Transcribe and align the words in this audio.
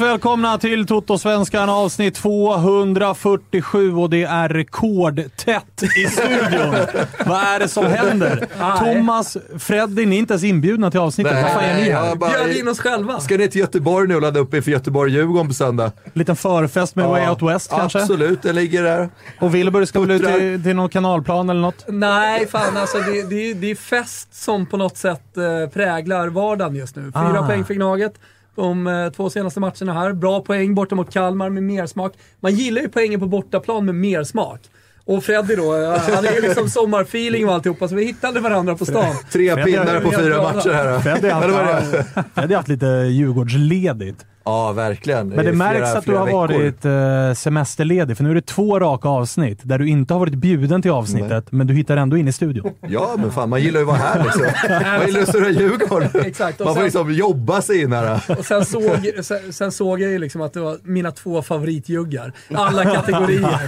varmt 0.00 0.12
välkomna 0.12 0.58
till 0.58 0.86
Toto-svenskan 0.86 1.68
avsnitt 1.68 2.14
247 2.14 3.94
och 3.94 4.10
det 4.10 4.22
är 4.22 4.48
rekordtätt 4.48 5.82
i 5.96 6.06
studion. 6.06 6.74
Vad 7.26 7.38
är 7.42 7.58
det 7.58 7.68
som 7.68 7.86
händer? 7.86 8.46
Thomas, 8.78 9.36
Freddy, 9.58 10.06
ni 10.06 10.16
är 10.16 10.18
inte 10.20 10.32
ens 10.34 10.44
inbjudna 10.44 10.90
till 10.90 11.00
avsnittet. 11.00 11.32
Vad 11.42 11.52
fan 11.52 11.64
är 11.64 11.74
ni 11.74 11.90
här? 11.90 12.14
bara- 12.16 12.30
Bjöd 12.30 12.56
in 12.56 12.68
oss 12.68 12.80
själva. 12.80 13.20
Ska 13.20 13.36
ni 13.36 13.48
till 13.48 13.60
Göteborg 13.60 14.08
nu 14.08 14.14
och 14.16 14.22
ladda 14.22 14.40
upp 14.40 14.54
inför 14.54 14.70
Göteborg-Djurgården 14.70 15.48
på 15.48 15.54
söndag? 15.54 15.92
Liten 16.12 16.36
förfest 16.36 16.96
med 16.96 17.08
Way 17.08 17.28
Out 17.28 17.42
West 17.42 17.70
kanske? 17.70 18.00
Absolut, 18.00 18.42
det 18.42 18.52
ligger 18.52 18.82
där. 18.82 19.08
Och 19.40 19.54
Wilbur 19.54 19.84
ska 19.84 20.00
väl 20.00 20.10
ut 20.10 20.26
till, 20.26 20.62
till 20.62 20.76
någon 20.76 20.88
kanalplan 20.88 21.50
eller 21.50 21.60
något? 21.60 21.84
Nej, 21.88 22.46
fan 22.48 22.76
alltså 22.76 22.98
det, 22.98 23.22
det, 23.30 23.54
det 23.54 23.70
är 23.70 23.74
fest 23.74 24.34
som 24.44 24.66
på 24.66 24.76
något 24.76 24.96
sätt 24.96 25.36
eh, 25.36 25.70
präglar 25.72 26.28
vardagen 26.28 26.74
just 26.76 26.96
nu. 26.96 27.02
Fyra 27.02 27.40
Ah. 27.40 27.46
poäng 27.46 27.64
för 27.64 27.74
Gnaget 27.74 28.12
de 28.60 28.86
eh, 28.86 29.10
två 29.10 29.30
senaste 29.30 29.60
matcherna 29.60 29.92
här. 29.92 30.12
Bra 30.12 30.40
poäng 30.40 30.74
borta 30.74 30.94
mot 30.94 31.12
Kalmar 31.12 31.50
med 31.50 31.62
mersmak. 31.62 32.12
Man 32.40 32.54
gillar 32.54 32.82
ju 32.82 32.88
poängen 32.88 33.20
på 33.20 33.26
bortaplan 33.26 33.84
med 33.84 33.94
mersmak. 33.94 34.60
Och 35.04 35.24
Freddy 35.24 35.56
då, 35.56 35.76
eh, 35.76 36.14
han 36.14 36.24
är 36.24 36.32
ju 36.32 36.40
liksom 36.40 36.68
sommarfeeling 36.68 37.48
och 37.48 37.54
alltihopa, 37.54 37.88
så 37.88 37.94
vi 37.94 38.04
hittade 38.04 38.40
varandra 38.40 38.76
på 38.76 38.84
stan. 38.84 39.14
Tre 39.32 39.64
pinnar 39.64 40.00
på 40.00 40.10
fyra 40.10 40.42
matcher 40.42 40.70
här. 40.72 40.98
Freddy 40.98 41.28
har 41.28 42.54
haft 42.56 42.68
lite 42.68 42.86
Djurgårdsledigt. 42.86 44.26
Ja, 44.50 44.72
verkligen. 44.72 45.28
Men 45.28 45.44
det 45.44 45.50
är 45.50 45.52
märks 45.52 45.76
flera- 45.78 45.98
att 45.98 46.04
du 46.04 46.14
har 46.16 46.24
veckor. 46.26 46.38
varit 46.38 46.84
eh, 47.30 47.34
semesterledig, 47.34 48.16
för 48.16 48.24
nu 48.24 48.30
är 48.30 48.34
det 48.34 48.46
två 48.46 48.80
raka 48.80 49.08
avsnitt 49.08 49.58
där 49.62 49.78
du 49.78 49.88
inte 49.88 50.14
har 50.14 50.18
varit 50.18 50.34
bjuden 50.34 50.82
till 50.82 50.90
avsnittet, 50.90 51.52
men 51.52 51.66
du 51.66 51.74
hittar 51.74 51.96
ändå 51.96 52.16
in 52.16 52.28
i 52.28 52.32
studion. 52.32 52.72
Ja, 52.88 53.14
men 53.18 53.32
fan 53.32 53.48
man 53.48 53.62
gillar 53.62 53.80
ju 53.80 53.82
att 53.82 53.88
vara 53.88 53.96
här 53.98 54.24
liksom. 54.24 54.42
Man 54.98 55.06
gillar 55.06 55.20
att 55.20 55.28
störa 55.28 55.50
Djurgården. 55.50 56.08
Exakt, 56.24 56.58
Man 56.58 56.68
får 56.68 56.74
sen- 56.74 56.84
liksom 56.84 57.12
jobba 57.12 57.62
sig 57.62 57.82
in 57.82 57.92
här. 57.92 58.20
Och 58.38 58.44
sen 58.44 58.64
såg, 58.64 59.10
sen, 59.22 59.52
sen 59.52 59.72
såg 59.72 60.00
jag 60.00 60.10
ju 60.10 60.18
liksom 60.18 60.40
att 60.40 60.52
det 60.52 60.60
var 60.60 60.78
mina 60.82 61.10
två 61.10 61.42
favoritjuggar. 61.42 62.32
Alla 62.54 62.84
kategorier. 62.84 63.58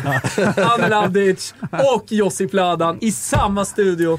Anel 0.74 0.92
Avdic 0.92 1.54
och 1.96 2.04
Josip 2.12 2.52
Ladan 2.54 2.98
i 3.00 3.12
samma 3.12 3.64
studio. 3.64 4.18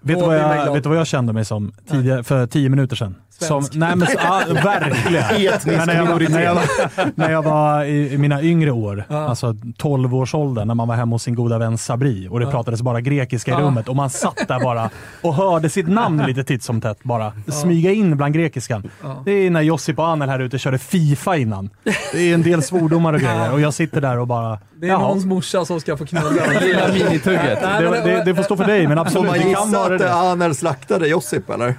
Vet 0.00 0.18
du, 0.18 0.24
vad 0.26 0.36
jag, 0.38 0.74
vet 0.74 0.86
vad 0.86 0.96
jag 0.96 1.06
kände 1.06 1.32
mig 1.32 1.44
som 1.44 1.72
tidigare, 1.90 2.24
för 2.24 2.46
tio 2.46 2.68
minuter 2.68 2.96
sedan? 2.96 3.14
Som, 3.38 3.62
Svensk. 3.62 3.74
nej 3.74 3.96
men, 3.96 4.08
så- 4.08 4.14
ja, 4.22 4.42
verkligen. 4.64 5.52
Men 5.76 5.86
när, 5.86 5.94
jag, 5.96 6.06
var- 6.06 6.28
när, 6.30 6.42
jag, 6.42 6.54
var- 6.54 6.64
när 7.14 7.30
jag 7.30 7.42
var 7.42 7.84
i, 7.84 8.12
i 8.12 8.18
mina 8.18 8.42
yngre 8.42 8.70
år, 8.70 9.04
alltså 9.08 9.52
12-årsåldern, 9.52 10.66
när 10.68 10.74
man 10.74 10.88
var 10.88 10.94
hemma 10.96 11.14
hos 11.14 11.22
sin 11.22 11.34
goda 11.34 11.58
vän 11.58 11.78
Sabri 11.78 12.28
och 12.30 12.40
det 12.40 12.46
pratades 12.46 12.82
bara 12.82 13.00
grekiska 13.00 13.50
i 13.50 13.54
Ja. 13.54 13.60
rummet 13.60 13.88
och 13.88 13.96
man 13.96 14.10
satt 14.10 14.48
där 14.48 14.60
bara 14.60 14.90
och 15.22 15.34
hörde 15.34 15.68
sitt 15.70 15.88
namn 15.88 16.22
lite 16.26 16.44
titt 16.44 16.62
som 16.62 16.80
tätt 16.80 16.98
bara 17.02 17.32
smyga 17.48 17.92
in 17.92 18.16
bland 18.16 18.34
grekiskan. 18.34 18.90
Det 19.24 19.30
är 19.32 19.50
när 19.50 19.60
Josip 19.62 19.98
och 19.98 20.06
Anel 20.08 20.28
här 20.28 20.38
ute 20.38 20.58
körde 20.58 20.78
Fifa 20.78 21.36
innan. 21.36 21.70
Det 22.12 22.18
är 22.30 22.34
en 22.34 22.42
del 22.42 22.62
svordomar 22.62 23.12
och 23.12 23.20
grejer 23.20 23.52
och 23.52 23.60
jag 23.60 23.74
sitter 23.74 24.00
där 24.00 24.18
och 24.18 24.26
bara... 24.26 24.58
Det 24.80 24.86
är 24.86 24.90
jaha. 24.90 24.98
någons 25.00 25.24
morsa 25.24 25.64
som 25.64 25.80
ska 25.80 25.96
få 25.96 26.06
knulla. 26.06 26.30
Lilla 26.60 26.88
minitugget. 26.92 27.58
Nej, 27.62 27.82
Det, 27.82 28.00
det, 28.04 28.22
det 28.24 28.34
får 28.34 28.42
stå 28.42 28.56
för 28.56 28.64
dig, 28.64 28.86
men 28.88 28.96
Får 28.96 29.00
absolut, 29.02 29.26
man 29.26 29.34
det 29.34 29.40
kan 29.40 29.48
gissa 29.66 29.82
att 29.94 29.98
det. 29.98 30.14
Anel 30.14 30.54
slaktade 30.54 31.08
Josip 31.08 31.50
eller? 31.50 31.74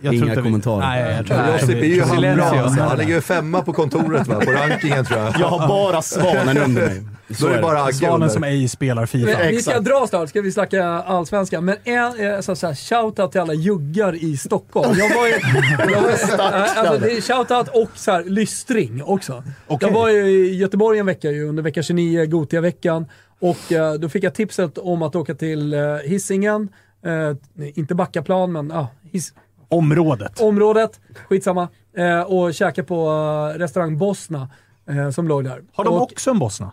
Jag 0.00 0.14
Inga 0.14 0.34
kommentarer. 0.34 0.82
Nej, 1.02 1.16
jag 1.16 1.26
tror 1.26 1.38
Ja, 1.38 1.52
Josip 1.52 1.70
är 1.70 1.84
ju 1.84 2.02
handbra. 2.02 2.84
Han 2.88 2.98
ligger 2.98 3.14
ju 3.14 3.20
femma 3.20 3.62
på 3.62 3.72
kontoret 3.72 4.26
va? 4.26 4.40
på 4.44 4.50
rankingen 4.50 5.04
tror 5.04 5.20
jag. 5.20 5.34
Jag 5.38 5.48
har 5.48 5.68
bara 5.68 6.02
svanen 6.02 6.58
under 6.58 6.86
mig. 6.86 7.02
Då 7.28 7.46
är 7.46 7.56
det 7.56 7.62
bara 7.62 7.84
Agge 7.84 7.92
Svanen 7.94 8.14
under. 8.14 8.28
som 8.28 8.44
ej 8.44 8.68
spelar 8.68 9.06
Fifa. 9.06 9.38
Men 9.38 9.48
vi 9.48 9.62
ska 9.62 9.80
dra 9.80 10.06
snart, 10.06 10.28
ska 10.28 10.40
vi 10.40 10.52
snacka 10.52 10.84
allsvenskan. 10.84 11.64
Men 11.64 11.76
en, 11.84 12.32
eh, 12.34 12.40
så, 12.40 12.56
så 12.56 12.66
här, 12.66 12.74
shoutout 12.74 13.32
till 13.32 13.40
alla 13.40 13.54
juggar 13.54 14.24
i 14.24 14.36
Stockholm. 14.36 14.94
Jag 14.98 15.16
var 15.16 15.26
ju... 15.26 15.32
jag 15.92 16.02
var, 16.02 16.10
alltså, 16.52 16.98
det 16.98 17.16
är 17.16 17.20
shoutout 17.20 17.68
och 17.68 17.90
så 17.94 18.10
här, 18.10 18.24
lystring 18.24 19.02
också. 19.04 19.44
Okej. 19.66 19.88
Jag 19.88 19.94
var 19.94 20.08
ju 20.08 20.26
i 20.26 20.56
Göteborg 20.56 20.98
en 20.98 21.06
vecka 21.06 21.30
ju, 21.30 21.48
under 21.48 21.62
vecka 21.62 21.82
29, 21.82 22.26
Gotia-veckan. 22.26 23.06
Och 23.40 23.72
eh, 23.72 23.94
då 23.94 24.08
fick 24.08 24.24
jag 24.24 24.34
tipset 24.34 24.78
om 24.78 25.02
att 25.02 25.16
åka 25.16 25.34
till 25.34 25.74
eh, 25.74 25.80
Hisingen. 26.04 26.68
Eh, 27.06 27.68
inte 27.74 27.94
Backaplan, 27.94 28.52
men 28.52 28.72
ah, 28.72 28.86
His- 29.12 29.32
Området. 29.74 30.40
området. 30.40 31.00
Skitsamma. 31.28 31.68
Eh, 31.96 32.20
och 32.20 32.54
käka 32.54 32.84
på 32.84 33.08
eh, 33.54 33.58
restaurang 33.58 33.98
Bosna 33.98 34.48
eh, 34.90 35.10
som 35.10 35.28
låg 35.28 35.44
där. 35.44 35.62
Har 35.72 35.84
de 35.84 35.94
och, 35.94 36.02
också 36.02 36.30
en 36.30 36.38
Bosna? 36.38 36.70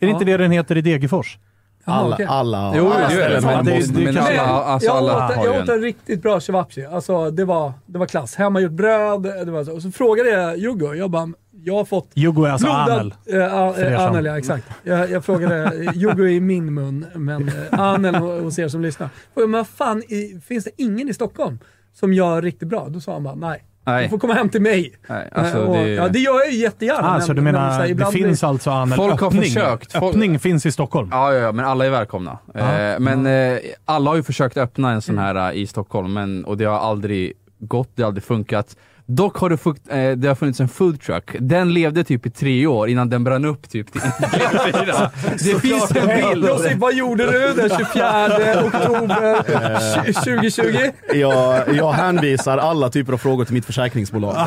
Är 0.00 0.06
det 0.06 0.12
inte 0.12 0.24
det 0.24 0.36
den 0.36 0.50
heter 0.50 0.76
i 0.76 0.80
Degerfors? 0.82 1.38
Alla, 1.84 2.14
okej. 2.16 2.26
alla 2.28 2.72
Jo, 2.76 2.90
alla 2.90 3.10
ställen 3.10 3.42
det. 3.42 3.48
har 3.48 4.30
en 4.30 4.38
alltså 4.40 4.88
jag 4.88 4.96
alla 4.96 5.60
åt, 5.62 5.68
en. 5.68 5.80
riktigt 5.80 6.22
bra 6.22 6.40
ceviche. 6.40 6.88
Alltså 6.90 7.30
det 7.30 7.44
var, 7.44 7.72
det 7.86 7.98
var 7.98 8.06
klass. 8.06 8.34
Hemmagjort 8.34 8.72
bröd. 8.72 9.22
Det 9.22 9.50
var 9.50 9.64
så. 9.64 9.72
Och 9.74 9.82
så 9.82 9.90
frågade 9.90 10.30
jag 10.30 10.58
Juggo, 10.58 10.94
jag 10.94 11.10
bara, 11.10 11.28
jag 11.64 11.74
har 11.74 11.84
fått 11.84 12.10
Jugo 12.14 12.44
är 12.44 12.50
alltså 12.50 12.66
blodad... 12.66 12.90
Anel. 12.90 13.14
Eh, 13.26 13.96
som- 13.96 14.06
Anel, 14.06 14.24
ja 14.24 14.38
exakt. 14.38 14.66
Jag, 14.82 15.10
jag 15.10 15.24
frågade, 15.24 15.74
Juggo 15.94 16.22
är 16.24 16.28
i 16.28 16.40
min 16.40 16.74
mun, 16.74 17.06
men 17.14 17.48
eh, 17.48 17.80
Anel 17.80 18.14
hos 18.14 18.58
er 18.58 18.68
som 18.68 18.82
lyssnar. 18.82 19.08
Men 19.34 19.52
vad 19.52 19.66
fan, 19.66 20.02
i, 20.02 20.40
finns 20.46 20.64
det 20.64 20.70
ingen 20.76 21.08
i 21.08 21.14
Stockholm 21.14 21.58
som 21.92 22.12
gör 22.12 22.42
riktigt 22.42 22.68
bra? 22.68 22.86
Då 22.88 23.00
sa 23.00 23.12
han 23.12 23.22
bara, 23.22 23.34
nej. 23.34 23.64
Nej. 23.84 24.02
Du 24.04 24.08
får 24.10 24.18
komma 24.18 24.34
hem 24.34 24.48
till 24.48 24.62
mig. 24.62 24.92
Nej, 25.08 25.28
alltså 25.32 25.56
Eh, 25.58 25.64
och, 25.64 25.74
det- 25.76 25.88
Ja, 25.90 26.08
det 26.08 26.18
gör 26.18 26.38
jag 26.38 26.52
ju 26.52 26.58
jättegärna. 26.58 27.14
Ah, 27.16 27.20
så 27.20 27.26
du 27.32 27.34
men- 27.34 27.44
men 27.44 27.52
menar, 27.54 27.70
så 27.70 27.82
här, 27.82 27.88
det 27.94 28.06
finns 28.12 28.40
blir- 28.40 28.48
alltså 28.48 28.70
Anel, 28.70 28.96
Folk 28.96 29.20
har 29.20 29.26
öppning? 29.28 29.42
försökt. 29.42 29.92
Folk- 29.92 30.14
Öppning 30.14 30.38
finns 30.38 30.66
i 30.66 30.72
Stockholm? 30.72 31.08
Ja, 31.12 31.32
ja, 31.34 31.38
ja, 31.38 31.52
men 31.52 31.64
alla 31.64 31.86
är 31.86 31.90
välkomna. 31.90 32.38
Eh, 32.54 32.98
men 33.00 33.26
eh, 33.26 33.58
alla 33.84 34.10
har 34.10 34.16
ju 34.16 34.22
försökt 34.22 34.56
öppna 34.56 34.90
en 34.90 35.02
sån 35.02 35.18
här 35.18 35.50
eh, 35.52 35.58
i 35.58 35.66
Stockholm, 35.66 36.12
men, 36.12 36.44
och 36.44 36.56
det 36.56 36.64
har 36.64 36.78
aldrig 36.78 37.32
gått, 37.58 37.90
det 37.94 38.02
har 38.02 38.06
aldrig 38.08 38.24
funkat. 38.24 38.76
Dock 39.10 39.36
har 39.36 39.50
det, 39.50 39.56
fukt, 39.56 39.82
eh, 39.88 40.10
det 40.10 40.28
har 40.28 40.34
funnits 40.34 40.60
en 40.60 40.68
food 40.68 41.00
truck. 41.00 41.36
Den 41.38 41.74
levde 41.74 42.04
typ 42.04 42.26
i 42.26 42.30
tre 42.30 42.66
år 42.66 42.88
innan 42.88 43.10
den 43.10 43.24
brann 43.24 43.44
upp 43.44 43.70
typ 43.70 43.92
till 43.92 44.00
fyra. 44.00 45.10
Det 45.44 45.60
finns 45.60 45.96
en 45.96 46.06
bild. 46.06 46.44
Josip, 46.46 46.78
vad 46.78 46.94
gjorde 46.94 47.32
du 47.32 47.54
den 47.54 47.70
24 47.78 48.64
oktober 48.64 50.12
2020? 50.12 50.90
Jag, 51.14 51.74
jag 51.74 51.92
hänvisar 51.92 52.58
alla 52.58 52.90
typer 52.90 53.12
av 53.12 53.18
frågor 53.18 53.44
till 53.44 53.54
mitt 53.54 53.64
försäkringsbolag. 53.64 54.46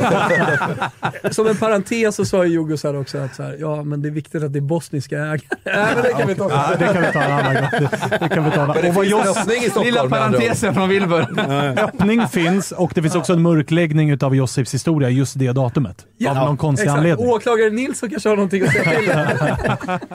Som 1.31 1.47
en 1.47 1.57
parentes 1.57 2.15
så 2.15 2.25
sa 2.25 2.45
ju 2.45 2.51
Jugos 2.51 2.83
här 2.83 2.99
också 2.99 3.17
att 3.17 3.35
så 3.35 3.43
här, 3.43 3.57
ja 3.59 3.83
men 3.83 4.01
det 4.01 4.09
är 4.09 4.11
viktigt 4.11 4.43
att 4.43 4.53
det 4.53 4.59
är 4.59 4.61
bosniska 4.61 5.17
ägare. 5.17 5.39
Nej 5.63 5.95
men 5.95 6.03
det 6.03 6.13
kan 6.13 6.27
vi 6.27 6.35
ta. 6.35 6.49
Ja, 6.49 6.75
det 6.79 6.85
kan 6.85 7.01
vi 7.01 7.11
ta 7.11 7.21
en 7.21 7.31
annan 7.31 7.53
gång. 7.53 7.63
Det, 7.71 8.17
det 8.19 8.29
kan 8.29 8.45
vi 8.45 8.51
ta. 8.51 8.87
Och 8.87 8.95
vad 8.95 9.05
Jos, 9.05 9.37
öppning 9.37 9.57
i 9.57 9.69
Stockholm 9.69 9.85
Lilla 9.85 10.09
parentesen 10.09 10.73
från 10.73 10.89
Wilbur. 10.89 11.39
öppning 11.79 12.27
finns 12.27 12.71
och 12.71 12.91
det 12.95 13.01
finns 13.01 13.15
också 13.15 13.33
en 13.33 13.41
mörkläggning 13.41 14.09
utav 14.09 14.35
Josips 14.35 14.52
historia 14.57 15.09
just 15.09 15.39
det 15.39 15.51
datumet. 15.51 16.05
av 16.29 16.35
någon 16.35 16.57
konstig 16.57 16.83
Exakt. 16.83 16.97
anledning. 16.97 17.27
Åklagare 17.29 17.69
Nilsson 17.69 18.09
kanske 18.09 18.29
har 18.29 18.35
någonting 18.35 18.63
att 18.63 18.71
säga 18.73 19.27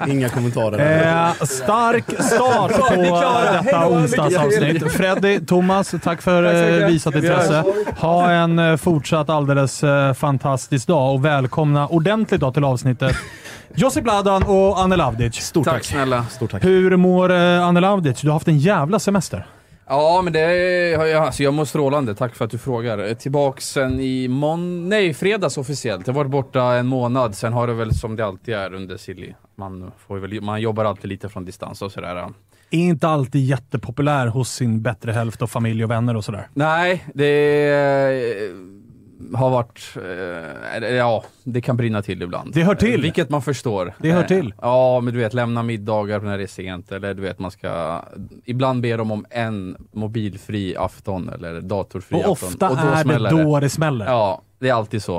till. 0.05 0.12
Inga 0.12 0.29
kommentarer. 0.29 1.06
Eh, 1.38 1.44
stark 1.46 2.05
start 2.23 2.73
på 2.73 3.02
detta 3.62 3.88
onsdagsavsnitt. 3.88 4.93
Freddy, 4.93 5.40
Thomas, 5.40 5.94
tack 6.02 6.23
för 6.23 6.43
eh, 6.82 6.87
visat 6.87 7.14
intresse. 7.14 7.64
Ha 7.99 8.31
en 8.31 8.58
eh, 8.58 8.76
fortsatt 8.76 9.31
alldeles 9.31 9.85
eh, 9.85 10.12
fantastisk 10.14 10.87
dag 10.87 11.14
och 11.14 11.25
välkomna 11.25 11.87
ordentligt 11.88 12.41
då 12.41 12.52
till 12.52 12.64
avsnittet 12.64 13.17
Josip 13.75 14.06
Ladan 14.06 14.43
och 14.43 14.79
Anel 14.81 15.00
Avdic. 15.00 15.34
Stort 15.34 15.64
Tack 15.64 15.75
tack. 15.75 15.84
snälla. 15.84 16.25
Stort 16.25 16.50
tack. 16.50 16.64
Hur 16.64 16.96
mår 16.96 17.32
eh, 17.32 17.62
Anel 17.67 17.84
Avdic? 17.84 18.20
Du 18.20 18.29
har 18.29 18.32
haft 18.34 18.49
en 18.49 18.58
jävla 18.58 18.99
semester. 18.99 19.46
Ja, 19.88 20.20
men 20.25 20.32
det 20.32 20.96
har 20.99 21.06
jag, 21.06 21.25
alltså 21.25 21.43
jag 21.43 21.55
mår 21.55 21.64
strålande. 21.64 22.14
Tack 22.14 22.35
för 22.35 22.44
att 22.44 22.50
du 22.50 22.58
frågar. 22.58 22.99
Eh, 22.99 23.14
Tillbaks 23.14 23.69
sen 23.69 24.00
i 24.00 24.29
mån... 24.29 24.88
Nej, 24.88 25.14
fredags 25.14 25.58
officiellt. 25.58 26.06
Jag 26.06 26.14
har 26.14 26.19
varit 26.19 26.31
borta 26.31 26.62
en 26.62 26.87
månad. 26.87 27.35
Sen 27.35 27.52
har 27.52 27.67
det 27.67 27.75
väl 27.75 27.94
som 27.94 28.17
det 28.17 28.26
alltid 28.26 28.55
är 28.55 28.75
under 28.75 28.96
Silly. 28.96 29.35
Man, 29.56 29.93
får 30.06 30.19
väl, 30.19 30.40
man 30.40 30.61
jobbar 30.61 30.85
alltid 30.85 31.08
lite 31.08 31.29
från 31.29 31.44
distans 31.44 31.82
och 31.82 31.93
sådär. 31.93 32.17
Är 32.70 32.79
inte 32.79 33.08
alltid 33.08 33.44
jättepopulär 33.44 34.26
hos 34.26 34.52
sin 34.52 34.82
bättre 34.82 35.12
hälft 35.12 35.43
och 35.43 35.50
familj 35.50 35.85
och 35.85 35.91
vänner 35.91 36.17
och 36.17 36.25
sådär. 36.25 36.49
Nej, 36.55 37.05
det 37.14 37.70
eh, 37.70 38.50
har 39.35 39.50
varit... 39.50 39.81
Eh, 40.82 40.88
ja, 40.88 41.25
det 41.44 41.61
kan 41.61 41.76
brinna 41.76 42.03
till 42.03 42.23
ibland. 42.23 42.55
Det 42.55 42.62
hör 42.62 42.75
till. 42.75 42.94
Eh, 42.94 43.00
Vilket 43.03 43.31
man 43.31 43.43
förstår. 43.43 43.94
Det 43.99 44.12
hör 44.12 44.20
Eh, 44.20 44.26
till. 44.26 44.55
Ja, 44.62 45.00
men 45.00 45.15
du 45.15 45.20
vet, 45.20 45.35
lämna 45.35 45.62
middagar 45.62 46.20
när 46.20 46.37
det 46.38 46.43
är 46.44 46.47
sent. 46.47 46.93
Eller 46.93 47.15
du 47.15 47.23
vet, 47.23 47.38
man 47.38 47.50
ska... 47.50 48.03
Ibland 48.44 48.82
ber 48.82 48.99
de 48.99 49.11
om 49.11 49.26
en 49.31 49.76
mobilfri 49.93 50.76
afton 50.76 51.29
eller 51.29 51.61
datorfri 51.61 52.17
Och 52.17 52.32
afton. 52.32 52.49
ofta 52.49 52.69
då 52.69 52.75
är 52.75 53.05
det 53.19 53.31
då 53.44 53.61
det 53.61 53.69
smäller. 53.69 54.06
Ja, 54.06 54.43
det 54.59 54.69
är 54.69 54.73
alltid 54.75 55.03
så. 55.03 55.17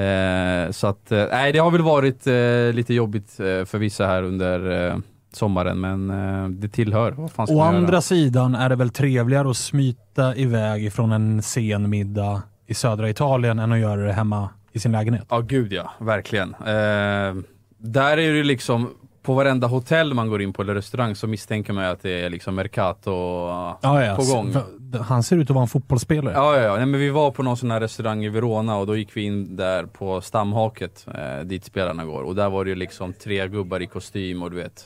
Eh, 0.00 0.70
så 0.70 0.86
att, 0.86 1.12
eh, 1.12 1.24
nej 1.30 1.52
det 1.52 1.58
har 1.58 1.70
väl 1.70 1.82
varit 1.82 2.26
eh, 2.26 2.72
lite 2.76 2.94
jobbigt 2.94 3.40
eh, 3.40 3.64
för 3.64 3.78
vissa 3.78 4.06
här 4.06 4.22
under 4.22 4.88
eh, 4.90 4.96
sommaren, 5.32 5.80
men 5.80 6.10
eh, 6.10 6.48
det 6.48 6.68
tillhör. 6.68 7.14
Å 7.48 7.60
andra 7.60 8.00
sidan 8.00 8.54
är 8.54 8.68
det 8.68 8.76
väl 8.76 8.90
trevligare 8.90 9.50
att 9.50 9.56
smita 9.56 10.36
iväg 10.36 10.84
ifrån 10.84 11.12
en 11.12 11.42
sen 11.42 11.90
middag 11.90 12.42
i 12.66 12.74
södra 12.74 13.08
Italien 13.08 13.58
än 13.58 13.72
att 13.72 13.78
göra 13.78 14.00
det 14.06 14.12
hemma 14.12 14.48
i 14.72 14.78
sin 14.78 14.92
lägenhet. 14.92 15.26
Ja, 15.30 15.40
gud 15.40 15.72
ja, 15.72 15.90
verkligen. 15.98 16.54
Eh, 16.54 17.34
där 17.78 18.18
är 18.18 18.32
det 18.32 18.42
liksom, 18.42 18.90
på 19.22 19.34
varenda 19.34 19.66
hotell 19.66 20.14
man 20.14 20.28
går 20.28 20.42
in 20.42 20.52
på 20.52 20.62
eller 20.62 20.74
restaurang 20.74 21.14
så 21.14 21.26
misstänker 21.26 21.72
man 21.72 21.84
att 21.84 22.02
det 22.02 22.10
är 22.24 22.30
liksom 22.30 22.54
Mercato 22.54 23.10
Ja, 23.10 24.04
ja. 24.04 24.16
på 24.16 24.22
gång. 24.34 24.54
Han 25.02 25.22
ser 25.22 25.36
ut 25.36 25.50
att 25.50 25.54
vara 25.54 25.62
en 25.62 25.68
fotbollsspelare. 25.68 26.34
Ja, 26.34 26.56
ja, 26.56 26.62
ja. 26.62 26.76
Nej, 26.76 26.86
men 26.86 27.00
vi 27.00 27.10
var 27.10 27.30
på 27.30 27.42
någon 27.42 27.56
sån 27.56 27.70
här 27.70 27.80
restaurang 27.80 28.24
i 28.24 28.28
Verona 28.28 28.76
och 28.76 28.86
då 28.86 28.96
gick 28.96 29.16
vi 29.16 29.22
in 29.22 29.56
där 29.56 29.86
på 29.86 30.20
stamhaket 30.20 31.06
eh, 31.14 31.44
dit 31.44 31.64
spelarna 31.64 32.04
går 32.04 32.22
och 32.22 32.34
där 32.34 32.50
var 32.50 32.64
det 32.64 32.68
ju 32.68 32.74
liksom 32.76 33.12
tre 33.12 33.48
gubbar 33.48 33.82
i 33.82 33.86
kostym 33.86 34.42
och 34.42 34.50
du 34.50 34.56
vet. 34.56 34.84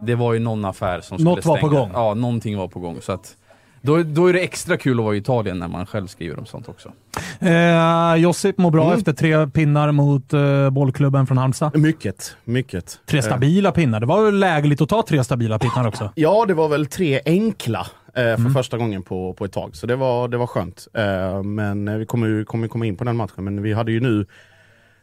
Det 0.00 0.14
var 0.14 0.32
ju 0.32 0.38
någon 0.38 0.64
affär 0.64 1.00
som 1.00 1.18
skulle 1.18 1.30
Något 1.30 1.44
var 1.44 1.58
på 1.58 1.66
stänga. 1.68 1.80
gång. 1.80 1.90
Ja, 1.94 2.14
någonting 2.14 2.56
var 2.58 2.68
på 2.68 2.80
gång. 2.80 3.00
Så 3.00 3.12
att, 3.12 3.36
då, 3.86 4.02
då 4.02 4.26
är 4.26 4.32
det 4.32 4.40
extra 4.40 4.76
kul 4.76 4.98
att 4.98 5.04
vara 5.04 5.14
i 5.14 5.18
Italien 5.18 5.58
när 5.58 5.68
man 5.68 5.86
själv 5.86 6.06
skriver 6.06 6.38
om 6.38 6.46
sånt 6.46 6.68
också. 6.68 6.92
Eh, 7.40 8.14
Josip 8.16 8.58
mår 8.58 8.70
bra 8.70 8.84
Mm. 8.84 8.98
efter 8.98 9.12
tre 9.12 9.46
pinnar 9.46 9.92
mot 9.92 10.32
eh, 10.32 10.70
bollklubben 10.70 11.26
från 11.26 11.38
Halmstad. 11.38 11.76
Mycket, 11.78 12.36
mycket. 12.44 12.98
Tre 13.06 13.18
Eh, 13.18 13.24
stabila 13.24 13.72
pinnar. 13.72 14.00
Det 14.00 14.06
var 14.06 14.24
väl 14.24 14.38
lägligt 14.38 14.80
att 14.80 14.88
ta 14.88 15.02
tre 15.08 15.24
stabila 15.24 15.58
pinnar 15.58 15.86
också? 15.88 16.10
Ja, 16.14 16.44
det 16.48 16.54
var 16.54 16.68
väl 16.68 16.86
tre 16.86 17.20
enkla 17.26 17.80
eh, 17.80 18.12
för 18.14 18.34
Mm. 18.34 18.54
första 18.54 18.78
gången 18.78 19.02
på, 19.02 19.32
på 19.32 19.44
ett 19.44 19.52
tag. 19.52 19.76
Så 19.76 19.86
det 19.86 19.96
var, 19.96 20.28
det 20.28 20.36
var 20.36 20.46
skönt. 20.46 20.88
Eh, 20.94 21.42
men 21.42 21.88
eh, 21.88 21.96
vi 21.96 22.06
kommer 22.06 22.26
ju 22.26 22.44
kommer 22.44 22.68
komma 22.68 22.86
in 22.86 22.96
på 22.96 23.04
den 23.04 23.16
matchen. 23.16 23.44
Men 23.44 23.62
vi 23.62 23.72
hade 23.72 23.92
ju 23.92 24.00
nu 24.00 24.26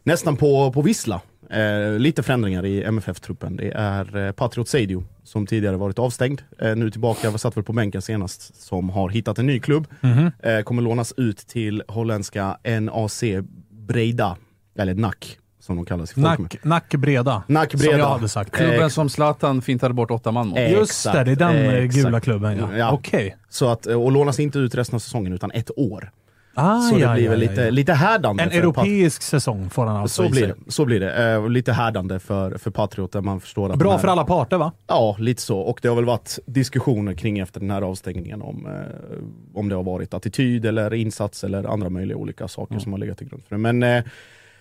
nästan 0.02 0.36
på, 0.36 0.72
på 0.72 0.82
vissla 0.82 1.20
eh, 1.50 1.98
lite 1.98 2.22
förändringar 2.22 2.66
i 2.66 2.82
MFF-truppen. 2.84 3.56
Det 3.56 3.70
är 3.74 4.16
eh, 4.26 4.32
Patriot 4.32 4.68
Seidio 4.68 5.04
som 5.24 5.46
tidigare 5.46 5.76
varit 5.76 5.98
avstängd. 5.98 6.42
Eh, 6.58 6.76
nu 6.76 6.90
tillbaka, 6.90 7.30
var 7.30 7.38
satt 7.38 7.56
väl 7.56 7.64
på 7.64 7.72
bänken 7.72 8.02
senast, 8.02 8.62
som 8.62 8.90
har 8.90 9.08
hittat 9.08 9.38
en 9.38 9.46
ny 9.46 9.60
klubb. 9.60 9.86
Mhm. 10.00 10.30
Eh, 10.42 10.60
kommer 10.60 10.82
lånas 10.82 11.12
ut 11.16 11.36
till 11.38 11.82
holländska 11.88 12.56
NAC 12.80 13.22
Breda, 13.70 14.36
eller 14.78 14.94
NAC 14.94 15.14
som 15.60 15.76
de 15.76 15.84
kallas 15.84 16.18
i. 16.18 16.20
Nack, 16.20 16.56
nack 16.64 16.94
breda. 16.94 17.42
Nack 17.46 17.70
Som 17.70 17.80
Breda. 17.80 17.98
jag 17.98 18.08
hade 18.08 18.28
sagt. 18.28 18.50
Klubben 18.52 18.82
Eh, 18.82 18.88
som 18.88 19.08
Zlatan 19.08 19.62
fintade 19.62 19.94
bort 19.94 20.10
åtta 20.10 20.32
man 20.32 20.48
mot. 20.48 20.58
Just 20.58 21.04
det, 21.12 21.24
det 21.24 21.32
är 21.32 21.36
den 21.36 21.56
exakt. 21.56 22.04
gula 22.04 22.20
klubben 22.20 22.58
ja. 22.58 22.76
Ja. 22.76 22.92
Okej. 22.92 23.36
Så 23.48 23.68
att, 23.68 23.86
eh, 23.86 24.02
och 24.02 24.12
lånas 24.12 24.40
inte 24.40 24.58
ut 24.58 24.74
resten 24.74 24.94
av 24.96 24.98
säsongen 25.00 25.32
utan 25.32 25.50
ett 25.50 25.70
år. 25.76 26.10
Ah, 26.54 26.80
så 26.80 26.94
det 26.94 27.00
ja, 27.00 27.14
blir 27.14 27.24
ja, 27.24 27.30
väl 27.30 27.42
ja, 27.42 27.70
lite, 27.70 27.92
härdande. 27.92 28.42
En 28.42 28.50
europeisk 28.50 29.22
säsong 29.22 29.70
får 29.70 29.86
han 29.86 29.96
alltså 29.96 30.22
så 30.22 30.30
blir, 30.30 30.46
det, 30.46 30.72
så 30.72 30.84
blir 30.84 31.00
det. 31.00 31.32
Eh, 31.32 31.48
lite 31.48 31.72
härdande 31.72 32.18
för, 32.18 32.58
för 32.58 32.70
Patriot 32.70 33.12
där 33.12 33.20
man 33.20 33.40
förstår 33.40 33.72
att 33.72 33.78
Bra 33.78 33.90
här, 33.92 33.98
för 33.98 34.08
alla 34.08 34.24
parter 34.24 34.56
va? 34.56 34.72
Ja, 34.86 35.16
lite 35.18 35.42
så. 35.42 35.58
Och 35.58 35.78
det 35.82 35.88
har 35.88 35.96
väl 35.96 36.04
varit 36.04 36.38
diskussioner 36.46 37.14
kring 37.14 37.38
efter 37.38 37.60
den 37.60 37.70
här 37.70 37.82
avstängningen 37.82 38.42
om, 38.42 38.66
eh, 38.66 39.58
om 39.58 39.68
det 39.68 39.74
har 39.74 39.82
varit 39.82 40.14
attityd 40.14 40.66
eller 40.66 40.94
insats 40.94 41.44
eller 41.44 41.64
andra 41.64 41.90
möjliga 41.90 42.16
olika 42.16 42.48
saker 42.48 42.78
som 42.78 42.92
har 42.92 42.98
legat 42.98 43.18
till 43.18 43.28
grund 43.28 43.42
för 43.48 43.54
det. 43.54 43.72
Men 43.72 43.82
eh, 43.82 44.04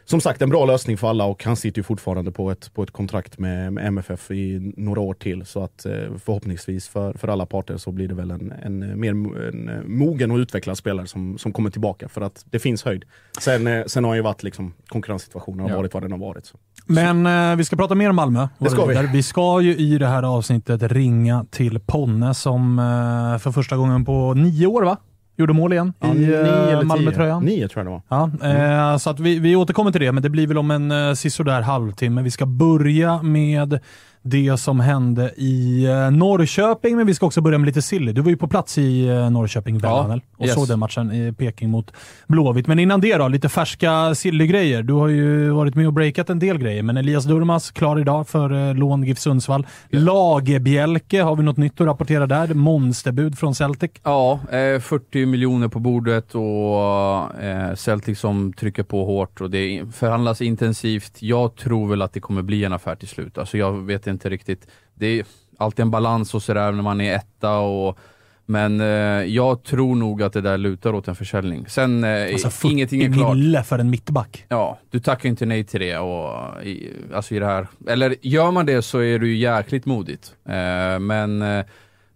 som 0.05 0.21
sagt, 0.21 0.41
en 0.41 0.49
bra 0.49 0.65
lösning 0.65 0.97
för 0.97 1.07
alla 1.09 1.25
och 1.25 1.43
han 1.43 1.55
sitter 1.55 1.79
ju 1.79 1.83
fortfarande 1.83 2.31
på 2.31 2.51
ett, 2.51 2.73
på 2.73 2.83
ett 2.83 2.91
kontrakt 2.91 3.39
med, 3.39 3.73
med 3.73 3.87
MFF 3.87 4.31
i 4.31 4.73
några 4.77 5.01
år 5.01 5.13
till. 5.13 5.45
Så 5.45 5.63
att 5.63 5.85
eh, 5.85 5.91
förhoppningsvis 6.25 6.87
för, 6.87 7.13
för 7.13 7.27
alla 7.27 7.45
parter 7.45 7.77
så 7.77 7.91
blir 7.91 8.07
det 8.07 8.13
väl 8.13 8.31
en, 8.31 8.53
en 8.63 8.99
mer 8.99 9.11
en 9.11 9.69
eh, 9.69 9.75
mogen 9.85 10.31
och 10.31 10.37
utvecklad 10.37 10.77
spelare 10.77 11.07
som, 11.07 11.37
som 11.37 11.51
kommer 11.53 11.69
tillbaka 11.69 12.09
för 12.09 12.21
att 12.21 12.45
det 12.49 12.59
finns 12.59 12.83
höjd. 12.83 13.05
Sen, 13.41 13.67
eh, 13.67 13.83
sen 13.85 14.03
har 14.03 14.15
ju 14.15 14.21
varit 14.21 14.43
liksom 14.43 14.73
konkurrenssituationen 14.87 15.59
har 15.59 15.69
Ja. 15.69 15.77
varit 15.77 15.93
vad 15.93 16.03
den 16.03 16.11
har 16.11 16.19
varit. 16.19 16.45
Så. 16.45 16.57
Men 16.85 17.25
eh, 17.25 17.55
vi 17.55 17.65
ska 17.65 17.75
prata 17.75 17.95
mer 17.95 18.09
om 18.09 18.15
Malmö. 18.15 18.47
Det 18.59 18.69
ska 18.69 18.85
vi. 18.85 19.07
Vi 19.13 19.23
ska 19.23 19.61
ju 19.61 19.75
i 19.75 19.97
det 19.97 20.07
här 20.07 20.23
avsnittet 20.23 20.83
ringa 20.83 21.45
till 21.51 21.79
Ponne 21.79 22.33
som 22.33 22.79
eh, 22.79 23.39
för 23.39 23.51
första 23.51 23.77
gången 23.77 24.05
på 24.05 24.33
nio 24.33 24.67
år 24.67 24.83
va? 24.83 24.97
Gjorde 25.37 25.53
mål 25.53 25.73
igen 25.73 25.93
Ja, 25.99 26.13
i 26.13 26.33
eh. 26.71 26.81
Malmötröjan. 26.81 27.43
Nio 27.43 27.67
tror 27.67 27.85
jag 27.85 27.93
det 27.93 28.01
var. 28.07 28.29
Ja, 28.41 28.91
eh, 28.91 28.97
så 28.97 29.09
att 29.09 29.19
vi, 29.19 29.39
vi 29.39 29.55
återkommer 29.55 29.91
till 29.91 30.01
det, 30.01 30.11
men 30.11 30.23
det 30.23 30.29
blir 30.29 30.47
väl 30.47 30.57
om 30.57 30.71
en 30.71 30.91
eh, 30.91 31.13
sisådär 31.13 31.61
halvtimme. 31.61 32.21
Vi 32.21 32.31
ska 32.31 32.45
börja 32.45 33.21
med 33.21 33.79
det 34.23 34.57
som 34.57 34.79
hände 34.79 35.33
i 35.37 35.85
eh, 35.85 36.11
Norrköping, 36.11 36.97
men 36.97 37.07
vi 37.07 37.13
ska 37.13 37.25
också 37.25 37.41
börja 37.41 37.57
med 37.57 37.65
lite 37.65 37.81
silly. 37.81 38.11
Du 38.11 38.21
var 38.21 38.29
ju 38.29 38.37
på 38.37 38.47
plats 38.47 38.77
i 38.77 39.07
eh, 39.07 39.29
Norrköping, 39.29 39.75
Ja, 39.75 39.79
Bellmanel, 39.81 40.21
och 40.37 40.45
yes. 40.45 40.55
såg 40.55 40.67
den 40.67 40.79
matchen 40.79 41.11
i 41.11 41.33
Peking 41.33 41.69
mot 41.69 41.91
Blåvitt. 42.27 42.67
Men 42.67 42.79
innan 42.79 43.01
det 43.01 43.17
då, 43.17 43.27
lite 43.27 43.49
färska 43.49 44.15
silly-grejer. 44.15 44.83
Du 44.83 44.93
har 44.93 45.07
ju 45.07 45.49
varit 45.49 45.75
med 45.75 45.87
och 45.87 45.93
breakat 45.93 46.29
en 46.29 46.39
del 46.39 46.57
grejer, 46.57 46.83
men 46.83 46.97
Elias 46.97 47.25
Durmas 47.25 47.71
klar 47.71 47.99
idag 47.99 48.27
för 48.27 48.69
eh, 48.69 48.75
lån 48.75 49.03
GIF 49.03 49.19
Sundsvall. 49.19 49.67
Lagerbjälke, 49.89 51.21
har 51.21 51.35
vi 51.35 51.43
något 51.43 51.57
nytt 51.57 51.81
att 51.81 51.87
rapportera 51.87 52.27
där? 52.27 52.53
Monsterbud 52.53 53.37
från 53.37 53.55
Celtic. 53.55 53.91
Ja, 54.03 54.39
eh, 54.51 54.79
40 54.79 55.25
miljoner 55.25 55.67
på 55.67 55.79
bordet 55.79 56.35
och 56.35 57.79
Celtic 57.79 58.19
som 58.19 58.53
trycker 58.53 58.83
på 58.83 59.05
hårt 59.05 59.41
och 59.41 59.49
det 59.49 59.83
förhandlas 59.93 60.41
intensivt. 60.41 61.17
Jag 61.19 61.55
tror 61.55 61.87
väl 61.87 62.01
att 62.01 62.13
det 62.13 62.19
kommer 62.19 62.41
bli 62.41 62.63
en 62.63 62.73
affär 62.73 62.95
till 62.95 63.07
slut. 63.07 63.37
Alltså 63.37 63.57
jag 63.57 63.71
vet 63.71 64.07
inte 64.07 64.12
riktigt. 64.21 64.67
Det 64.93 65.19
är 65.19 65.25
alltid 65.57 65.79
en 65.83 65.91
balans 65.91 66.33
och 66.33 66.43
sådär 66.43 66.71
när 66.71 66.83
man 66.83 67.01
är 67.01 67.15
etta 67.15 67.57
och 67.57 67.99
men 68.45 68.81
eh, 68.81 68.87
jag 69.33 69.63
tror 69.63 69.95
nog 69.95 70.23
att 70.23 70.33
det 70.33 70.41
där 70.41 70.57
lutar 70.57 70.93
åt 70.93 71.07
en 71.07 71.15
försäljning. 71.15 71.65
Sen, 71.67 72.03
eh, 72.03 72.33
Alltså 72.33 72.49
40 72.49 72.73
ingenting 72.73 73.01
är 73.03 73.13
klart. 73.13 73.35
mille 73.37 73.63
för 73.63 73.79
en 73.79 73.89
mittback. 73.89 74.45
Ja, 74.49 74.79
du 74.89 74.99
tackar 74.99 75.29
inte 75.29 75.45
nej 75.45 75.63
till 75.63 75.79
det 75.79 75.97
och 75.97 76.63
i, 76.63 76.89
alltså 77.13 77.35
i 77.35 77.39
det 77.39 77.45
här. 77.45 77.67
Eller 77.87 78.15
gör 78.21 78.51
man 78.51 78.65
det 78.65 78.81
så 78.81 78.99
är 78.99 79.19
det 79.19 79.27
ju 79.27 79.35
jäkligt 79.35 79.85
modigt. 79.85 80.35
Eh, 80.45 80.99
men 80.99 81.41
eh, 81.41 81.65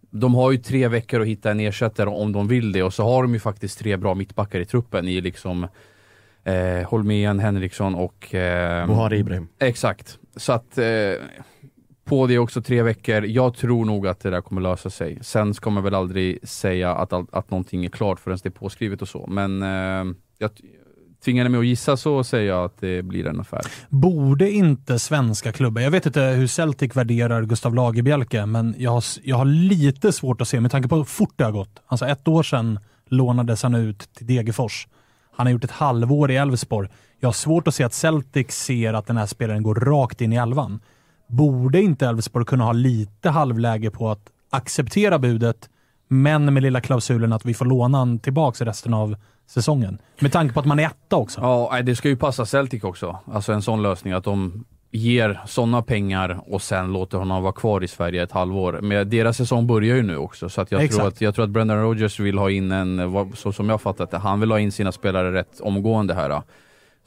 de 0.09 0.35
har 0.35 0.51
ju 0.51 0.57
tre 0.57 0.87
veckor 0.87 1.21
att 1.21 1.27
hitta 1.27 1.51
en 1.51 1.59
ersättare 1.59 2.09
om 2.09 2.31
de 2.31 2.47
vill 2.47 2.71
det 2.71 2.83
och 2.83 2.93
så 2.93 3.03
har 3.03 3.21
de 3.23 3.33
ju 3.33 3.39
faktiskt 3.39 3.79
tre 3.79 3.97
bra 3.97 4.13
mittbackar 4.15 4.59
i 4.59 4.65
truppen 4.65 5.07
i 5.07 5.21
liksom 5.21 5.67
eh, 6.43 6.87
Holmén, 6.89 7.39
Henriksson 7.39 7.95
och... 7.95 8.35
Eh, 8.35 8.87
Buhari 8.87 9.17
Ibrahim. 9.17 9.47
Exakt. 9.59 10.17
Så 10.35 10.53
att 10.53 10.77
eh, 10.77 10.85
på 12.07 12.27
det 12.27 12.39
också 12.39 12.61
tre 12.61 12.81
veckor. 12.81 13.25
Jag 13.25 13.55
tror 13.55 13.85
nog 13.85 14.07
att 14.07 14.19
det 14.19 14.29
där 14.29 14.41
kommer 14.41 14.61
lösa 14.61 14.89
sig. 14.89 15.17
Sen 15.21 15.53
ska 15.53 15.69
man 15.69 15.83
väl 15.83 15.95
aldrig 15.95 16.47
säga 16.47 16.95
att, 16.95 17.13
att, 17.13 17.33
att 17.33 17.51
någonting 17.51 17.85
är 17.85 17.89
klart 17.89 18.19
förrän 18.19 18.37
det 18.43 18.49
är 18.49 18.51
påskrivet 18.51 19.01
och 19.01 19.07
så. 19.07 19.27
Men 19.27 19.63
eh, 19.63 20.15
jag 20.37 20.51
tvingar 21.25 21.43
ni 21.43 21.49
mig 21.49 21.59
att 21.59 21.65
gissa 21.65 21.97
så 21.97 22.23
säger 22.23 22.47
jag 22.47 22.65
att 22.65 22.79
det 22.79 23.01
blir 23.01 23.27
en 23.27 23.39
affär. 23.39 23.61
Borde 23.89 24.51
inte 24.51 24.99
svenska 24.99 25.51
klubbar, 25.51 25.81
jag 25.81 25.91
vet 25.91 26.05
inte 26.05 26.21
hur 26.21 26.47
Celtic 26.47 26.95
värderar 26.95 27.43
Gustav 27.43 27.75
Lagerbielke, 27.75 28.45
men 28.45 28.75
jag 28.77 28.91
har, 28.91 29.03
jag 29.23 29.37
har 29.37 29.45
lite 29.45 30.11
svårt 30.11 30.41
att 30.41 30.47
se, 30.47 30.59
med 30.59 30.71
tanke 30.71 30.89
på 30.89 30.95
hur 30.95 31.03
fort 31.03 31.33
det 31.35 31.43
har 31.43 31.51
gått. 31.51 31.81
Alltså 31.87 32.05
ett 32.05 32.27
år 32.27 32.43
sedan 32.43 32.79
lånades 33.05 33.63
han 33.63 33.75
ut 33.75 34.13
till 34.13 34.27
Degerfors. 34.27 34.87
Han 35.31 35.47
har 35.47 35.51
gjort 35.51 35.63
ett 35.63 35.71
halvår 35.71 36.31
i 36.31 36.35
Elfsborg. 36.35 36.89
Jag 37.19 37.27
har 37.27 37.33
svårt 37.33 37.67
att 37.67 37.75
se 37.75 37.83
att 37.83 37.93
Celtic 37.93 38.51
ser 38.51 38.93
att 38.93 39.07
den 39.07 39.17
här 39.17 39.25
spelaren 39.25 39.63
går 39.63 39.75
rakt 39.75 40.21
in 40.21 40.33
i 40.33 40.35
elvan. 40.35 40.79
Borde 41.27 41.81
inte 41.81 42.05
Elfsborg 42.07 42.45
kunna 42.45 42.63
ha 42.63 42.71
lite 42.71 43.29
halvläge 43.29 43.91
på 43.91 44.09
att 44.09 44.29
acceptera 44.49 45.19
budet, 45.19 45.69
men 46.07 46.53
med 46.53 46.63
lilla 46.63 46.81
klausulen 46.81 47.33
att 47.33 47.45
vi 47.45 47.53
får 47.53 47.65
låna 47.65 47.97
han 47.97 48.19
tillbaka 48.19 48.65
resten 48.65 48.93
av 48.93 49.15
säsongen? 49.47 49.97
Med 50.19 50.31
tanke 50.31 50.53
på 50.53 50.59
att 50.59 50.65
man 50.65 50.79
är 50.79 50.85
etta 50.85 51.15
också. 51.15 51.41
Ja, 51.41 51.81
det 51.81 51.95
ska 51.95 52.09
ju 52.09 52.15
passa 52.15 52.45
Celtic 52.45 52.83
också. 52.83 53.19
Alltså 53.25 53.53
en 53.53 53.61
sån 53.61 53.81
lösning, 53.81 54.13
att 54.13 54.23
de 54.23 54.65
ger 54.91 55.41
sådana 55.45 55.81
pengar 55.81 56.39
och 56.47 56.61
sen 56.61 56.93
låter 56.93 57.17
honom 57.17 57.43
vara 57.43 57.53
kvar 57.53 57.83
i 57.83 57.87
Sverige 57.87 58.23
ett 58.23 58.31
halvår. 58.31 58.79
Men 58.81 59.09
deras 59.09 59.37
säsong 59.37 59.67
börjar 59.67 59.95
ju 59.95 60.03
nu 60.03 60.17
också, 60.17 60.49
så 60.49 60.61
att 60.61 60.71
jag, 60.71 60.91
tror 60.91 61.07
att, 61.07 61.21
jag 61.21 61.35
tror 61.35 61.45
att 61.45 61.51
Brendan 61.51 61.81
Rodgers 61.81 62.19
vill 62.19 62.37
ha 62.37 62.51
in 62.51 62.71
en, 62.71 63.31
så 63.35 63.51
som 63.51 63.69
jag 63.69 63.81
fattat 63.81 64.11
det, 64.11 64.17
han 64.17 64.39
vill 64.39 64.51
ha 64.51 64.59
in 64.59 64.71
sina 64.71 64.91
spelare 64.91 65.33
rätt 65.33 65.59
omgående 65.59 66.13
här. 66.13 66.41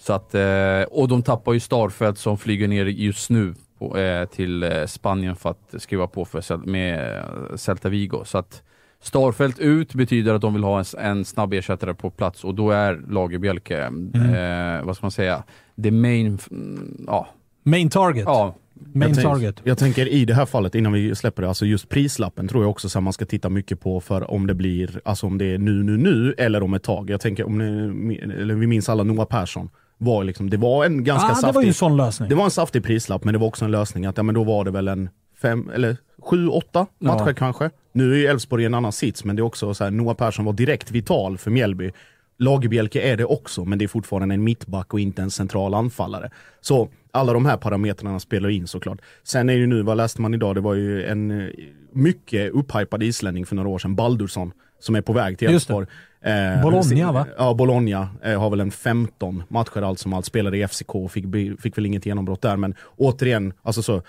Så 0.00 0.12
att, 0.12 0.34
eh, 0.34 0.82
och 0.90 1.08
de 1.08 1.22
tappar 1.22 1.52
ju 1.52 1.60
Starfelt 1.60 2.18
som 2.18 2.38
flyger 2.38 2.68
ner 2.68 2.84
just 2.84 3.30
nu 3.30 3.54
på, 3.80 3.98
eh, 3.98 4.28
till 4.28 4.62
eh, 4.62 4.86
Spanien 4.86 5.36
för 5.36 5.50
att 5.50 5.74
skriva 5.78 6.06
på 6.06 6.24
för, 6.24 6.56
med 6.56 7.16
eh, 7.18 7.56
Celta 7.56 7.88
Vigo. 7.88 8.22
Så 8.24 8.38
att 8.38 8.62
Starfelt 9.02 9.58
ut 9.58 9.94
betyder 9.94 10.34
att 10.34 10.40
de 10.40 10.54
vill 10.54 10.64
ha 10.64 10.78
en, 10.78 10.84
en 10.98 11.24
snabb 11.24 11.54
ersättare 11.54 11.94
på 11.94 12.10
plats 12.10 12.44
och 12.44 12.54
då 12.54 12.70
är 12.70 13.02
Lagerbielke, 13.08 13.78
eh, 13.80 14.84
vad 14.84 14.96
ska 14.96 15.04
man 15.04 15.10
säga, 15.10 15.42
the 15.82 15.90
main, 15.90 16.38
mm, 16.50 17.04
ja. 17.06 17.28
Main 17.62 17.90
target. 17.90 18.24
Ja, 18.26 18.54
Main 18.92 19.08
jag, 19.08 19.16
tänk- 19.16 19.28
target. 19.28 19.60
jag 19.64 19.78
tänker 19.78 20.08
i 20.08 20.24
det 20.24 20.34
här 20.34 20.46
fallet, 20.46 20.74
innan 20.74 20.92
vi 20.92 21.14
släpper 21.14 21.42
det, 21.42 21.48
alltså 21.48 21.66
just 21.66 21.88
prislappen 21.88 22.48
tror 22.48 22.62
jag 22.62 22.70
också 22.70 22.88
så 22.88 23.00
man 23.00 23.12
ska 23.12 23.24
titta 23.24 23.48
mycket 23.48 23.80
på 23.80 24.00
för 24.00 24.30
om 24.30 24.46
det 24.46 24.54
blir, 24.54 25.00
alltså 25.04 25.26
om 25.26 25.38
det 25.38 25.44
är 25.54 25.58
nu, 25.58 25.82
nu, 25.82 25.96
nu 25.96 26.34
eller 26.38 26.62
om 26.62 26.74
ett 26.74 26.82
tag. 26.82 27.10
Jag 27.10 27.20
tänker, 27.20 27.46
om 27.46 27.58
ni, 27.58 28.16
eller 28.16 28.54
vi 28.54 28.66
minns 28.66 28.88
alla 28.88 29.02
Noah 29.02 29.26
Persson, 29.26 29.70
var 30.00 30.24
liksom, 30.24 30.50
det 30.50 30.56
var 30.56 30.84
en 30.84 31.04
ganska 31.04 31.28
ah, 31.28 31.34
saftig... 31.34 31.48
det 31.48 31.54
var 31.54 31.62
en 31.62 31.74
sån 31.74 31.96
lösning. 31.96 32.28
Det 32.28 32.34
var 32.34 32.44
en 32.44 32.50
saftig 32.50 32.84
prislapp, 32.84 33.24
men 33.24 33.32
det 33.32 33.38
var 33.38 33.46
också 33.46 33.64
en 33.64 33.70
lösning 33.70 34.06
att 34.06 34.16
ja, 34.16 34.22
men 34.22 34.34
då 34.34 34.44
var 34.44 34.64
det 34.64 34.70
väl 34.70 34.88
en 34.88 35.08
fem, 35.42 35.70
eller 35.74 35.96
sju, 36.22 36.48
åtta 36.48 36.86
matcher 36.98 37.24
Ja. 37.26 37.34
kanske. 37.34 37.70
Nu 37.92 38.12
är 38.12 38.16
ju 38.16 38.26
Elfsborg 38.26 38.62
i 38.62 38.66
en 38.66 38.74
annan 38.74 38.92
sits, 38.92 39.24
men 39.24 39.36
det 39.36 39.40
är 39.40 39.44
också 39.44 39.74
så 39.74 39.84
här, 39.84 39.90
Noah 39.90 40.16
Persson 40.16 40.44
var 40.44 40.52
direkt 40.52 40.90
vital 40.90 41.38
för 41.38 41.50
Mjällby. 41.50 41.92
Lagerbielke 42.38 43.00
är 43.00 43.16
det 43.16 43.24
också, 43.24 43.64
men 43.64 43.78
det 43.78 43.84
är 43.84 43.88
fortfarande 43.88 44.34
en 44.34 44.44
mittback 44.44 44.92
och 44.94 45.00
inte 45.00 45.22
en 45.22 45.30
central 45.30 45.74
anfallare. 45.74 46.30
Så 46.60 46.88
alla 47.12 47.32
de 47.32 47.46
här 47.46 47.56
parametrarna 47.56 48.20
spelar 48.20 48.48
in 48.48 48.66
såklart. 48.66 48.98
Sen 49.22 49.48
är 49.48 49.54
ju 49.54 49.66
nu, 49.66 49.82
vad 49.82 49.96
läste 49.96 50.20
man 50.20 50.34
idag, 50.34 50.54
det 50.54 50.60
var 50.60 50.74
ju 50.74 51.04
en 51.04 51.30
eh, 51.30 51.48
mycket 51.92 52.52
upphypad 52.52 53.02
islänning 53.02 53.46
för 53.46 53.56
några 53.56 53.68
år 53.68 53.78
sedan, 53.78 53.94
Baldursson, 53.96 54.52
som 54.80 54.94
är 54.94 55.00
på 55.00 55.12
väg 55.12 55.38
till. 55.38 55.48
Elfsborg. 55.48 55.86
Eh, 56.20 56.62
Bologna, 56.62 57.12
va? 57.12 57.26
Ja, 57.38 57.54
Bologna 57.54 58.08
eh, 58.22 58.40
har 58.40 58.50
väl 58.50 58.60
en 58.60 58.70
15 58.70 59.42
matcher 59.48 59.82
allt 59.82 59.98
som 59.98 60.12
allt, 60.12 60.26
spelade 60.26 60.58
i 60.58 60.68
FCK 60.68 60.94
och 60.94 61.12
fick, 61.12 61.24
fick 61.60 61.78
väl 61.78 61.86
inget 61.86 62.06
genombrott 62.06 62.42
där, 62.42 62.56
men 62.56 62.74
återigen, 62.96 63.52
alltså 63.62 63.82
så, 63.82 64.02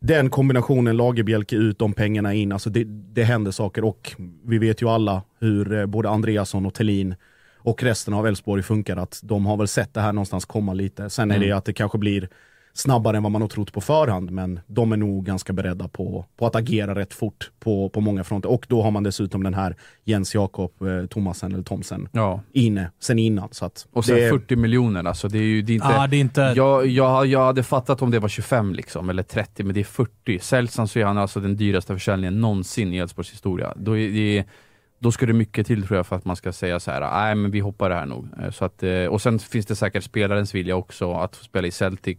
den 0.00 0.30
kombinationen 0.30 0.96
Lagerbielke 0.96 1.56
ut, 1.56 1.78
de 1.78 1.92
pengarna 1.92 2.34
in, 2.34 2.52
alltså 2.52 2.70
det, 2.70 2.84
det 2.86 3.24
händer 3.24 3.50
saker 3.50 3.84
och 3.84 4.12
vi 4.44 4.58
vet 4.58 4.82
ju 4.82 4.88
alla 4.88 5.22
hur 5.40 5.72
eh, 5.78 5.86
både 5.86 6.08
Andreasson 6.10 6.66
och 6.66 6.74
Tellin 6.74 7.14
och 7.58 7.82
resten 7.82 8.14
av 8.14 8.26
Elfsborg 8.26 8.62
funkar, 8.62 8.96
att 8.96 9.20
de 9.22 9.46
har 9.46 9.56
väl 9.56 9.68
sett 9.68 9.94
det 9.94 10.00
här 10.00 10.12
någonstans 10.12 10.44
komma 10.44 10.74
lite. 10.74 11.10
Sen 11.10 11.30
är 11.30 11.38
det 11.38 11.52
att 11.52 11.64
det 11.64 11.72
kanske 11.72 11.98
blir 11.98 12.28
snabbare 12.76 13.16
än 13.16 13.22
vad 13.22 13.32
man 13.32 13.42
har 13.42 13.48
trott 13.48 13.72
på 13.72 13.80
förhand, 13.80 14.30
men 14.30 14.60
de 14.66 14.92
är 14.92 14.96
nog 14.96 15.24
ganska 15.24 15.52
beredda 15.52 15.88
på, 15.88 16.24
på 16.36 16.46
att 16.46 16.56
agera 16.56 16.94
rätt 16.94 17.14
fort 17.14 17.50
på, 17.60 17.88
på 17.88 18.00
många 18.00 18.24
fronter. 18.24 18.50
Och 18.50 18.66
då 18.68 18.82
har 18.82 18.90
man 18.90 19.02
dessutom 19.02 19.42
den 19.42 19.54
här 19.54 19.76
Jens 20.04 20.34
Jakob 20.34 20.72
eh, 20.82 21.06
Thomasen, 21.06 21.52
eller 21.52 21.62
Thomsen, 21.62 22.08
ja. 22.12 22.40
inne 22.52 22.90
sen 23.00 23.18
innan. 23.18 23.48
Så 23.52 23.64
att 23.64 23.86
Och 23.92 24.04
sen 24.04 24.16
det 24.16 24.24
är- 24.24 24.30
40 24.30 24.56
miljoner 24.56 25.04
alltså, 25.04 25.28
det 25.28 25.38
är 25.38 25.42
ju 25.42 25.62
det 25.62 25.72
är 25.72 25.74
inte... 25.74 25.86
ah, 25.86 26.06
det 26.06 26.16
är 26.16 26.20
inte... 26.20 26.52
Jag, 26.56 26.86
jag, 26.86 27.26
jag 27.26 27.44
hade 27.46 27.62
fattat 27.62 28.02
om 28.02 28.10
det 28.10 28.18
var 28.18 28.28
25 28.28 28.74
liksom, 28.74 29.10
eller 29.10 29.22
30, 29.22 29.64
men 29.64 29.74
det 29.74 29.80
är 29.80 29.84
40. 29.84 30.38
Säljs 30.38 30.76
han 30.76 30.88
så 30.88 30.98
är 30.98 31.04
han 31.04 31.18
alltså 31.18 31.40
den 31.40 31.56
dyraste 31.56 31.92
försäljningen 31.94 32.40
någonsin 32.40 32.92
i 32.94 32.96
Elfsborgs 32.96 33.32
historia. 33.32 33.72
Då, 33.76 33.96
är 33.98 34.08
det, 34.10 34.44
då 34.98 35.12
ska 35.12 35.26
det 35.26 35.32
mycket 35.32 35.66
till 35.66 35.86
tror 35.86 35.96
jag 35.96 36.06
för 36.06 36.16
att 36.16 36.24
man 36.24 36.36
ska 36.36 36.52
säga 36.52 36.80
så 36.80 36.90
här: 36.90 37.00
nej 37.00 37.34
men 37.34 37.50
vi 37.50 37.60
hoppar 37.60 37.88
det 37.88 37.94
här 37.94 38.06
nog. 38.06 38.28
Eh, 38.42 38.50
Så 38.50 38.64
att, 38.64 38.82
eh, 38.82 39.04
och 39.04 39.22
sen 39.22 39.38
finns 39.38 39.66
det 39.66 39.76
säkert 39.76 40.04
spelarens 40.04 40.54
vilja 40.54 40.76
också 40.76 41.12
att 41.12 41.36
få 41.36 41.44
spela 41.44 41.66
i 41.66 41.70
Celtic. 41.70 42.18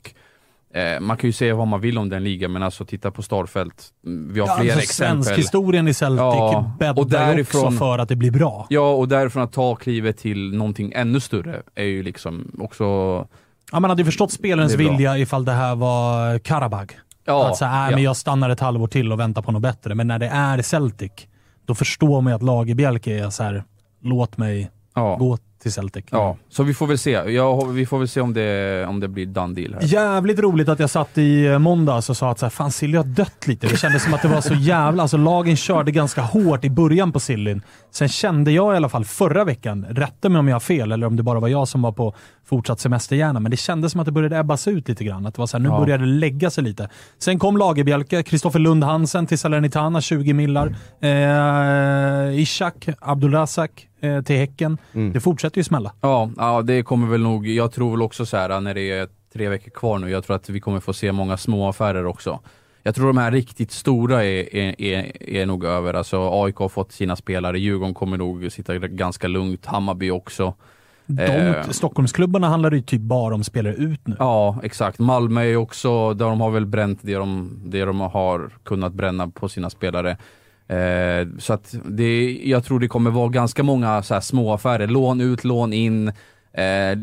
Eh, 0.76 1.00
Man 1.00 1.18
kan 1.18 1.28
ju 1.28 1.34
säga 1.34 1.56
vad 1.56 1.68
man 1.68 1.82
vill 1.82 1.98
om 1.98 2.10
den 2.10 2.24
ligan, 2.24 2.52
men 2.52 2.64
alltså 2.64 2.86
titta 2.86 3.12
på 3.12 3.22
Starfelt. 3.22 3.84
Vi 4.32 4.40
har 4.40 4.48
Ja, 4.48 4.56
fler 4.56 4.66
alltså, 4.66 4.80
exempel. 4.80 5.24
Svensk 5.24 5.40
historien 5.40 5.88
i 5.88 5.94
Celtic 5.94 6.20
Ja, 6.22 6.72
bäddar 6.80 7.02
och 7.02 7.10
därifrån- 7.10 7.66
också 7.66 7.78
för 7.78 8.00
att 8.00 8.10
det 8.10 8.16
blir 8.16 8.32
bra. 8.32 8.68
Ja, 8.70 8.92
och 8.94 9.08
därifrån 9.08 9.44
att 9.44 9.52
ta 9.54 9.76
klivet 9.76 10.18
till 10.18 10.54
någonting 10.56 10.92
ännu 10.96 11.20
större 11.20 11.62
är 11.76 11.84
ju 11.84 12.04
liksom 12.04 12.52
också... 12.60 12.84
Ja, 13.72 13.80
man 13.80 13.84
hade 13.90 14.02
ju 14.02 14.06
förstått 14.06 14.32
spelarens 14.32 14.76
vilja 14.76 15.18
ifall 15.18 15.46
det 15.46 15.52
här 15.52 15.76
var 15.76 16.40
Karabag. 16.40 16.92
Ja, 17.26 17.50
att 17.52 17.60
här, 17.62 17.86
äh, 17.86 17.92
ja. 17.92 17.96
men 17.96 18.04
jag 18.04 18.18
stannar 18.18 18.50
ett 18.50 18.60
halvår 18.60 18.88
till 18.88 19.12
och 19.12 19.20
väntar 19.20 19.42
på 19.42 19.52
något 19.52 19.62
bättre. 19.62 19.96
Men 19.96 20.08
när 20.08 20.20
det 20.20 20.28
är 20.28 20.62
Celtic, 20.62 21.12
då 21.66 21.76
förstår 21.76 22.22
man 22.22 22.32
ju 22.32 22.36
att 22.36 22.44
Lagerbielke 22.44 23.20
är 23.20 23.30
så 23.30 23.44
här, 23.44 23.64
låt 24.02 24.38
mig 24.38 24.72
ja. 24.96 25.16
gå 25.16 25.38
till 25.66 25.74
Celtic. 25.74 26.06
Ja, 26.12 26.38
så 26.50 26.64
vi 26.64 26.74
får 26.74 26.88
väl 26.88 26.98
se. 26.98 27.12
Ja, 27.12 27.66
vi 27.66 27.86
får 27.86 28.00
väl 28.00 28.08
se 28.08 28.22
om 28.22 28.34
det, 28.34 28.86
om 28.88 29.00
det 29.00 29.08
blir 29.08 29.26
done 29.26 29.54
deal 29.62 29.74
här. 29.74 29.82
Jävligt 29.84 30.40
roligt 30.40 30.70
att 30.70 30.80
jag 30.80 30.90
satt 30.90 31.18
i 31.18 31.46
eh, 31.46 31.60
måndags 31.60 32.10
och 32.10 32.18
sa 32.18 32.32
att 32.32 32.40
så 32.40 32.46
här, 32.46 32.52
fan 32.52 32.72
Silly 32.72 32.98
har 32.98 33.04
dött 33.04 33.48
lite. 33.48 33.68
Det 33.68 33.78
kändes 33.78 34.04
som 34.04 34.14
att 34.14 34.22
det 34.22 34.28
var 34.28 34.42
så 34.42 34.54
jävla... 34.60 35.02
Alltså 35.04 35.18
lagen 35.18 35.56
körde 35.56 35.92
ganska 35.92 36.22
hårt 36.22 36.66
i 36.66 36.70
början 36.70 37.12
på 37.12 37.20
Sillyn. 37.20 37.62
Sen 37.92 38.08
kände 38.10 38.52
jag 38.52 38.74
i 38.74 38.78
alla 38.78 38.90
fall 38.90 39.06
förra 39.06 39.44
veckan, 39.44 39.86
rätta 39.90 40.30
mig 40.30 40.40
om 40.40 40.48
jag 40.48 40.56
har 40.56 40.60
fel 40.60 40.92
eller 40.92 41.08
om 41.08 41.16
det 41.16 41.24
bara 41.24 41.40
var 41.40 41.48
jag 41.48 41.68
som 41.68 41.82
var 41.82 41.92
på 41.92 42.14
fortsatt 42.50 42.80
semesterhjärna, 42.80 43.40
men 43.40 43.52
det 43.52 43.58
kändes 43.58 43.92
som 43.92 44.02
att 44.02 44.06
det 44.06 44.12
började 44.12 44.38
ebbas 44.38 44.68
ut 44.68 44.88
lite 44.88 45.04
grann. 45.04 45.26
Att 45.26 45.34
det 45.36 45.40
var 45.40 45.48
så 45.48 45.58
här, 45.58 45.64
nu 45.64 45.70
Ja. 45.70 45.80
började 45.80 46.04
det 46.06 46.10
lägga 46.12 46.50
sig 46.50 46.64
lite. 46.64 46.90
Sen 47.20 47.40
kom 47.40 47.58
Lagerbjälke, 47.58 48.24
Kristoffer 48.24 48.60
Lund 48.60 48.84
Hansen 48.84 49.28
till 49.28 49.40
Salernitana, 49.40 50.02
20 50.02 50.34
millar. 50.34 50.76
Eh, 51.02 52.40
Ishak, 52.42 52.88
Abdulrazak 53.00 53.88
eh, 54.00 54.22
till 54.22 54.36
Häcken. 54.36 54.78
Det 55.14 55.20
fortsätter 55.20 55.58
ju 55.58 55.64
smälla. 55.64 55.92
Ja, 56.02 56.30
ja, 56.38 56.62
det 56.62 56.84
kommer 56.84 57.08
väl 57.08 57.22
nog, 57.22 57.48
jag 57.48 57.72
tror 57.72 57.92
väl 57.92 58.02
också 58.02 58.26
så 58.26 58.38
här 58.38 58.62
när 58.62 58.74
det 58.74 58.92
är 58.92 59.08
tre 59.34 59.50
veckor 59.50 59.72
kvar 59.72 60.00
nu, 60.00 60.10
jag 60.10 60.24
tror 60.24 60.36
att 60.36 60.50
vi 60.50 60.60
kommer 60.60 60.80
få 60.80 60.94
se 60.94 61.12
många 61.12 61.38
små 61.38 61.70
affärer 61.70 62.06
också. 62.06 62.40
Jag 62.84 62.96
tror 62.96 63.08
de 63.08 63.18
här 63.18 63.32
riktigt 63.32 63.72
stora 63.72 64.24
är, 64.24 64.56
är, 64.56 64.82
är, 64.82 65.30
är 65.30 65.46
nog 65.46 65.66
över. 65.66 65.94
Alltså 65.94 66.30
AIK 66.44 66.56
har 66.56 66.70
fått 66.70 66.92
sina 66.92 67.16
spelare, 67.16 67.60
Djurgården 67.60 67.94
kommer 67.94 68.18
nog 68.18 68.52
sitta 68.52 68.78
ganska 68.78 69.28
lugnt, 69.28 69.66
Hammarby 69.66 70.12
också. 70.12 70.54
De, 71.06 71.24
Eh. 71.24 71.70
Stockholmsklubbarna 71.70 72.48
handlar 72.48 72.72
ju 72.72 72.82
typ 72.82 73.02
bara 73.02 73.36
om 73.36 73.44
spelare 73.44 73.74
ut 73.74 74.08
nu. 74.08 74.16
Ja, 74.20 74.60
exakt. 74.64 75.00
Malmö 75.00 75.42
är 75.44 75.56
också, 75.56 76.14
där 76.14 76.26
de 76.26 76.42
har 76.42 76.52
väl 76.52 76.66
bränt 76.66 77.00
det 77.02 77.16
de, 77.16 77.60
det 77.66 77.86
de 77.86 78.00
har 78.00 78.50
kunnat 78.64 78.94
bränna 78.94 79.28
på 79.28 79.50
sina 79.50 79.70
spelare. 79.70 80.18
Eh, 80.68 81.28
så 81.40 81.54
att 81.54 81.76
det, 81.86 82.42
jag 82.44 82.64
tror 82.64 82.80
det 82.80 82.88
kommer 82.88 83.12
vara 83.12 83.30
ganska 83.30 83.64
många 83.64 84.04
så 84.04 84.14
här 84.14 84.22
små 84.22 84.54
affärer. 84.54 84.88
Lån 84.88 85.22
ut, 85.22 85.44
lån 85.44 85.74
in. 85.74 86.08
Eh, 86.54 86.98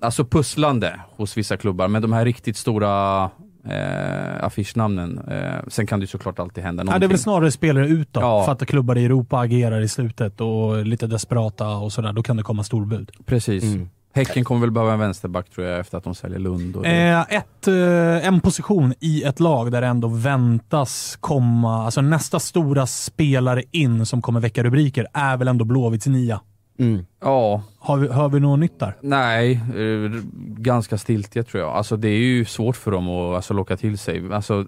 alltså 0.00 0.24
pusslande 0.24 1.00
hos 1.16 1.36
vissa 1.36 1.56
klubbar, 1.56 1.88
men 1.88 2.02
de 2.02 2.12
här 2.12 2.24
riktigt 2.24 2.56
stora 2.56 3.22
eh, 3.64 4.44
affischnamnen. 4.44 5.18
Eh, 5.18 5.54
sen 5.68 5.86
kan 5.86 6.00
det 6.00 6.06
såklart 6.06 6.38
alltid 6.38 6.64
hända 6.64 6.80
Ja, 6.80 6.84
någonting. 6.84 7.00
det 7.00 7.06
är 7.06 7.08
väl 7.08 7.18
snarare 7.18 7.50
spelare 7.50 7.86
utåt. 7.88 8.22
Ja. 8.22 8.44
För 8.44 8.52
att 8.52 8.66
klubbar 8.66 8.98
i 8.98 9.04
Europa 9.04 9.38
agerar 9.38 9.80
i 9.80 9.88
slutet 9.88 10.40
och 10.40 10.86
lite 10.86 11.06
desperata 11.06 11.68
och 11.68 11.92
sådär. 11.92 12.12
Då 12.12 12.22
kan 12.22 12.36
det 12.36 12.42
komma 12.42 12.64
storbud. 12.64 13.10
Precis. 13.26 13.64
Mm. 13.64 13.88
Häcken 14.16 14.44
kommer 14.44 14.60
väl 14.60 14.70
behöva 14.70 14.92
en 14.92 14.98
vänsterback 14.98 15.50
tror 15.50 15.66
jag 15.66 15.80
efter 15.80 15.98
att 15.98 16.04
de 16.04 16.14
säljer 16.14 16.38
Lund. 16.38 16.76
Och 16.76 16.82
det. 16.82 17.08
Eh, 17.08 17.20
ett, 17.20 17.68
eh, 17.68 18.26
en 18.28 18.40
position 18.40 18.94
i 19.00 19.22
ett 19.22 19.40
lag 19.40 19.72
där 19.72 19.80
det 19.80 19.86
ändå 19.86 20.08
väntas 20.08 21.18
komma, 21.20 21.84
alltså 21.84 22.00
nästa 22.00 22.40
stora 22.40 22.86
spelare 22.86 23.62
in 23.70 24.06
som 24.06 24.22
kommer 24.22 24.40
väcka 24.40 24.62
rubriker 24.62 25.06
är 25.12 25.36
väl 25.36 25.48
ändå 25.48 25.64
Blåvitts 25.64 26.06
nia. 26.06 26.40
Mm. 26.78 27.06
Ja, 27.20 27.62
Har 27.78 27.96
vi, 27.96 28.08
hör 28.08 28.28
vi 28.28 28.40
något 28.40 28.58
nytt 28.58 28.80
där? 28.80 28.96
Nej, 29.00 29.52
eh, 29.52 30.10
ganska 30.58 30.98
stiltje 30.98 31.42
tror 31.42 31.62
jag. 31.62 31.72
Alltså 31.72 31.96
det 31.96 32.08
är 32.08 32.18
ju 32.18 32.44
svårt 32.44 32.76
för 32.76 32.90
dem 32.90 33.08
att 33.08 33.36
alltså, 33.36 33.54
locka 33.54 33.76
till 33.76 33.98
sig. 33.98 34.32
Alltså, 34.32 34.66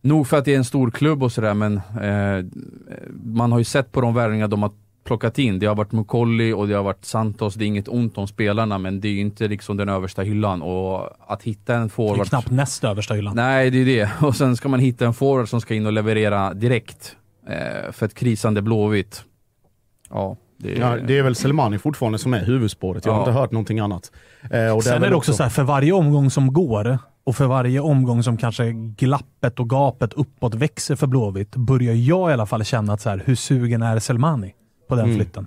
Nog 0.00 0.26
för 0.26 0.38
att 0.38 0.44
det 0.44 0.54
är 0.54 0.58
en 0.58 0.64
stor 0.64 0.90
klubb 0.90 1.22
och 1.22 1.32
sådär, 1.32 1.54
men 1.54 1.76
eh, 1.76 2.44
man 3.24 3.52
har 3.52 3.58
ju 3.58 3.64
sett 3.64 3.92
på 3.92 4.00
de 4.00 4.14
värvningar 4.14 4.48
de 4.48 4.62
har 4.62 4.72
plockat 5.04 5.38
in. 5.38 5.58
Det 5.58 5.66
har 5.66 5.74
varit 5.74 5.92
Mukolli 5.92 6.52
och 6.52 6.68
det 6.68 6.74
har 6.74 6.82
varit 6.82 7.04
Santos. 7.04 7.54
Det 7.54 7.64
är 7.64 7.66
inget 7.66 7.88
ont 7.88 8.18
om 8.18 8.26
spelarna, 8.28 8.78
men 8.78 9.00
det 9.00 9.08
är 9.08 9.12
ju 9.12 9.20
inte 9.20 9.48
liksom 9.48 9.76
den 9.76 9.88
översta 9.88 10.22
hyllan. 10.22 10.62
Och 10.62 11.08
att 11.32 11.42
hitta 11.42 11.74
en 11.74 11.88
forward... 11.88 12.16
Det 12.18 12.22
är 12.22 12.24
knappt 12.24 12.50
näst 12.50 12.84
översta 12.84 13.14
hyllan. 13.14 13.36
Nej, 13.36 13.70
det 13.70 13.78
är 13.78 13.84
det. 13.84 14.10
Och 14.26 14.36
sen 14.36 14.56
ska 14.56 14.68
man 14.68 14.80
hitta 14.80 15.06
en 15.06 15.14
forward 15.14 15.48
som 15.48 15.60
ska 15.60 15.74
in 15.74 15.86
och 15.86 15.92
leverera 15.92 16.54
direkt 16.54 17.16
eh, 17.48 17.92
för 17.92 18.06
ett 18.06 18.14
krisande 18.14 18.62
Blåvitt. 18.62 19.24
Ja, 20.10 20.36
det 20.58 20.72
är... 20.76 20.80
Ja, 20.80 20.96
det 21.06 21.18
är 21.18 21.22
väl 21.22 21.34
Selmani 21.34 21.78
fortfarande 21.78 22.18
som 22.18 22.34
är 22.34 22.44
huvudspåret. 22.44 23.04
Jag 23.04 23.12
har 23.12 23.18
Ja. 23.20 23.22
inte 23.28 23.38
hört 23.40 23.52
någonting 23.52 23.78
annat. 23.80 24.12
Eh, 24.50 24.76
och 24.76 24.84
Sen 24.84 25.02
är 25.02 25.10
det 25.10 25.16
också 25.16 25.32
så 25.32 25.42
här, 25.42 25.50
för 25.50 25.62
varje 25.62 25.92
omgång 25.92 26.30
som 26.30 26.52
går 26.52 26.98
och 27.26 27.36
för 27.36 27.46
varje 27.46 27.80
omgång 27.80 28.22
som 28.22 28.36
kanske 28.36 28.72
glappet 28.72 29.60
och 29.60 29.70
gapet 29.70 30.12
uppåt 30.12 30.54
växer 30.54 30.96
för 30.96 31.06
Blåvitt, 31.06 31.56
börjar 31.56 31.94
jag 31.94 32.30
i 32.30 32.32
alla 32.32 32.46
fall 32.46 32.64
känna 32.64 32.92
att 32.92 33.00
så 33.00 33.10
här, 33.10 33.22
hur 33.26 33.34
sugen 33.34 33.82
är 33.82 33.98
Selmani 33.98 34.52
på 34.88 34.94
den 34.94 35.04
Mm. 35.04 35.16
flytten? 35.16 35.46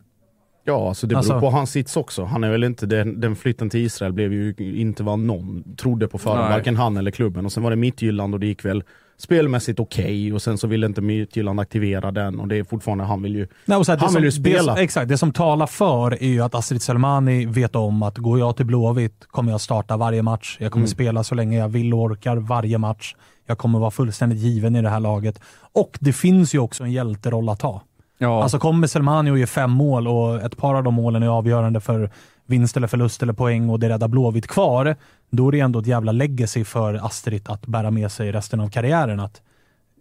Ja, 0.63 0.88
alltså 0.88 1.08
det 1.08 1.15
beror 1.15 1.17
Alltså- 1.17 1.39
på 1.39 1.50
hans 1.50 1.72
sits 1.72 1.98
också. 1.98 2.24
Han 2.24 2.44
är 2.44 2.51
väl 2.51 2.63
inte, 2.63 2.86
den, 2.86 3.20
den 3.22 3.36
flytten 3.36 3.70
till 3.70 3.79
Israel 3.86 4.13
blev 4.13 4.34
ju 4.34 4.53
inte 4.60 5.03
vad 5.03 5.20
någon 5.20 5.75
trodde 5.75 6.08
på 6.08 6.17
förhand, 6.17 6.53
varken 6.53 6.75
han 6.75 6.98
eller 6.98 7.12
klubben. 7.12 7.46
Och 7.46 7.51
sen 7.51 7.63
var 7.63 7.70
det 7.70 7.75
Midtjylland 7.75 8.34
och 8.34 8.39
det 8.39 8.48
gick 8.48 8.65
väl 8.65 8.84
spelmässigt 9.20 9.79
okej 9.79 10.34
och 10.34 10.41
sen 10.41 10.58
så 10.58 10.67
ville 10.67 10.86
inte 10.86 11.01
Midtjylland 11.01 11.60
aktivera 11.60 12.12
den 12.12 12.39
och 12.39 12.48
det 12.48 12.56
är 12.58 12.63
fortfarande, 12.63 13.03
han 13.03 13.22
vill 13.22 13.36
ju, 13.36 13.48
Nej, 13.65 13.77
här, 13.88 13.96
det 13.96 14.01
han 14.01 14.10
som, 14.10 14.15
vill 14.22 14.24
ju 14.24 14.29
Det, 14.29 14.50
spela. 14.50 14.74
som- 14.75 14.84
exakt, 14.84 15.10
det 15.10 15.17
som 15.17 15.32
talar 15.32 15.67
för 15.67 16.24
är 16.24 16.27
ju 16.27 16.41
att 16.41 16.56
Astrid 16.56 16.82
Selmani 16.82 17.46
vet 17.46 17.75
om 17.75 18.03
att 18.03 18.17
går 18.17 18.39
jag 18.39 18.56
till 18.56 18.65
Blåvitt 18.65 19.25
kommer 19.27 19.51
jag 19.51 19.62
starta 19.62 19.98
varje 19.98 20.22
match. 20.24 20.58
Jag 20.60 20.72
kommer 20.72 20.82
Mm. 20.86 20.88
spela 20.88 21.24
så 21.24 21.36
länge 21.36 21.58
jag 21.58 21.70
vill 21.70 21.94
och 21.94 22.00
orkar 22.00 22.38
varje 22.38 22.77
match. 22.77 23.15
Jag 23.46 23.58
kommer 23.58 23.79
vara 23.79 23.91
fullständigt 23.91 24.39
given 24.39 24.75
i 24.75 24.82
det 24.82 24.89
här 24.89 25.00
laget. 25.00 25.39
Och 25.74 25.98
det 26.01 26.13
finns 26.13 26.56
ju 26.56 26.60
också 26.60 26.84
en 26.84 26.91
hjälteroll 26.91 27.50
att 27.50 27.60
ta. 27.60 27.82
Ja, 28.18 28.44
Alltså 28.44 28.60
kommer 28.60 28.88
Selmani 28.88 29.32
och 29.32 29.38
gör 29.40 29.46
fem 29.46 29.72
mål 29.72 30.08
och 30.08 30.42
ett 30.42 30.58
par 30.58 30.76
av 30.76 30.84
de 30.84 30.94
målen 30.94 31.24
är 31.24 31.28
avgörande 31.28 31.80
för 31.80 32.10
vinst 32.46 32.78
eller 32.78 32.88
förlust 32.88 33.24
eller 33.24 33.34
poäng 33.34 33.70
och 33.70 33.80
det 33.80 33.90
räddar 33.90 34.08
Blåvitt 34.08 34.48
kvar, 34.48 34.96
då 35.30 35.48
är 35.48 35.52
det 35.52 35.60
ändå 35.60 35.80
ett 35.80 35.88
jävla 35.88 36.12
legacy 36.12 36.64
för 36.64 36.94
Astrid 37.06 37.50
att 37.50 37.66
bära 37.68 37.92
med 37.92 38.12
sig 38.12 38.32
resten 38.32 38.60
av 38.60 38.70
karriären. 38.70 39.20
Att 39.20 39.42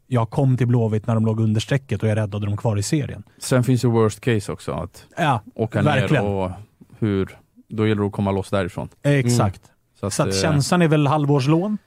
jag 0.06 0.30
kom 0.30 0.56
till 0.56 0.66
Blåvitt 0.66 1.06
när 1.06 1.14
de 1.14 1.26
låg 1.26 1.40
under 1.40 1.60
strecket 1.60 2.02
och 2.02 2.08
jag 2.08 2.16
räddade 2.16 2.46
dem 2.46 2.56
kvar 2.56 2.76
i 2.76 2.82
serien. 2.82 3.22
sen 3.38 3.64
finns 3.64 3.84
ju 3.84 3.88
worst 3.88 4.20
case 4.20 4.52
också. 4.52 4.72
Att 4.72 5.04
Ja, 5.18 5.40
åka 5.54 5.82
verkligen. 5.82 6.24
ner 6.24 6.30
och 6.32 6.50
hur... 6.98 7.38
Då 7.68 7.86
gäller 7.86 8.00
det 8.02 8.06
att 8.06 8.12
komma 8.12 8.30
loss 8.30 8.50
därifrån. 8.50 8.88
Exakt. 9.02 9.60
Så 10.00 10.06
att, 10.06 10.12
Så 10.12 10.22
att 10.22 10.28
eh, 10.28 10.34
känslan 10.34 10.82
är 10.82 10.88
väl 10.88 11.06
halvårslån? 11.06 11.78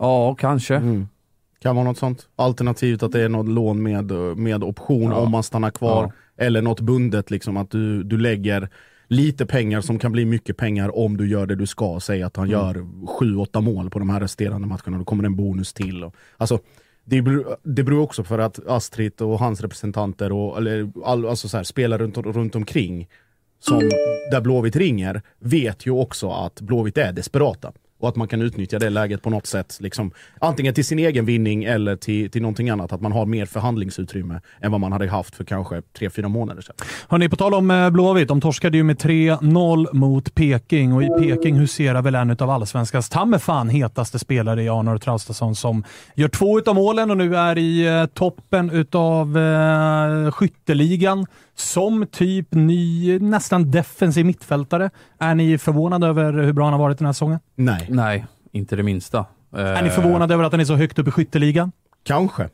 Ja, 0.00 0.34
kanske. 0.34 0.76
Mm. 0.76 1.08
Kan 1.64 1.76
vara 1.76 1.84
något 1.84 1.98
sånt. 1.98 2.28
Alternativt 2.36 3.02
att 3.02 3.12
det 3.12 3.20
är 3.22 3.28
något 3.28 3.48
lån 3.48 3.82
med, 3.82 4.10
med 4.36 4.64
option 4.64 5.10
Ja. 5.10 5.16
om 5.16 5.30
man 5.30 5.42
stannar 5.42 5.70
kvar. 5.70 6.02
Ja. 6.36 6.44
Eller 6.44 6.62
något 6.62 6.80
bundet, 6.80 7.30
liksom 7.30 7.56
att 7.56 7.70
du, 7.70 8.02
du 8.02 8.18
lägger 8.18 8.68
lite 9.08 9.46
pengar 9.46 9.80
som 9.80 9.98
kan 9.98 10.12
bli 10.12 10.24
mycket 10.24 10.56
pengar 10.56 10.98
om 10.98 11.16
du 11.16 11.28
gör 11.28 11.46
det 11.46 11.54
du 11.54 11.66
ska. 11.66 12.00
Säg 12.00 12.22
att 12.22 12.36
han 12.36 12.48
Mm. 12.48 12.60
gör 12.60 12.74
7-8 13.20 13.60
mål 13.60 13.90
på 13.90 13.98
de 13.98 14.10
här 14.10 14.20
resterande 14.20 14.66
matcherna, 14.68 14.98
då 14.98 15.04
kommer 15.04 15.24
en 15.24 15.36
bonus 15.36 15.72
till. 15.72 16.04
Och, 16.04 16.14
alltså, 16.36 16.58
det 17.04 17.22
beror, 17.22 17.56
det 17.62 17.82
beror 17.82 18.00
också 18.02 18.24
för 18.24 18.38
att 18.38 18.66
Astrid 18.68 19.20
och 19.22 19.38
hans 19.38 19.60
representanter 19.60 20.32
och 20.32 20.58
eller, 20.58 20.92
all, 21.04 21.26
alltså 21.26 21.48
så 21.48 21.56
här, 21.56 21.64
spelare 21.64 22.02
runt, 22.02 22.16
runt 22.16 22.54
omkring 22.54 23.08
som 23.60 23.78
där 24.30 24.40
Blåvitt 24.40 24.76
ringer 24.76 25.22
vet 25.38 25.86
ju 25.86 25.90
också 25.90 26.30
att 26.30 26.60
Blåvitt 26.60 26.98
är 26.98 27.12
desperata. 27.12 27.72
Och 28.04 28.08
att 28.08 28.16
man 28.16 28.28
kan 28.28 28.42
utnyttja 28.42 28.78
det 28.78 28.90
läget 28.90 29.22
på 29.22 29.30
något 29.30 29.46
sätt. 29.46 29.76
Liksom, 29.80 30.10
antingen 30.40 30.74
till 30.74 30.84
sin 30.84 30.98
egen 30.98 31.24
vinning 31.24 31.64
eller 31.64 31.96
till, 31.96 32.30
till 32.30 32.42
någonting 32.42 32.70
annat. 32.70 32.92
Att 32.92 33.00
man 33.00 33.12
har 33.12 33.26
mer 33.26 33.46
förhandlingsutrymme 33.46 34.40
än 34.60 34.72
vad 34.72 34.80
man 34.80 34.92
hade 34.92 35.08
haft 35.08 35.34
för 35.34 35.44
kanske 35.44 35.82
3-4 35.98 36.28
månader 36.28 36.62
sedan. 36.62 36.74
Hörrni, 37.08 37.28
på 37.28 37.36
tal 37.36 37.54
om 37.54 37.70
eh, 37.70 37.90
Blåvitt. 37.90 38.28
De 38.28 38.40
torskade 38.40 38.76
ju 38.76 38.82
med 38.82 38.96
3-0 38.96 39.94
mot 39.94 40.34
Peking 40.34 40.92
och 40.92 41.02
i 41.02 41.06
Peking 41.06 41.56
huserar 41.56 42.02
väl 42.02 42.14
en 42.14 42.30
av 42.30 42.50
allsvenskans 42.50 43.08
tammefan 43.08 43.68
hetaste 43.68 44.18
spelare 44.18 44.62
i 44.62 44.68
Arnor 44.68 44.98
Traustason 44.98 45.54
som 45.54 45.84
gör 46.14 46.28
två 46.28 46.58
utav 46.58 46.74
målen 46.74 47.10
och 47.10 47.16
nu 47.16 47.36
är 47.36 47.58
i 47.58 47.86
eh, 47.86 48.06
toppen 48.06 48.70
utav 48.70 49.38
eh, 49.38 50.30
skytteligan 50.30 51.26
som 51.56 52.06
typ 52.06 52.48
ny, 52.50 53.18
nästan 53.18 53.70
defensiv 53.70 54.26
mittfältare. 54.26 54.90
Är 55.18 55.34
ni 55.34 55.58
förvånade 55.58 56.06
över 56.06 56.32
hur 56.32 56.52
bra 56.52 56.64
han 56.64 56.72
har 56.72 56.80
varit 56.80 56.98
den 56.98 57.06
här 57.06 57.12
säsongen? 57.12 57.38
Nej, 57.56 57.86
Nej, 57.90 58.24
inte 58.52 58.76
det 58.76 58.82
minsta. 58.82 59.26
Är 59.56 59.82
ni 59.82 59.90
förvånade 59.90 60.34
över 60.34 60.44
att 60.44 60.52
han 60.52 60.60
är 60.60 60.64
så 60.64 60.74
högt 60.74 60.98
upp 60.98 61.08
i 61.08 61.10
skytteligan? 61.10 61.72
kanske. 62.06 62.48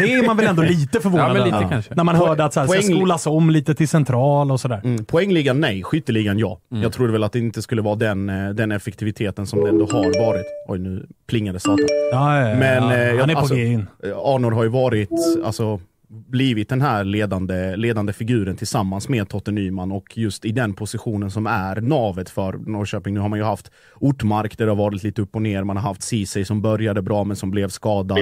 Det 0.00 0.12
är 0.14 0.26
man 0.26 0.36
väl 0.36 0.46
ändå 0.46 0.62
lite 0.62 1.00
förvånad 1.00 1.36
Ja, 1.36 1.46
över. 1.46 1.68
kanske. 1.68 1.94
När 1.94 2.04
man 2.04 2.16
hörde 2.16 2.44
att 2.44 2.52
så 2.54 2.60
här, 2.60 2.66
ska 2.66 2.76
Poäng- 2.80 2.96
skolas 2.96 3.26
om 3.26 3.50
lite 3.50 3.74
till 3.74 3.88
central 3.88 4.50
och 4.50 4.60
sådär. 4.60 4.80
Mm. 4.84 5.04
Poängligan 5.04 5.60
nej, 5.60 5.82
skytteligan 5.82 6.38
ja. 6.38 6.58
Mm. 6.70 6.82
Jag 6.82 6.92
trodde 6.92 7.12
väl 7.12 7.24
att 7.24 7.32
det 7.32 7.38
inte 7.38 7.62
skulle 7.62 7.82
vara 7.82 7.94
den, 7.94 8.28
eh, 8.28 8.50
den 8.50 8.72
effektiviteten 8.72 9.46
som 9.46 9.60
det 9.64 9.68
ändå 9.68 9.86
har 9.86 10.26
varit. 10.26 10.44
Oj, 10.68 10.78
nu 10.78 11.06
plingade 11.26 11.60
satan. 11.60 11.78
Ja, 12.12 12.40
ja, 12.40 12.48
ja, 12.48 12.56
Men, 12.56 12.82
ja. 12.84 12.94
eh, 12.94 13.00
jag- 13.08 13.18
han 13.20 13.30
är 13.30 13.34
på 13.34 13.40
alltså- 13.40 13.54
in. 13.56 13.86
Eh, 14.04 14.10
Arnor 14.16 14.50
har 14.50 14.62
ju 14.62 14.68
varit, 14.70 15.10
alltså 15.44 15.80
blivit 16.08 16.68
den 16.68 16.80
här 16.80 17.04
ledande, 17.04 17.76
ledande 17.76 18.12
figuren 18.12 18.56
tillsammans 18.56 19.08
med 19.08 19.28
Totte 19.28 19.50
Nyman 19.50 19.92
och 19.92 20.18
just 20.18 20.44
i 20.44 20.52
den 20.52 20.74
positionen 20.74 21.30
som 21.30 21.46
är 21.46 21.80
navet 21.80 22.30
för 22.30 22.52
Norrköping. 22.52 23.14
Nu 23.14 23.20
har 23.20 23.28
man 23.28 23.38
ju 23.38 23.44
haft 23.44 23.70
Ortmark 23.94 24.58
där 24.58 24.64
det 24.66 24.70
har 24.70 24.76
varit 24.76 25.02
lite 25.02 25.22
upp 25.22 25.34
och 25.34 25.42
ner. 25.42 25.64
Man 25.64 25.76
har 25.76 25.82
haft 25.82 26.02
Ceesay 26.02 26.44
som 26.44 26.62
började 26.62 27.02
bra 27.02 27.24
men 27.24 27.36
som 27.36 27.50
blev 27.50 27.68
skadad. 27.68 28.18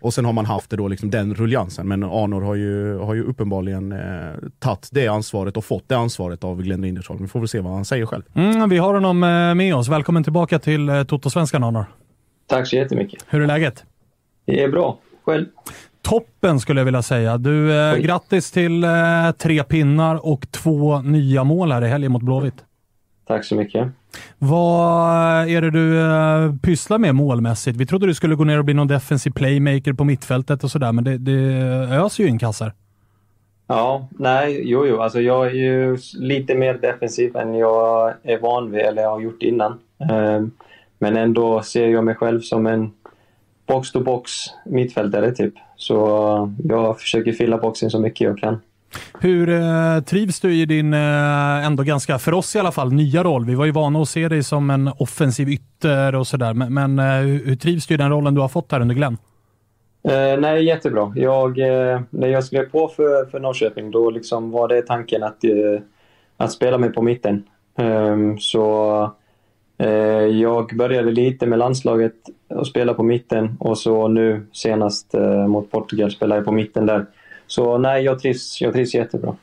Och 0.00 0.14
sen 0.14 0.24
har 0.24 0.32
man 0.32 0.46
haft 0.46 0.70
det 0.70 0.76
då 0.76 0.88
liksom 0.88 1.10
den 1.10 1.34
ruljansen. 1.34 1.88
Men 1.88 2.04
Arnor 2.04 2.40
har 2.40 2.54
ju, 2.54 2.98
har 2.98 3.14
ju 3.14 3.22
uppenbarligen 3.22 3.92
eh, 3.92 3.98
tagit 4.58 4.88
det 4.92 5.08
ansvaret 5.08 5.56
och 5.56 5.64
fått 5.64 5.88
det 5.88 5.96
ansvaret 5.96 6.44
av 6.44 6.62
Glenn 6.62 6.82
Rindersholm. 6.82 7.22
Vi 7.22 7.28
får 7.28 7.40
väl 7.40 7.48
se 7.48 7.60
vad 7.60 7.72
han 7.72 7.84
säger 7.84 8.06
själv. 8.06 8.22
Mm, 8.34 8.68
vi 8.68 8.78
har 8.78 8.94
honom 8.94 9.22
eh, 9.22 9.54
med 9.54 9.74
oss. 9.74 9.88
Välkommen 9.88 10.24
tillbaka 10.24 10.58
till 10.58 10.88
eh, 10.88 11.04
Toto-svenskan, 11.04 11.64
Arnor. 11.64 11.84
Tack 12.46 12.66
så 12.66 12.76
jättemycket. 12.76 13.24
Hur 13.28 13.42
är 13.42 13.46
läget? 13.46 13.84
Det 14.46 14.62
är 14.62 14.68
bra. 14.68 14.98
Själv? 15.24 15.46
Toppen 16.08 16.60
skulle 16.60 16.80
jag 16.80 16.84
vilja 16.84 17.02
säga. 17.02 17.38
Du, 17.38 17.78
eh, 17.78 17.96
grattis 17.96 18.50
till 18.50 18.84
eh, 18.84 18.90
tre 19.38 19.62
pinnar 19.62 20.26
och 20.26 20.50
två 20.50 21.00
nya 21.00 21.44
mål 21.44 21.72
här 21.72 21.84
i 21.84 21.88
helgen 21.88 22.12
mot 22.12 22.22
Blåvitt. 22.22 22.64
Tack 23.26 23.44
så 23.44 23.54
mycket. 23.54 23.88
Vad 24.38 25.48
är 25.48 25.60
det 25.60 25.70
du 25.70 26.00
eh, 26.00 26.54
pysslar 26.62 26.98
med 26.98 27.14
målmässigt? 27.14 27.76
Vi 27.76 27.86
trodde 27.86 28.06
du 28.06 28.14
skulle 28.14 28.34
gå 28.34 28.44
ner 28.44 28.58
och 28.58 28.64
bli 28.64 28.74
någon 28.74 28.88
defensiv 28.88 29.30
playmaker 29.30 29.92
på 29.92 30.04
mittfältet 30.04 30.64
och 30.64 30.70
sådär, 30.70 30.92
men 30.92 31.04
det, 31.04 31.18
det 31.18 31.32
öser 31.94 32.24
ju 32.24 32.30
in 32.30 32.38
kassar. 32.38 32.72
Ja, 33.66 34.08
nej, 34.10 34.62
jo, 34.64 34.86
jo. 34.86 35.00
Alltså 35.00 35.20
jag 35.20 35.46
är 35.46 35.50
ju 35.50 35.98
lite 36.14 36.54
mer 36.54 36.74
defensiv 36.74 37.36
än 37.36 37.54
jag 37.54 38.14
är 38.22 38.38
van 38.38 38.70
vid 38.70 38.80
eller 38.80 39.06
har 39.06 39.20
gjort 39.20 39.42
innan. 39.42 39.78
Ehm, 40.10 40.50
Men 40.98 41.16
ändå 41.16 41.62
ser 41.62 41.88
jag 41.88 42.04
mig 42.04 42.14
själv 42.14 42.40
som 42.40 42.66
en 42.66 42.92
box-to-box 43.66 44.30
mittfältare 44.66 45.32
typ. 45.32 45.54
Så 45.76 46.52
jag 46.64 47.00
försöker 47.00 47.32
fylla 47.32 47.58
boxen 47.58 47.90
så 47.90 48.00
mycket 48.00 48.20
jag 48.20 48.38
kan. 48.38 48.60
Hur 49.20 49.48
eh, 49.48 50.00
trivs 50.00 50.40
du 50.40 50.54
i 50.54 50.66
din, 50.66 50.94
eh, 50.94 51.66
ändå 51.66 51.82
ganska, 51.82 52.18
för 52.18 52.34
oss 52.34 52.56
i 52.56 52.58
alla 52.58 52.72
fall, 52.72 52.92
nya 52.92 53.24
roll? 53.24 53.44
Vi 53.44 53.54
var 53.54 53.64
ju 53.64 53.70
vana 53.70 54.02
att 54.02 54.08
se 54.08 54.28
dig 54.28 54.42
som 54.42 54.70
en 54.70 54.90
offensiv 54.98 55.48
ytter 55.48 56.14
och 56.14 56.26
sådär, 56.26 56.54
men, 56.54 56.74
men 56.74 56.98
eh, 56.98 57.04
hur, 57.44 57.56
trivs 57.56 57.86
du 57.86 57.94
i 57.94 57.96
den 57.96 58.10
rollen 58.10 58.34
du 58.34 58.40
har 58.40 58.48
fått 58.48 58.72
här 58.72 58.80
under 58.80 58.94
Glenn? 58.94 59.18
Eh, 60.08 60.40
nej, 60.40 60.64
jättebra. 60.64 61.12
Jag, 61.16 61.58
eh, 61.58 62.00
när 62.10 62.28
jag 62.28 62.44
skrev 62.44 62.70
på 62.70 62.88
för, 62.88 63.30
för 63.30 63.40
Norrköping 63.40 63.90
då 63.90 64.10
liksom 64.10 64.50
var 64.50 64.68
det 64.68 64.82
tanken 64.82 65.22
att, 65.22 65.44
eh, 65.44 65.80
att 66.36 66.52
spela 66.52 66.78
mig 66.78 66.92
på 66.92 67.02
mitten. 67.02 67.44
Ehm, 67.78 68.38
så 68.38 69.02
eh, 69.02 69.10
Eh, 69.78 69.88
jag 70.26 70.76
började 70.76 71.10
lite 71.10 71.46
med 71.46 71.58
landslaget 71.58 72.14
och 72.48 72.66
spelade 72.66 72.96
på 72.96 73.02
mitten 73.02 73.56
och 73.60 73.78
så 73.78 74.08
nu 74.08 74.46
senast 74.52 75.14
eh, 75.14 75.46
mot 75.46 75.70
Portugal 75.70 76.10
spelade 76.10 76.38
jag 76.38 76.44
på 76.44 76.52
mitten 76.52 76.86
där. 76.86 77.06
Så 77.46 77.78
nej, 77.78 78.04
jag 78.04 78.18
trivs, 78.18 78.60
jag 78.60 78.72
trivs 78.72 78.94
jättebra. 78.94 79.36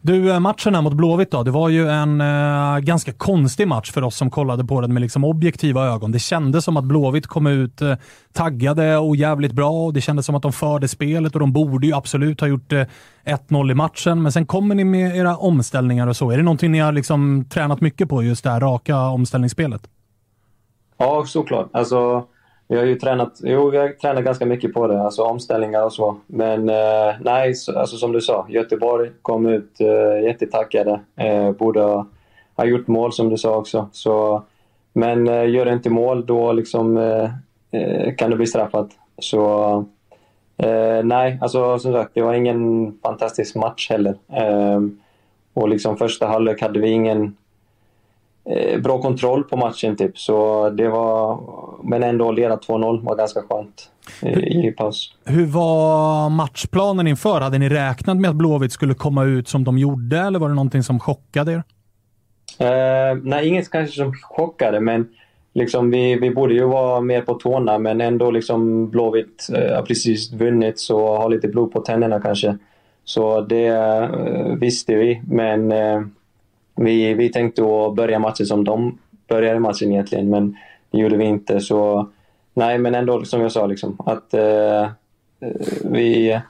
Du, 0.00 0.32
eh, 0.32 0.40
matchen 0.40 0.74
här 0.74 0.82
mot 0.82 0.92
Blåvitt 0.92 1.30
då, 1.30 1.42
det 1.42 1.50
var 1.50 1.68
ju 1.68 1.88
en 1.88 2.20
eh, 2.20 2.78
ganska 2.78 3.12
konstig 3.12 3.68
match 3.68 3.90
för 3.90 4.02
oss 4.02 4.16
som 4.16 4.30
kollade 4.30 4.64
på 4.64 4.80
den 4.80 4.92
med 4.92 5.00
liksom 5.00 5.24
objektiva 5.24 5.86
ögon. 5.86 6.12
Det 6.12 6.18
kändes 6.18 6.64
som 6.64 6.76
att 6.76 6.84
Blåvitt 6.84 7.26
kom 7.26 7.46
ut 7.46 7.82
eh, 7.82 7.94
taggade 8.32 8.96
och 8.96 9.16
jävligt 9.16 9.52
bra 9.52 9.70
och 9.70 9.92
det 9.92 10.00
kändes 10.00 10.26
som 10.26 10.34
att 10.34 10.42
de 10.42 10.52
förde 10.52 10.88
spelet 10.88 11.34
och 11.34 11.40
de 11.40 11.52
borde 11.52 11.86
ju 11.86 11.94
absolut 11.94 12.40
ha 12.40 12.48
gjort 12.48 12.72
eh, 12.72 12.84
1-0 13.24 13.70
i 13.70 13.74
matchen. 13.74 14.22
Men 14.22 14.32
sen 14.32 14.46
kommer 14.46 14.74
ni 14.74 14.84
med 14.84 15.16
era 15.16 15.36
omställningar 15.36 16.06
och 16.06 16.16
så. 16.16 16.30
Är 16.30 16.36
det 16.36 16.42
någonting 16.42 16.72
ni 16.72 16.78
har 16.78 16.92
liksom 16.92 17.44
tränat 17.50 17.80
mycket 17.80 18.08
på, 18.08 18.22
just 18.22 18.44
det 18.44 18.50
här 18.50 18.60
raka 18.60 18.98
omställningsspelet? 18.98 19.82
Ja, 20.96 21.24
såklart. 21.26 21.68
Alltså, 21.72 22.26
vi 22.72 22.78
har 22.78 22.84
ju 22.84 22.94
tränat, 22.94 23.40
jo, 23.42 23.70
vi 23.70 23.78
har 23.78 23.88
tränat 23.88 24.24
ganska 24.24 24.46
mycket 24.46 24.72
på 24.72 24.86
det, 24.86 25.02
alltså 25.02 25.22
omställningar 25.22 25.84
och 25.84 25.92
så. 25.92 26.16
Men 26.26 26.68
eh, 26.68 27.14
nej, 27.20 27.54
så, 27.54 27.78
alltså, 27.78 27.96
som 27.96 28.12
du 28.12 28.20
sa, 28.20 28.46
Göteborg 28.48 29.10
kom 29.22 29.46
ut 29.46 29.80
eh, 29.80 30.24
jättetackade. 30.24 31.00
Eh, 31.16 31.50
borde 31.50 31.82
ha, 32.56 32.64
gjort 32.64 32.86
mål 32.86 33.12
som 33.12 33.28
du 33.28 33.36
sa 33.36 33.56
också. 33.56 33.88
Så, 33.92 34.42
men 34.92 35.28
eh, 35.28 35.50
gör 35.50 35.72
inte 35.72 35.90
mål, 35.90 36.26
då 36.26 36.52
liksom, 36.52 36.96
eh, 36.96 37.30
eh, 37.70 38.14
kan 38.14 38.30
det 38.30 38.36
bli 38.36 38.46
straffat. 38.46 38.90
Så 39.18 39.84
Eh, 40.56 41.04
nej, 41.04 41.38
alltså 41.40 41.78
som 41.78 41.92
sagt, 41.92 42.10
det 42.14 42.22
var 42.22 42.34
ingen 42.34 42.92
fantastisk 43.02 43.54
match 43.54 43.90
heller. 43.90 44.14
Eh, 44.32 44.80
och 45.54 45.68
liksom 45.68 45.96
första 45.96 46.26
halvlek 46.26 46.60
hade 46.60 46.80
vi 46.80 46.90
ingen 46.90 47.36
bra 48.82 49.02
kontroll 49.02 49.44
på 49.44 49.56
matchen 49.56 49.96
typ. 49.96 50.18
Så 50.18 50.70
det 50.70 50.88
var, 50.88 51.40
men 51.82 52.02
ändå 52.02 52.32
leda 52.32 52.56
2-0 52.56 53.04
var 53.04 53.16
ganska 53.16 53.42
skönt 53.42 53.90
eh, 54.22 54.38
i 54.38 54.74
paus. 54.78 55.14
Hur 55.24 55.46
var 55.46 56.30
matchplanen 56.30 57.06
inför? 57.06 57.40
Hade 57.40 57.58
ni 57.58 57.68
räknat 57.68 58.16
med 58.16 58.30
att 58.30 58.36
Blåvitt 58.36 58.72
skulle 58.72 58.94
komma 58.94 59.24
ut 59.24 59.48
som 59.48 59.64
de 59.64 59.78
gjorde 59.78 60.18
eller 60.18 60.38
var 60.38 60.48
det 60.48 60.54
någonting 60.54 60.82
som 60.82 61.00
chockade 61.00 61.52
er? 61.52 61.62
Eh, 62.58 63.18
nej, 63.22 63.48
inget 63.48 63.70
kanske 63.70 63.96
som 63.96 64.12
chockade, 64.14 64.80
men 64.80 65.08
liksom 65.54 65.90
vi, 65.90 66.14
vi 66.14 66.30
borde 66.30 66.54
ju 66.54 66.64
vara 66.64 67.00
mer 67.00 67.22
på 67.22 67.34
tårna, 67.34 67.78
men 67.78 68.00
ändå 68.00 68.30
liksom 68.30 68.90
Blåvitt 68.90 69.48
eh, 69.54 69.74
har 69.74 69.82
precis 69.82 70.32
vunnit 70.32 70.78
så 70.78 71.16
har 71.16 71.30
lite 71.30 71.48
blod 71.48 71.72
på 71.72 71.80
tänderna 71.80 72.20
kanske. 72.20 72.58
Så 73.04 73.40
det 73.40 73.66
eh, 73.66 74.56
visste 74.60 74.94
vi, 74.94 75.22
men 75.26 75.72
eh, 75.72 76.00
vi, 76.76 77.14
vi 77.14 77.28
tänkte 77.28 77.62
att 77.62 77.94
börja 77.94 78.18
matchen 78.18 78.46
som 78.46 78.64
de 78.64 78.98
började 79.28 79.60
matchen 79.60 79.92
egentligen, 79.92 80.30
men 80.30 80.56
det 80.90 80.98
gjorde 80.98 81.16
vi 81.16 81.24
inte. 81.24 81.60
Så 81.60 82.08
nej, 82.54 82.78
men 82.78 82.94
ändå 82.94 83.24
som 83.24 83.40
jag 83.40 83.52
sa, 83.52 83.66
liksom, 83.66 83.96
att 84.06 84.34
eh, 84.34 84.82
eh 84.82 84.88
vi, 85.84 86.40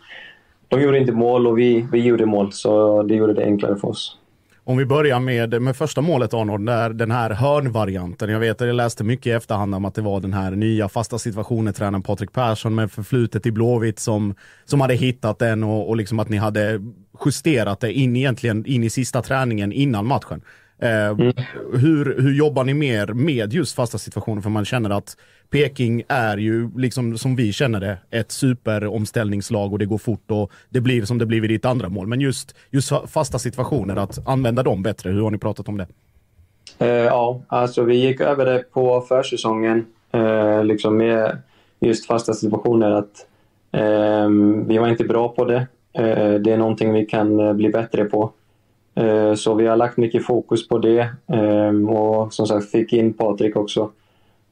de 0.69 0.83
gjorde 0.83 0.99
inte 0.99 1.13
mål 1.13 1.47
och 1.47 1.59
vi, 1.59 1.87
vi 1.93 2.01
gjorde 2.01 2.27
mål, 2.27 2.53
så 2.53 3.03
det 3.03 3.15
gjorde 3.15 3.35
det 3.35 3.45
enklare 3.45 3.77
för 3.77 3.89
oss. 3.89 4.19
Om 4.64 4.77
vi 4.77 4.85
börjar 4.85 5.20
med, 5.20 5.62
med 5.62 5.77
första 5.77 6.01
målet 6.01 6.35
Arnold, 6.35 6.66
där, 6.66 6.90
den 6.90 7.11
här 7.11 7.31
hörnvarianten. 7.31 8.31
Jag 8.31 8.40
vet 8.40 8.61
att 8.61 8.66
jag 8.66 8.77
läste 8.77 9.05
mycket 9.05 9.27
i 9.27 9.31
efterhand 9.31 9.75
om 9.75 9.85
att 9.85 9.94
det 9.94 10.03
var 10.03 10.20
den 10.20 10.33
här 10.33 10.51
nya 10.51 10.88
fasta 10.88 11.18
situationen 11.18 11.75
tränaren 11.75 12.03
Patrik 12.03 12.33
Persson 12.33 12.75
med 12.75 12.92
förflutet 12.92 13.46
i 13.46 13.53
Blåvitt 13.53 13.98
som, 13.98 14.35
som 14.64 14.81
hade 14.81 14.94
hittat 14.94 15.38
den 15.38 15.64
och, 15.64 15.88
och 15.88 15.96
liksom 15.96 16.18
att 16.18 16.29
ni 16.29 16.37
hade 16.37 16.81
justerat 17.25 17.81
det 17.81 17.92
in 17.92 18.16
egentligen 18.16 18.66
in 18.66 18.85
i 18.85 18.90
sista 18.90 19.22
träningen 19.22 19.72
innan 19.72 20.07
matchen. 20.07 20.42
Eh, 20.83 21.07
mm. 21.07 21.33
hur, 21.72 22.22
hur 22.22 22.35
jobbar 22.35 22.64
ni 22.64 22.75
mer 22.75 23.07
med 23.07 23.53
just 23.53 23.75
fasta 23.75 23.98
situationer? 23.98 24.42
För 24.42 24.51
man 24.51 24.64
känner 24.64 24.90
att 24.90 25.16
Peking 25.53 26.03
är 26.09 26.37
ju, 26.37 26.71
liksom 26.77 27.19
som 27.19 27.37
vi 27.37 27.53
känner 27.53 27.81
det, 27.81 27.99
ett 28.11 28.33
superomställningslag 28.33 29.73
och 29.73 29.79
det 29.79 29.87
går 29.87 29.99
fort 29.99 30.31
och 30.31 30.51
det 30.71 30.81
blir 30.81 31.05
som 31.05 31.19
det 31.19 31.27
blir 31.27 31.41
vid 31.41 31.51
ditt 31.51 31.65
andra 31.65 31.88
mål. 31.88 32.07
Men 32.07 32.21
just, 32.21 32.55
just 32.71 32.93
fasta 33.09 33.38
situationer, 33.38 33.97
att 33.97 34.29
använda 34.29 34.62
dem 34.62 34.83
bättre, 34.83 35.11
hur 35.11 35.23
har 35.23 35.31
ni 35.31 35.38
pratat 35.38 35.69
om 35.69 35.79
det? 35.79 35.87
Uh, 36.83 36.88
ja, 36.88 37.41
alltså 37.47 37.83
vi 37.83 37.97
gick 37.97 38.21
över 38.21 38.45
det 38.45 38.59
på 38.73 39.01
försäsongen, 39.01 39.87
uh, 40.15 40.65
liksom 40.65 40.97
med 40.97 41.38
just 41.81 42.07
fasta 42.07 42.33
situationer. 42.33 42.91
att 42.91 43.27
uh, 43.77 44.29
Vi 44.67 44.79
var 44.79 44.88
inte 44.88 45.05
bra 45.05 45.29
på 45.29 45.45
det. 45.45 45.67
Eh, 45.95 46.35
det 46.35 46.53
är 46.53 46.57
någonting 46.57 46.93
vi 46.93 47.07
kan 47.07 47.57
bli 47.57 47.69
bättre 47.69 48.05
på. 48.05 48.31
Så 49.37 49.55
vi 49.55 49.67
har 49.67 49.77
lagt 49.77 49.97
mycket 49.97 50.27
fokus 50.27 50.69
på 50.69 50.79
det 50.79 51.09
ehm, 51.27 51.88
och 51.88 52.35
som 52.35 52.47
sagt 52.47 52.71
fick 52.71 52.93
in 52.93 53.12
Patrik 53.12 53.57
också 53.57 53.91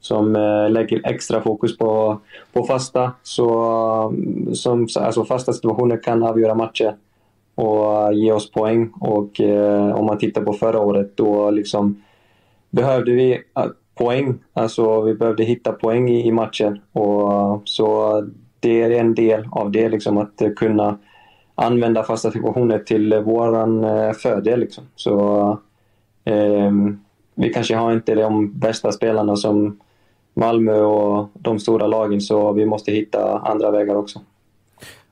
som 0.01 0.35
eh, 0.35 0.69
lägger 0.69 1.01
extra 1.03 1.41
fokus 1.41 1.77
på, 1.77 2.19
på 2.53 2.63
fasta. 2.63 3.11
Så, 3.23 4.13
som, 4.53 4.87
alltså 4.95 5.25
fasta 5.25 5.53
situationer 5.53 6.03
kan 6.03 6.23
avgöra 6.23 6.55
matcher 6.55 6.95
och 7.55 8.13
ge 8.13 8.31
oss 8.31 8.51
poäng. 8.51 8.91
Och 8.99 9.41
eh, 9.41 9.95
om 9.95 10.05
man 10.05 10.17
tittar 10.17 10.41
på 10.41 10.53
förra 10.53 10.79
året 10.79 11.17
då 11.17 11.51
liksom 11.51 12.03
behövde 12.69 13.11
vi 13.11 13.33
eh, 13.33 13.65
poäng. 13.95 14.39
Alltså 14.53 15.01
vi 15.01 15.13
behövde 15.13 15.43
hitta 15.43 15.71
poäng 15.71 16.09
i, 16.09 16.27
i 16.27 16.31
matcher. 16.31 16.81
Och, 16.91 17.61
så 17.65 18.21
det 18.59 18.81
är 18.81 18.91
en 18.91 19.15
del 19.15 19.47
av 19.51 19.71
det, 19.71 19.89
liksom, 19.89 20.17
att 20.17 20.41
kunna 20.55 20.97
använda 21.55 22.03
fasta 22.03 22.31
situationer 22.31 22.79
till 22.79 23.15
våran 23.15 23.83
eh, 23.83 24.11
fördel. 24.11 24.59
Liksom. 24.59 24.83
Så 24.95 25.49
eh, 26.25 26.71
vi 27.35 27.53
kanske 27.53 27.75
har 27.75 27.93
inte 27.93 28.15
de 28.15 28.59
bästa 28.59 28.91
spelarna 28.91 29.35
som 29.35 29.79
Malmö 30.33 30.79
och 30.81 31.29
de 31.33 31.59
stora 31.59 31.87
lagen 31.87 32.21
så 32.21 32.53
vi 32.53 32.65
måste 32.65 32.91
hitta 32.91 33.39
andra 33.39 33.71
vägar 33.71 33.95
också. 33.95 34.19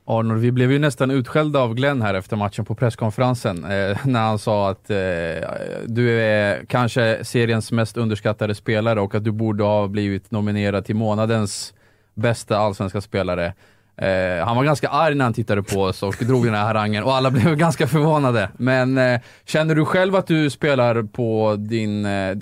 Arnold, 0.05 0.41
vi 0.41 0.51
blev 0.51 0.71
ju 0.71 0.79
nästan 0.79 1.11
utskällda 1.11 1.59
av 1.59 1.73
Glenn 1.73 2.01
här 2.01 2.13
efter 2.13 2.37
matchen 2.37 2.65
på 2.65 2.75
presskonferensen 2.75 3.63
eh, 3.63 3.97
när 4.05 4.19
han 4.19 4.39
sa 4.39 4.69
att 4.69 4.89
eh, 4.89 4.97
du 5.85 6.21
är 6.21 6.65
kanske 6.65 7.25
seriens 7.25 7.71
mest 7.71 7.97
underskattade 7.97 8.55
spelare 8.55 9.01
och 9.01 9.15
att 9.15 9.23
du 9.23 9.31
borde 9.31 9.63
ha 9.63 9.87
blivit 9.87 10.31
nominerad 10.31 10.85
till 10.85 10.95
månadens 10.95 11.73
bästa 12.13 12.57
allsvenska 12.57 13.01
spelare. 13.01 13.53
Eh, 14.01 14.45
han 14.45 14.55
var 14.55 14.63
ganska 14.63 14.89
arg 14.89 15.15
när 15.15 15.25
han 15.25 15.33
tittade 15.33 15.63
på 15.63 15.81
oss 15.81 16.03
och 16.03 16.15
drog 16.19 16.45
den 16.45 16.53
här 16.53 16.65
harangen 16.65 17.03
och 17.03 17.15
alla 17.15 17.31
blev 17.31 17.55
ganska 17.55 17.87
förvånade. 17.87 18.49
Men 18.57 18.97
eh, 18.97 19.19
känner 19.45 19.75
du 19.75 19.85
själv 19.85 20.15
att 20.15 20.27
du 20.27 20.49
spelar 20.49 21.03
på 21.03 21.55
din, 21.59 22.05
eh, 22.05 22.37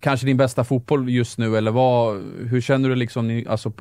kanske 0.00 0.26
din 0.26 0.36
bästa 0.36 0.64
fotboll 0.64 1.10
just 1.10 1.38
nu, 1.38 1.56
eller 1.56 1.70
vad, 1.70 2.16
hur 2.50 2.60
känner 2.60 2.88
du 2.88 2.94
liksom, 2.94 3.44
alltså, 3.48 3.72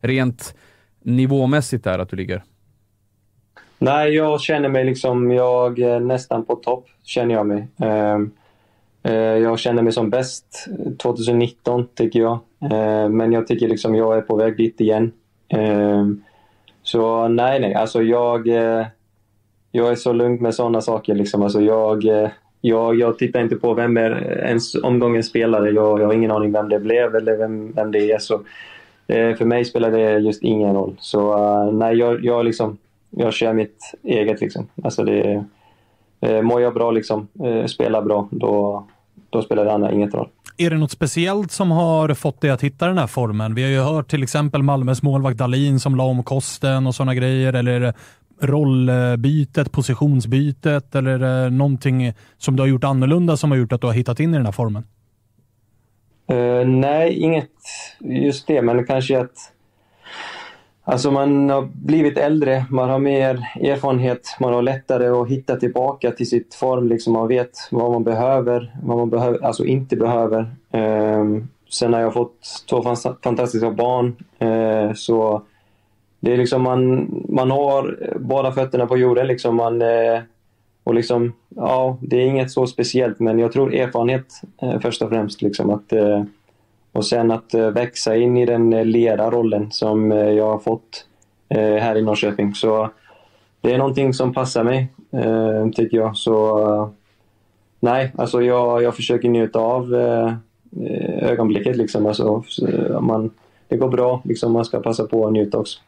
rent 0.00 0.54
nivåmässigt 1.02 1.84
där 1.84 1.98
att 1.98 2.08
du 2.08 2.16
ligger? 2.16 2.42
Nej, 3.78 4.14
jag 4.14 4.40
känner 4.40 4.68
mig 4.68 4.84
liksom, 4.84 5.30
jag 5.30 5.78
är 5.78 6.00
nästan 6.00 6.44
på 6.44 6.56
topp, 6.56 6.86
känner 7.02 7.34
jag 7.34 7.46
mig. 7.46 7.68
Ehm, 7.78 8.30
eh, 9.02 9.12
jag 9.14 9.58
känner 9.58 9.82
mig 9.82 9.92
som 9.92 10.10
bäst 10.10 10.68
2019, 10.98 11.88
tycker 11.94 12.20
jag. 12.20 12.38
Ehm, 12.70 13.16
men 13.16 13.32
jag 13.32 13.46
tycker 13.46 13.68
liksom 13.68 13.94
jag 13.94 14.16
är 14.16 14.20
på 14.20 14.36
väg 14.36 14.56
dit 14.56 14.80
igen. 14.80 15.12
Ehm, 15.48 16.22
så 16.82 17.28
nej, 17.28 17.60
nej, 17.60 17.74
alltså 17.74 18.02
jag, 18.02 18.48
eh, 18.48 18.86
jag 19.70 19.90
är 19.90 19.94
så 19.94 20.12
lugn 20.12 20.42
med 20.42 20.54
sådana 20.54 20.80
saker. 20.80 21.14
Liksom. 21.14 21.42
Alltså 21.42 21.60
jag, 21.60 22.04
eh, 22.04 22.30
jag, 22.64 22.94
jag 22.98 23.18
tittar 23.18 23.40
inte 23.40 23.56
på 23.56 23.74
vem 23.74 23.96
är 23.96 24.38
ens 24.46 24.74
omgångens 24.74 25.26
spelare. 25.26 25.70
Jag, 25.70 26.00
jag 26.00 26.06
har 26.06 26.14
ingen 26.14 26.30
aning 26.30 26.52
vem 26.52 26.68
det 26.68 26.80
blev 26.80 27.16
eller 27.16 27.36
vem, 27.36 27.72
vem 27.72 27.92
det 27.92 28.12
är. 28.12 28.18
Så, 28.18 28.34
eh, 29.06 29.36
för 29.36 29.44
mig 29.44 29.64
spelar 29.64 29.90
det 29.90 30.18
just 30.18 30.42
ingen 30.42 30.74
roll. 30.74 30.96
Så 31.00 31.34
uh, 31.34 31.72
nej, 31.72 31.96
jag, 31.96 32.24
jag, 32.24 32.44
liksom, 32.44 32.78
jag 33.10 33.32
kör 33.32 33.52
mitt 33.52 33.94
eget. 34.02 34.40
Liksom. 34.40 34.68
Alltså 34.84 35.04
det, 35.04 35.44
eh, 36.20 36.42
mår 36.42 36.60
jag 36.60 36.74
bra, 36.74 36.90
liksom, 36.90 37.28
eh, 37.44 37.66
spelar 37.66 38.02
bra, 38.02 38.28
då, 38.30 38.86
då 39.30 39.42
spelar 39.42 39.64
det 39.64 39.72
andra 39.72 39.92
inget 39.92 40.14
roll. 40.14 40.28
Är 40.56 40.70
det 40.70 40.76
något 40.76 40.90
speciellt 40.90 41.52
som 41.52 41.70
har 41.70 42.14
fått 42.14 42.40
dig 42.40 42.50
att 42.50 42.62
hitta 42.62 42.86
den 42.86 42.98
här 42.98 43.06
formen? 43.06 43.54
Vi 43.54 43.62
har 43.62 43.70
ju 43.70 43.80
hört 43.80 44.10
till 44.10 44.22
exempel 44.22 44.62
Malmös 44.62 45.02
målvakt 45.02 45.38
Dalin 45.38 45.80
som 45.80 45.96
la 45.96 46.04
om 46.04 46.22
kosten 46.22 46.86
och 46.86 46.94
sådana 46.94 47.14
grejer. 47.14 47.52
Eller 47.52 47.72
är 47.72 47.80
det 47.80 47.94
rollbytet, 48.42 49.72
positionsbytet 49.72 50.94
eller 50.94 51.10
är 51.10 51.18
det 51.18 51.50
någonting 51.50 52.12
som 52.38 52.56
du 52.56 52.62
har 52.62 52.68
gjort 52.68 52.84
annorlunda 52.84 53.36
som 53.36 53.50
har 53.50 53.58
gjort 53.58 53.72
att 53.72 53.80
du 53.80 53.86
har 53.86 53.94
hittat 53.94 54.20
in 54.20 54.30
i 54.30 54.36
den 54.36 54.46
här 54.46 54.52
formen? 54.52 54.84
Uh, 56.32 56.66
nej, 56.66 57.18
inget 57.18 57.50
just 58.00 58.46
det, 58.46 58.62
men 58.62 58.86
kanske 58.86 59.20
att 59.20 59.52
Alltså 60.84 61.10
man 61.10 61.50
har 61.50 61.68
blivit 61.74 62.18
äldre, 62.18 62.64
man 62.70 62.90
har 62.90 62.98
mer 62.98 63.34
erfarenhet, 63.60 64.36
man 64.40 64.52
har 64.52 64.62
lättare 64.62 65.08
att 65.08 65.28
hitta 65.28 65.56
tillbaka 65.56 66.10
till 66.10 66.28
sitt 66.28 66.54
form. 66.54 66.88
Liksom 66.88 67.12
man 67.12 67.28
vet 67.28 67.50
vad 67.70 67.90
man 67.90 68.04
behöver, 68.04 68.76
vad 68.82 68.96
man 68.98 69.10
behöver, 69.10 69.44
alltså 69.44 69.64
inte 69.64 69.96
behöver. 69.96 70.54
Um, 70.70 71.48
sen 71.70 71.92
har 71.92 72.00
jag 72.00 72.12
fått 72.12 72.64
två 72.70 72.82
fantastiska 73.22 73.70
barn, 73.70 74.16
uh, 74.42 74.94
så 74.94 75.42
det 76.22 76.32
är 76.32 76.36
liksom 76.36 76.62
man, 76.62 77.08
man 77.28 77.50
har 77.50 77.98
båda 78.20 78.52
fötterna 78.52 78.86
på 78.86 78.96
jorden. 78.96 79.26
Liksom 79.26 79.56
man, 79.56 79.82
eh, 79.82 80.20
och 80.84 80.94
liksom, 80.94 81.32
ja, 81.48 81.98
det 82.00 82.16
är 82.16 82.26
inget 82.26 82.50
så 82.50 82.66
speciellt, 82.66 83.20
men 83.20 83.38
jag 83.38 83.52
tror 83.52 83.74
erfarenhet 83.74 84.26
eh, 84.62 84.80
först 84.80 85.02
och 85.02 85.08
främst. 85.08 85.42
Liksom 85.42 85.70
att, 85.70 85.92
eh, 85.92 86.24
och 86.92 87.06
sen 87.06 87.30
att 87.30 87.54
växa 87.54 88.16
in 88.16 88.36
i 88.36 88.46
den 88.46 88.70
ledarrollen 88.70 89.70
som 89.70 90.10
jag 90.10 90.46
har 90.46 90.58
fått 90.58 91.06
här 91.50 91.96
i 91.96 92.02
Norrköping. 92.02 92.54
Så 92.54 92.90
det 93.60 93.74
är 93.74 93.78
någonting 93.78 94.14
som 94.14 94.34
passar 94.34 94.64
mig, 94.64 94.88
tycker 95.74 95.96
jag. 95.96 96.16
Så 96.16 96.92
nej, 97.80 98.12
alltså 98.18 98.42
jag, 98.42 98.82
jag 98.82 98.96
försöker 98.96 99.28
njuta 99.28 99.58
av 99.58 99.94
ögonblicket. 101.20 101.76
Liksom. 101.76 102.06
Alltså, 102.06 102.44
man, 103.00 103.30
det 103.68 103.76
går 103.76 103.88
bra, 103.88 104.22
liksom, 104.24 104.52
man 104.52 104.64
ska 104.64 104.80
passa 104.80 105.04
på 105.04 105.26
att 105.26 105.32
njuta 105.32 105.58
också. 105.58 105.80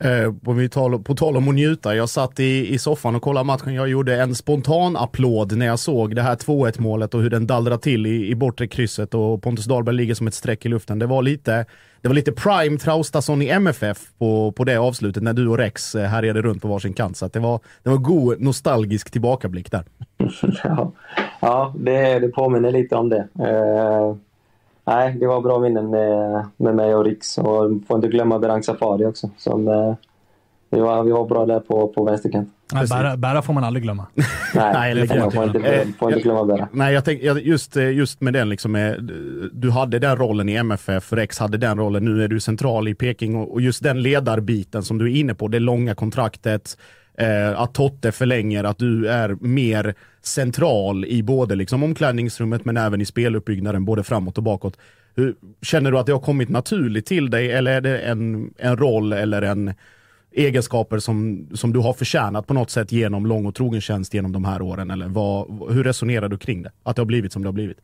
Eh, 0.00 0.32
på, 0.44 0.68
tal, 0.70 1.02
på 1.02 1.14
tal 1.14 1.36
om 1.36 1.48
att 1.48 1.54
njuta, 1.54 1.96
jag 1.96 2.08
satt 2.08 2.40
i, 2.40 2.74
i 2.74 2.78
soffan 2.78 3.14
och 3.14 3.22
kollade 3.22 3.46
matchen. 3.46 3.74
Jag 3.74 3.88
gjorde 3.88 4.22
en 4.22 4.34
spontan 4.34 4.96
applåd 4.96 5.56
när 5.56 5.66
jag 5.66 5.78
såg 5.78 6.16
det 6.16 6.22
här 6.22 6.36
2-1 6.36 6.80
målet 6.80 7.14
och 7.14 7.22
hur 7.22 7.30
den 7.30 7.46
dallrade 7.46 7.82
till 7.82 8.06
i, 8.06 8.30
i 8.30 8.34
bortre 8.34 8.66
krysset 8.66 9.14
och 9.14 9.42
Pontus 9.42 9.64
Dahlberg 9.64 9.94
ligger 9.94 10.14
som 10.14 10.26
ett 10.26 10.34
streck 10.34 10.66
i 10.66 10.68
luften. 10.68 10.98
Det 10.98 11.06
var 11.06 11.22
lite, 11.22 11.64
det 12.00 12.08
var 12.08 12.14
lite 12.14 12.32
prime 12.32 12.78
Traustason 12.78 13.42
i 13.42 13.48
MFF 13.48 13.98
på, 14.18 14.52
på 14.52 14.64
det 14.64 14.76
avslutet 14.76 15.22
när 15.22 15.32
du 15.32 15.48
och 15.48 15.58
Rex 15.58 15.94
eh, 15.94 16.04
härjade 16.04 16.42
runt 16.42 16.62
på 16.62 16.68
varsin 16.68 16.92
kant. 16.92 17.16
Så 17.16 17.28
det 17.28 17.38
var, 17.38 17.60
det 17.82 17.90
var 17.90 17.96
god 17.96 18.40
nostalgisk 18.40 19.10
tillbakablick 19.10 19.70
där. 19.70 19.84
ja, 20.64 20.92
ja 21.40 21.74
det, 21.78 22.18
det 22.18 22.28
påminner 22.28 22.70
lite 22.70 22.94
om 22.96 23.08
det. 23.08 23.28
Uh 23.38 24.16
nej, 24.88 25.16
det 25.20 25.26
var 25.26 25.40
bra 25.40 25.58
minnen 25.58 25.90
med, 25.90 26.46
med 26.56 26.74
mig 26.74 26.94
och 26.94 27.04
Riks. 27.04 27.38
Och 27.38 27.70
får 27.88 27.96
inte 27.96 28.08
glömma 28.08 28.38
Berang 28.38 28.62
Safari 28.62 29.06
också. 29.06 29.30
Som, 29.36 29.68
eh, 29.68 29.94
vi 30.70 30.80
var, 30.80 31.02
vi 31.02 31.10
var 31.10 31.26
bra 31.26 31.46
där 31.46 31.60
på, 31.60 31.88
på 31.88 32.04
vänsterkant. 32.04 32.48
Nej, 32.72 32.86
bära, 32.90 33.16
bära 33.16 33.42
får 33.42 33.52
man 33.52 33.64
aldrig 33.64 33.82
glömma. 33.82 34.06
Nej, 34.54 34.94
det 34.94 35.00
det 35.00 35.06
får 35.06 35.18
man 35.18 35.32
får 35.32 35.44
inte, 35.44 35.86
får 35.98 36.08
inte 36.08 36.22
glömma 36.22 36.44
Berra. 36.44 36.68
Nej, 36.72 36.94
jag 36.94 37.04
tänk, 37.04 37.22
just, 37.22 37.76
eh, 37.76 37.90
just 37.90 38.20
med 38.20 38.32
den, 38.32 38.48
liksom, 38.48 38.76
eh, 38.76 38.92
du 39.52 39.70
hade 39.70 39.98
den 39.98 40.16
rollen 40.16 40.48
i 40.48 40.54
MFF, 40.54 41.12
Rex 41.12 41.38
hade 41.38 41.58
den 41.58 41.78
rollen, 41.78 42.04
nu 42.04 42.24
är 42.24 42.28
du 42.28 42.40
central 42.40 42.88
i 42.88 42.94
Peking 42.94 43.36
och, 43.36 43.52
och 43.52 43.60
just 43.60 43.82
den 43.82 44.02
ledarbiten 44.02 44.82
som 44.82 44.98
du 44.98 45.12
är 45.12 45.16
inne 45.16 45.34
på, 45.34 45.48
det 45.48 45.58
långa 45.58 45.94
kontraktet, 45.94 46.76
eh, 47.18 47.60
att 47.60 47.74
Totte 47.74 48.12
förlänger, 48.12 48.64
att 48.64 48.78
du 48.78 49.08
är 49.08 49.36
mer 49.40 49.94
central 50.22 51.04
i 51.04 51.22
både 51.22 51.54
liksom, 51.54 51.82
omklädningsrummet 51.82 52.64
men 52.64 52.76
även 52.76 53.00
i 53.00 53.04
speluppbyggnaden, 53.04 53.84
både 53.84 54.04
framåt 54.04 54.38
och 54.38 54.44
bakåt. 54.44 54.78
Hur, 55.14 55.34
känner 55.62 55.92
du 55.92 55.98
att 55.98 56.06
det 56.06 56.12
har 56.12 56.20
kommit 56.20 56.48
naturligt 56.48 57.06
till 57.06 57.30
dig 57.30 57.52
eller 57.52 57.72
är 57.72 57.80
det 57.80 57.98
en, 57.98 58.54
en 58.58 58.76
roll 58.76 59.12
eller 59.12 59.42
en 59.42 59.74
egenskaper 60.32 60.98
som, 60.98 61.46
som 61.54 61.72
du 61.72 61.78
har 61.78 61.92
förtjänat 61.92 62.46
på 62.46 62.54
något 62.54 62.70
sätt 62.70 62.92
genom 62.92 63.26
lång 63.26 63.46
och 63.46 63.54
trogen 63.54 63.80
tjänst 63.80 64.14
genom 64.14 64.32
de 64.32 64.44
här 64.44 64.62
åren? 64.62 64.90
Eller 64.90 65.08
vad, 65.08 65.72
hur 65.72 65.84
resonerar 65.84 66.28
du 66.28 66.38
kring 66.38 66.62
det? 66.62 66.70
Att 66.82 66.96
det 66.96 67.02
har 67.02 67.06
blivit 67.06 67.32
som 67.32 67.42
det 67.42 67.48
har 67.48 67.52
blivit? 67.52 67.78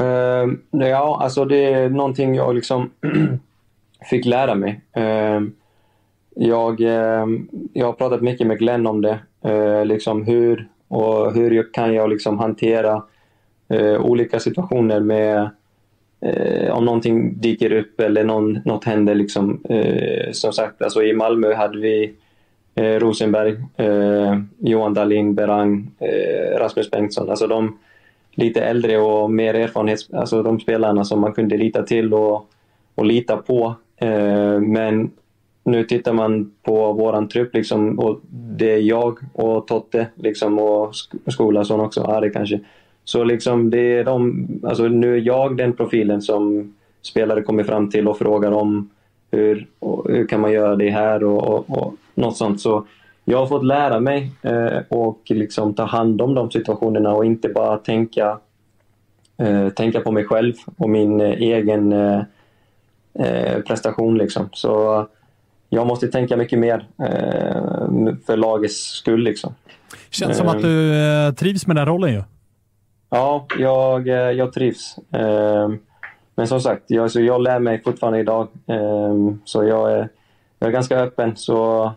Uh, 0.00 0.86
ja, 0.88 1.20
alltså 1.22 1.44
det 1.44 1.72
är 1.72 1.88
någonting 1.88 2.34
jag 2.34 2.54
liksom 2.54 2.90
fick 4.10 4.24
lära 4.24 4.54
mig. 4.54 4.80
Uh, 4.96 5.48
jag, 6.34 6.80
eh, 6.80 7.26
jag 7.72 7.86
har 7.86 7.92
pratat 7.92 8.22
mycket 8.22 8.46
med 8.46 8.58
Glenn 8.58 8.86
om 8.86 9.00
det. 9.00 9.18
Eh, 9.44 9.84
liksom 9.84 10.24
hur, 10.24 10.68
och 10.88 11.32
hur 11.34 11.50
jag- 11.50 11.72
kan 11.72 11.94
jag 11.94 12.10
liksom 12.10 12.38
hantera 12.38 13.02
eh, 13.68 14.00
olika 14.04 14.40
situationer 14.40 15.00
med 15.00 15.50
om 16.72 16.84
någonting 16.84 17.40
dyker 17.40 17.72
upp 17.72 18.00
eller 18.00 18.24
någon, 18.24 18.58
något 18.64 18.84
händer. 18.84 19.14
Liksom, 19.14 19.60
som 20.32 20.52
sagt, 20.52 20.82
alltså 20.82 21.02
i 21.02 21.12
Malmö 21.12 21.54
hade 21.54 21.78
vi 21.78 22.12
Rosenberg, 22.74 23.56
Johan 24.58 24.94
Dahlin, 24.94 25.34
Berang, 25.34 25.90
Rasmus 26.58 26.90
Bengtsson. 26.90 27.30
Alltså 27.30 27.46
de 27.46 27.78
lite 28.34 28.60
äldre 28.64 28.98
och 28.98 29.30
mer 29.30 29.54
erfarenhet, 29.54 29.98
alltså 30.12 30.42
de 30.42 30.60
spelarna 30.60 31.04
som 31.04 31.20
man 31.20 31.32
kunde 31.32 31.56
lita 31.56 31.82
till 31.82 32.14
och, 32.14 32.46
och 32.94 33.04
lita 33.04 33.36
på. 33.36 33.74
Men 34.60 35.10
nu 35.64 35.84
tittar 35.84 36.12
man 36.12 36.52
på 36.62 36.92
våran 36.92 37.28
trupp 37.28 37.54
liksom, 37.54 37.98
och 37.98 38.20
det 38.30 38.72
är 38.72 38.80
jag 38.80 39.18
och 39.32 39.66
Totte 39.66 40.06
liksom, 40.14 40.58
och 40.58 40.94
Skolason 41.26 41.80
också, 41.80 42.02
Ari 42.02 42.30
kanske. 42.32 42.60
Så 43.04 43.24
liksom 43.24 43.70
det 43.70 43.98
är 43.98 44.04
de, 44.04 44.46
alltså 44.62 44.88
nu 44.88 45.14
är 45.14 45.20
jag 45.20 45.56
den 45.56 45.72
profilen 45.72 46.22
som 46.22 46.74
spelare 47.02 47.42
kommer 47.42 47.64
fram 47.64 47.90
till 47.90 48.08
och 48.08 48.18
frågar 48.18 48.52
om 48.52 48.90
hur, 49.30 49.66
och 49.78 50.10
hur 50.10 50.26
kan 50.26 50.40
man 50.40 50.52
göra 50.52 50.76
det 50.76 50.90
här 50.90 51.24
och, 51.24 51.42
och, 51.42 51.78
och 51.78 51.94
något 52.14 52.36
sånt. 52.36 52.60
Så 52.60 52.86
jag 53.24 53.38
har 53.38 53.46
fått 53.46 53.64
lära 53.64 54.00
mig 54.00 54.30
eh, 54.42 54.78
och 54.88 55.20
liksom 55.26 55.74
ta 55.74 55.84
hand 55.84 56.22
om 56.22 56.34
de 56.34 56.50
situationerna 56.50 57.12
och 57.12 57.24
inte 57.24 57.48
bara 57.48 57.78
tänka, 57.78 58.38
eh, 59.36 59.68
tänka 59.68 60.00
på 60.00 60.12
mig 60.12 60.24
själv 60.24 60.54
och 60.76 60.90
min 60.90 61.20
eh, 61.20 61.30
egen 61.30 61.92
eh, 61.92 62.20
eh 63.14 63.60
prestation. 63.60 64.18
Liksom. 64.18 64.48
Så 64.52 65.06
jag 65.74 65.86
måste 65.86 66.08
tänka 66.08 66.36
mycket 66.36 66.58
mer 66.58 66.86
eh, 66.98 68.14
för 68.26 68.36
lagets 68.36 68.76
skull. 68.76 69.22
Liksom. 69.22 69.54
Känns 70.10 70.36
som 70.36 70.48
att 70.48 70.62
du 70.62 70.94
eh, 70.94 71.32
trivs 71.32 71.66
med 71.66 71.76
den 71.76 71.86
rollen 71.86 72.12
ju. 72.12 72.22
Ja, 73.10 73.46
jag, 73.58 74.08
eh, 74.08 74.14
jag 74.14 74.52
trivs. 74.52 74.96
Men 76.34 76.46
som 76.46 76.60
sagt, 76.60 76.82
jag, 76.86 77.10
så 77.10 77.20
jag 77.20 77.42
lär 77.42 77.58
mig 77.58 77.82
fortfarande 77.82 78.18
idag. 78.18 78.48
Så 79.44 79.64
jag 79.64 79.92
är, 79.92 80.08
jag 80.58 80.68
är 80.68 80.72
ganska 80.72 81.00
öppen. 81.00 81.36
Så, 81.36 81.92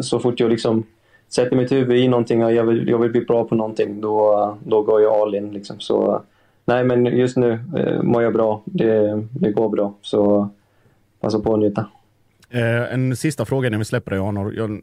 så 0.00 0.18
fort 0.18 0.40
jag 0.40 0.50
liksom 0.50 0.86
sätter 1.28 1.56
mitt 1.56 1.72
huvud 1.72 1.98
i 1.98 2.08
någonting 2.08 2.44
och 2.44 2.52
jag 2.52 2.64
vill, 2.64 2.88
jag 2.88 2.98
vill 2.98 3.10
bli 3.10 3.20
bra 3.20 3.44
på 3.44 3.54
någonting, 3.54 4.00
då, 4.00 4.56
då 4.64 4.82
går 4.82 5.02
jag 5.02 5.12
all 5.12 5.34
in. 5.34 5.52
Liksom. 5.52 5.80
Så, 5.80 6.22
nej, 6.64 6.84
men 6.84 7.06
just 7.06 7.36
nu 7.36 7.60
mår 8.02 8.22
jag 8.22 8.32
bra. 8.32 8.62
Det, 8.64 9.22
det 9.30 9.52
går 9.52 9.68
bra. 9.68 9.94
Så 10.02 10.48
passa 11.20 11.38
på 11.38 11.54
att 11.54 11.60
njuta. 11.60 11.86
Eh, 12.54 12.94
en 12.94 13.16
sista 13.16 13.44
fråga 13.44 13.66
innan 13.66 13.78
vi 13.78 13.84
släpper 13.84 14.10
dig 14.10 14.20
Arnor. 14.20 14.54
Jag, 14.54 14.80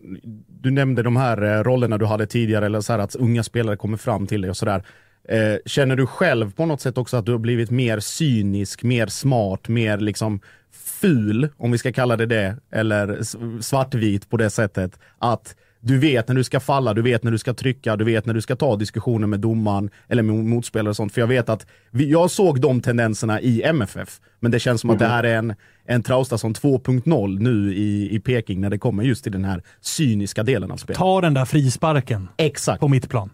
du 0.47 0.71
nämnde 0.71 1.03
de 1.03 1.15
här 1.15 1.41
eh, 1.43 1.63
rollerna 1.63 1.97
du 1.97 2.05
hade 2.05 2.27
tidigare, 2.27 2.65
eller 2.65 2.81
så 2.81 2.93
här 2.93 2.99
att 2.99 3.15
unga 3.15 3.43
spelare 3.43 3.77
kommer 3.77 3.97
fram 3.97 4.27
till 4.27 4.41
dig 4.41 4.49
och 4.49 4.57
sådär. 4.57 4.83
Eh, 5.27 5.55
känner 5.65 5.95
du 5.95 6.07
själv 6.07 6.53
på 6.53 6.65
något 6.65 6.81
sätt 6.81 6.97
också 6.97 7.17
att 7.17 7.25
du 7.25 7.31
har 7.31 7.39
blivit 7.39 7.71
mer 7.71 7.99
cynisk, 7.99 8.83
mer 8.83 9.07
smart, 9.07 9.67
mer 9.67 9.97
liksom 9.97 10.39
ful, 10.71 11.49
om 11.57 11.71
vi 11.71 11.77
ska 11.77 11.91
kalla 11.91 12.17
det 12.17 12.25
det, 12.25 12.55
eller 12.71 13.19
svartvit 13.61 14.29
på 14.29 14.37
det 14.37 14.49
sättet. 14.49 14.99
Att 15.19 15.55
du 15.81 15.99
vet 15.99 16.27
när 16.27 16.35
du 16.35 16.43
ska 16.43 16.59
falla, 16.59 16.93
du 16.93 17.01
vet 17.01 17.23
när 17.23 17.31
du 17.31 17.37
ska 17.37 17.53
trycka, 17.53 17.95
du 17.95 18.05
vet 18.05 18.25
när 18.25 18.33
du 18.33 18.41
ska 18.41 18.55
ta 18.55 18.75
diskussioner 18.75 19.27
med 19.27 19.39
domaren 19.39 19.89
eller 20.07 20.23
med 20.23 20.35
motspelare 20.35 20.89
och 20.89 20.95
sånt. 20.95 21.13
För 21.13 21.21
jag 21.21 21.27
vet 21.27 21.49
att 21.49 21.67
vi, 21.91 22.11
jag 22.11 22.31
såg 22.31 22.61
de 22.61 22.81
tendenserna 22.81 23.41
i 23.41 23.63
MFF, 23.63 24.19
men 24.39 24.51
det 24.51 24.59
känns 24.59 24.81
som 24.81 24.89
att 24.89 24.99
det 24.99 25.05
här 25.05 25.23
är 25.23 25.35
en, 25.35 25.55
en 25.85 26.03
Traustason 26.03 26.53
2.0 26.53 27.39
nu 27.39 27.73
i, 27.73 28.15
i 28.15 28.19
Peking 28.19 28.61
när 28.61 28.69
det 28.69 28.77
kommer 28.77 29.03
just 29.03 29.23
till 29.23 29.31
den 29.31 29.45
här 29.45 29.63
cyniska 29.81 30.43
delen 30.43 30.71
av 30.71 30.77
spelet. 30.77 30.97
Ta 30.97 31.21
den 31.21 31.33
där 31.33 31.45
frisparken 31.45 32.27
Exakt. 32.37 32.79
på 32.79 32.87
mitt 32.87 33.09
plan. 33.09 33.29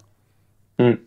Mm. 0.78 0.98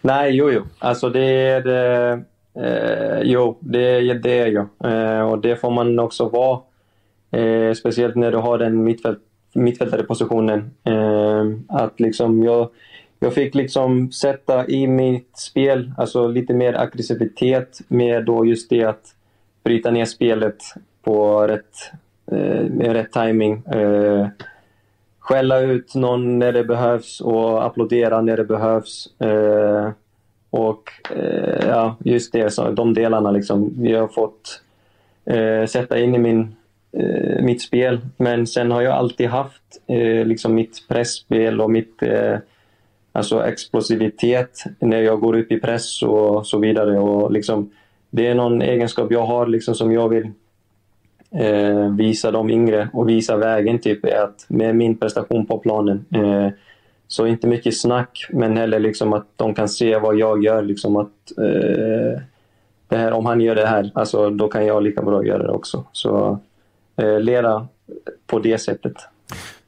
Nej, 0.00 0.36
jo, 0.36 0.50
jo. 0.50 0.62
Alltså 0.78 1.10
det 1.10 1.24
är 1.24 1.60
det. 1.60 2.22
Eh, 2.56 3.20
jo, 3.22 3.58
det 3.60 3.80
är 3.80 4.14
det 4.14 4.38
är 4.38 4.46
jag. 4.46 4.68
Eh, 4.84 5.30
och 5.30 5.40
det 5.40 5.56
får 5.56 5.70
man 5.70 5.98
också 5.98 6.28
vara. 6.28 6.60
Eh, 7.30 7.72
speciellt 7.72 8.14
när 8.14 8.32
du 8.32 8.38
har 8.38 8.58
den 8.58 8.84
mittfält, 8.84 9.18
mittfältarepositionen. 9.54 10.70
Eh, 10.84 11.44
att 11.68 12.00
liksom 12.00 12.42
jag, 12.42 12.68
jag 13.20 13.34
fick 13.34 13.54
liksom 13.54 14.12
sätta 14.12 14.68
i 14.68 14.86
mitt 14.86 15.38
spel 15.38 15.92
alltså 15.98 16.28
lite 16.28 16.54
mer 16.54 16.74
aggressivitet 16.74 17.80
med 17.88 18.24
då 18.24 18.46
just 18.46 18.70
det 18.70 18.84
att 18.84 19.14
bryta 19.64 19.90
ner 19.90 20.04
spelet 20.04 20.56
på 21.02 21.46
rätt, 21.46 21.74
eh, 22.32 22.64
med 22.70 22.92
rätt 22.92 23.12
timing. 23.12 23.62
Eh, 23.66 24.26
skälla 25.18 25.60
ut 25.60 25.94
någon 25.94 26.38
när 26.38 26.52
det 26.52 26.64
behövs 26.64 27.20
och 27.20 27.66
applådera 27.66 28.20
när 28.20 28.36
det 28.36 28.44
behövs. 28.44 29.20
Eh, 29.20 29.90
och 30.50 30.90
eh, 31.10 31.68
ja, 31.68 31.96
just 32.04 32.32
det, 32.32 32.50
så 32.50 32.70
de 32.70 32.94
delarna 32.94 33.30
liksom. 33.30 33.74
Vi 33.78 33.92
har 33.92 34.08
fått 34.08 34.62
eh, 35.24 35.66
sätta 35.66 35.98
in 35.98 36.14
i 36.14 36.18
min, 36.18 36.56
eh, 36.96 37.42
mitt 37.42 37.62
spel. 37.62 38.00
Men 38.16 38.46
sen 38.46 38.70
har 38.70 38.82
jag 38.82 38.92
alltid 38.92 39.28
haft 39.28 39.62
eh, 39.86 40.26
liksom 40.26 40.54
mitt 40.54 40.88
pressspel 40.88 41.60
och 41.60 41.70
mitt 41.70 42.02
eh, 42.02 42.36
alltså 43.12 43.46
explosivitet 43.46 44.64
när 44.78 45.00
jag 45.00 45.20
går 45.20 45.38
upp 45.38 45.52
i 45.52 45.60
press 45.60 46.02
och 46.02 46.46
så 46.46 46.58
vidare. 46.58 46.98
Och 46.98 47.32
liksom, 47.32 47.70
det 48.10 48.26
är 48.26 48.34
någon 48.34 48.62
egenskap 48.62 49.12
jag 49.12 49.26
har 49.26 49.46
liksom 49.46 49.74
som 49.74 49.92
jag 49.92 50.08
vill 50.08 50.30
eh, 51.34 51.90
visa 51.96 52.30
de 52.30 52.50
yngre 52.50 52.88
och 52.92 53.08
visa 53.08 53.36
vägen 53.36 53.78
typ 53.78 54.04
är 54.04 54.22
att 54.22 54.46
med 54.48 54.76
min 54.76 54.96
prestation 54.98 55.46
på 55.46 55.58
planen 55.58 56.04
eh, 56.14 56.48
så 57.08 57.26
inte 57.26 57.46
mycket 57.46 57.76
snack 57.76 58.26
men 58.30 58.56
heller 58.56 58.78
liksom 58.78 59.12
att 59.12 59.26
de 59.36 59.54
kan 59.54 59.68
se 59.68 59.98
vad 59.98 60.16
jag 60.16 60.44
gör 60.44 60.62
liksom 60.62 60.96
att 60.96 61.38
eh, 61.38 62.20
det 62.88 62.96
här, 62.96 63.12
om 63.12 63.26
han 63.26 63.40
gör 63.40 63.54
det 63.54 63.66
här 63.66 63.90
alltså 63.94 64.30
då 64.30 64.48
kan 64.48 64.66
jag 64.66 64.82
lika 64.82 65.02
bra 65.02 65.24
göra 65.24 65.42
det 65.42 65.52
också 65.52 65.84
så 65.92 66.38
leda 66.96 67.18
lera 67.18 67.68
på 68.26 68.38
det 68.38 68.58
sättet. 68.58 68.94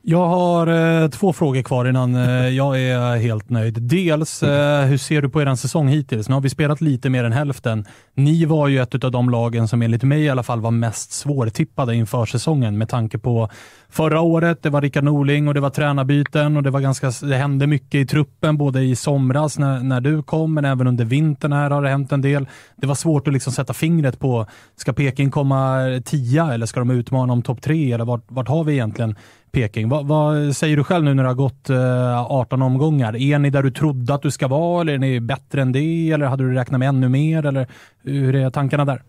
Jag 0.09 0.27
har 0.27 0.67
eh, 0.67 1.09
två 1.09 1.33
frågor 1.33 1.63
kvar 1.63 1.89
innan 1.89 2.15
eh, 2.15 2.49
jag 2.49 2.81
är 2.81 3.17
helt 3.17 3.51
nöjd. 3.51 3.83
Dels, 3.83 4.43
eh, 4.43 4.85
hur 4.85 4.99
ser 4.99 5.23
du 5.23 5.29
på 5.29 5.43
er 5.43 5.55
säsong 5.55 5.89
hittills? 5.89 6.29
Nu 6.29 6.35
har 6.35 6.41
vi 6.41 6.51
spelat 6.51 6.81
lite 6.81 7.11
mer 7.11 7.25
än 7.25 7.33
hälften. 7.33 7.85
Ni 8.15 8.45
var 8.45 8.69
ju 8.69 8.79
ett 8.79 9.05
av 9.05 9.11
de 9.11 9.31
lagen 9.31 9.69
som 9.69 9.83
enligt 9.83 10.03
mig 10.03 10.23
i 10.23 10.29
alla 10.29 10.43
fall 10.43 10.61
var 10.61 10.71
mest 10.71 11.13
svårtippade 11.13 11.95
inför 11.95 12.27
säsongen 12.27 12.79
med 12.79 12.89
tanke 12.89 13.19
på 13.19 13.49
förra 13.89 14.21
året. 14.21 14.63
Det 14.63 14.71
var 14.71 14.81
Rickard 14.81 15.05
Norling 15.05 15.49
och 15.49 15.55
det 15.55 15.61
var 15.61 15.71
tränarbyten 15.71 16.57
och 16.57 16.63
det, 16.63 16.71
var 16.71 16.81
ganska, 16.81 17.13
det 17.23 17.37
hände 17.37 17.67
mycket 17.67 17.95
i 17.95 18.07
truppen 18.07 18.57
både 18.57 18.83
i 18.83 18.97
somras 18.97 19.59
när, 19.59 19.81
när 19.81 20.01
du 20.01 20.23
kom 20.23 20.55
men 20.55 20.65
även 20.65 20.87
under 20.87 21.05
vintern 21.05 21.53
här 21.53 21.71
har 21.71 21.83
det 21.83 21.89
hänt 21.89 22.13
en 22.13 22.23
del. 22.23 22.47
Det 22.77 22.87
var 22.87 22.95
svårt 22.95 23.29
att 23.29 23.35
liksom 23.35 23.53
sätta 23.53 23.73
fingret 23.73 24.19
på, 24.19 24.47
ska 24.77 24.93
Peking 24.93 25.31
komma 25.31 25.89
eh, 25.89 26.01
tia 26.01 26.55
eller 26.55 26.67
ska 26.67 26.81
de 26.81 26.91
utmana 26.91 27.33
om 27.33 27.43
topp 27.43 27.63
tre 27.63 27.93
eller 27.93 28.05
vart, 28.05 28.25
vart 28.29 28.49
har 28.49 28.65
vi 28.65 28.73
egentligen 28.73 29.17
Peking. 29.57 29.89
Vad, 29.89 30.07
vad 30.07 30.57
säger 30.57 30.77
du 30.77 30.85
själv 30.85 31.05
nu 31.05 31.15
när 31.15 31.23
det 31.23 31.29
har 31.29 31.35
gått 31.35 31.71
eh, 31.71 32.33
18 32.33 32.63
omgångar? 32.63 33.17
Är 33.17 33.39
ni 33.39 33.51
där 33.51 33.63
du 33.63 33.71
trodde 33.71 34.15
att 34.15 34.23
du 34.23 34.31
ska 34.31 34.49
vara 34.49 34.81
eller 34.81 34.93
är 34.93 34.99
ni 34.99 35.21
bättre 35.21 35.63
än 35.63 35.73
det? 35.73 36.11
Eller 36.11 36.27
hade 36.27 36.45
du 36.45 36.55
räknat 36.55 36.79
med 36.79 36.89
ännu 36.89 37.09
mer? 37.09 37.47
Eller 37.47 37.67
hur 38.03 38.35
är 38.35 38.51
tankarna 38.51 38.85
där? 38.85 39.03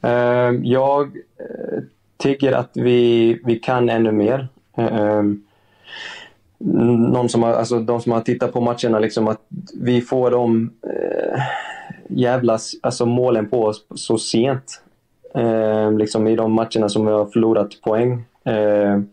Ehm, 0.00 0.64
jag 0.64 1.02
eh, 1.06 1.82
tycker 2.18 2.52
att 2.52 2.70
vi, 2.74 3.40
vi 3.44 3.56
kan 3.56 3.88
ännu 3.88 4.12
mer. 4.12 4.48
Ehm, 4.76 5.42
någon 6.58 7.28
som 7.28 7.42
har, 7.42 7.52
alltså 7.52 7.78
de 7.78 8.00
som 8.00 8.12
har 8.12 8.20
tittat 8.20 8.52
på 8.52 8.60
matcherna, 8.60 8.98
liksom 8.98 9.28
att 9.28 9.40
vi 9.80 10.00
får 10.00 10.30
de 10.30 10.70
eh, 10.86 11.42
jävla 12.08 12.58
alltså 12.82 13.06
målen 13.06 13.48
på 13.48 13.64
oss 13.64 13.86
så 13.94 14.18
sent. 14.18 14.82
Eh, 15.34 15.92
liksom 15.92 16.26
I 16.26 16.36
de 16.36 16.52
matcherna 16.52 16.88
som 16.88 17.06
vi 17.06 17.12
har 17.12 17.26
förlorat 17.26 17.80
poäng. 17.82 18.24
Ehm, 18.44 19.08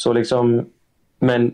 så 0.00 0.12
liksom, 0.12 0.66
men 1.18 1.52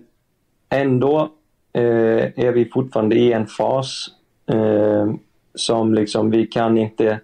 ändå 0.68 1.30
eh, 1.72 2.44
är 2.46 2.52
vi 2.52 2.64
fortfarande 2.64 3.16
i 3.16 3.32
en 3.32 3.46
fas 3.46 4.08
eh, 4.46 5.12
som 5.54 5.94
liksom 5.94 6.30
vi 6.30 6.46
kan 6.46 6.78
inte... 6.78 7.20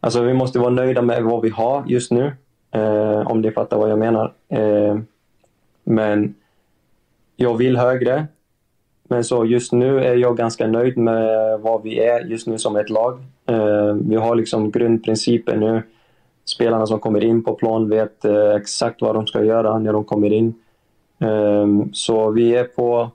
Alltså 0.00 0.22
vi 0.22 0.34
måste 0.34 0.58
vara 0.58 0.70
nöjda 0.70 1.02
med 1.02 1.22
vad 1.22 1.42
vi 1.42 1.48
har 1.48 1.84
just 1.86 2.10
nu. 2.10 2.32
Eh, 2.70 3.30
om 3.30 3.40
ni 3.40 3.50
fattar 3.50 3.76
vad 3.78 3.90
jag 3.90 3.98
menar. 3.98 4.32
Eh, 4.48 4.98
men 5.84 6.34
jag 7.36 7.56
vill 7.56 7.76
högre. 7.76 8.26
Men 9.08 9.24
så 9.24 9.44
just 9.44 9.72
nu 9.72 10.04
är 10.04 10.16
jag 10.16 10.36
ganska 10.36 10.66
nöjd 10.66 10.96
med 10.96 11.60
vad 11.60 11.82
vi 11.82 11.98
är 11.98 12.20
just 12.20 12.46
nu 12.46 12.58
som 12.58 12.76
ett 12.76 12.90
lag. 12.90 13.18
Eh, 13.46 13.94
vi 13.94 14.16
har 14.16 14.34
liksom 14.34 14.70
grundprinciper 14.70 15.56
nu. 15.56 15.82
Spelarna 16.44 16.86
som 16.86 17.00
kommer 17.00 17.24
in 17.24 17.44
på 17.44 17.54
plan 17.54 17.88
vet 17.88 18.24
eh, 18.24 18.54
exakt 18.54 19.02
vad 19.02 19.14
de 19.14 19.26
ska 19.26 19.44
göra 19.44 19.78
när 19.78 19.92
de 19.92 20.04
kommer 20.04 20.32
in. 20.32 20.54
Ehm, 21.18 21.92
så 21.92 22.30
vi 22.30 22.54
är 22.54 22.64
på 22.64 23.10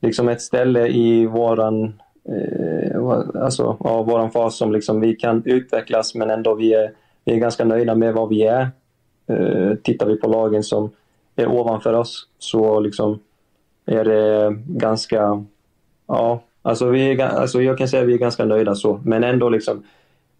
liksom 0.00 0.28
ett 0.28 0.40
ställe 0.40 0.88
i 0.88 1.26
våran, 1.26 1.84
eh, 2.28 3.00
alltså, 3.42 3.76
ja, 3.84 4.02
våran 4.02 4.30
fas 4.30 4.56
som 4.56 4.72
liksom 4.72 5.00
vi 5.00 5.16
kan 5.16 5.42
utvecklas 5.44 6.14
men 6.14 6.30
ändå 6.30 6.54
vi 6.54 6.74
är, 6.74 6.92
vi 7.24 7.32
är 7.32 7.36
ganska 7.36 7.64
nöjda 7.64 7.94
med 7.94 8.14
vad 8.14 8.28
vi 8.28 8.42
är. 8.42 8.68
Eh, 9.26 9.74
tittar 9.82 10.06
vi 10.06 10.16
på 10.16 10.28
lagen 10.28 10.62
som 10.62 10.90
är 11.36 11.48
ovanför 11.48 11.92
oss 11.92 12.28
så 12.38 12.80
liksom 12.80 13.18
är 13.86 14.04
det 14.04 14.56
ganska... 14.66 15.44
Ja, 16.06 16.42
alltså, 16.62 16.86
vi 16.90 17.12
är, 17.12 17.26
alltså 17.26 17.62
jag 17.62 17.78
kan 17.78 17.88
säga 17.88 18.02
att 18.02 18.08
vi 18.08 18.14
är 18.14 18.18
ganska 18.18 18.44
nöjda 18.44 18.74
så, 18.74 19.00
men 19.04 19.24
ändå 19.24 19.48
liksom, 19.48 19.82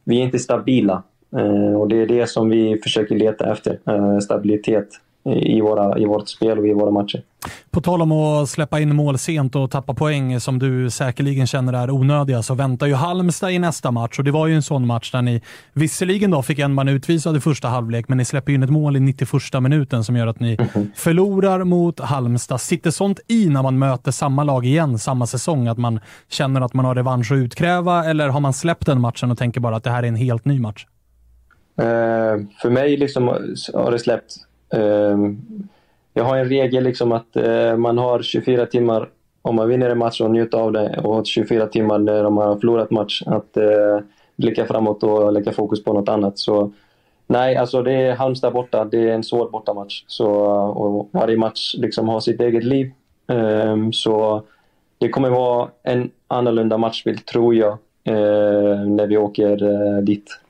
vi 0.04 0.18
är 0.18 0.24
inte 0.24 0.38
stabila. 0.38 1.02
Eh, 1.36 1.80
och 1.80 1.88
det 1.88 2.02
är 2.02 2.06
det 2.06 2.26
som 2.26 2.48
vi 2.48 2.80
försöker 2.82 3.14
leta 3.14 3.52
efter, 3.52 3.78
eh, 3.86 4.18
stabilitet 4.18 4.88
i, 5.36 5.60
våra, 5.60 5.98
i 5.98 6.04
vårt 6.04 6.28
spel 6.28 6.58
och 6.58 6.66
i 6.66 6.72
våra 6.72 6.90
matcher. 6.90 7.22
På 7.70 7.80
tal 7.80 8.02
om 8.02 8.12
att 8.12 8.48
släppa 8.48 8.80
in 8.80 8.96
mål 8.96 9.18
sent 9.18 9.56
och 9.56 9.70
tappa 9.70 9.94
poäng 9.94 10.40
som 10.40 10.58
du 10.58 10.90
säkerligen 10.90 11.46
känner 11.46 11.72
är 11.72 11.90
onödiga 11.90 12.42
så 12.42 12.54
väntar 12.54 12.86
ju 12.86 12.94
Halmstad 12.94 13.52
i 13.52 13.58
nästa 13.58 13.90
match 13.90 14.18
och 14.18 14.24
det 14.24 14.30
var 14.30 14.46
ju 14.46 14.54
en 14.54 14.62
sån 14.62 14.86
match 14.86 15.12
där 15.12 15.22
ni 15.22 15.42
visserligen 15.72 16.30
då 16.30 16.42
fick 16.42 16.58
en 16.58 16.74
man 16.74 16.88
utvisad 16.88 17.36
i 17.36 17.40
första 17.40 17.68
halvlek 17.68 18.08
men 18.08 18.18
ni 18.18 18.24
släpper 18.24 18.52
in 18.52 18.62
ett 18.62 18.70
mål 18.70 18.96
i 18.96 19.00
91 19.00 19.30
minuten 19.60 20.04
som 20.04 20.16
gör 20.16 20.26
att 20.26 20.40
ni 20.40 20.58
mm. 20.74 20.90
förlorar 20.94 21.64
mot 21.64 22.00
Halmstad. 22.00 22.60
Sitter 22.60 22.90
sånt 22.90 23.20
i 23.28 23.48
när 23.48 23.62
man 23.62 23.78
möter 23.78 24.10
samma 24.10 24.44
lag 24.44 24.66
igen 24.66 24.98
samma 24.98 25.26
säsong? 25.26 25.66
Att 25.66 25.78
man 25.78 26.00
känner 26.28 26.60
att 26.60 26.74
man 26.74 26.84
har 26.84 26.94
revansch 26.94 27.32
att 27.32 27.36
utkräva 27.36 28.04
eller 28.04 28.28
har 28.28 28.40
man 28.40 28.52
släppt 28.52 28.86
den 28.86 29.00
matchen 29.00 29.30
och 29.30 29.38
tänker 29.38 29.60
bara 29.60 29.76
att 29.76 29.84
det 29.84 29.90
här 29.90 30.02
är 30.02 30.08
en 30.08 30.16
helt 30.16 30.44
ny 30.44 30.60
match? 30.60 30.86
Eh, 31.78 32.44
för 32.62 32.70
mig 32.70 32.96
liksom 32.96 33.28
har 33.74 33.92
det 33.92 33.98
släppt 33.98 34.34
Eh, 34.72 35.18
jag 36.14 36.24
har 36.24 36.36
en 36.36 36.48
regel 36.48 36.84
liksom 36.84 37.12
att 37.12 37.36
eh, 37.36 37.76
man 37.76 37.98
har 37.98 38.22
24 38.22 38.66
timmar 38.66 39.08
om 39.42 39.56
man 39.56 39.68
vinner 39.68 39.90
en 39.90 39.98
match 39.98 40.20
och 40.20 40.30
njuta 40.30 40.56
av 40.56 40.72
det 40.72 41.00
och 41.04 41.26
24 41.26 41.66
timmar 41.66 41.98
när 41.98 42.30
man 42.30 42.48
har 42.48 42.56
förlorat 42.56 42.90
match 42.90 43.22
att 43.26 43.56
eh, 43.56 43.98
blicka 44.36 44.66
framåt 44.66 45.02
och 45.02 45.32
lägga 45.32 45.52
fokus 45.52 45.84
på 45.84 45.92
något 45.92 46.08
annat. 46.08 46.38
Så 46.38 46.72
nej, 47.26 47.56
alltså 47.56 47.82
det 47.82 47.92
är 47.92 48.14
Halmstad 48.14 48.52
borta. 48.52 48.84
Det 48.84 48.98
är 48.98 49.14
en 49.14 49.24
svår 49.24 49.50
bortamatch. 49.50 50.04
Så, 50.06 50.44
eh, 50.44 50.68
och 50.68 51.08
varje 51.12 51.36
match 51.36 51.74
liksom 51.78 52.08
har 52.08 52.20
sitt 52.20 52.40
eget 52.40 52.64
liv. 52.64 52.90
Eh, 53.30 53.76
så 53.92 54.42
det 54.98 55.08
kommer 55.08 55.30
vara 55.30 55.68
en 55.82 56.10
annorlunda 56.28 56.78
matchbild, 56.78 57.26
tror 57.26 57.54
jag, 57.54 57.72
eh, 58.04 58.84
när 58.86 59.06
vi 59.06 59.16
åker 59.16 60.00
dit. 60.02 60.40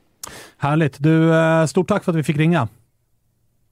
Härligt. 0.59 1.03
Du, 1.03 1.33
stort 1.69 1.89
tack 1.89 2.05
för 2.05 2.13
att 2.13 2.19
vi 2.19 2.23
fick 2.23 2.37
ringa. 2.37 2.69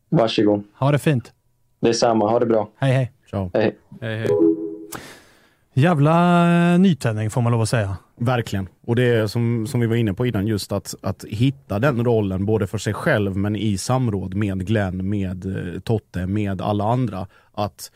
Varsågod. 0.09 0.63
Ha 0.79 0.93
det 0.93 0.99
fint. 0.99 1.33
Detsamma. 1.81 2.31
Ha 2.31 2.39
det 2.39 2.47
bra. 2.47 2.69
Hej, 2.77 2.93
hej. 2.93 3.13
Ciao. 3.31 3.51
Hej. 3.55 3.79
Hej, 4.01 4.19
hej. 4.19 4.29
Jävla 5.75 6.47
eh, 6.73 6.79
nytändning 6.79 7.31
får 7.31 7.41
man 7.41 7.53
lov 7.53 7.61
att 7.61 7.69
säga. 7.69 7.97
Verkligen. 8.19 8.69
Och 8.87 8.97
det 8.97 9.03
är 9.03 9.27
som, 9.27 9.67
som 9.67 9.81
vi 9.81 9.87
var 9.87 9.97
inne 9.97 10.15
på 10.15 10.27
innan, 10.27 10.47
just 10.47 10.73
att, 10.73 10.95
att 11.03 11.25
hitta 11.29 11.79
den 11.79 12.05
rollen 12.05 12.47
både 12.47 12.67
för 12.67 12.79
sig 12.79 12.95
själv 12.95 13.37
men 13.37 13.57
i 13.57 13.79
samråd 13.79 14.35
med 14.35 14.67
Glenn, 14.67 15.09
med 15.09 15.47
eh, 15.47 15.81
Totte, 15.81 16.27
med 16.27 16.61
alla 16.61 16.85
andra. 16.85 17.27
Att 17.53 17.91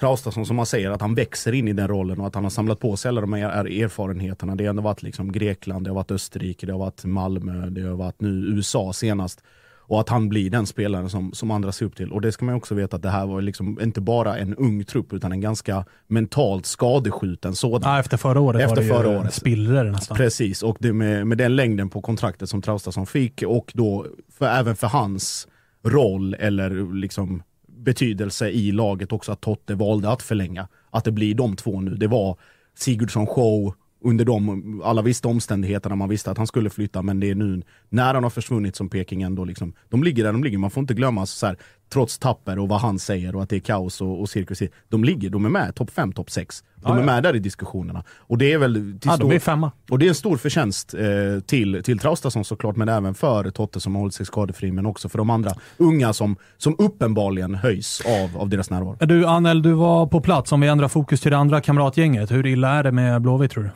Traustason 0.00 0.46
som 0.46 0.56
man 0.56 0.66
säger, 0.66 0.90
att 0.90 1.00
han 1.00 1.14
växer 1.14 1.52
in 1.52 1.68
i 1.68 1.72
den 1.72 1.88
rollen 1.88 2.20
och 2.20 2.26
att 2.26 2.34
han 2.34 2.44
har 2.44 2.50
samlat 2.50 2.80
på 2.80 2.96
sig 2.96 3.08
alla 3.08 3.20
de 3.20 3.32
här 3.32 3.82
erfarenheterna. 3.82 4.54
Det 4.54 4.64
har 4.64 4.70
ändå 4.70 4.82
varit 4.82 5.02
liksom 5.02 5.32
Grekland, 5.32 5.86
det 5.86 5.90
har 5.90 5.94
varit 5.94 6.10
Österrike, 6.10 6.66
det 6.66 6.72
har 6.72 6.78
varit 6.78 7.04
Malmö, 7.04 7.70
det 7.70 7.82
har 7.82 7.96
varit 7.96 8.20
nu 8.20 8.28
USA 8.28 8.92
senast. 8.92 9.42
Och 9.90 10.00
att 10.00 10.08
han 10.08 10.28
blir 10.28 10.50
den 10.50 10.66
spelaren 10.66 11.10
som, 11.10 11.32
som 11.32 11.50
andra 11.50 11.72
ser 11.72 11.86
upp 11.86 11.96
till. 11.96 12.12
Och 12.12 12.20
det 12.20 12.32
ska 12.32 12.44
man 12.44 12.54
också 12.54 12.74
veta 12.74 12.96
att 12.96 13.02
det 13.02 13.10
här 13.10 13.26
var 13.26 13.40
liksom 13.40 13.80
inte 13.82 14.00
bara 14.00 14.38
en 14.38 14.54
ung 14.54 14.84
trupp 14.84 15.12
utan 15.12 15.32
en 15.32 15.40
ganska 15.40 15.84
mentalt 16.06 16.66
skadeskjuten 16.66 17.54
sådan. 17.54 17.92
Ja, 17.92 18.00
efter 18.00 18.16
förra 18.16 18.40
året 18.40 18.62
efter 18.62 18.76
var 18.76 18.82
det 18.82 18.88
förra 18.88 19.12
ju 19.12 19.18
året. 19.18 19.34
spillror 19.34 19.84
nästan. 19.84 20.16
Precis, 20.16 20.62
och 20.62 20.84
med, 20.84 21.26
med 21.26 21.38
den 21.38 21.56
längden 21.56 21.90
på 21.90 22.02
kontraktet 22.02 22.48
som 22.48 22.62
Traustason 22.62 23.06
fick 23.06 23.42
och 23.46 23.72
då 23.74 24.06
för, 24.38 24.46
även 24.46 24.76
för 24.76 24.86
hans 24.86 25.48
roll 25.84 26.34
eller 26.34 26.94
liksom 26.94 27.42
betydelse 27.80 28.50
i 28.50 28.72
laget 28.72 29.12
också 29.12 29.32
att 29.32 29.40
Totte 29.40 29.74
valde 29.74 30.10
att 30.10 30.22
förlänga. 30.22 30.68
Att 30.90 31.04
det 31.04 31.12
blir 31.12 31.34
de 31.34 31.56
två 31.56 31.80
nu. 31.80 31.94
Det 31.94 32.06
var 32.06 32.38
Sigurdsson 32.74 33.26
show, 33.26 33.74
under 34.04 34.24
de, 34.24 34.82
alla 34.84 35.02
visste 35.02 35.28
omständigheterna, 35.28 35.96
man 35.96 36.08
visste 36.08 36.30
att 36.30 36.38
han 36.38 36.46
skulle 36.46 36.70
flytta, 36.70 37.02
men 37.02 37.20
det 37.20 37.30
är 37.30 37.34
nu 37.34 37.62
när 37.88 38.14
han 38.14 38.22
har 38.22 38.30
försvunnit 38.30 38.76
som 38.76 38.88
Peking 38.88 39.22
ändå 39.22 39.44
liksom, 39.44 39.72
de 39.88 40.02
ligger 40.02 40.24
där 40.24 40.32
de 40.32 40.44
ligger, 40.44 40.58
man 40.58 40.70
får 40.70 40.80
inte 40.80 40.94
glömma 40.94 41.26
så 41.26 41.46
här, 41.46 41.56
trots 41.92 42.18
tapper 42.18 42.58
och 42.58 42.68
vad 42.68 42.80
han 42.80 42.98
säger 42.98 43.36
och 43.36 43.42
att 43.42 43.48
det 43.48 43.56
är 43.56 43.60
kaos 43.60 44.00
och, 44.00 44.20
och 44.20 44.28
cirkus, 44.28 44.62
de 44.88 45.04
ligger, 45.04 45.30
de 45.30 45.44
är 45.44 45.48
med 45.48 45.74
topp 45.74 45.90
5, 45.90 46.12
topp 46.12 46.30
6. 46.30 46.64
De 46.82 46.98
är 46.98 47.02
med 47.02 47.22
där 47.22 47.36
i 47.36 47.38
diskussionerna. 47.38 48.04
Och 48.16 48.38
det 48.38 48.52
är 48.52 48.58
väl 48.58 48.74
till 48.74 49.10
ja, 49.10 49.16
stor, 49.16 49.28
de 49.28 49.34
är 49.34 49.38
femma. 49.38 49.72
Och 49.90 49.98
det 49.98 50.06
är 50.06 50.08
en 50.08 50.14
stor 50.14 50.36
förtjänst 50.36 50.94
eh, 50.94 51.40
till, 51.46 51.82
till 51.82 51.98
Traustason 51.98 52.44
såklart, 52.44 52.76
men 52.76 52.88
även 52.88 53.14
för 53.14 53.50
Totte 53.50 53.80
som 53.80 53.94
har 53.94 54.00
hållit 54.00 54.14
sig 54.14 54.26
skadefri, 54.26 54.72
men 54.72 54.86
också 54.86 55.08
för 55.08 55.18
de 55.18 55.30
andra 55.30 55.52
unga 55.76 56.12
som, 56.12 56.36
som 56.56 56.76
uppenbarligen 56.78 57.54
höjs 57.54 58.02
av, 58.06 58.40
av 58.40 58.48
deras 58.48 58.70
närvaro. 58.70 58.96
Du 59.00 59.26
Anel, 59.26 59.62
du 59.62 59.72
var 59.72 60.06
på 60.06 60.20
plats. 60.20 60.52
Om 60.52 60.60
vi 60.60 60.68
ändrar 60.68 60.88
fokus 60.88 61.20
till 61.20 61.30
det 61.30 61.38
andra 61.38 61.60
kamratgänget, 61.60 62.30
hur 62.30 62.46
illa 62.46 62.68
är 62.68 62.82
det 62.82 62.92
med 62.92 63.22
Blåvitt 63.22 63.50
tror 63.50 63.64
du? 63.64 63.70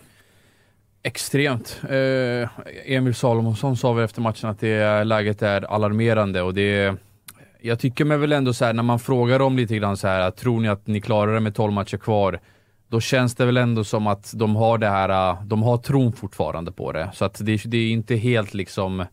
Extremt. 1.02 1.80
Eh, 1.88 2.48
Emil 2.86 3.14
Salomonsson 3.14 3.76
sa 3.76 3.92
väl 3.92 4.04
efter 4.04 4.20
matchen 4.20 4.50
att 4.50 4.60
det 4.60 5.04
läget 5.04 5.42
är 5.42 5.62
alarmerande 5.74 6.42
och 6.42 6.54
det 6.54 6.96
jag 7.66 7.78
tycker 7.78 8.04
mig 8.04 8.18
väl 8.18 8.32
ändå 8.32 8.52
så 8.52 8.64
här, 8.64 8.72
när 8.72 8.82
man 8.82 8.98
frågar 8.98 9.38
dem 9.38 9.56
lite 9.56 9.76
grann 9.76 9.96
så 9.96 10.08
här, 10.08 10.30
tror 10.30 10.60
ni 10.60 10.68
att 10.68 10.86
ni 10.86 11.00
klarar 11.00 11.34
det 11.34 11.40
med 11.40 11.54
12 11.54 11.72
matcher 11.72 11.96
kvar? 11.96 12.40
Då 12.88 13.00
känns 13.00 13.34
det 13.34 13.46
väl 13.46 13.56
ändå 13.56 13.84
som 13.84 14.06
att 14.06 14.32
de 14.34 14.56
har 14.56 14.78
det 14.78 14.88
här, 14.88 15.30
äh, 15.30 15.44
de 15.44 15.62
har 15.62 15.78
tron 15.78 16.12
fortfarande 16.12 16.72
på 16.72 16.92
det. 16.92 17.10
Så 17.14 17.24
att 17.24 17.40
det, 17.44 17.62
det 17.64 17.76
är 17.76 17.90
inte 17.90 18.16
helt 18.16 18.54
liksom, 18.54 19.04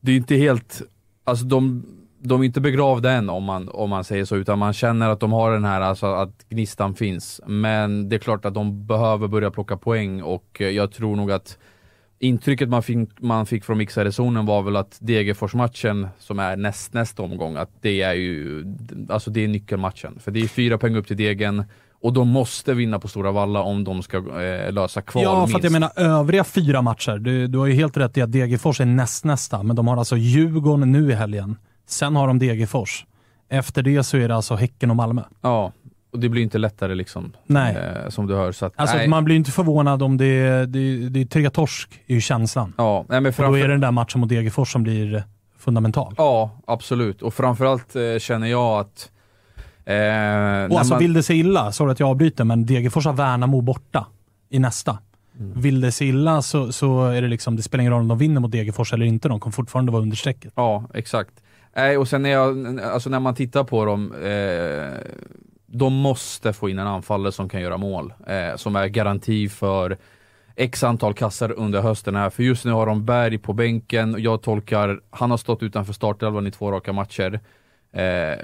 det 0.00 0.12
är 0.12 0.16
inte 0.16 0.36
helt, 0.36 0.82
alltså 1.24 1.44
de, 1.44 1.86
de 2.18 2.40
är 2.40 2.44
inte 2.44 2.60
begravda 2.60 3.10
än 3.10 3.30
om 3.30 3.44
man, 3.44 3.68
om 3.68 3.90
man 3.90 4.04
säger 4.04 4.24
så, 4.24 4.36
utan 4.36 4.58
man 4.58 4.72
känner 4.72 5.08
att 5.08 5.20
de 5.20 5.32
har 5.32 5.52
den 5.52 5.64
här, 5.64 5.80
alltså 5.80 6.06
att 6.06 6.48
gnistan 6.48 6.94
finns. 6.94 7.40
Men 7.46 8.08
det 8.08 8.16
är 8.16 8.20
klart 8.20 8.44
att 8.44 8.54
de 8.54 8.86
behöver 8.86 9.28
börja 9.28 9.50
plocka 9.50 9.76
poäng 9.76 10.22
och 10.22 10.60
äh, 10.60 10.68
jag 10.68 10.92
tror 10.92 11.16
nog 11.16 11.32
att 11.32 11.58
intrycket 12.22 12.68
man 12.68 12.82
fick, 12.82 13.08
man 13.20 13.46
fick 13.46 13.64
från 13.64 13.78
mixade 13.78 14.12
zonen 14.12 14.46
var 14.46 14.62
väl 14.62 14.76
att 14.76 14.98
Degerfors-matchen, 15.00 16.08
som 16.18 16.38
är 16.38 16.56
näst, 16.56 16.92
nästa 16.94 17.22
omgång, 17.22 17.56
att 17.56 17.70
det 17.80 18.02
är 18.02 18.12
ju, 18.14 18.64
alltså 19.08 19.30
det 19.30 19.44
är 19.44 19.48
nyckelmatchen. 19.48 20.18
För 20.20 20.30
det 20.30 20.40
är 20.40 20.48
fyra 20.48 20.78
poäng 20.78 20.96
upp 20.96 21.06
till 21.06 21.16
Degen, 21.16 21.64
och 22.00 22.12
de 22.12 22.28
måste 22.28 22.74
vinna 22.74 22.98
på 22.98 23.08
Stora 23.08 23.32
Valla 23.32 23.62
om 23.62 23.84
de 23.84 24.02
ska 24.02 24.16
eh, 24.42 24.72
lösa 24.72 25.02
kval 25.02 25.22
Ja, 25.22 25.38
minst. 25.38 25.52
för 25.52 25.58
att 25.58 25.64
jag 25.64 25.72
menar 25.72 25.90
övriga 25.96 26.44
fyra 26.44 26.82
matcher. 26.82 27.18
Du, 27.18 27.46
du 27.46 27.58
har 27.58 27.66
ju 27.66 27.72
helt 27.74 27.96
rätt 27.96 28.16
i 28.16 28.22
att 28.22 28.32
Degerfors 28.32 28.80
är 28.80 28.84
näst 28.84 29.24
nästa, 29.24 29.62
men 29.62 29.76
de 29.76 29.88
har 29.88 29.96
alltså 29.96 30.16
Djurgården 30.16 30.92
nu 30.92 31.10
i 31.10 31.14
helgen. 31.14 31.56
Sen 31.86 32.16
har 32.16 32.26
de 32.26 32.38
Degerfors. 32.38 33.06
Efter 33.48 33.82
det 33.82 34.04
så 34.04 34.16
är 34.16 34.28
det 34.28 34.36
alltså 34.36 34.54
Häcken 34.54 34.90
och 34.90 34.96
Malmö. 34.96 35.22
Ja, 35.40 35.72
och 36.12 36.18
det 36.18 36.28
blir 36.28 36.42
inte 36.42 36.58
lättare 36.58 36.94
liksom. 36.94 37.32
Nej. 37.46 37.76
Eh, 37.76 38.08
som 38.08 38.26
du 38.26 38.34
hör. 38.34 38.52
Så 38.52 38.66
att, 38.66 38.72
Alltså 38.76 38.96
nej. 38.96 39.08
man 39.08 39.24
blir 39.24 39.36
inte 39.36 39.50
förvånad 39.50 40.02
om 40.02 40.16
det 40.16 40.24
är, 40.26 40.66
det, 40.66 41.08
det 41.08 41.20
är 41.20 41.24
tre 41.24 41.50
torsk, 41.50 42.00
är 42.06 42.14
ju 42.14 42.20
känslan. 42.20 42.72
Ja, 42.78 43.04
nej, 43.08 43.20
men 43.20 43.26
Och 43.26 43.32
då 43.32 43.32
framför... 43.32 43.58
är 43.58 43.68
det 43.68 43.74
den 43.74 43.80
där 43.80 43.90
matchen 43.90 44.20
mot 44.20 44.28
Degerfors 44.28 44.72
som 44.72 44.82
blir 44.82 45.24
fundamental. 45.58 46.14
Ja, 46.18 46.50
absolut. 46.66 47.22
Och 47.22 47.34
framförallt 47.34 47.96
eh, 47.96 48.18
känner 48.18 48.46
jag 48.46 48.80
att... 48.80 49.10
Eh, 49.84 49.94
Och 50.72 50.78
alltså 50.78 50.94
man... 50.94 50.98
vill 50.98 51.12
det 51.12 51.22
sig 51.22 51.38
illa, 51.38 51.72
sorry 51.72 51.92
att 51.92 52.00
jag 52.00 52.08
avbryter, 52.08 52.44
men 52.44 52.66
Degerfors 52.66 53.06
har 53.06 53.12
Värnamo 53.12 53.60
borta 53.60 54.06
i 54.50 54.58
nästa. 54.58 54.98
Mm. 55.38 55.60
Vill 55.60 55.80
det 55.80 55.92
sig 55.92 56.08
illa 56.08 56.42
så, 56.42 56.72
så 56.72 57.06
är 57.06 57.22
det 57.22 57.28
liksom, 57.28 57.56
det 57.56 57.62
spelar 57.62 57.82
ingen 57.82 57.92
roll 57.92 58.02
om 58.02 58.08
de 58.08 58.18
vinner 58.18 58.40
mot 58.40 58.52
Degerfors 58.52 58.92
eller 58.92 59.06
inte, 59.06 59.28
de 59.28 59.40
kommer 59.40 59.52
fortfarande 59.52 59.92
vara 59.92 60.02
under 60.02 60.16
strecket. 60.16 60.52
Ja, 60.56 60.84
exakt. 60.94 61.30
Nej, 61.76 61.96
och 61.98 62.08
sen 62.08 62.22
när, 62.22 62.30
jag, 62.30 62.80
alltså 62.80 63.10
när 63.10 63.20
man 63.20 63.34
tittar 63.34 63.64
på 63.64 63.84
dem, 63.84 64.12
eh, 64.12 64.98
de 65.74 65.94
måste 65.94 66.52
få 66.52 66.68
in 66.68 66.78
en 66.78 66.86
anfallare 66.86 67.32
som 67.32 67.48
kan 67.48 67.60
göra 67.60 67.76
mål. 67.76 68.12
Eh, 68.26 68.56
som 68.56 68.76
är 68.76 68.86
garanti 68.86 69.48
för 69.48 69.98
x 70.56 70.84
antal 70.84 71.14
kassar 71.14 71.52
under 71.52 71.80
hösten 71.80 72.16
här. 72.16 72.30
För 72.30 72.42
just 72.42 72.64
nu 72.64 72.72
har 72.72 72.86
de 72.86 73.04
Berg 73.04 73.38
på 73.38 73.52
bänken. 73.52 74.16
Jag 74.18 74.42
tolkar, 74.42 75.00
han 75.10 75.30
har 75.30 75.38
stått 75.38 75.62
utanför 75.62 75.92
startelvan 75.92 76.46
i 76.46 76.50
två 76.50 76.72
raka 76.72 76.92
matcher. 76.92 77.40
Eh, 77.92 78.38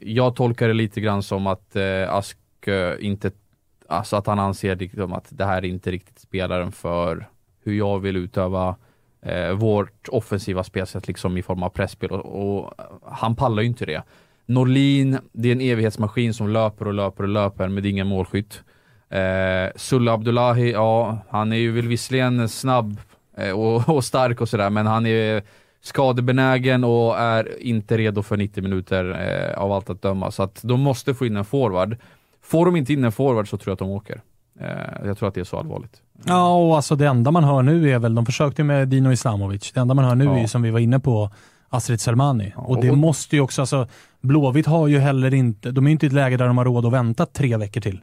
jag 0.00 0.36
tolkar 0.36 0.68
det 0.68 0.74
lite 0.74 1.00
grann 1.00 1.22
som 1.22 1.46
att 1.46 1.76
eh, 1.76 2.14
Ask 2.14 2.38
eh, 2.66 2.94
inte, 3.00 3.30
alltså 3.88 4.16
att 4.16 4.26
han 4.26 4.38
anser 4.38 4.76
liksom 4.76 5.12
att 5.12 5.26
det 5.30 5.44
här 5.44 5.64
är 5.64 5.68
inte 5.68 5.90
riktigt 5.90 6.18
spelaren 6.18 6.72
för 6.72 7.28
hur 7.64 7.74
jag 7.74 7.98
vill 7.98 8.16
utöva 8.16 8.76
eh, 9.22 9.52
vårt 9.52 10.08
offensiva 10.08 10.64
spelsätt 10.64 11.08
liksom 11.08 11.36
i 11.36 11.42
form 11.42 11.62
av 11.62 11.68
pressspel 11.68 12.10
och, 12.10 12.60
och 12.60 12.74
han 13.04 13.36
pallar 13.36 13.62
ju 13.62 13.68
inte 13.68 13.86
det. 13.86 14.02
Norlin, 14.54 15.18
det 15.32 15.48
är 15.48 15.52
en 15.52 15.60
evighetsmaskin 15.60 16.34
som 16.34 16.48
löper 16.48 16.86
och 16.86 16.94
löper 16.94 17.22
och 17.22 17.28
löper, 17.28 17.68
men 17.68 17.82
det 17.82 17.88
är 17.88 17.90
ingen 17.90 18.06
målskytt. 18.06 18.62
Eh, 19.08 19.70
Sulla 19.76 20.12
Abdullahi, 20.12 20.72
ja, 20.72 21.18
han 21.28 21.52
är 21.52 21.56
ju 21.56 21.72
väl 21.72 21.88
visserligen 21.88 22.48
snabb 22.48 23.00
eh, 23.36 23.50
och, 23.50 23.88
och, 23.96 24.04
stark 24.04 24.40
och 24.40 24.48
sådär, 24.48 24.70
men 24.70 24.86
han 24.86 25.06
är 25.06 25.42
skadebenägen 25.82 26.84
och 26.84 27.18
är 27.18 27.62
inte 27.62 27.98
redo 27.98 28.22
för 28.22 28.36
90 28.36 28.62
minuter 28.62 29.04
eh, 29.54 29.62
av 29.62 29.72
allt 29.72 29.90
att 29.90 30.02
döma. 30.02 30.30
Så 30.30 30.42
att 30.42 30.60
de 30.62 30.80
måste 30.80 31.14
få 31.14 31.26
in 31.26 31.36
en 31.36 31.44
forward. 31.44 31.96
Får 32.42 32.66
de 32.66 32.76
inte 32.76 32.92
in 32.92 33.04
en 33.04 33.12
forward 33.12 33.48
så 33.48 33.56
tror 33.56 33.70
jag 33.70 33.72
att 33.72 33.78
de 33.78 33.90
åker. 33.90 34.22
Eh, 34.60 35.06
jag 35.06 35.18
tror 35.18 35.28
att 35.28 35.34
det 35.34 35.40
är 35.40 35.44
så 35.44 35.58
allvarligt. 35.58 36.02
Ja, 36.24 36.54
och 36.54 36.76
alltså 36.76 36.96
det 36.96 37.06
enda 37.06 37.30
man 37.30 37.44
hör 37.44 37.62
nu 37.62 37.90
är 37.90 37.98
väl, 37.98 38.14
de 38.14 38.26
försökte 38.26 38.64
med 38.64 38.88
Dino 38.88 39.12
Islamovic. 39.12 39.72
Det 39.72 39.80
enda 39.80 39.94
man 39.94 40.04
hör 40.04 40.14
nu 40.14 40.24
ja. 40.24 40.36
är 40.36 40.40
ju 40.40 40.48
som 40.48 40.62
vi 40.62 40.70
var 40.70 40.80
inne 40.80 41.00
på, 41.00 41.30
Astrid 41.72 42.00
Selmani. 42.00 42.52
Och 42.56 42.80
det 42.80 42.92
måste 42.92 43.36
ju 43.36 43.42
också, 43.42 43.62
alltså 43.62 43.88
Blåvitt 44.20 44.66
har 44.66 44.88
ju 44.88 44.98
heller 44.98 45.34
inte, 45.34 45.70
de 45.70 45.84
är 45.84 45.88
ju 45.88 45.92
inte 45.92 46.06
i 46.06 46.08
ett 46.08 46.12
läge 46.12 46.36
där 46.36 46.46
de 46.46 46.58
har 46.58 46.64
råd 46.64 46.86
att 46.86 46.92
vänta 46.92 47.26
tre 47.26 47.56
veckor 47.56 47.80
till. 47.80 48.00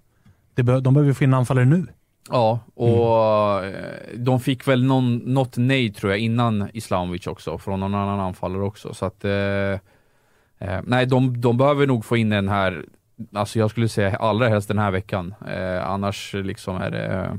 De 0.56 0.94
behöver 0.94 1.14
få 1.14 1.24
in 1.24 1.34
anfallare 1.34 1.66
nu. 1.66 1.88
Ja, 2.30 2.60
och 2.76 3.66
mm. 3.66 3.84
de 4.18 4.40
fick 4.40 4.68
väl 4.68 4.84
någon, 4.84 5.18
något 5.18 5.58
nej 5.58 5.94
tror 5.94 6.12
jag 6.12 6.20
innan 6.20 6.70
Islamovic 6.74 7.28
också, 7.28 7.58
från 7.58 7.80
någon 7.80 7.96
annan 7.96 8.20
anfallare 8.20 8.64
också. 8.64 8.94
Så 8.94 9.06
att, 9.06 9.26
eh, 9.26 9.32
eh, 10.60 10.82
nej 10.84 11.06
de, 11.06 11.42
de 11.42 11.58
behöver 11.58 11.88
nog 11.88 12.06
få 12.06 12.18
in 12.18 12.30
den 12.30 12.50
här, 12.50 12.86
alltså 13.34 13.60
jag 13.60 13.70
skulle 13.70 13.90
säga 13.90 14.16
allra 14.16 14.50
helst 14.50 14.68
den 14.68 14.80
här 14.80 14.92
veckan. 14.92 15.34
Eh, 15.48 15.90
annars 15.90 16.34
liksom 16.34 16.78
är 16.78 16.92
det 16.92 17.06
Eh, 17.06 17.34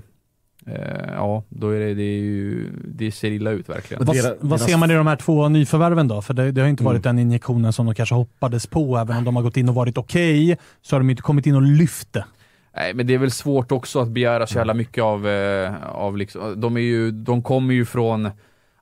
ja, 1.15 1.43
då 1.49 1.71
är 1.71 1.81
det, 1.81 1.95
det, 1.95 2.03
är 2.03 2.21
ju, 2.21 2.71
det 2.85 3.13
ser 3.13 3.31
illa 3.31 3.51
ut 3.51 3.69
verkligen. 3.69 4.05
Vad, 4.05 4.17
vad 4.41 4.61
ser 4.61 4.77
man 4.77 4.91
i 4.91 4.95
de 4.95 5.07
här 5.07 5.17
två 5.17 5.49
nyförvärven 5.49 6.09
då? 6.09 6.23
För 6.23 6.35
det, 6.35 6.53
det 6.53 6.61
har 6.61 6.69
inte 6.69 6.85
varit 6.85 7.07
mm. 7.07 7.17
den 7.17 7.27
injektionen 7.27 7.73
som 7.73 7.87
de 7.87 7.95
kanske 7.95 8.15
hoppades 8.15 8.67
på. 8.67 8.97
Även 8.97 9.17
om 9.17 9.25
de 9.25 9.37
har 9.37 9.43
gått 9.43 9.57
in 9.57 9.69
och 9.69 9.75
varit 9.75 9.99
okej, 9.99 10.53
okay, 10.53 10.65
så 10.83 10.97
har 10.97 11.01
de 11.01 11.11
inte 11.11 11.23
kommit 11.23 11.47
in 11.47 11.55
och 11.55 11.63
lyft 11.63 12.13
det. 12.13 12.25
Nej, 12.77 12.95
men 12.95 13.07
det 13.07 13.15
är 13.15 13.19
väl 13.19 13.31
svårt 13.31 13.73
också 13.73 14.01
att 14.01 14.09
begära 14.09 14.47
så 14.47 14.59
jävla 14.59 14.75
mycket 14.75 15.05
av, 15.05 15.29
eh, 15.29 15.75
av 15.85 16.17
liksom, 16.17 16.61
de, 16.61 16.77
är 16.77 16.81
ju, 16.81 17.11
de 17.11 17.43
kommer 17.43 17.75
ju 17.75 17.85
från 17.85 18.31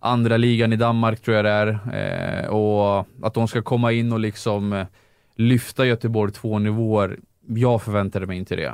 andra 0.00 0.36
ligan 0.36 0.72
i 0.72 0.76
Danmark 0.76 1.20
tror 1.20 1.36
jag 1.36 1.44
det 1.44 1.50
är. 1.50 1.68
Eh, 2.44 2.48
och 2.48 3.06
att 3.22 3.34
de 3.34 3.48
ska 3.48 3.62
komma 3.62 3.92
in 3.92 4.12
och 4.12 4.20
liksom 4.20 4.72
eh, 4.72 4.86
lyfta 5.36 5.86
Göteborg 5.86 6.32
två 6.32 6.58
nivåer, 6.58 7.18
jag 7.46 7.82
förväntade 7.82 8.26
mig 8.26 8.38
inte 8.38 8.56
det. 8.56 8.72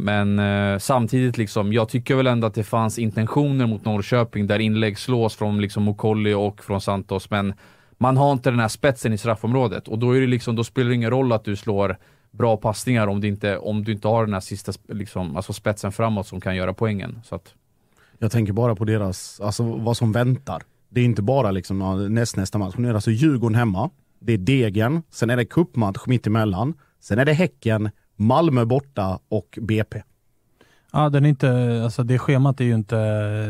Men 0.00 0.38
eh, 0.38 0.78
samtidigt, 0.78 1.38
liksom, 1.38 1.72
jag 1.72 1.88
tycker 1.88 2.14
väl 2.14 2.26
ändå 2.26 2.46
att 2.46 2.54
det 2.54 2.64
fanns 2.64 2.98
intentioner 2.98 3.66
mot 3.66 3.84
Norrköping 3.84 4.46
där 4.46 4.58
inlägg 4.58 4.98
slås 4.98 5.36
från 5.36 5.60
liksom 5.60 5.82
Mokolli 5.82 6.34
och 6.34 6.64
från 6.64 6.80
Santos, 6.80 7.30
men 7.30 7.54
man 7.96 8.16
har 8.16 8.32
inte 8.32 8.50
den 8.50 8.60
här 8.60 8.68
spetsen 8.68 9.12
i 9.12 9.18
straffområdet 9.18 9.88
och 9.88 9.98
då, 9.98 10.16
är 10.16 10.20
det 10.20 10.26
liksom, 10.26 10.56
då 10.56 10.64
spelar 10.64 10.88
det 10.88 10.94
ingen 10.94 11.10
roll 11.10 11.32
att 11.32 11.44
du 11.44 11.56
slår 11.56 11.96
bra 12.30 12.56
passningar 12.56 13.06
om 13.06 13.20
du 13.20 13.28
inte, 13.28 13.58
om 13.58 13.84
du 13.84 13.92
inte 13.92 14.08
har 14.08 14.24
den 14.24 14.34
här 14.34 14.40
sista 14.40 14.72
liksom, 14.88 15.36
alltså 15.36 15.52
spetsen 15.52 15.92
framåt 15.92 16.26
som 16.26 16.40
kan 16.40 16.56
göra 16.56 16.74
poängen. 16.74 17.20
Så 17.24 17.34
att... 17.34 17.54
Jag 18.18 18.32
tänker 18.32 18.52
bara 18.52 18.74
på 18.74 18.84
deras, 18.84 19.40
alltså 19.40 19.62
vad 19.62 19.96
som 19.96 20.12
väntar. 20.12 20.62
Det 20.88 21.00
är 21.00 21.04
inte 21.04 21.22
bara 21.22 21.50
liksom 21.50 22.06
näst, 22.14 22.36
nästa 22.36 22.58
match, 22.58 22.74
nu 22.76 22.88
är 22.88 22.92
det 22.92 22.96
alltså 22.96 23.10
Djurgården 23.10 23.54
hemma, 23.54 23.90
det 24.20 24.32
är 24.32 24.38
Degen, 24.38 25.02
sen 25.10 25.30
är 25.30 25.36
det 25.36 25.44
cupmatch 25.44 26.06
mittemellan, 26.06 26.74
sen 27.00 27.18
är 27.18 27.24
det 27.24 27.32
Häcken, 27.32 27.90
Malmö 28.18 28.64
borta 28.64 29.18
och 29.28 29.58
BP. 29.60 30.02
Ja, 30.92 31.08
den 31.08 31.24
är 31.24 31.28
inte, 31.28 31.80
alltså 31.84 32.02
det 32.02 32.18
schemat 32.18 32.60
är 32.60 32.64
ju 32.64 32.74
inte, 32.74 32.96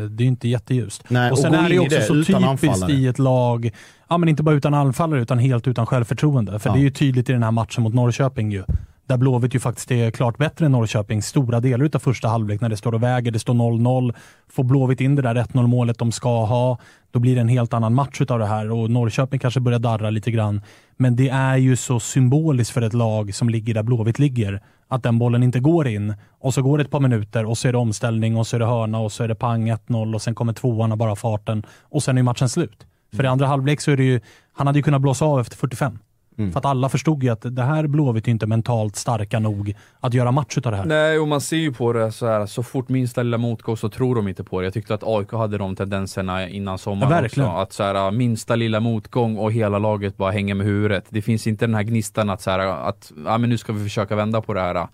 det 0.07 0.23
är 0.23 0.27
inte 0.27 0.47
jätteljust. 0.47 1.03
Nej, 1.07 1.31
och 1.31 1.39
sen 1.39 1.55
och 1.55 1.61
är 1.61 1.69
det 1.69 1.79
också 1.79 1.97
det, 1.97 2.03
så 2.03 2.13
typiskt 2.13 2.43
anfallare. 2.43 2.91
i 2.91 3.07
ett 3.07 3.19
lag, 3.19 3.71
ja 4.07 4.17
men 4.17 4.29
inte 4.29 4.43
bara 4.43 4.55
utan 4.55 4.73
anfallare 4.73 5.21
utan 5.21 5.39
helt 5.39 5.67
utan 5.67 5.85
självförtroende. 5.85 6.59
För 6.59 6.69
ja. 6.69 6.73
det 6.73 6.79
är 6.79 6.83
ju 6.83 6.91
tydligt 6.91 7.29
i 7.29 7.33
den 7.33 7.43
här 7.43 7.51
matchen 7.51 7.83
mot 7.83 7.93
Norrköping 7.93 8.51
ju. 8.51 8.63
Där 9.09 9.17
Blåvitt 9.17 9.55
ju 9.55 9.59
faktiskt 9.59 9.91
är 9.91 10.11
klart 10.11 10.37
bättre 10.37 10.65
än 10.65 10.71
Norrköping 10.71 11.21
stora 11.21 11.59
delar 11.59 11.89
av 11.93 11.99
första 11.99 12.27
halvlek 12.27 12.61
när 12.61 12.69
det 12.69 12.77
står 12.77 12.93
och 12.93 13.03
väger. 13.03 13.31
Det 13.31 13.39
står 13.39 13.53
0-0. 13.53 14.15
Får 14.49 14.63
Blåvitt 14.63 15.01
in 15.01 15.15
det 15.15 15.21
där 15.21 15.35
1-0 15.35 15.67
målet 15.67 15.97
de 15.97 16.11
ska 16.11 16.45
ha, 16.45 16.77
då 17.11 17.19
blir 17.19 17.35
det 17.35 17.41
en 17.41 17.47
helt 17.47 17.73
annan 17.73 17.93
match 17.93 18.21
av 18.21 18.39
det 18.39 18.45
här 18.45 18.71
och 18.71 18.91
Norrköping 18.91 19.39
kanske 19.39 19.59
börjar 19.59 19.79
darra 19.79 20.09
lite 20.09 20.31
grann. 20.31 20.61
Men 20.97 21.15
det 21.15 21.29
är 21.29 21.57
ju 21.57 21.75
så 21.75 21.99
symboliskt 21.99 22.73
för 22.73 22.81
ett 22.81 22.93
lag 22.93 23.35
som 23.35 23.49
ligger 23.49 23.73
där 23.73 23.83
Blåvitt 23.83 24.19
ligger 24.19 24.61
att 24.87 25.03
den 25.03 25.19
bollen 25.19 25.43
inte 25.43 25.59
går 25.59 25.87
in 25.87 26.13
och 26.39 26.53
så 26.53 26.61
går 26.61 26.77
det 26.77 26.83
ett 26.83 26.91
par 26.91 26.99
minuter 26.99 27.45
och 27.45 27.57
så 27.57 27.67
är 27.67 27.71
det 27.71 27.77
omställning 27.77 28.37
och 28.37 28.47
så 28.47 28.55
är 28.55 28.59
det 28.59 28.65
hörna 28.65 28.99
och 28.99 29.11
så 29.11 29.23
är 29.23 29.27
det 29.27 29.35
pang 29.35 29.71
1-0 29.71 30.13
och 30.13 30.21
sen 30.21 30.35
kommer 30.35 30.53
tvåan 30.53 30.91
och 30.91 30.97
bara 30.97 31.15
farten 31.15 31.63
och 31.81 32.03
sen 32.03 32.17
är 32.17 32.23
matchen 32.23 32.49
slut. 32.49 32.85
För 33.15 33.23
i 33.23 33.27
andra 33.27 33.47
halvlek 33.47 33.81
så 33.81 33.91
är 33.91 33.97
det 33.97 34.03
ju, 34.03 34.19
han 34.53 34.67
hade 34.67 34.79
ju 34.79 34.83
kunnat 34.83 35.01
blåsa 35.01 35.25
av 35.25 35.39
efter 35.39 35.57
45. 35.57 35.99
Mm. 36.39 36.51
För 36.51 36.59
att 36.59 36.65
alla 36.65 36.89
förstod 36.89 37.23
ju 37.23 37.29
att 37.29 37.55
det 37.55 37.63
här 37.63 37.87
Blåvitt 37.87 38.27
är 38.27 38.31
inte 38.31 38.47
mentalt 38.47 38.95
starka 38.95 39.39
nog 39.39 39.75
att 39.99 40.13
göra 40.13 40.31
match 40.31 40.57
utav 40.57 40.71
det 40.71 40.77
här. 40.77 40.85
Nej, 40.85 41.19
och 41.19 41.27
man 41.27 41.41
ser 41.41 41.57
ju 41.57 41.73
på 41.73 41.93
det 41.93 42.11
så 42.11 42.27
här, 42.27 42.45
så 42.45 42.63
fort 42.63 42.89
minsta 42.89 43.23
lilla 43.23 43.37
motgång 43.37 43.77
så 43.77 43.89
tror 43.89 44.15
de 44.15 44.27
inte 44.27 44.43
på 44.43 44.59
det. 44.59 44.65
Jag 44.65 44.73
tyckte 44.73 44.93
att 44.93 45.03
AIK 45.03 45.31
hade 45.31 45.57
de 45.57 45.75
tendenserna 45.75 46.49
innan 46.49 46.77
sommaren 46.77 47.11
ja, 47.11 47.21
verkligen. 47.21 47.49
också. 47.49 47.61
Att 47.61 47.73
så 47.73 47.83
här, 47.83 48.11
minsta 48.11 48.55
lilla 48.55 48.79
motgång 48.79 49.37
och 49.37 49.51
hela 49.51 49.79
laget 49.79 50.17
bara 50.17 50.31
hänger 50.31 50.55
med 50.55 50.67
huvudet. 50.67 51.05
Det 51.09 51.21
finns 51.21 51.47
inte 51.47 51.65
den 51.65 51.75
här 51.75 51.83
gnistan 51.83 52.29
att, 52.29 52.41
så 52.41 52.51
här, 52.51 52.59
att 52.59 53.11
ja, 53.25 53.37
men 53.37 53.49
nu 53.49 53.57
ska 53.57 53.73
vi 53.73 53.83
försöka 53.83 54.15
vända 54.15 54.41
på 54.41 54.53
det 54.53 54.61
här. 54.61 54.87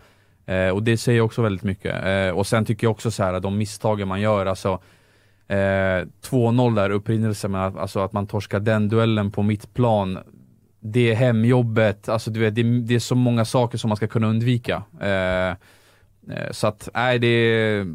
Eh, 0.45 0.73
och 0.73 0.83
det 0.83 0.97
säger 0.97 1.21
också 1.21 1.41
väldigt 1.41 1.63
mycket. 1.63 2.05
Eh, 2.05 2.37
och 2.37 2.47
sen 2.47 2.65
tycker 2.65 2.87
jag 2.87 2.91
också 2.91 3.11
så 3.11 3.23
här, 3.23 3.39
de 3.39 3.57
misstagen 3.57 4.07
man 4.07 4.21
gör, 4.21 4.45
alltså 4.45 4.79
Eh, 5.47 6.05
2-0 6.21 6.75
där, 6.75 6.89
upprinnelsen 6.89 7.51
med 7.51 7.77
alltså 7.77 7.99
att 7.99 8.13
man 8.13 8.27
torskar 8.27 8.59
den 8.59 8.89
duellen 8.89 9.31
på 9.31 9.43
mittplan 9.43 10.19
det 10.91 11.11
är 11.11 11.15
hemjobbet, 11.15 12.09
alltså 12.09 12.31
du 12.31 12.39
vet, 12.39 12.55
det, 12.55 12.63
det, 12.63 12.95
är 12.95 12.99
så 12.99 13.15
många 13.15 13.45
saker 13.45 13.77
som 13.77 13.87
man 13.87 13.97
ska 13.97 14.07
kunna 14.07 14.27
undvika. 14.27 14.83
Eh, 15.01 15.49
eh 15.49 15.55
så 16.51 16.67
att, 16.67 16.89
nej 16.93 17.19
det 17.19 17.27
är 17.27 17.87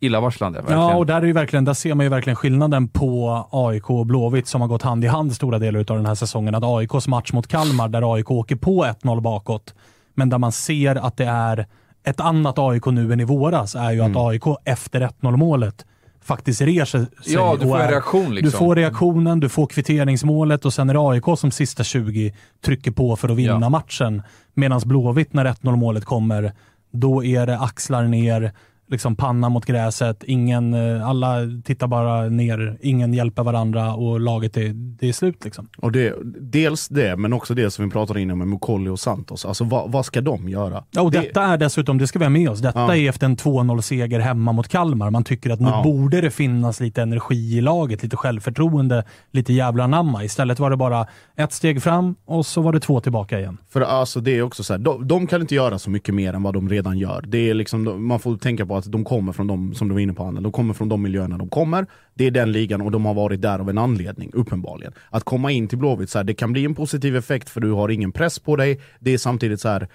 illavarslande. 0.00 0.58
Verkligen. 0.58 0.80
Ja, 0.80 0.96
och 0.96 1.06
där, 1.06 1.22
är 1.22 1.26
ju 1.26 1.32
verkligen, 1.32 1.64
där 1.64 1.74
ser 1.74 1.94
man 1.94 2.06
ju 2.06 2.10
verkligen 2.10 2.36
skillnaden 2.36 2.88
på 2.88 3.46
AIK 3.50 3.90
och 3.90 4.06
Blåvitt 4.06 4.46
som 4.46 4.60
har 4.60 4.68
gått 4.68 4.82
hand 4.82 5.04
i 5.04 5.06
hand 5.06 5.34
stora 5.34 5.58
delar 5.58 5.80
av 5.80 5.96
den 5.96 6.06
här 6.06 6.14
säsongen. 6.14 6.54
Att 6.54 6.64
AIKs 6.64 7.08
match 7.08 7.32
mot 7.32 7.46
Kalmar, 7.46 7.88
där 7.88 8.14
AIK 8.14 8.30
åker 8.30 8.56
på 8.56 8.84
1-0 8.84 9.20
bakåt, 9.20 9.74
men 10.14 10.28
där 10.28 10.38
man 10.38 10.52
ser 10.52 10.96
att 10.96 11.16
det 11.16 11.26
är 11.26 11.66
ett 12.04 12.20
annat 12.20 12.58
AIK 12.58 12.86
nu 12.86 13.12
än 13.12 13.20
i 13.20 13.24
våras, 13.24 13.74
är 13.74 13.90
ju 13.90 14.00
mm. 14.00 14.16
att 14.16 14.26
AIK 14.26 14.42
efter 14.64 15.00
1-0 15.00 15.36
målet 15.36 15.86
faktiskt 16.22 16.60
reser 16.60 16.98
sig. 16.98 17.06
Ja, 17.34 17.56
du 17.60 17.66
får 17.66 17.80
en 17.80 17.88
reaktion. 17.88 18.34
Liksom. 18.34 18.50
Du 18.50 18.58
får 18.58 18.76
reaktionen, 18.76 19.40
du 19.40 19.48
får 19.48 19.66
kvitteringsmålet 19.66 20.64
och 20.64 20.72
sen 20.72 20.90
är 20.90 20.94
det 20.94 21.00
AIK 21.00 21.38
som 21.38 21.50
sista 21.50 21.84
20 21.84 22.34
trycker 22.64 22.90
på 22.90 23.16
för 23.16 23.28
att 23.28 23.36
vinna 23.36 23.58
ja. 23.60 23.68
matchen. 23.68 24.22
Medan 24.54 24.80
Blåvitt, 24.84 25.32
när 25.32 25.44
1-0 25.44 25.76
målet 25.76 26.04
kommer, 26.04 26.52
då 26.92 27.24
är 27.24 27.46
det 27.46 27.58
axlar 27.58 28.04
ner, 28.04 28.52
liksom 28.90 29.16
panna 29.16 29.48
mot 29.48 29.66
gräset. 29.66 30.24
Ingen, 30.24 30.74
eh, 30.74 31.08
alla 31.08 31.36
tittar 31.64 31.86
bara 31.86 32.28
ner, 32.28 32.78
ingen 32.80 33.14
hjälper 33.14 33.42
varandra 33.42 33.94
och 33.94 34.20
laget 34.20 34.56
är, 34.56 34.72
det 34.74 35.08
är 35.08 35.12
slut. 35.12 35.44
Liksom. 35.44 35.68
Och 35.78 35.92
det, 35.92 36.14
dels 36.40 36.88
det, 36.88 37.16
men 37.16 37.32
också 37.32 37.54
det 37.54 37.70
som 37.70 37.84
vi 37.84 37.90
pratade 37.90 38.20
innan 38.20 38.38
med 38.38 38.48
Mukolli 38.48 38.90
och 38.90 39.00
Santos. 39.00 39.44
Alltså 39.44 39.64
vad, 39.64 39.92
vad 39.92 40.06
ska 40.06 40.20
de 40.20 40.48
göra? 40.48 40.84
Ja, 40.90 41.02
och 41.02 41.10
det... 41.10 41.20
Detta 41.20 41.42
är 41.42 41.58
dessutom, 41.58 41.98
det 41.98 42.06
ska 42.06 42.18
vi 42.18 42.24
ha 42.24 42.30
med 42.30 42.50
oss, 42.50 42.60
detta 42.60 42.78
ja. 42.78 42.96
är 42.96 43.08
efter 43.08 43.26
en 43.26 43.36
2-0-seger 43.36 44.20
hemma 44.20 44.52
mot 44.52 44.68
Kalmar. 44.68 45.10
Man 45.10 45.24
tycker 45.24 45.50
att 45.50 45.60
nu 45.60 45.68
ja. 45.68 45.82
borde 45.82 46.20
det 46.20 46.30
finnas 46.30 46.80
lite 46.80 47.02
energi 47.02 47.58
i 47.58 47.60
laget, 47.60 48.02
lite 48.02 48.16
självförtroende, 48.16 49.04
lite 49.30 49.52
jävla 49.52 49.86
namma. 49.86 50.24
Istället 50.24 50.58
var 50.58 50.70
det 50.70 50.76
bara 50.76 51.06
ett 51.36 51.52
steg 51.52 51.82
fram 51.82 52.14
och 52.24 52.46
så 52.46 52.62
var 52.62 52.72
det 52.72 52.80
två 52.80 53.00
tillbaka 53.00 53.38
igen. 53.38 53.58
För 53.68 53.80
alltså 53.80 54.20
det 54.20 54.38
är 54.38 54.42
också 54.42 54.64
så 54.64 54.72
här, 54.72 54.78
de, 54.78 55.08
de 55.08 55.26
kan 55.26 55.40
inte 55.40 55.54
göra 55.54 55.78
så 55.78 55.90
mycket 55.90 56.14
mer 56.14 56.34
än 56.34 56.42
vad 56.42 56.54
de 56.54 56.68
redan 56.68 56.98
gör. 56.98 57.24
Det 57.26 57.50
är 57.50 57.54
liksom, 57.54 58.06
man 58.06 58.20
får 58.20 58.36
tänka 58.36 58.66
på 58.66 58.79
att 58.86 58.92
de 58.92 59.04
kommer 59.04 59.32
från 59.32 59.46
de, 59.46 59.74
som 59.74 59.88
du 59.88 59.94
var 59.94 60.00
inne 60.00 60.12
på 60.12 60.24
Anna, 60.24 60.40
de 60.40 60.52
kommer 60.52 60.74
från 60.74 60.88
de 60.88 61.02
miljöerna 61.02 61.38
de 61.38 61.48
kommer. 61.48 61.86
Det 62.14 62.26
är 62.26 62.30
den 62.30 62.52
ligan 62.52 62.80
och 62.80 62.90
de 62.90 63.04
har 63.04 63.14
varit 63.14 63.42
där 63.42 63.58
av 63.58 63.70
en 63.70 63.78
anledning, 63.78 64.30
uppenbarligen. 64.34 64.92
Att 65.10 65.24
komma 65.24 65.50
in 65.50 65.68
till 65.68 65.78
Blåvitt, 65.78 66.10
så 66.10 66.18
här, 66.18 66.24
det 66.24 66.34
kan 66.34 66.52
bli 66.52 66.64
en 66.64 66.74
positiv 66.74 67.16
effekt 67.16 67.50
för 67.50 67.60
du 67.60 67.72
har 67.72 67.88
ingen 67.88 68.12
press 68.12 68.38
på 68.38 68.56
dig. 68.56 68.80
Det 68.98 69.14
är 69.14 69.18
samtidigt 69.18 69.60
så 69.60 69.68
här 69.68 69.88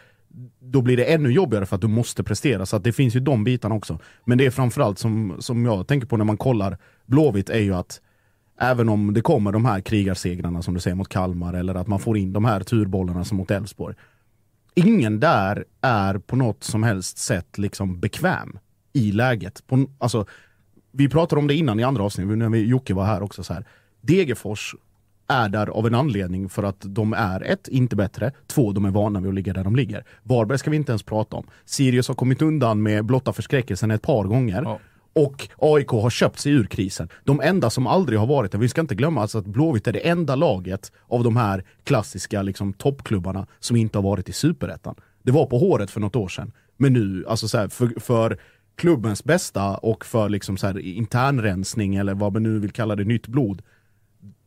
då 0.60 0.82
blir 0.82 0.98
det 0.98 1.06
ännu 1.06 1.32
jobbigare 1.32 1.66
för 1.66 1.76
att 1.76 1.82
du 1.82 1.88
måste 1.88 2.24
prestera. 2.24 2.66
Så 2.66 2.76
att 2.76 2.84
det 2.84 2.94
finns 2.94 3.16
ju 3.16 3.20
de 3.20 3.44
bitarna 3.44 3.76
också. 3.76 4.00
Men 4.26 4.38
det 4.38 4.46
är 4.46 4.52
framförallt 4.52 5.00
som, 5.00 5.36
som 5.40 5.66
jag 5.66 5.88
tänker 5.88 6.08
på 6.08 6.18
när 6.18 6.26
man 6.26 6.38
kollar 6.38 6.78
Blåvitt 7.06 7.50
är 7.50 7.60
ju 7.60 7.76
att 7.76 8.02
även 8.60 8.90
om 8.90 9.14
det 9.14 9.22
kommer 9.22 9.52
de 9.52 9.66
här 9.66 9.82
krigarsegrarna 9.82 10.62
som 10.62 10.74
du 10.74 10.80
säger 10.80 10.96
mot 10.96 11.10
Kalmar 11.10 11.54
eller 11.54 11.76
att 11.76 11.88
man 11.88 12.00
får 12.00 12.18
in 12.18 12.34
de 12.34 12.46
här 12.46 12.60
turbollarna 12.60 13.24
som 13.24 13.38
mot 13.38 13.52
Elfsborg 13.52 13.96
ingen 14.76 15.20
där 15.20 15.66
är 15.82 16.18
på 16.18 16.36
något 16.36 16.64
som 16.64 16.84
helst 16.84 17.18
sätt 17.18 17.58
liksom 17.58 18.00
bekväm 18.00 18.60
i 18.96 19.12
läget. 19.12 19.68
På, 19.68 19.86
alltså, 19.98 20.26
vi 20.91 21.10
pratade 21.10 21.39
om 21.39 21.48
det 21.48 21.54
innan 21.56 21.80
i 21.80 21.84
andra 21.84 22.04
avsnitt, 22.04 22.28
när 22.28 22.50
vi, 22.50 22.66
Jocke 22.66 22.93
var 22.93 23.06
här 23.06 23.24
också. 23.24 23.43
Så 23.43 23.54
här. 23.54 23.66
Degerfors 24.02 24.76
är 25.28 25.50
där 25.50 25.68
av 25.68 25.88
en 25.88 25.96
anledning 25.96 26.50
för 26.50 26.64
att 26.64 26.78
de 26.80 27.14
är 27.14 27.43
ett, 27.43 27.68
inte 27.68 27.96
bättre, 27.96 28.32
två, 28.48 28.72
de 28.72 28.86
är 28.86 28.91
vana 28.91 29.20
vid 29.20 29.30
att 29.30 29.36
ligga 29.36 29.54
där 29.54 29.64
de 29.64 29.76
ligger. 29.76 30.06
Varberg 30.24 30.58
ska 30.58 30.70
vi 30.70 30.78
inte 30.78 30.91
ens 30.91 31.04
prata 31.04 31.36
om. 31.36 31.48
Sirius 31.66 32.08
har 32.08 32.16
kommit 32.16 32.41
undan 32.41 32.84
med 32.84 33.06
blotta 33.06 33.34
förskräckelsen 33.34 33.91
ett 33.91 34.02
par 34.02 34.24
gånger. 34.24 34.62
Ja. 34.64 34.80
Och 35.14 35.50
AIK 35.58 35.89
har 35.89 36.10
köpt 36.10 36.39
sig 36.39 36.52
ur 36.52 36.66
krisen. 36.66 37.10
De 37.24 37.41
enda 37.41 37.70
som 37.70 37.88
aldrig 37.88 38.20
har 38.20 38.28
varit 38.28 38.52
det, 38.52 38.58
vi 38.58 38.70
ska 38.70 38.82
inte 38.82 38.96
glömma 38.96 39.22
alltså 39.22 39.38
att 39.38 39.46
Blåvitt 39.46 39.88
är 39.88 39.93
det 39.93 40.00
enda 40.00 40.36
laget 40.36 40.91
av 41.08 41.24
de 41.24 41.38
här 41.38 41.64
klassiska 41.84 42.41
liksom, 42.41 42.74
toppklubbarna 42.74 43.48
som 43.60 43.76
inte 43.76 43.98
har 43.98 44.04
varit 44.04 44.30
i 44.30 44.34
superettan. 44.34 44.96
Det 45.24 45.32
var 45.32 45.46
på 45.46 45.58
håret 45.58 45.91
för 45.91 46.00
något 46.02 46.16
år 46.16 46.28
sedan. 46.28 46.52
Men 46.78 46.93
nu, 46.93 47.26
alltså 47.28 47.48
så 47.48 47.58
här, 47.58 47.68
för, 47.68 48.00
för 48.00 48.38
klubbens 48.76 49.24
bästa 49.24 49.78
och 49.78 50.06
för 50.06 50.30
liksom 50.30 50.58
så 50.58 50.68
här, 50.68 50.80
internrensning 50.80 51.96
eller 51.96 52.14
vad 52.14 52.34
man 52.34 52.44
nu 52.44 52.60
vill 52.60 52.72
kalla 52.72 52.96
det, 52.96 53.04
nytt 53.04 53.28
blod. 53.28 53.62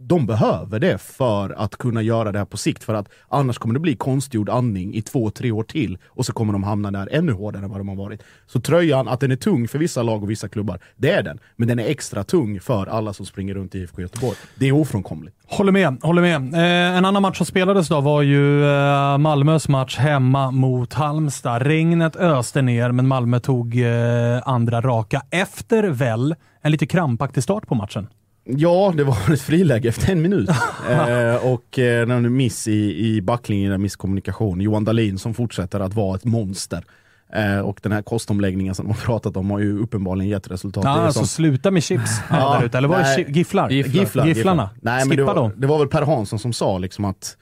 De 0.01 0.27
behöver 0.27 0.79
det 0.79 0.99
för 0.99 1.51
att 1.51 1.77
kunna 1.77 2.03
göra 2.03 2.33
det 2.33 2.39
här 2.39 2.47
på 2.47 2.57
sikt. 2.57 2.85
För 2.85 2.95
att 2.95 3.09
annars 3.29 3.59
kommer 3.59 3.75
det 3.75 3.81
bli 3.81 3.97
konstgjord 3.97 4.49
andning 4.49 4.95
i 4.95 5.03
två, 5.03 5.31
tre 5.31 5.53
år 5.53 5.63
till. 5.63 5.99
Och 6.07 6.27
så 6.27 6.33
kommer 6.33 6.53
de 6.53 6.63
hamna 6.63 6.91
där 6.91 7.09
ännu 7.13 7.33
hårdare 7.33 7.65
än 7.65 7.71
vad 7.71 7.81
de 7.81 7.89
har 7.89 7.97
varit. 7.97 8.23
Så 8.47 8.61
tröjan, 8.61 9.09
att 9.09 9.21
den 9.21 9.31
är 9.31 9.37
tung 9.37 9.69
för 9.69 9.79
vissa 9.79 10.03
lag 10.03 10.23
och 10.23 10.31
vissa 10.31 10.49
klubbar, 10.49 10.81
det 10.97 11.11
är 11.11 11.23
den. 11.23 11.39
Men 11.57 11.69
den 11.69 11.79
är 11.79 11.85
extra 11.85 12.25
tung 12.25 12.61
för 12.61 12.87
alla 12.87 13.13
som 13.13 13.27
springer 13.27 13.55
runt 13.55 13.75
i 13.75 13.79
IFK 13.79 14.03
Göteborg. 14.03 14.37
Det 14.55 14.69
är 14.69 14.73
ofrånkomligt. 14.73 15.37
Håller 15.47 15.73
med. 15.73 15.99
Håller 16.03 16.23
med. 16.23 16.55
Eh, 16.55 16.97
en 16.97 17.05
annan 17.05 17.23
match 17.23 17.37
som 17.37 17.47
spelades 17.47 17.89
då 17.89 18.01
var 18.01 18.23
ju 18.23 18.65
eh, 18.65 19.19
Malmös 19.19 19.69
match 19.69 19.97
hemma 19.99 20.51
mot 20.51 20.95
Halmstad. 20.95 21.63
Regnet 21.63 22.17
öste 22.17 22.63
ner, 22.63 22.93
men 22.93 23.09
Malmö 23.09 23.41
tog 23.41 23.81
eh, 23.81 24.49
andra 24.49 24.81
raka 24.81 25.23
efter 25.31 25.83
väl 25.85 26.35
en 26.63 26.73
lite 26.73 26.87
krampaktig 26.87 27.43
start 27.43 27.67
på 27.67 27.75
matchen. 27.75 28.09
Ja, 28.51 28.93
det 28.97 29.05
var 29.05 29.33
ett 29.33 29.41
friläge 29.41 29.89
efter 29.89 30.13
en 30.13 30.23
minut. 30.23 30.49
eh, 30.91 31.47
och 31.53 31.79
eh, 31.79 32.11
en 32.11 32.37
miss 32.37 32.69
i, 32.69 33.07
i 33.07 33.23
backlinjen, 33.23 33.73
en 33.73 33.83
misskommunikation. 33.83 34.61
Johan 34.61 34.85
Dahlin 34.85 35.19
som 35.19 35.35
fortsätter 35.35 35.81
att 35.81 35.95
vara 35.95 36.17
ett 36.17 36.25
monster. 36.25 36.85
Eh, 37.33 37.59
och 37.61 37.81
den 37.83 37.93
här 37.93 38.03
kostomläggningen 38.03 38.75
som 38.75 38.87
de 38.87 38.93
har 38.93 39.01
pratat 39.01 39.37
om 39.37 39.51
har 39.51 39.59
ju 39.59 39.79
uppenbarligen 39.79 40.31
gett 40.31 40.51
resultat. 40.51 40.85
Ja, 40.85 40.91
alltså 40.91 41.19
som- 41.19 41.27
sluta 41.27 41.71
med 41.71 41.83
chips 41.83 42.11
där 42.31 42.65
ute. 42.65 42.79
Eller 42.79 42.89
var 42.89 42.99
det 42.99 43.05
chi- 43.05 43.33
gifflar? 43.33 43.71
Gifflar, 43.71 44.27
Gifflarna. 44.27 44.71
Nej, 44.83 44.99
men 44.99 45.09
det 45.09 45.23
Skippa 45.23 45.35
var, 45.35 45.43
dem. 45.43 45.53
det 45.57 45.67
var 45.67 45.79
väl 45.79 45.89
Per 45.89 46.03
Hansson 46.03 46.39
som 46.39 46.53
sa 46.53 46.79
liksom 46.79 47.05
att 47.05 47.37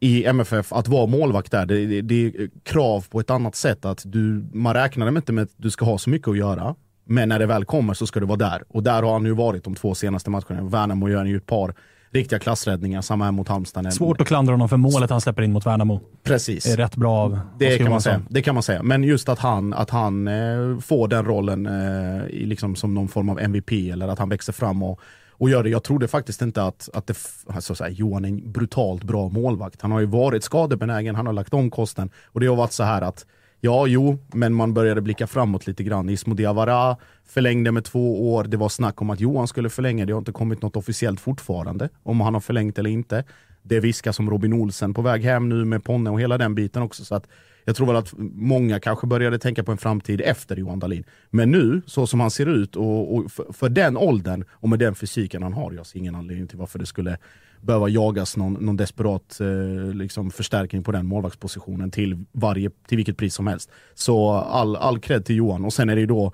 i 0.00 0.24
MFF, 0.24 0.72
att 0.72 0.88
vara 0.88 1.06
målvakt 1.06 1.50
där, 1.50 1.66
det, 1.66 1.86
det, 1.86 2.02
det 2.02 2.26
är 2.26 2.32
krav 2.62 3.06
på 3.10 3.20
ett 3.20 3.30
annat 3.30 3.56
sätt. 3.56 3.84
Att 3.84 4.02
du, 4.04 4.44
man 4.52 4.74
räknar 4.74 5.08
inte 5.08 5.32
med 5.32 5.42
att 5.44 5.50
du 5.56 5.70
ska 5.70 5.84
ha 5.84 5.98
så 5.98 6.10
mycket 6.10 6.28
att 6.28 6.36
göra, 6.38 6.74
men 7.04 7.28
när 7.28 7.38
det 7.38 7.46
väl 7.46 7.64
kommer 7.64 7.94
så 7.94 8.06
ska 8.06 8.20
du 8.20 8.26
vara 8.26 8.36
där. 8.36 8.62
Och 8.68 8.82
där 8.82 9.02
har 9.02 9.12
han 9.12 9.24
ju 9.24 9.34
varit 9.34 9.64
de 9.64 9.74
två 9.74 9.94
senaste 9.94 10.30
matcherna. 10.30 10.62
Värnamo 10.62 11.08
gör 11.08 11.24
ju 11.24 11.36
ett 11.36 11.46
par 11.46 11.74
riktiga 12.14 12.38
klassräddningar, 12.38 13.02
samma 13.02 13.24
här 13.24 13.32
mot 13.32 13.48
Halmstad. 13.48 13.94
Svårt 13.94 14.20
att 14.20 14.26
klandra 14.26 14.52
honom 14.52 14.68
för 14.68 14.76
målet 14.76 15.10
han 15.10 15.20
släpper 15.20 15.42
in 15.42 15.52
mot 15.52 15.66
Värnamo. 15.66 16.00
Precis. 16.22 16.64
Det 16.64 16.72
är 16.72 16.76
rätt 16.76 16.96
bra 16.96 17.16
av 17.16 17.40
Det 17.58 17.78
kan, 17.78 17.90
man 17.90 18.00
säga. 18.00 18.22
det 18.28 18.42
kan 18.42 18.54
man 18.54 18.62
säga. 18.62 18.82
Men 18.82 19.04
just 19.04 19.28
att 19.28 19.38
han, 19.38 19.74
att 19.74 19.90
han 19.90 20.28
eh, 20.28 20.78
får 20.80 21.08
den 21.08 21.24
rollen 21.24 21.66
eh, 21.66 22.26
liksom 22.28 22.76
som 22.76 22.94
någon 22.94 23.08
form 23.08 23.28
av 23.28 23.40
MVP 23.40 23.72
eller 23.72 24.08
att 24.08 24.18
han 24.18 24.28
växer 24.28 24.52
fram 24.52 24.82
och, 24.82 25.00
och 25.30 25.50
gör 25.50 25.62
det. 25.62 25.70
Jag 25.70 25.82
trodde 25.82 26.08
faktiskt 26.08 26.42
inte 26.42 26.62
att, 26.62 26.88
att 26.94 27.06
det, 27.06 27.18
alltså 27.46 27.74
så 27.74 27.84
här, 27.84 27.90
Johan 27.90 28.24
är 28.24 28.28
en 28.28 28.52
brutalt 28.52 29.04
bra 29.04 29.28
målvakt. 29.28 29.82
Han 29.82 29.92
har 29.92 30.00
ju 30.00 30.06
varit 30.06 30.44
skadebenägen, 30.44 31.14
han 31.14 31.26
har 31.26 31.32
lagt 31.32 31.54
om 31.54 31.70
kosten 31.70 32.10
och 32.24 32.40
det 32.40 32.46
har 32.46 32.56
varit 32.56 32.72
så 32.72 32.82
här 32.82 33.02
att 33.02 33.26
Ja, 33.64 33.86
jo, 33.86 34.18
men 34.32 34.54
man 34.54 34.74
började 34.74 35.00
blicka 35.00 35.26
framåt 35.26 35.66
lite 35.66 35.84
grann. 35.84 36.08
Ismo 36.08 36.34
Diawara 36.34 36.96
förlängde 37.26 37.72
med 37.72 37.84
två 37.84 38.34
år. 38.34 38.44
Det 38.44 38.56
var 38.56 38.68
snack 38.68 39.02
om 39.02 39.10
att 39.10 39.20
Johan 39.20 39.48
skulle 39.48 39.70
förlänga. 39.70 40.06
Det 40.06 40.12
har 40.12 40.18
inte 40.18 40.32
kommit 40.32 40.62
något 40.62 40.76
officiellt 40.76 41.20
fortfarande, 41.20 41.88
om 42.02 42.20
han 42.20 42.34
har 42.34 42.40
förlängt 42.40 42.78
eller 42.78 42.90
inte. 42.90 43.24
Det 43.62 43.80
viskas 43.80 44.16
som 44.16 44.30
Robin 44.30 44.52
Olsen 44.52 44.94
på 44.94 45.02
väg 45.02 45.24
hem 45.24 45.48
nu 45.48 45.64
med 45.64 45.84
Ponne 45.84 46.10
och 46.10 46.20
hela 46.20 46.38
den 46.38 46.54
biten 46.54 46.82
också. 46.82 47.04
Så 47.04 47.14
att 47.14 47.26
jag 47.64 47.76
tror 47.76 47.86
väl 47.86 47.96
att 47.96 48.14
många 48.34 48.80
kanske 48.80 49.06
började 49.06 49.38
tänka 49.38 49.64
på 49.64 49.72
en 49.72 49.78
framtid 49.78 50.20
efter 50.20 50.56
Johan 50.56 50.78
Dahlin. 50.78 51.04
Men 51.30 51.50
nu, 51.50 51.82
så 51.86 52.06
som 52.06 52.20
han 52.20 52.30
ser 52.30 52.46
ut 52.46 52.76
och, 52.76 53.14
och 53.14 53.32
för, 53.32 53.52
för 53.52 53.68
den 53.68 53.96
åldern 53.96 54.44
och 54.50 54.68
med 54.68 54.78
den 54.78 54.94
fysiken 54.94 55.42
han 55.42 55.52
har, 55.52 55.72
jag 55.72 55.86
ser 55.86 55.98
ingen 55.98 56.14
anledning 56.14 56.48
till 56.48 56.58
varför 56.58 56.78
det 56.78 56.86
skulle 56.86 57.18
behöva 57.64 57.88
jagas 57.88 58.36
någon, 58.36 58.52
någon 58.52 58.76
desperat 58.76 59.40
eh, 59.40 59.94
liksom 59.94 60.30
förstärkning 60.30 60.82
på 60.82 60.92
den 60.92 61.06
målvaktspositionen 61.06 61.90
till, 61.90 62.24
varje, 62.32 62.70
till 62.88 62.96
vilket 62.96 63.16
pris 63.16 63.34
som 63.34 63.46
helst. 63.46 63.70
Så 63.94 64.30
all, 64.32 64.76
all 64.76 64.98
cred 64.98 65.24
till 65.24 65.36
Johan. 65.36 65.64
Och 65.64 65.72
sen 65.72 65.88
är 65.88 65.94
det 65.94 66.00
ju 66.00 66.06
då, 66.06 66.32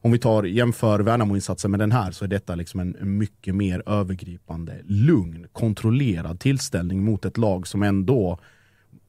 om 0.00 0.12
vi 0.12 0.18
tar 0.18 0.42
jämför 0.44 1.00
Värnamo-insatsen 1.00 1.70
med 1.70 1.80
den 1.80 1.92
här, 1.92 2.10
så 2.12 2.24
är 2.24 2.28
detta 2.28 2.54
liksom 2.54 2.80
en 2.80 2.96
mycket 3.18 3.54
mer 3.54 3.82
övergripande, 3.86 4.72
lugn, 4.84 5.46
kontrollerad 5.52 6.40
tillställning 6.40 7.04
mot 7.04 7.24
ett 7.24 7.38
lag 7.38 7.66
som 7.66 7.82
ändå 7.82 8.38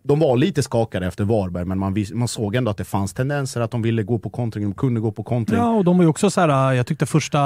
de 0.04 0.20
var 0.20 0.38
lite 0.38 0.64
skakade 0.64 1.08
efter 1.08 1.24
Varberg, 1.24 1.66
men 1.66 1.80
man, 1.80 1.94
vis- 1.94 2.14
man 2.14 2.28
såg 2.28 2.56
ändå 2.56 2.72
att 2.72 2.78
det 2.78 2.84
fanns 2.84 3.14
tendenser 3.14 3.62
att 3.62 3.72
de 3.72 3.82
ville 3.82 4.04
gå 4.04 4.20
på 4.20 4.30
kontring, 4.30 4.64
de 4.64 4.74
kunde 4.74 5.00
gå 5.02 5.12
på 5.12 5.24
kontring. 5.24 5.60
Ja, 5.60 5.70
och 5.70 5.84
de 5.84 5.98
var 5.98 6.04
ju 6.04 6.10
också 6.10 6.30
så 6.30 6.42
här, 6.42 6.74
jag 6.74 6.88
tyckte 6.88 7.06
första 7.06 7.40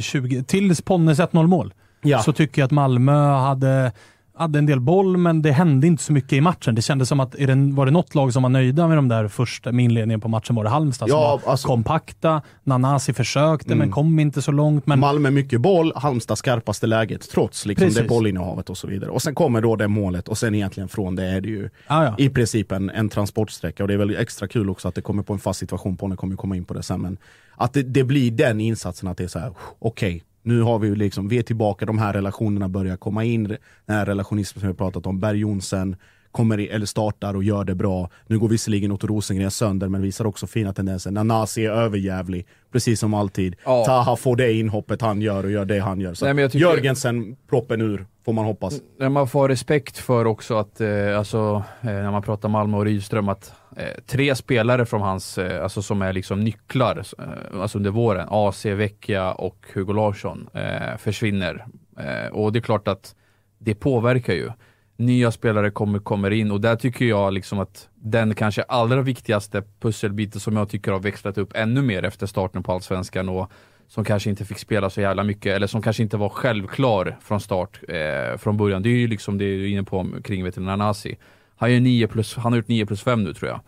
20, 0.00 0.42
tills 0.42 0.82
Ponnes 0.82 1.20
1-0 1.20 1.46
mål, 1.46 1.74
Ja. 2.02 2.22
så 2.22 2.32
tycker 2.32 2.62
jag 2.62 2.66
att 2.66 2.70
Malmö 2.72 3.12
hade, 3.34 3.92
hade 4.34 4.58
en 4.58 4.66
del 4.66 4.80
boll, 4.80 5.16
men 5.16 5.42
det 5.42 5.52
hände 5.52 5.86
inte 5.86 6.02
så 6.02 6.12
mycket 6.12 6.32
i 6.32 6.40
matchen. 6.40 6.74
Det 6.74 6.82
kändes 6.82 7.08
som 7.08 7.20
att, 7.20 7.34
är 7.34 7.46
det, 7.46 7.74
var 7.74 7.86
det 7.86 7.92
något 7.92 8.14
lag 8.14 8.32
som 8.32 8.42
var 8.42 8.50
nöjda 8.50 8.88
med 8.88 8.98
de 8.98 9.08
där 9.08 9.28
första, 9.28 9.72
med 9.72 9.84
inledningen 9.84 10.20
på 10.20 10.28
matchen 10.28 10.56
var 10.56 10.64
det 10.64 10.70
Halmstad 10.70 11.08
som 11.08 11.18
Ja, 11.18 11.40
var 11.44 11.50
alltså- 11.52 11.68
kompakta. 11.68 12.42
Nanasi 12.64 13.12
försökte, 13.12 13.74
men 13.74 13.90
kom 13.90 14.18
inte 14.18 14.42
så 14.42 14.52
långt. 14.52 14.86
Men 14.86 15.00
Malmö 15.00 15.30
mycket 15.30 15.60
boll, 15.60 15.92
Halmstad 15.96 16.38
skarpaste 16.38 16.86
läget 16.86 17.30
trots 17.30 17.66
liksom 17.66 17.86
Precis. 17.86 18.02
det 18.02 18.08
bollinnehavet 18.08 18.70
och 18.70 18.76
så 18.78 18.86
vidare. 18.86 19.10
Och 19.10 19.22
sen 19.22 19.34
kommer 19.34 19.60
då 19.60 19.76
det 19.76 19.88
målet 19.88 20.28
och 20.28 20.38
sen 20.38 20.54
egentligen 20.54 20.88
från 20.88 21.16
det 21.16 21.24
är 21.24 21.40
det 21.40 21.48
ju 21.48 21.70
Ja, 21.88 22.04
ja. 22.04 22.14
i 22.18 22.28
princip 22.28 22.72
en, 22.72 22.90
en 22.90 23.08
transportsträcka 23.08 23.84
och 23.84 23.88
det 23.88 23.94
är 23.94 23.98
väl 23.98 24.16
extra 24.16 24.48
kul 24.48 24.70
också 24.70 24.88
att 24.88 24.94
det 24.94 25.02
kommer 25.02 25.22
på 25.22 25.32
en 25.32 25.38
fast 25.38 25.58
situation, 25.60 25.96
Ponne 25.96 26.16
kommer 26.16 26.32
ju 26.32 26.36
komma 26.36 26.56
in 26.56 26.64
på 26.64 26.74
det 26.74 26.82
sen 26.82 27.00
men 27.00 27.16
att 27.56 27.72
det, 27.72 27.82
det 27.82 28.04
blir 28.04 28.30
den 28.30 28.60
insatsen 28.60 29.08
att 29.08 29.16
det 29.16 29.24
är 29.24 29.28
så 29.28 29.38
här: 29.38 29.52
okej 29.78 30.22
nu 30.42 30.60
har 30.62 30.78
vi 30.78 30.88
ju 30.88 30.94
liksom, 30.94 31.28
vi 31.28 31.38
är 31.38 31.42
tillbaka, 31.42 31.86
de 31.86 31.98
här 31.98 32.12
relationerna 32.12 32.68
börjar 32.68 32.96
komma 32.96 33.24
in, 33.24 33.44
den 33.86 33.96
här 33.96 34.06
relationismen 34.06 34.60
som 34.60 34.68
vi 34.68 34.74
pratat 34.74 35.06
om, 35.06 35.20
Berg 35.20 35.38
Jonsen 35.38 35.96
kommer 36.30 36.60
i, 36.60 36.68
eller 36.68 36.86
startar 36.86 37.36
och 37.36 37.44
gör 37.44 37.64
det 37.64 37.74
bra. 37.74 38.10
Nu 38.26 38.38
går 38.38 38.48
visserligen 38.48 38.92
Otto 38.92 39.06
Rosengren 39.06 39.50
sönder 39.50 39.88
men 39.88 40.02
visar 40.02 40.26
också 40.26 40.46
fina 40.46 40.72
tendenser. 40.72 41.10
Nanasi 41.10 41.66
är 41.66 41.70
överjävlig, 41.70 42.46
precis 42.72 43.00
som 43.00 43.14
alltid. 43.14 43.56
Ja. 43.64 43.84
Taha 43.86 44.16
får 44.16 44.36
det 44.36 44.52
inhoppet 44.52 45.00
han 45.00 45.22
gör 45.22 45.44
och 45.44 45.50
gör 45.50 45.64
det 45.64 45.78
han 45.78 46.00
gör. 46.00 46.14
Så 46.14 46.32
Nej, 46.32 46.50
tycker- 46.50 46.58
Jörgensen, 46.66 47.36
proppen 47.48 47.80
ur, 47.80 48.06
får 48.24 48.32
man 48.32 48.44
hoppas. 48.44 48.80
När 48.98 49.08
man 49.08 49.28
får 49.28 49.48
respekt 49.48 49.98
för 49.98 50.24
också 50.26 50.56
att, 50.56 50.80
eh, 50.80 51.18
alltså, 51.18 51.62
eh, 51.80 51.86
när 51.86 52.10
man 52.10 52.22
pratar 52.22 52.48
Malmö 52.48 52.76
och 52.76 52.84
Rydström, 52.84 53.28
att 53.28 53.52
Eh, 53.76 54.02
tre 54.06 54.34
spelare 54.34 54.86
från 54.86 55.00
hans, 55.00 55.38
eh, 55.38 55.62
alltså 55.62 55.82
som 55.82 56.02
är 56.02 56.12
liksom 56.12 56.40
nycklar, 56.40 57.02
eh, 57.18 57.60
alltså 57.60 57.78
under 57.78 57.90
våren, 57.90 58.28
AC, 58.30 58.74
Vecchia 58.74 59.32
och 59.32 59.66
Hugo 59.74 59.92
Larsson, 59.92 60.48
eh, 60.54 60.96
försvinner. 60.98 61.66
Eh, 61.98 62.32
och 62.32 62.52
det 62.52 62.58
är 62.58 62.60
klart 62.60 62.88
att 62.88 63.14
det 63.58 63.74
påverkar 63.74 64.32
ju. 64.32 64.50
Nya 64.96 65.30
spelare 65.30 65.70
kommer, 65.70 65.98
kommer 65.98 66.30
in 66.30 66.50
och 66.50 66.60
där 66.60 66.76
tycker 66.76 67.04
jag 67.04 67.32
liksom 67.32 67.58
att 67.58 67.88
den 67.94 68.34
kanske 68.34 68.62
allra 68.62 69.02
viktigaste 69.02 69.62
pusselbiten 69.80 70.40
som 70.40 70.56
jag 70.56 70.68
tycker 70.68 70.92
har 70.92 71.00
växlat 71.00 71.38
upp 71.38 71.52
ännu 71.54 71.82
mer 71.82 72.04
efter 72.04 72.26
starten 72.26 72.62
på 72.62 72.72
Allsvenskan 72.72 73.28
och 73.28 73.50
som 73.88 74.04
kanske 74.04 74.30
inte 74.30 74.44
fick 74.44 74.58
spela 74.58 74.90
så 74.90 75.00
jävla 75.00 75.22
mycket, 75.24 75.56
eller 75.56 75.66
som 75.66 75.82
kanske 75.82 76.02
inte 76.02 76.16
var 76.16 76.28
självklar 76.28 77.18
från 77.22 77.40
start 77.40 77.80
eh, 77.88 78.38
från 78.38 78.56
början. 78.56 78.82
Det 78.82 78.88
är 78.88 78.96
ju 78.96 79.06
liksom 79.06 79.38
det 79.38 79.44
du 79.44 79.64
är 79.64 79.68
inne 79.68 79.82
på 79.82 80.06
kring 80.24 80.44
veterinär 80.44 80.72
du, 80.72 80.76
Nanasi. 80.76 81.16
Han, 81.62 81.70
är 81.70 81.80
9 81.80 82.06
plus, 82.06 82.36
han 82.36 82.52
har 82.52 82.56
gjort 82.56 82.68
9 82.68 82.86
plus 82.86 83.02
5 83.02 83.24
nu 83.24 83.34
tror 83.34 83.50
jag. 83.50 83.60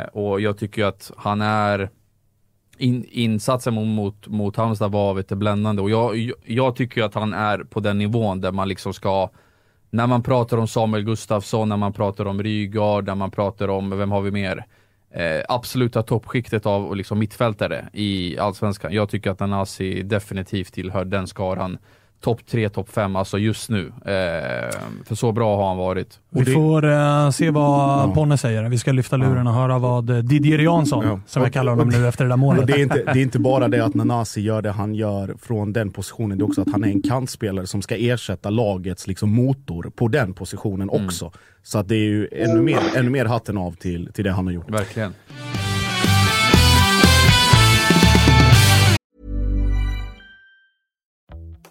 Eh, 0.00 0.06
och 0.06 0.40
jag 0.40 0.58
tycker 0.58 0.84
att 0.84 1.10
han 1.16 1.40
är 1.40 1.90
in, 2.78 3.04
insatsen 3.10 3.74
mot, 3.74 3.86
mot, 3.86 4.26
mot 4.26 4.56
Halmstad 4.56 4.92
var 4.92 5.14
vet 5.14 5.28
du, 5.28 5.34
bländande 5.34 5.82
och 5.82 5.90
jag, 5.90 6.16
jag, 6.16 6.36
jag 6.44 6.76
tycker 6.76 7.02
att 7.02 7.14
han 7.14 7.34
är 7.34 7.58
på 7.58 7.80
den 7.80 7.98
nivån 7.98 8.40
där 8.40 8.52
man 8.52 8.68
liksom 8.68 8.94
ska 8.94 9.30
när 9.90 10.06
man 10.06 10.22
pratar 10.22 10.56
om 10.56 10.68
Samuel 10.68 11.04
Gustafsson, 11.04 11.68
när 11.68 11.76
man 11.76 11.92
pratar 11.92 12.24
om 12.24 12.42
Rygaard, 12.42 13.06
när 13.06 13.14
man 13.14 13.30
pratar 13.30 13.68
om, 13.68 13.98
vem 13.98 14.10
har 14.10 14.20
vi 14.20 14.30
mer? 14.30 14.66
Eh, 15.10 15.42
absoluta 15.48 16.02
toppskiktet 16.02 16.66
av 16.66 16.96
liksom 16.96 17.18
mittfältare 17.18 17.88
i 17.92 18.38
Allsvenskan. 18.38 18.92
Jag 18.92 19.08
tycker 19.08 19.30
att 19.30 19.40
Nanasi 19.40 20.02
definitivt 20.02 20.72
tillhör 20.72 21.04
den 21.04 21.26
skaran. 21.26 21.78
Topp 22.20 22.46
3, 22.46 22.68
topp 22.68 22.88
5, 22.90 23.16
alltså 23.16 23.38
just 23.38 23.70
nu. 23.70 23.86
Eh, 23.86 24.70
för 25.04 25.14
så 25.14 25.32
bra 25.32 25.56
har 25.56 25.68
han 25.68 25.76
varit. 25.76 26.18
vi 26.30 26.44
får 26.44 26.84
eh, 26.90 27.30
se 27.30 27.50
vad 27.50 28.14
Ponne 28.14 28.38
säger. 28.38 28.62
Vi 28.68 28.78
ska 28.78 28.92
lyfta 28.92 29.16
luren 29.16 29.46
och 29.46 29.54
höra 29.54 29.78
vad 29.78 30.10
eh, 30.10 30.16
Didier 30.16 30.58
Jansson, 30.58 31.04
Ja. 31.06 31.20
som 31.26 31.42
jag 31.42 31.52
kallar 31.52 31.72
honom 31.72 31.88
nu 31.88 32.08
efter 32.08 32.24
det 32.24 32.28
där 32.30 32.36
målet. 32.36 32.60
Och 32.60 32.66
det, 32.66 32.72
är 32.72 32.78
inte, 32.82 33.02
det 33.04 33.10
är 33.18 33.22
inte 33.22 33.38
bara 33.38 33.68
det 33.68 33.84
att 33.84 33.94
Nanasi 33.94 34.40
gör 34.40 34.62
det 34.62 34.70
han 34.70 34.94
gör 34.94 35.34
från 35.42 35.72
den 35.72 35.90
positionen, 35.90 36.38
det 36.38 36.42
är 36.42 36.46
också 36.46 36.60
att 36.60 36.72
han 36.72 36.84
är 36.84 36.88
en 36.88 37.02
kantspelare 37.02 37.66
som 37.66 37.82
ska 37.82 37.96
ersätta 37.96 38.50
lagets 38.50 39.06
liksom 39.06 39.30
motor 39.30 39.90
på 39.96 40.08
den 40.08 40.34
positionen 40.34 40.90
också. 40.90 41.32
Så 41.62 41.78
att 41.78 41.88
det 41.88 41.94
är 41.96 41.98
ju 42.08 42.28
ännu 42.32 42.62
mer, 42.62 42.78
ännu 42.96 43.10
mer 43.10 43.24
hatten 43.24 43.58
av 43.58 43.72
till, 43.72 44.12
till 44.12 44.24
det 44.24 44.32
han 44.32 44.46
har 44.46 44.52
gjort. 44.52 44.70
Verkligen. 44.70 45.14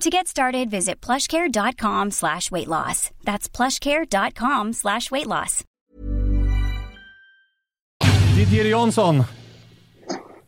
To 0.00 0.10
get 0.10 0.26
started, 0.28 0.70
visit 0.70 1.00
plushcare.com 1.06 2.10
slash 2.10 2.50
weight 2.50 2.68
loss. 2.68 3.10
That's 3.24 3.48
plushcare.com 3.56 4.72
slash 4.72 5.10
weight 5.10 5.26
loss. 5.26 5.64
Didier 8.36 8.64
Jansson, 8.64 9.24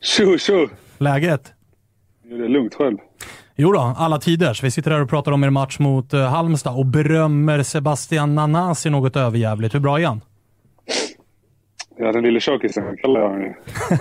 Tjo, 0.00 0.38
tjo! 0.38 0.68
läget? 0.98 1.52
Det 2.22 2.34
är 2.34 2.48
lugnt 2.48 2.74
själv. 2.74 2.96
Jo 3.56 3.72
då, 3.72 3.94
alla 3.96 4.18
tiders. 4.18 4.62
Vi 4.62 4.70
sitter 4.70 4.90
här 4.90 5.00
och 5.02 5.08
pratar 5.10 5.32
om 5.32 5.44
er 5.44 5.50
match 5.50 5.78
mot 5.78 6.12
eh, 6.12 6.20
Halmstad 6.20 6.76
och 6.78 6.86
berömmer 6.86 7.62
Sebastian 7.62 8.34
Nanasi 8.34 8.90
något 8.90 9.16
överjävligt. 9.16 9.74
Hur 9.74 9.80
bra 9.80 10.00
är 10.00 10.06
han? 10.06 10.20
Ja, 11.98 12.12
den 12.12 12.22
lille 12.22 12.40
tjockisen 12.40 12.96
kallar 12.96 13.20
jag 13.20 13.28
honom. 13.28 13.54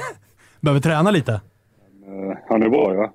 Behöver 0.61 0.81
träna 0.81 1.11
lite? 1.11 1.31
Eh, 1.33 2.37
Han 2.49 2.63
är 2.63 2.69
bra, 2.69 2.93
ja. 2.93 3.13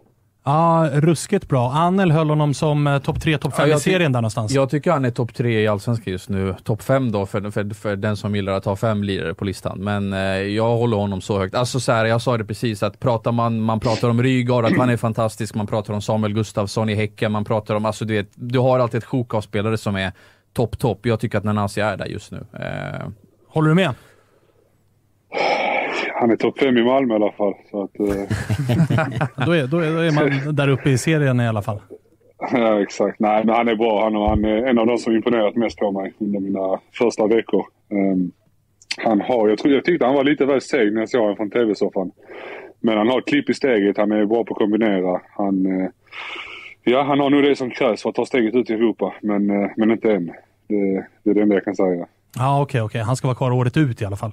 Ja, 0.50 0.88
ruskigt 0.92 1.48
bra. 1.48 1.72
Anel 1.72 2.10
höll 2.12 2.28
honom 2.28 2.54
som 2.54 2.86
eh, 2.86 2.98
topp 2.98 3.20
3, 3.20 3.38
topp 3.38 3.56
5 3.56 3.68
Ja, 3.70 3.76
i 3.76 3.80
serien 3.80 4.12
där 4.12 4.20
någonstans. 4.20 4.52
Jag 4.52 4.70
tycker 4.70 4.90
han 4.92 5.04
är 5.04 5.10
topp 5.10 5.34
tre 5.34 5.60
i 5.60 5.68
Allsvenskan 5.68 6.12
just 6.12 6.28
nu. 6.28 6.54
Topp 6.64 6.82
fem 6.82 7.12
då 7.12 7.26
för, 7.26 7.50
för, 7.50 7.74
för 7.74 7.96
den 7.96 8.16
som 8.16 8.34
gillar 8.36 8.52
att 8.52 8.64
ha 8.64 8.76
fem 8.76 9.04
lirare 9.04 9.34
på 9.34 9.44
listan. 9.44 9.78
Men 9.78 10.12
eh, 10.12 10.18
jag 10.38 10.76
håller 10.76 10.96
honom 10.96 11.20
så 11.20 11.38
högt. 11.38 11.54
Alltså 11.54 11.80
så 11.80 11.92
här, 11.92 12.04
jag 12.04 12.22
sa 12.22 12.38
det 12.38 12.44
precis, 12.44 12.82
att 12.82 13.00
pratar 13.00 13.32
man, 13.32 13.60
man 13.60 13.80
pratar 13.80 14.08
om 14.08 14.22
Rygaard, 14.22 14.64
att 14.64 14.76
han 14.76 14.90
är 14.90 14.96
fantastisk, 14.96 15.54
man 15.54 15.66
pratar 15.66 15.94
om 15.94 16.02
Samuel 16.02 16.34
Gustafsson 16.34 16.88
i 16.88 16.94
Häcken, 16.94 17.32
man 17.32 17.44
pratar 17.44 17.74
om, 17.74 17.84
alltså 17.84 18.04
du 18.04 18.14
vet, 18.14 18.30
du 18.34 18.58
har 18.58 18.78
alltid 18.78 18.98
ett 18.98 19.04
sjok 19.04 19.34
av 19.34 19.40
spelare 19.40 19.78
som 19.78 19.96
är 19.96 20.12
topp, 20.52 20.78
topp. 20.78 21.06
Jag 21.06 21.20
tycker 21.20 21.38
att 21.38 21.44
Nanasi 21.44 21.80
är 21.80 21.96
där 21.96 22.06
just 22.06 22.32
nu. 22.32 22.44
Eh, 22.52 23.08
Håller 23.48 23.68
du 23.68 23.74
med? 23.74 23.94
Han 26.20 26.30
är 26.30 26.36
topp 26.36 26.58
fem 26.58 26.76
i 26.76 26.82
Malmö 26.82 27.14
i 27.14 27.16
alla 27.16 27.32
fall. 27.32 27.54
Så 27.70 27.82
att, 27.82 28.00
eh, 28.00 28.06
Då 29.46 29.52
är, 29.52 29.66
då, 29.66 29.78
är, 29.78 29.92
då 29.92 29.98
är 29.98 30.12
man 30.12 30.54
där 30.54 30.68
uppe 30.68 30.90
i 30.90 30.98
serien 30.98 31.40
i 31.40 31.48
alla 31.48 31.62
fall. 31.62 31.80
ja, 32.52 32.82
exakt. 32.82 33.20
Nej, 33.20 33.44
men 33.44 33.54
han 33.54 33.68
är 33.68 33.74
bra. 33.74 34.02
Han, 34.04 34.14
han 34.14 34.44
är 34.44 34.66
en 34.66 34.78
av 34.78 34.86
de 34.86 34.98
som 34.98 35.12
imponerat 35.12 35.56
mest 35.56 35.78
på 35.78 35.92
mig 35.92 36.12
under 36.18 36.40
mina 36.40 36.80
första 36.92 37.26
veckor. 37.26 37.66
Ehm, 37.90 38.30
han 38.96 39.20
har, 39.20 39.48
jag, 39.48 39.58
tror, 39.58 39.74
jag 39.74 39.84
tyckte 39.84 40.06
han 40.06 40.14
var 40.14 40.24
lite 40.24 40.46
väl 40.46 40.60
seg 40.60 40.92
när 40.92 41.00
jag 41.00 41.08
såg 41.08 41.20
honom 41.20 41.36
från 41.36 41.50
tv-soffan. 41.50 42.10
Men 42.80 42.98
han 42.98 43.08
har 43.08 43.18
ett 43.18 43.26
klipp 43.26 43.50
i 43.50 43.54
steget. 43.54 43.96
Han 43.96 44.12
är 44.12 44.26
bra 44.26 44.44
på 44.44 44.54
att 44.54 44.58
kombinera. 44.58 45.20
Han, 45.36 45.66
eh, 45.66 45.88
ja, 46.84 47.02
han 47.02 47.20
har 47.20 47.30
nog 47.30 47.42
det 47.42 47.56
som 47.56 47.70
krävs 47.70 48.02
för 48.02 48.10
att 48.10 48.16
ta 48.16 48.26
steget 48.26 48.54
ut 48.54 48.70
i 48.70 48.72
Europa. 48.72 49.14
Men, 49.22 49.50
eh, 49.50 49.70
men 49.76 49.90
inte 49.90 50.12
än. 50.12 50.32
Det, 50.68 51.06
det 51.22 51.30
är 51.30 51.34
det 51.34 51.42
enda 51.42 51.54
jag 51.54 51.64
kan 51.64 51.76
säga. 51.76 52.06
Ja, 52.36 52.62
okej, 52.62 52.82
okej. 52.82 53.00
Han 53.00 53.16
ska 53.16 53.26
vara 53.26 53.36
kvar 53.36 53.52
året 53.52 53.76
ut 53.76 54.02
i 54.02 54.04
alla 54.04 54.16
fall. 54.16 54.32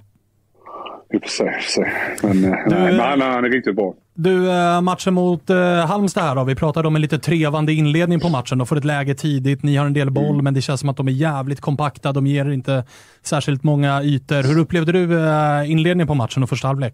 Vi 1.09 1.19
får 1.19 1.27
se. 1.27 1.43
Får 1.43 1.61
se. 1.61 1.91
Men, 2.27 2.43
eh, 2.43 2.49
nej, 2.67 2.91
men 2.91 2.99
han, 2.99 3.21
han 3.21 3.45
är 3.45 3.49
riktigt 3.49 3.75
bra. 3.75 3.93
Du, 4.13 4.51
eh, 4.51 4.81
matchen 4.81 5.13
mot 5.13 5.49
eh, 5.49 5.57
Halmstad 5.85 6.23
här 6.23 6.35
då. 6.35 6.43
Vi 6.43 6.55
pratade 6.55 6.87
om 6.87 6.95
en 6.95 7.01
lite 7.01 7.19
trevande 7.19 7.73
inledning 7.73 8.19
på 8.19 8.29
matchen. 8.29 8.57
De 8.57 8.67
får 8.67 8.75
ett 8.77 8.85
läge 8.85 9.15
tidigt, 9.15 9.63
ni 9.63 9.75
har 9.75 9.85
en 9.85 9.93
del 9.93 10.11
boll, 10.11 10.41
men 10.41 10.53
det 10.53 10.61
känns 10.61 10.79
som 10.79 10.89
att 10.89 10.97
de 10.97 11.07
är 11.07 11.11
jävligt 11.11 11.61
kompakta. 11.61 12.11
De 12.11 12.27
ger 12.27 12.51
inte 12.51 12.83
särskilt 13.23 13.63
många 13.63 14.03
ytor. 14.03 14.43
Hur 14.53 14.59
upplevde 14.61 14.91
du 14.91 15.27
eh, 15.29 15.71
inledningen 15.71 16.07
på 16.07 16.13
matchen 16.13 16.43
och 16.43 16.49
första 16.49 16.67
halvlek? 16.67 16.93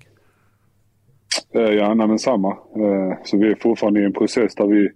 Eh, 1.56 1.62
Ja, 1.62 1.94
nej, 1.94 2.08
men 2.08 2.20
samma. 2.20 2.50
Eh, 2.52 3.18
Så 3.24 3.38
vi 3.38 3.52
är 3.52 3.56
fortfarande 3.62 4.02
i 4.02 4.06
en 4.06 4.14
process 4.14 4.56
där 4.56 4.66
vi 4.68 4.90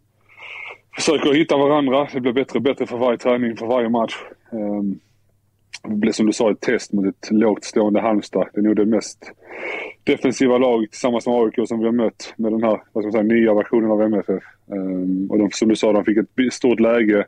försöker 0.95 1.33
hitta 1.33 1.57
varandra. 1.57 2.07
Det 2.13 2.21
blir 2.21 2.33
bättre 2.33 2.57
och 2.57 2.63
bättre 2.63 2.85
för 2.87 2.97
varje 2.97 3.17
träning, 3.17 3.57
för 3.57 3.65
varje 3.65 3.89
match. 3.89 4.13
Det 5.89 6.13
som 6.13 6.25
du 6.25 6.33
sa 6.33 6.51
ett 6.51 6.61
test 6.61 6.93
mot 6.93 7.05
ett 7.05 7.31
lågt 7.31 7.63
stående 7.63 8.01
Halmstad. 8.01 8.47
Det 8.53 8.59
är 8.59 8.63
nog 8.63 8.75
det 8.75 8.85
mest 8.85 9.31
defensiva 10.03 10.57
laget 10.57 10.91
tillsammans 10.91 11.27
med 11.27 11.35
AIK 11.35 11.67
som 11.67 11.79
vi 11.79 11.85
har 11.85 11.91
mött 11.91 12.33
med 12.37 12.51
den 12.51 12.63
här 12.63 12.81
vad 12.93 13.03
ska 13.03 13.05
man 13.05 13.11
säga, 13.11 13.23
nya 13.23 13.53
versionen 13.53 13.91
av 13.91 14.01
MFF. 14.01 14.43
Um, 14.65 14.77
ehm, 14.77 15.31
Och 15.31 15.37
de, 15.37 15.51
som 15.51 15.67
du 15.69 15.75
sa, 15.75 15.93
de 15.93 16.05
fick 16.05 16.17
ett 16.17 16.53
stort 16.53 16.79
läge 16.79 17.25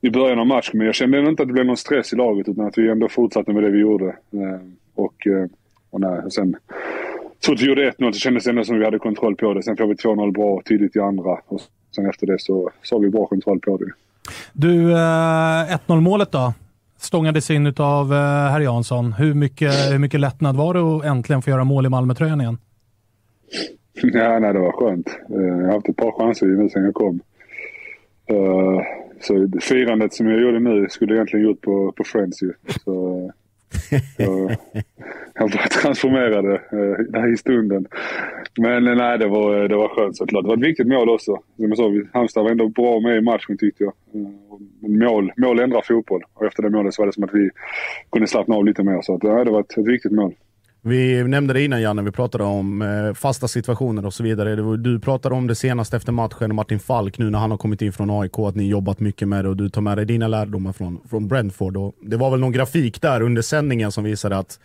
i 0.00 0.10
början 0.10 0.38
av 0.38 0.46
matchen. 0.46 0.78
Men 0.78 0.86
jag 0.86 0.94
kände 0.94 1.18
ändå 1.18 1.30
inte 1.30 1.42
att 1.42 1.48
det 1.48 1.52
blev 1.52 1.66
någon 1.66 1.76
stress 1.76 2.12
i 2.12 2.16
laget 2.16 2.48
utan 2.48 2.66
att 2.66 2.78
vi 2.78 2.88
ändå 2.90 3.08
fortsatte 3.08 3.52
med 3.52 3.62
det 3.62 3.70
vi 3.70 3.78
gjorde. 3.78 4.16
Um, 4.30 4.76
Och, 4.94 5.26
eh, 5.26 5.46
och, 5.90 6.00
nej, 6.00 6.18
och 6.24 6.32
sen 6.32 6.56
så 7.40 7.52
fort 7.52 7.60
vi 7.60 7.66
gjorde 7.66 7.90
1-0 7.90 8.12
så 8.12 8.18
kändes 8.18 8.44
det 8.44 8.50
ändå 8.50 8.64
som 8.64 8.74
att 8.74 8.80
vi 8.80 8.84
hade 8.84 8.98
kontroll 8.98 9.36
på 9.36 9.54
det. 9.54 9.62
Sen 9.62 9.76
får 9.76 9.86
vi 9.86 9.94
2-0 9.94 10.32
bra 10.32 10.62
tidigt 10.64 10.96
i 10.96 11.00
andra. 11.00 11.38
Och 11.46 11.60
sen 11.94 12.06
efter 12.10 12.26
det 12.26 12.40
så, 12.40 12.70
så 12.82 12.94
har 12.94 13.00
vi 13.00 13.10
bra 13.10 13.26
kontroll 13.26 13.60
på 13.60 13.76
det. 13.76 13.90
Du, 14.52 14.92
eh, 14.92 15.74
1-0 15.74 16.00
målet 16.00 16.32
då? 16.32 16.52
Stångades 16.98 17.50
in 17.50 17.74
av 17.78 18.12
eh, 18.12 18.18
herr 18.52 18.60
Jansson. 18.60 19.12
Hur 19.12 19.34
mycket, 19.34 19.92
hur 19.92 19.98
mycket 19.98 20.20
lättnad 20.20 20.56
var 20.56 20.74
det 20.74 20.80
att 20.80 21.04
äntligen 21.04 21.42
få 21.42 21.50
göra 21.50 21.64
mål 21.64 21.86
i 21.86 21.88
Malmötröjan 21.88 22.40
igen? 22.40 22.58
Ja, 24.02 24.38
nej, 24.38 24.52
det 24.52 24.58
var 24.58 24.72
skönt. 24.72 25.08
Eh, 25.08 25.36
jag 25.36 25.66
har 25.66 25.72
haft 25.72 25.88
ett 25.88 25.96
par 25.96 26.12
chanser 26.12 26.46
nu 26.46 26.68
sen 26.68 26.84
jag 26.84 26.94
kom. 26.94 27.20
Eh, 28.26 28.82
så 29.20 29.48
firandet 29.60 30.14
som 30.14 30.28
jag 30.28 30.40
gjorde 30.40 30.60
nu 30.60 30.86
skulle 30.88 31.12
jag 31.12 31.16
egentligen 31.16 31.46
gjort 31.46 31.60
på, 31.60 31.92
på 31.92 32.04
Friends 32.04 32.42
ju. 32.42 32.52
Så, 32.84 33.30
jag 35.34 35.50
bara 35.50 35.68
transformerade 35.82 36.54
eh, 36.54 37.04
det 37.08 37.28
i 37.32 37.36
stunden. 37.36 37.86
Men 38.58 38.88
eh, 38.88 38.94
nej, 38.96 39.18
det 39.18 39.26
var, 39.26 39.68
det 39.68 39.76
var 39.76 39.88
skönt 39.88 40.16
såklart. 40.16 40.44
Det 40.44 40.48
var 40.48 40.56
ett 40.56 40.68
viktigt 40.68 40.86
mål 40.86 41.08
också. 41.08 41.38
Som 41.56 41.64
jag 41.64 41.76
sa, 41.76 41.92
Halmstad 42.12 42.44
var 42.44 42.50
ändå 42.50 42.68
bra 42.68 43.00
med 43.00 43.16
i 43.16 43.20
matchen 43.20 43.58
tyckte 43.58 43.84
jag. 43.84 43.92
Eh, 44.14 44.30
mål, 44.88 45.32
mål 45.36 45.60
ändrar 45.60 45.82
fotboll. 45.82 46.22
Och 46.34 46.46
efter 46.46 46.62
det 46.62 46.70
målet 46.70 46.94
så 46.94 47.02
var 47.02 47.06
det 47.06 47.12
som 47.12 47.24
att 47.24 47.34
vi 47.34 47.50
kunde 48.12 48.28
slappna 48.28 48.54
av 48.54 48.64
lite 48.64 48.82
mer. 48.82 49.02
Så 49.02 49.14
att, 49.14 49.22
nej, 49.22 49.44
det 49.44 49.50
var 49.50 49.60
ett, 49.60 49.78
ett 49.78 49.86
viktigt 49.86 50.12
mål. 50.12 50.34
Vi 50.88 51.24
nämnde 51.24 51.54
det 51.54 51.64
innan 51.64 51.82
Janne, 51.82 52.02
vi 52.02 52.10
pratade 52.10 52.44
om 52.44 52.82
eh, 52.82 53.14
fasta 53.14 53.48
situationer 53.48 54.06
och 54.06 54.14
så 54.14 54.22
vidare. 54.22 54.62
Var, 54.62 54.76
du 54.76 55.00
pratade 55.00 55.34
om 55.34 55.46
det 55.46 55.54
senast 55.54 55.94
efter 55.94 56.12
matchen, 56.12 56.54
Martin 56.54 56.80
Falk, 56.80 57.18
nu 57.18 57.30
när 57.30 57.38
han 57.38 57.50
har 57.50 57.58
kommit 57.58 57.82
in 57.82 57.92
från 57.92 58.10
AIK, 58.10 58.38
att 58.38 58.54
ni 58.54 58.68
jobbat 58.68 59.00
mycket 59.00 59.28
med 59.28 59.44
det 59.44 59.48
och 59.48 59.56
du 59.56 59.68
tar 59.68 59.80
med 59.80 59.98
dig 59.98 60.06
dina 60.06 60.28
lärdomar 60.28 60.72
från, 60.72 61.00
från 61.10 61.28
Brentford. 61.28 61.76
Och 61.76 61.94
det 62.00 62.16
var 62.16 62.30
väl 62.30 62.40
någon 62.40 62.52
grafik 62.52 63.02
där 63.02 63.20
under 63.20 63.42
sändningen 63.42 63.92
som 63.92 64.04
visade 64.04 64.38
att, 64.38 64.58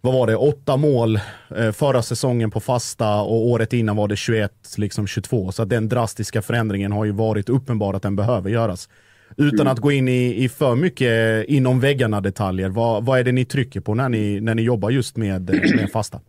vad 0.00 0.14
var 0.14 0.26
det, 0.26 0.36
åtta 0.36 0.76
mål 0.76 1.20
eh, 1.56 1.72
förra 1.72 2.02
säsongen 2.02 2.50
på 2.50 2.60
fasta 2.60 3.20
och 3.20 3.46
året 3.46 3.72
innan 3.72 3.96
var 3.96 4.08
det 4.08 4.16
21, 4.16 4.52
liksom 4.76 5.06
22. 5.06 5.52
Så 5.52 5.62
att 5.62 5.68
den 5.68 5.88
drastiska 5.88 6.42
förändringen 6.42 6.92
har 6.92 7.04
ju 7.04 7.12
varit 7.12 7.48
uppenbar 7.48 7.94
att 7.94 8.02
den 8.02 8.16
behöver 8.16 8.50
göras. 8.50 8.88
Utan 9.36 9.60
Mm. 9.60 9.72
att 9.72 9.78
gå 9.78 9.92
in 9.92 10.08
i, 10.08 10.44
i 10.44 10.48
för 10.48 10.74
mycket 10.76 11.44
inom 11.48 11.80
väggarna 11.80 12.20
detaljer, 12.20 12.68
vad, 12.68 13.04
vad 13.04 13.18
är 13.18 13.24
det 13.24 13.32
ni 13.32 13.44
trycker 13.44 13.80
på 13.80 13.94
när 13.94 14.08
ni, 14.08 14.40
när 14.40 14.54
ni 14.54 14.62
jobbar 14.62 14.90
just 14.90 15.16
med, 15.16 15.50
med 15.76 15.90
fasta? 15.92 16.20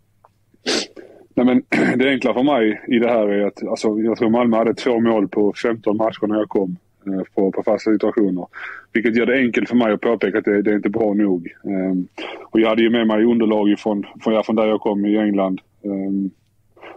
Nej, 1.36 1.46
men 1.46 1.64
det 2.00 2.10
enkla 2.10 2.34
för 2.34 2.44
mig 2.44 2.82
i 2.88 3.00
det 3.00 3.08
här 3.10 3.28
är 3.28 3.46
att 3.48 3.68
alltså, 3.68 4.00
jag 4.00 4.18
tror 4.18 4.30
Malmö 4.30 4.58
hade 4.58 4.74
två 4.74 5.00
mål 5.00 5.28
på 5.28 5.54
15 5.64 5.98
matcher 5.98 6.28
när 6.28 6.36
jag 6.36 6.50
kom. 6.50 6.78
eh, 7.08 7.22
på, 7.36 7.52
på 7.52 7.64
fasta 7.64 7.92
situationer. 7.92 8.46
Vilket 8.94 9.16
gör 9.16 9.26
det 9.26 9.38
enkelt 9.38 9.70
för 9.70 9.76
mig 9.76 9.94
att 9.94 10.02
påpeka 10.02 10.38
att 10.38 10.46
det, 10.46 10.62
det 10.62 10.72
är 10.72 10.76
inte 10.76 10.90
bra 10.90 11.14
nog. 11.14 11.48
Um, 11.64 12.08
och 12.52 12.60
jag 12.60 12.70
hade 12.70 12.82
ju 12.82 12.90
med 12.90 13.08
mig 13.08 13.24
underlag 13.24 13.80
från, 13.80 14.06
från, 14.24 14.44
från 14.44 14.56
där 14.56 14.68
jag 14.68 14.82
kom 14.82 15.06
i 15.06 15.18
England. 15.18 15.62
Um, 15.84 16.30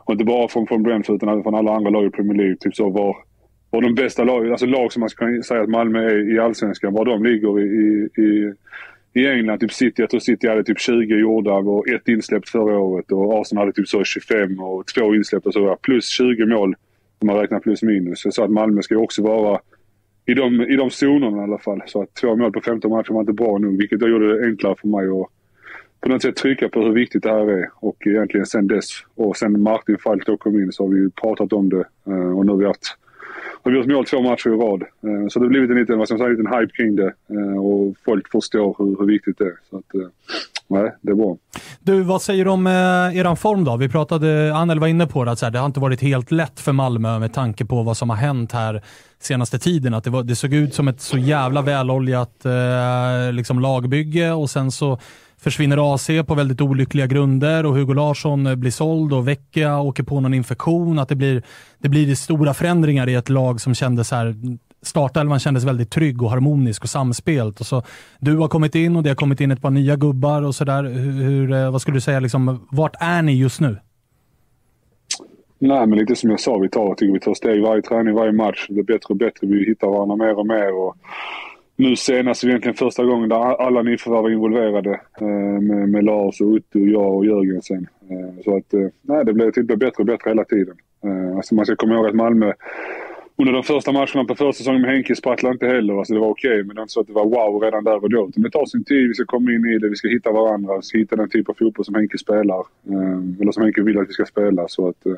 och 0.04 0.12
inte 0.12 0.24
bara 0.24 0.48
från, 0.48 0.66
från 0.66 0.82
Brentford 0.82 1.16
utan 1.16 1.42
från 1.42 1.54
alla 1.54 1.72
andra 1.76 1.90
lag 1.90 2.06
i 2.06 2.10
Premier 2.10 2.36
League. 2.38 2.56
Typ 2.60 2.74
så 2.76 2.90
var, 2.90 3.16
och 3.70 3.82
de 3.82 3.94
bästa 3.94 4.24
lag, 4.24 4.50
alltså 4.50 4.66
lag 4.66 4.92
som 4.92 5.00
man 5.00 5.08
kan 5.08 5.42
säga 5.42 5.62
att 5.62 5.68
Malmö 5.68 6.04
är 6.04 6.34
i 6.34 6.38
Allsvenskan, 6.38 6.92
var 6.92 7.04
de 7.04 7.24
ligger 7.24 7.60
i, 7.60 8.08
i, 8.16 8.54
i 9.20 9.26
England, 9.26 9.58
typ 9.58 9.72
City, 9.72 10.02
jag 10.02 10.10
tror 10.10 10.20
City 10.20 10.48
hade 10.48 10.64
typ 10.64 10.80
20 10.80 11.14
gjorda 11.14 11.52
och 11.52 11.88
ett 11.88 12.08
insläppt 12.08 12.48
förra 12.48 12.78
året 12.78 13.12
och 13.12 13.40
Arsenal 13.40 13.62
hade 13.62 13.72
typ 13.72 13.88
så 13.88 14.04
25 14.04 14.60
och 14.60 14.86
två 14.86 15.14
insläppta 15.14 15.52
så 15.52 15.76
plus 15.82 16.08
20 16.08 16.46
mål 16.46 16.74
om 17.18 17.26
man 17.26 17.36
räknar 17.36 17.60
plus 17.60 17.82
minus. 17.82 18.22
Så 18.30 18.44
att 18.44 18.50
Malmö 18.50 18.82
ska 18.82 18.94
ju 18.94 19.00
också 19.00 19.22
vara 19.22 19.60
i 20.26 20.34
de, 20.34 20.60
i 20.60 20.76
de 20.76 20.90
zonerna 20.90 21.38
i 21.38 21.40
alla 21.40 21.58
fall. 21.58 21.82
Så 21.86 22.02
att 22.02 22.14
två 22.14 22.36
mål 22.36 22.52
på 22.52 22.60
15 22.60 22.90
matcher 22.90 23.12
var 23.12 23.20
inte 23.20 23.32
bra 23.32 23.58
nog, 23.58 23.78
vilket 23.78 24.00
då 24.00 24.08
gjorde 24.08 24.38
det 24.38 24.46
enklare 24.46 24.74
för 24.80 24.88
mig 24.88 25.06
att 25.06 25.26
på 26.00 26.08
något 26.08 26.22
sätt 26.22 26.36
trycka 26.36 26.68
på 26.68 26.82
hur 26.82 26.92
viktigt 26.92 27.22
det 27.22 27.30
här 27.30 27.50
är. 27.50 27.70
Och 27.74 28.06
egentligen 28.06 28.46
sen 28.46 28.66
dess, 28.66 28.88
och 29.14 29.36
sen 29.36 29.62
Martin 29.62 29.98
Falk 29.98 30.26
då 30.26 30.36
kom 30.36 30.60
in 30.60 30.72
så 30.72 30.84
har 30.84 30.90
vi 30.90 30.98
ju 31.00 31.10
pratat 31.10 31.52
om 31.52 31.68
det 31.68 31.84
eh, 32.06 32.38
och 32.38 32.46
nu 32.46 32.52
har 32.52 32.58
vi 32.58 32.66
haft 32.66 32.96
har 33.62 33.70
gjort 33.70 33.86
mål 33.86 34.06
två 34.06 34.22
matcher 34.22 34.48
i 34.48 34.56
rad. 34.56 34.82
Eh, 34.82 35.28
så 35.28 35.38
det 35.38 35.44
har 35.44 35.48
blivit 35.48 35.70
en 35.70 35.76
liten, 35.76 35.98
vad 35.98 36.08
ska 36.08 36.14
man 36.14 36.18
säga, 36.18 36.30
en 36.30 36.36
liten 36.36 36.58
hype 36.58 36.72
kring 36.72 36.96
det 36.96 37.12
eh, 37.30 37.64
och 37.64 37.94
folk 38.04 38.30
förstår 38.30 38.76
hur, 38.78 38.96
hur 38.98 39.06
viktigt 39.06 39.38
det 39.38 39.44
är. 39.44 39.56
Så 39.70 39.76
att, 39.76 39.94
eh, 39.94 40.08
nej, 40.68 40.92
det 41.00 41.10
är 41.10 41.16
bra. 41.16 41.36
Du, 41.80 42.02
vad 42.02 42.22
säger 42.22 42.44
du 42.44 42.50
om 42.50 42.66
eh, 42.66 43.16
eran 43.18 43.36
form 43.36 43.64
då? 43.64 43.76
Vi 43.76 43.88
pratade, 43.88 44.54
Anel 44.54 44.80
var 44.80 44.86
inne 44.86 45.06
på 45.06 45.24
det, 45.24 45.30
att 45.30 45.38
så 45.38 45.46
här, 45.46 45.50
det 45.50 45.58
har 45.58 45.66
inte 45.66 45.80
varit 45.80 46.00
helt 46.00 46.30
lätt 46.30 46.60
för 46.60 46.72
Malmö 46.72 47.18
med 47.18 47.32
tanke 47.32 47.64
på 47.64 47.82
vad 47.82 47.96
som 47.96 48.10
har 48.10 48.16
hänt 48.16 48.52
här 48.52 48.82
senaste 49.18 49.58
tiden. 49.58 49.94
Att 49.94 50.04
det, 50.04 50.10
var, 50.10 50.22
det 50.22 50.36
såg 50.36 50.54
ut 50.54 50.74
som 50.74 50.88
ett 50.88 51.00
så 51.00 51.18
jävla 51.18 51.62
väloljat 51.62 52.44
eh, 52.44 53.32
liksom 53.32 53.60
lagbygge 53.60 54.32
och 54.32 54.50
sen 54.50 54.70
så 54.70 54.98
försvinner 55.42 55.94
AC 55.94 56.06
på 56.26 56.34
väldigt 56.34 56.60
olyckliga 56.60 57.06
grunder 57.06 57.66
och 57.66 57.74
Hugo 57.74 57.94
Larsson 57.94 58.46
eh, 58.46 58.54
blir 58.54 58.70
såld 58.70 59.12
och 59.12 59.28
Vecchia 59.28 59.80
åker 59.80 60.02
på 60.02 60.20
någon 60.20 60.34
infektion. 60.34 60.98
Att 60.98 61.08
det 61.08 61.16
blir, 61.16 61.42
det 61.78 61.88
blir 61.88 62.14
stora 62.14 62.54
förändringar 62.54 63.08
i 63.08 63.14
ett 63.14 63.28
lag 63.28 63.60
som 63.60 63.74
kändes 63.74 64.10
här 64.10 64.34
startelvan 64.82 65.38
kändes 65.38 65.64
väldigt 65.64 65.90
trygg 65.90 66.22
och 66.22 66.30
harmonisk 66.30 66.82
och 66.82 66.90
samspelt. 66.90 67.60
Och 67.60 67.66
så, 67.66 67.82
du 68.18 68.36
har 68.36 68.48
kommit 68.48 68.74
in 68.74 68.96
och 68.96 69.02
det 69.02 69.10
har 69.10 69.14
kommit 69.14 69.40
in 69.40 69.50
ett 69.50 69.62
par 69.62 69.70
nya 69.70 69.96
gubbar 69.96 70.42
och 70.42 70.54
sådär. 70.54 70.82
Hur, 70.82 71.52
eh, 71.52 71.70
vad 71.70 71.82
skulle 71.82 71.96
du 71.96 72.00
säga, 72.00 72.20
liksom, 72.20 72.66
vart 72.70 72.96
är 73.00 73.22
ni 73.22 73.32
just 73.32 73.60
nu? 73.60 73.76
Nej, 75.58 75.86
men 75.86 75.98
lite 75.98 76.16
som 76.16 76.30
jag 76.30 76.40
sa, 76.40 76.58
vi 76.58 76.68
tar, 76.68 76.94
tycker 76.94 77.12
vi 77.12 77.20
tar 77.20 77.34
steg 77.34 77.62
varje 77.62 77.82
träning, 77.82 78.14
varje 78.14 78.32
match. 78.32 78.66
Det 78.68 78.74
blir 78.74 78.84
bättre 78.84 79.06
och 79.08 79.16
bättre. 79.16 79.46
Vi 79.46 79.66
hittar 79.66 79.88
varandra 79.88 80.16
mer 80.16 80.38
och 80.38 80.46
mer. 80.46 80.74
Och 80.74 80.96
nu 81.80 81.96
senast 81.96 82.44
egentligen 82.44 82.74
första 82.76 83.04
gången 83.04 83.28
där 83.28 83.36
alla 83.36 83.82
nyförvärv 83.82 84.22
var 84.22 84.30
involverade. 84.30 85.00
Eh, 85.20 85.60
med, 85.60 85.88
med 85.88 86.04
Lars 86.04 86.40
och 86.40 86.46
Otto, 86.46 86.78
jag 86.78 87.14
och 87.16 87.26
Jörgensen. 87.26 87.86
Eh, 88.10 88.42
så 88.44 88.56
att, 88.56 88.74
eh, 88.74 88.88
nej, 89.02 89.24
det 89.24 89.32
blir, 89.32 89.62
det 89.62 89.76
bättre 89.76 90.00
och 90.02 90.06
bättre 90.06 90.30
hela 90.30 90.44
tiden. 90.44 90.76
Eh, 91.04 91.36
alltså 91.36 91.54
man 91.54 91.66
ska 91.66 91.76
komma 91.76 91.94
ihåg 91.94 92.06
att 92.06 92.14
Malmö 92.14 92.52
under 93.36 93.52
de 93.52 93.62
första 93.62 93.92
matcherna 93.92 94.24
på 94.24 94.34
försäsongen 94.34 94.82
med 94.82 94.90
Henke 94.90 95.16
sprattlade 95.16 95.52
inte 95.52 95.66
heller. 95.66 95.98
Alltså 95.98 96.14
det 96.14 96.20
var 96.20 96.28
okej, 96.28 96.50
okay, 96.50 96.62
men 96.62 96.68
det 96.68 96.74
var 96.74 96.82
inte 96.82 96.92
så 96.92 97.00
att 97.00 97.06
det 97.06 97.12
var 97.12 97.24
wow 97.24 97.62
redan 97.62 97.84
där 97.84 98.04
och 98.04 98.10
då. 98.10 98.28
Utan 98.28 98.42
Det 98.42 98.50
tar 98.50 98.66
sin 98.66 98.84
tid, 98.84 99.08
vi 99.08 99.14
ska 99.14 99.24
komma 99.24 99.52
in 99.52 99.66
i 99.66 99.78
det, 99.78 99.88
vi 99.88 99.96
ska 99.96 100.08
hitta 100.08 100.32
varandra, 100.32 100.76
vi 100.76 100.82
ska 100.82 100.98
hitta 100.98 101.16
den 101.16 101.30
typ 101.30 101.48
av 101.48 101.54
fotboll 101.54 101.84
som 101.84 101.94
Henke 101.94 102.18
spelar. 102.18 102.60
Eh, 102.90 103.40
eller 103.40 103.52
som 103.52 103.62
Henke 103.62 103.82
vill 103.82 103.98
att 103.98 104.08
vi 104.08 104.12
ska 104.12 104.24
spela. 104.24 104.68
Så 104.68 104.88
att, 104.88 105.06
eh, 105.06 105.12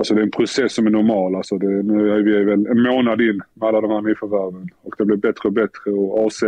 Alltså 0.00 0.14
det 0.14 0.20
är 0.20 0.22
en 0.22 0.30
process 0.30 0.74
som 0.74 0.86
är 0.86 0.90
normal. 0.90 1.34
Alltså 1.34 1.58
det, 1.58 1.82
nu 1.82 2.10
är 2.10 2.22
vi 2.22 2.44
väl 2.44 2.66
en 2.66 2.82
månad 2.82 3.20
in 3.20 3.42
med 3.54 3.68
alla 3.68 3.80
de 3.80 3.90
här 3.90 4.00
nyförvärven 4.00 4.68
och 4.82 4.94
det 4.98 5.04
blir 5.04 5.16
bättre 5.16 5.48
och 5.48 5.52
bättre. 5.52 5.90
Och 5.90 6.26
AC, 6.26 6.40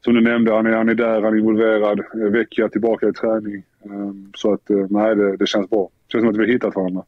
som 0.00 0.14
du 0.14 0.20
nämnde, 0.20 0.52
han 0.52 0.66
är, 0.66 0.70
han 0.70 0.88
är 0.88 0.94
där, 0.94 1.22
han 1.22 1.34
är 1.34 1.38
involverad. 1.38 2.00
Vecchia 2.14 2.68
tillbaka 2.68 3.08
i 3.08 3.12
träning. 3.12 3.62
Ehm, 3.84 4.32
så 4.36 4.52
att 4.52 4.70
eh, 4.70 4.86
nej, 4.90 5.16
det, 5.16 5.36
det 5.36 5.46
känns 5.46 5.70
bra. 5.70 5.88
Det 6.06 6.12
känns 6.12 6.22
som 6.22 6.30
att 6.30 6.36
vi 6.36 6.40
har 6.40 6.52
hittat 6.52 6.76
varandra 6.76 7.02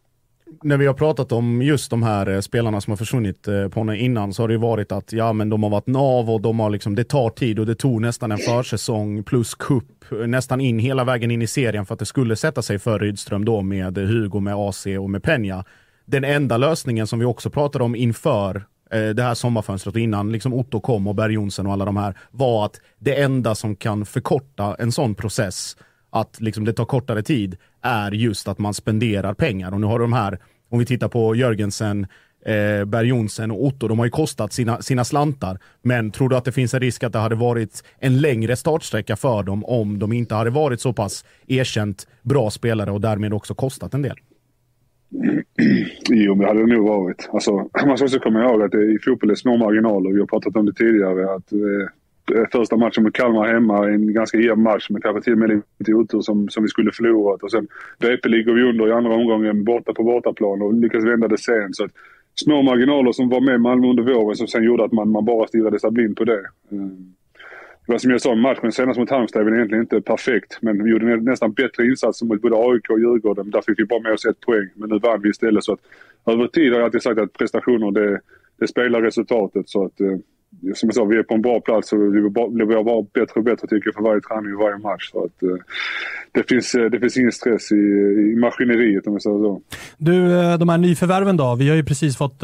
när 0.62 0.76
vi 0.76 0.86
har 0.86 0.94
pratat 0.94 1.32
om 1.32 1.62
just 1.62 1.90
de 1.90 2.03
här 2.03 2.28
eh, 2.28 2.40
spelarna 2.40 2.80
som 2.80 2.90
har 2.90 2.96
försvunnit 2.96 3.48
eh, 3.48 3.68
på 3.68 3.80
honom 3.80 3.94
innan 3.94 4.32
så 4.32 4.42
har 4.42 4.48
det 4.48 4.55
ju 4.55 4.61
varit 4.61 4.92
att 4.92 5.12
ja, 5.12 5.32
men 5.32 5.48
de 5.48 5.62
har 5.62 5.70
varit 5.70 5.86
nav 5.86 6.30
och 6.30 6.40
de 6.40 6.61
har 6.61 6.70
liksom, 6.70 6.94
det 6.94 7.05
tar 7.05 7.30
tid 7.30 7.59
och 7.59 7.66
det 7.66 7.74
tog 7.74 8.00
nästan 8.00 8.32
en 8.32 8.38
försäsong 8.38 9.24
plus 9.24 9.55
kupp 9.55 10.12
eh, 10.12 10.18
nästan 10.18 10.61
in 10.61 10.78
hela 10.78 11.05
vägen 11.05 11.30
in 11.30 11.42
i 11.42 11.46
serien 11.46 11.86
för 11.86 11.94
att 11.94 11.98
det 11.98 12.07
skulle 12.07 12.36
sätta 12.36 12.62
sig 12.62 12.78
för 12.78 12.98
Rydström 12.98 13.44
då 13.44 13.62
med 13.62 13.98
Hugo, 13.98 14.40
med 14.40 14.55
AC 14.55 14.86
och 14.86 15.11
med 15.11 15.22
Peña. 15.22 15.64
Den 16.05 16.24
enda 16.24 16.57
lösningen 16.57 17.07
som 17.07 17.18
vi 17.18 17.24
också 17.24 17.50
pratade 17.50 17.84
om 17.84 17.96
inför 17.96 18.64
det 19.14 19.22
här 19.22 19.34
sommarfönstret 19.34 19.94
och 19.94 20.00
innan 20.00 20.32
liksom 20.32 20.55
Otto 20.55 20.80
kom 20.80 21.07
och 21.07 21.14
Berg 21.14 21.34
Jonsson 21.34 21.66
och 21.66 21.72
alla 21.72 21.84
de 21.84 21.96
här 21.96 22.18
var 22.30 22.64
att 22.64 22.80
det 22.98 23.22
enda 23.22 23.55
som 23.55 23.76
kan 23.76 24.07
förkorta 24.07 24.76
en 24.78 24.92
sån 24.92 25.14
process 25.14 25.76
att 26.12 26.40
liksom 26.40 26.64
det 26.64 26.72
tar 26.72 26.84
kortare 26.84 27.22
tid 27.22 27.56
är 27.82 28.10
just 28.10 28.48
att 28.48 28.58
man 28.58 28.74
spenderar 28.74 29.34
pengar. 29.34 29.72
Och 29.72 29.80
nu 29.80 29.86
har 29.86 29.98
de 29.98 30.12
här, 30.12 30.38
om 30.70 30.78
vi 30.78 30.86
tittar 30.86 31.08
på 31.08 31.34
Jörgensen, 31.34 32.06
eh, 32.46 32.84
Berg 32.84 33.08
Jonsen 33.08 33.50
och 33.50 33.64
Otto, 33.64 33.88
de 33.88 33.98
har 33.98 34.06
ju 34.06 34.10
kostat 34.10 34.52
sina, 34.52 34.82
sina 34.82 35.04
slantar. 35.04 35.58
Men 35.82 36.10
tror 36.10 36.28
du 36.28 36.36
att 36.36 36.44
det 36.44 36.52
finns 36.52 36.74
en 36.74 36.80
risk 36.80 37.04
att 37.04 37.12
det 37.12 37.18
hade 37.18 37.34
varit 37.34 37.84
en 37.98 38.20
längre 38.20 38.56
startsträcka 38.56 39.16
för 39.16 39.42
dem 39.42 39.64
om 39.64 39.98
de 39.98 40.12
inte 40.12 40.34
hade 40.34 40.50
varit 40.50 40.80
så 40.80 40.92
pass 40.92 41.24
erkänt 41.46 42.06
bra 42.22 42.50
spelare 42.50 42.90
och 42.90 43.00
därmed 43.00 43.34
också 43.34 43.54
kostat 43.54 43.94
en 43.94 44.02
del? 44.02 44.16
Jo, 46.08 46.34
men 46.34 46.38
det 46.38 46.46
hade 46.46 46.60
det 46.66 46.76
nog 46.76 46.88
varit. 46.88 47.30
Alltså, 47.32 47.52
man 47.86 47.96
ska 47.96 48.04
också 48.04 48.18
komma 48.18 48.44
ihåg 48.44 48.62
att 48.62 48.72
det 48.72 48.82
i 48.82 48.98
fotboll 49.04 49.30
är 49.30 49.34
små 49.34 49.56
marginaler. 49.56 50.10
Vi 50.10 50.20
har 50.20 50.26
pratat 50.26 50.56
om 50.56 50.66
det 50.66 50.74
tidigare. 50.74 51.34
Att 51.34 51.52
Eh, 51.52 51.88
Eh, 52.35 52.45
första 52.53 52.76
matchen 52.76 53.03
mot 53.05 53.12
Kalmar 53.12 53.49
hemma, 53.49 53.89
en 53.89 54.12
ganska 54.12 54.39
jämn 54.39 54.62
match 54.62 54.91
med 54.91 55.03
kanske 55.03 55.22
till 55.22 55.33
och 55.33 55.39
med 55.39 55.62
lite 55.78 55.95
otur 55.95 56.20
som, 56.20 56.49
som 56.49 56.62
vi 56.62 56.68
skulle 56.68 56.93
förlorat. 56.93 57.43
Och 57.43 57.51
sen 57.51 57.68
BP 57.99 58.28
ligger 58.28 58.53
vi 58.53 58.62
under 58.62 58.89
i 58.89 58.93
andra 58.93 59.14
omgången 59.14 59.64
borta 59.64 59.95
på 59.95 60.03
bortaplan 60.03 60.62
och 60.62 60.74
lyckas 60.74 61.05
vända 61.05 61.28
det 61.28 61.39
sen. 61.39 61.74
Så 61.74 61.85
att, 61.85 61.91
små 62.35 62.62
marginaler 62.62 63.12
som 63.12 63.28
var 63.28 63.41
med 63.41 63.61
Malmö 63.61 63.87
under 63.87 64.03
våren 64.03 64.37
som 64.37 64.47
sen 64.47 64.64
gjorde 64.64 64.85
att 64.85 64.93
man, 64.93 65.09
man 65.11 65.24
bara 65.24 65.47
stirrade 65.47 65.80
sig 65.80 65.91
blind 65.91 66.16
på 66.16 66.24
det. 66.24 66.45
Mm. 66.70 67.14
Det 67.87 67.93
var 67.93 67.99
som 67.99 68.11
jag 68.11 68.20
sa, 68.20 68.35
matchen 68.35 68.72
senast 68.72 68.99
mot 68.99 69.11
Halmstad 69.11 69.41
är 69.41 69.45
väl 69.45 69.55
egentligen 69.55 69.83
inte 69.83 70.01
perfekt, 70.01 70.59
men 70.61 70.85
vi 70.85 70.91
gjorde 70.91 71.16
nästan 71.16 71.53
bättre 71.53 71.87
insatser 71.87 72.26
mot 72.26 72.43
både 72.43 72.57
AIK 72.57 72.91
och 72.91 73.01
Djurgården. 73.01 73.51
Där 73.51 73.62
fick 73.62 73.78
vi 73.78 73.85
bara 73.85 74.01
med 74.01 74.12
oss 74.12 74.26
ett 74.26 74.41
poäng, 74.41 74.68
men 74.74 74.89
nu 74.89 74.99
vann 74.99 75.22
vi 75.22 75.28
istället. 75.28 75.64
Så 75.64 75.72
att, 75.72 75.80
över 76.26 76.47
tid 76.47 76.72
har 76.72 76.78
jag 76.78 76.85
alltid 76.85 77.03
sagt 77.03 77.20
att 77.20 77.33
prestationer, 77.33 77.91
det, 77.91 78.20
det 78.59 78.68
spelar 78.68 79.03
resultatet. 79.03 79.68
Så 79.68 79.85
att, 79.85 80.01
eh, 80.01 80.16
som 80.74 80.86
jag 80.86 80.94
sa, 80.94 81.05
vi 81.05 81.16
är 81.16 81.22
på 81.22 81.34
en 81.34 81.42
bra 81.42 81.61
plats 81.61 81.92
och 81.92 81.98
vi 82.03 82.11
blir 82.11 82.84
bara 82.84 83.03
bättre 83.14 83.34
och 83.40 83.44
bättre 83.44 83.68
tycker 83.68 83.88
jag 83.88 83.94
för 83.94 84.03
varje 84.03 84.20
träning 84.20 84.55
och 84.55 84.61
varje 84.61 84.78
match. 84.78 85.11
Så 85.12 85.24
att, 85.24 85.42
eh, 85.42 85.48
det, 86.32 86.48
finns, 86.48 86.74
eh, 86.74 86.84
det 86.84 87.00
finns 87.00 87.16
ingen 87.16 87.32
stress 87.32 87.72
i, 87.72 87.74
i 88.32 88.36
maskineriet 88.36 89.07
om 89.07 89.12
jag 89.12 89.22
säger 89.22 89.38
så. 89.38 89.61
Du, 89.98 90.40
eh, 90.40 90.59
de 90.59 90.68
här 90.68 90.78
nyförvärven 90.78 91.36
då? 91.36 91.55
Vi 91.55 91.68
har 91.68 91.76
ju 91.76 91.84
precis 91.84 92.16
fått 92.16 92.42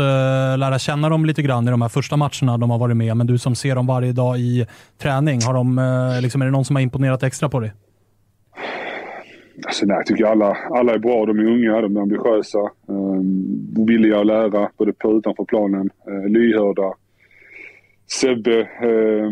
lära 0.58 0.78
känna 0.78 1.08
dem 1.08 1.24
lite 1.24 1.42
grann 1.42 1.68
i 1.68 1.70
de 1.70 1.82
här 1.82 1.88
första 1.88 2.16
matcherna 2.16 2.58
de 2.58 2.70
har 2.70 2.78
varit 2.78 2.96
med, 2.96 3.16
men 3.16 3.26
du 3.26 3.38
som 3.38 3.54
ser 3.54 3.74
dem 3.74 3.86
varje 3.86 4.12
dag 4.12 4.38
i 4.38 4.66
träning, 5.02 5.40
har 5.42 5.54
de, 5.54 6.20
liksom, 6.22 6.42
är 6.42 6.46
det 6.46 6.52
någon 6.52 6.64
som 6.64 6.76
har 6.76 6.80
imponerat 6.82 7.22
extra 7.22 7.48
på 7.48 7.60
dig? 7.60 7.72
Alltså, 9.66 9.86
nej, 9.86 9.96
jag 9.96 10.06
tycker 10.06 10.24
alla, 10.24 10.56
alla 10.70 10.94
är 10.94 10.98
bra. 10.98 11.26
De 11.26 11.38
är 11.38 11.44
unga, 11.44 11.80
de 11.80 11.96
är 11.96 12.00
ambitiösa, 12.00 12.58
um, 12.86 13.86
villiga 13.86 14.20
att 14.20 14.26
lära 14.26 14.70
både 14.76 14.92
på 14.92 15.08
och 15.08 15.18
utanför 15.18 15.44
planen, 15.44 15.90
uh, 16.10 16.28
lyhörda. 16.28 16.92
Sebbe 18.10 18.60
eh, 18.60 19.30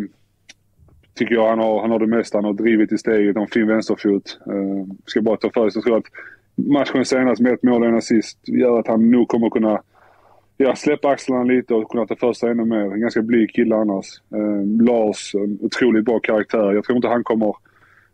tycker 1.14 1.35
jag 1.35 1.49
han 1.49 1.59
har, 1.59 1.81
han 1.81 1.91
har 1.91 1.99
det 1.99 2.07
mesta. 2.07 2.39
Han 2.39 2.45
har 2.45 2.53
drivit 2.53 2.93
i 2.93 2.99
steget, 2.99 3.37
har 3.37 3.43
en 3.43 3.49
fin 3.49 3.66
vänsterfot. 3.66 4.39
Eh, 4.47 4.95
ska 5.07 5.22
bara 5.22 5.37
ta 5.37 5.51
för 5.51 5.70
sig. 5.70 5.79
Jag 5.79 5.85
tror 5.85 5.97
att 5.97 6.66
matchen 6.66 7.05
senast 7.05 7.41
med 7.41 7.53
ett 7.53 7.62
mål 7.62 7.83
och 7.83 7.89
en 7.89 7.97
assist 7.97 8.49
gör 8.49 8.79
att 8.79 8.87
han 8.87 9.11
nog 9.11 9.29
kommer 9.29 9.51
kunna 9.51 9.83
ja, 10.57 10.77
släppa 10.77 11.09
axlarna 11.09 11.45
lite 11.45 11.74
och 11.74 11.91
kunna 11.91 12.07
ta 12.07 12.16
för 12.16 12.33
sig 12.33 12.51
ännu 12.51 12.64
mer. 12.64 12.93
En 12.93 13.01
ganska 13.01 13.22
blyg 13.22 13.51
kille 13.51 13.77
annars. 13.77 14.07
Eh, 14.35 14.85
Lars, 14.87 15.35
en 15.35 15.59
otroligt 15.61 16.05
bra 16.05 16.18
karaktär. 16.18 16.72
Jag 16.72 16.85
tror 16.85 16.97
inte 16.97 17.09
han 17.09 17.24
kommer 17.24 17.55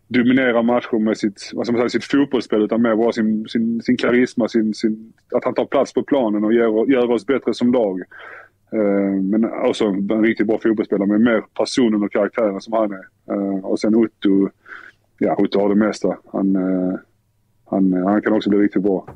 dominera 0.08 0.62
matcher 0.62 0.98
med 0.98 1.18
sitt, 1.18 1.50
vad 1.54 1.66
ska 1.66 1.72
man 1.72 1.80
säga, 1.80 2.00
sitt 2.00 2.10
fotbollsspel 2.10 2.62
utan 2.62 2.82
mer 2.82 2.96
bara 2.96 3.12
sin, 3.12 3.48
sin, 3.48 3.82
sin 3.82 3.96
karisma, 3.96 4.48
sin, 4.48 4.74
sin, 4.74 5.12
att 5.34 5.44
han 5.44 5.54
tar 5.54 5.64
plats 5.64 5.92
på 5.92 6.02
planen 6.02 6.44
och 6.44 6.52
gör, 6.52 6.90
gör 6.90 7.10
oss 7.10 7.26
bättre 7.26 7.54
som 7.54 7.72
lag. 7.72 8.02
Eh, 8.72 9.22
men 9.22 9.44
också 9.44 9.84
en 9.84 10.22
riktigt 10.22 10.46
bra 10.46 10.58
fotbollsspelare 10.62 11.08
med 11.08 11.20
mer 11.20 11.42
personen 11.58 12.02
och 12.02 12.12
karaktären 12.12 12.60
som 12.60 12.72
han 12.72 12.92
är. 12.92 13.34
Eh, 13.34 13.64
och 13.64 13.80
sen 13.80 13.94
Otto, 13.94 14.48
ja 15.18 15.36
Otto 15.38 15.60
har 15.60 15.68
det 15.68 15.74
mesta. 15.74 16.16
Han, 16.32 16.56
eh, 16.56 16.98
han, 17.70 17.92
han 17.92 18.22
kan 18.22 18.32
också 18.32 18.50
bli 18.50 18.58
riktigt 18.58 18.82
bra. 18.82 19.06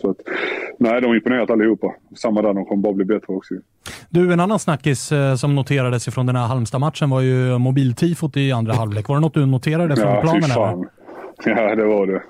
Så 0.00 0.10
att, 0.10 0.16
nej, 0.78 1.00
de 1.00 1.06
har 1.06 1.14
imponerat 1.14 1.50
allihopa. 1.50 1.94
Samma 2.16 2.42
där, 2.42 2.54
de 2.54 2.64
kommer 2.64 2.82
bara 2.82 2.92
bli 2.92 3.04
bättre 3.04 3.34
också. 3.34 3.54
Du, 4.10 4.32
en 4.32 4.40
annan 4.40 4.58
snackis 4.58 5.12
som 5.38 5.54
noterades 5.54 6.08
ifrån 6.08 6.26
den 6.26 6.36
här 6.36 6.46
Halmstad-matchen 6.46 7.10
var 7.10 7.20
ju 7.20 7.58
mobiltifot 7.58 8.36
i 8.36 8.52
andra 8.52 8.72
halvlek. 8.74 9.08
Var 9.08 9.16
det 9.16 9.20
något 9.20 9.34
du 9.34 9.46
noterade 9.46 9.96
från 9.96 10.08
ja, 10.08 10.20
planen? 10.20 10.42
Fan. 10.42 10.88
Ja, 11.44 11.74
det 11.74 11.84
var 11.84 12.06
det. 12.06 12.22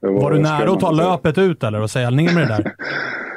det 0.00 0.06
var, 0.06 0.22
var 0.22 0.30
du 0.30 0.38
nära 0.38 0.70
att 0.70 0.80
ta 0.80 0.90
löpet 0.90 1.38
ut 1.38 1.64
eller 1.64 1.80
och 1.80 1.90
säga 1.90 2.10
ner 2.10 2.34
med 2.34 2.48
det 2.48 2.56
där? 2.56 2.72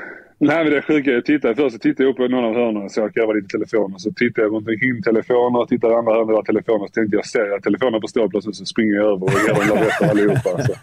Nej 0.49 0.63
men 0.63 0.73
det 0.73 0.81
sjuka 0.81 1.09
är, 1.09 1.13
jag 1.13 1.25
tittade 1.25 1.55
först 1.55 1.73
så 1.75 1.79
tittade 1.79 2.03
jag 2.03 2.09
upp 2.11 2.17
på 2.17 2.27
någon 2.27 2.45
av 2.45 2.53
hörnen 2.61 2.89
så 2.89 2.99
jag 2.99 3.13
grävde 3.13 3.33
lite 3.33 3.47
telefoner. 3.47 3.97
Så 3.97 4.11
tittade 4.11 4.41
jag 4.47 4.53
runt 4.55 4.67
omkring 4.67 5.01
telefoner, 5.09 5.65
tittade 5.65 5.93
i 5.93 5.97
andra 5.97 6.13
hörnet 6.13 6.35
där 6.35 6.43
telefoner. 6.53 6.85
Så 6.87 6.93
tänkte 6.97 7.15
jag, 7.15 7.25
ser 7.25 7.45
jag 7.53 7.63
telefoner 7.63 7.99
på 7.99 8.07
stå 8.07 8.29
plötsligt 8.29 8.55
så 8.55 8.65
springer 8.65 8.93
jag 8.93 9.05
över 9.05 9.23
och 9.23 9.31
ger 9.45 9.61
en 9.61 9.67
lavett 9.69 10.01
allihopa. 10.11 10.51
Så. 10.67 10.73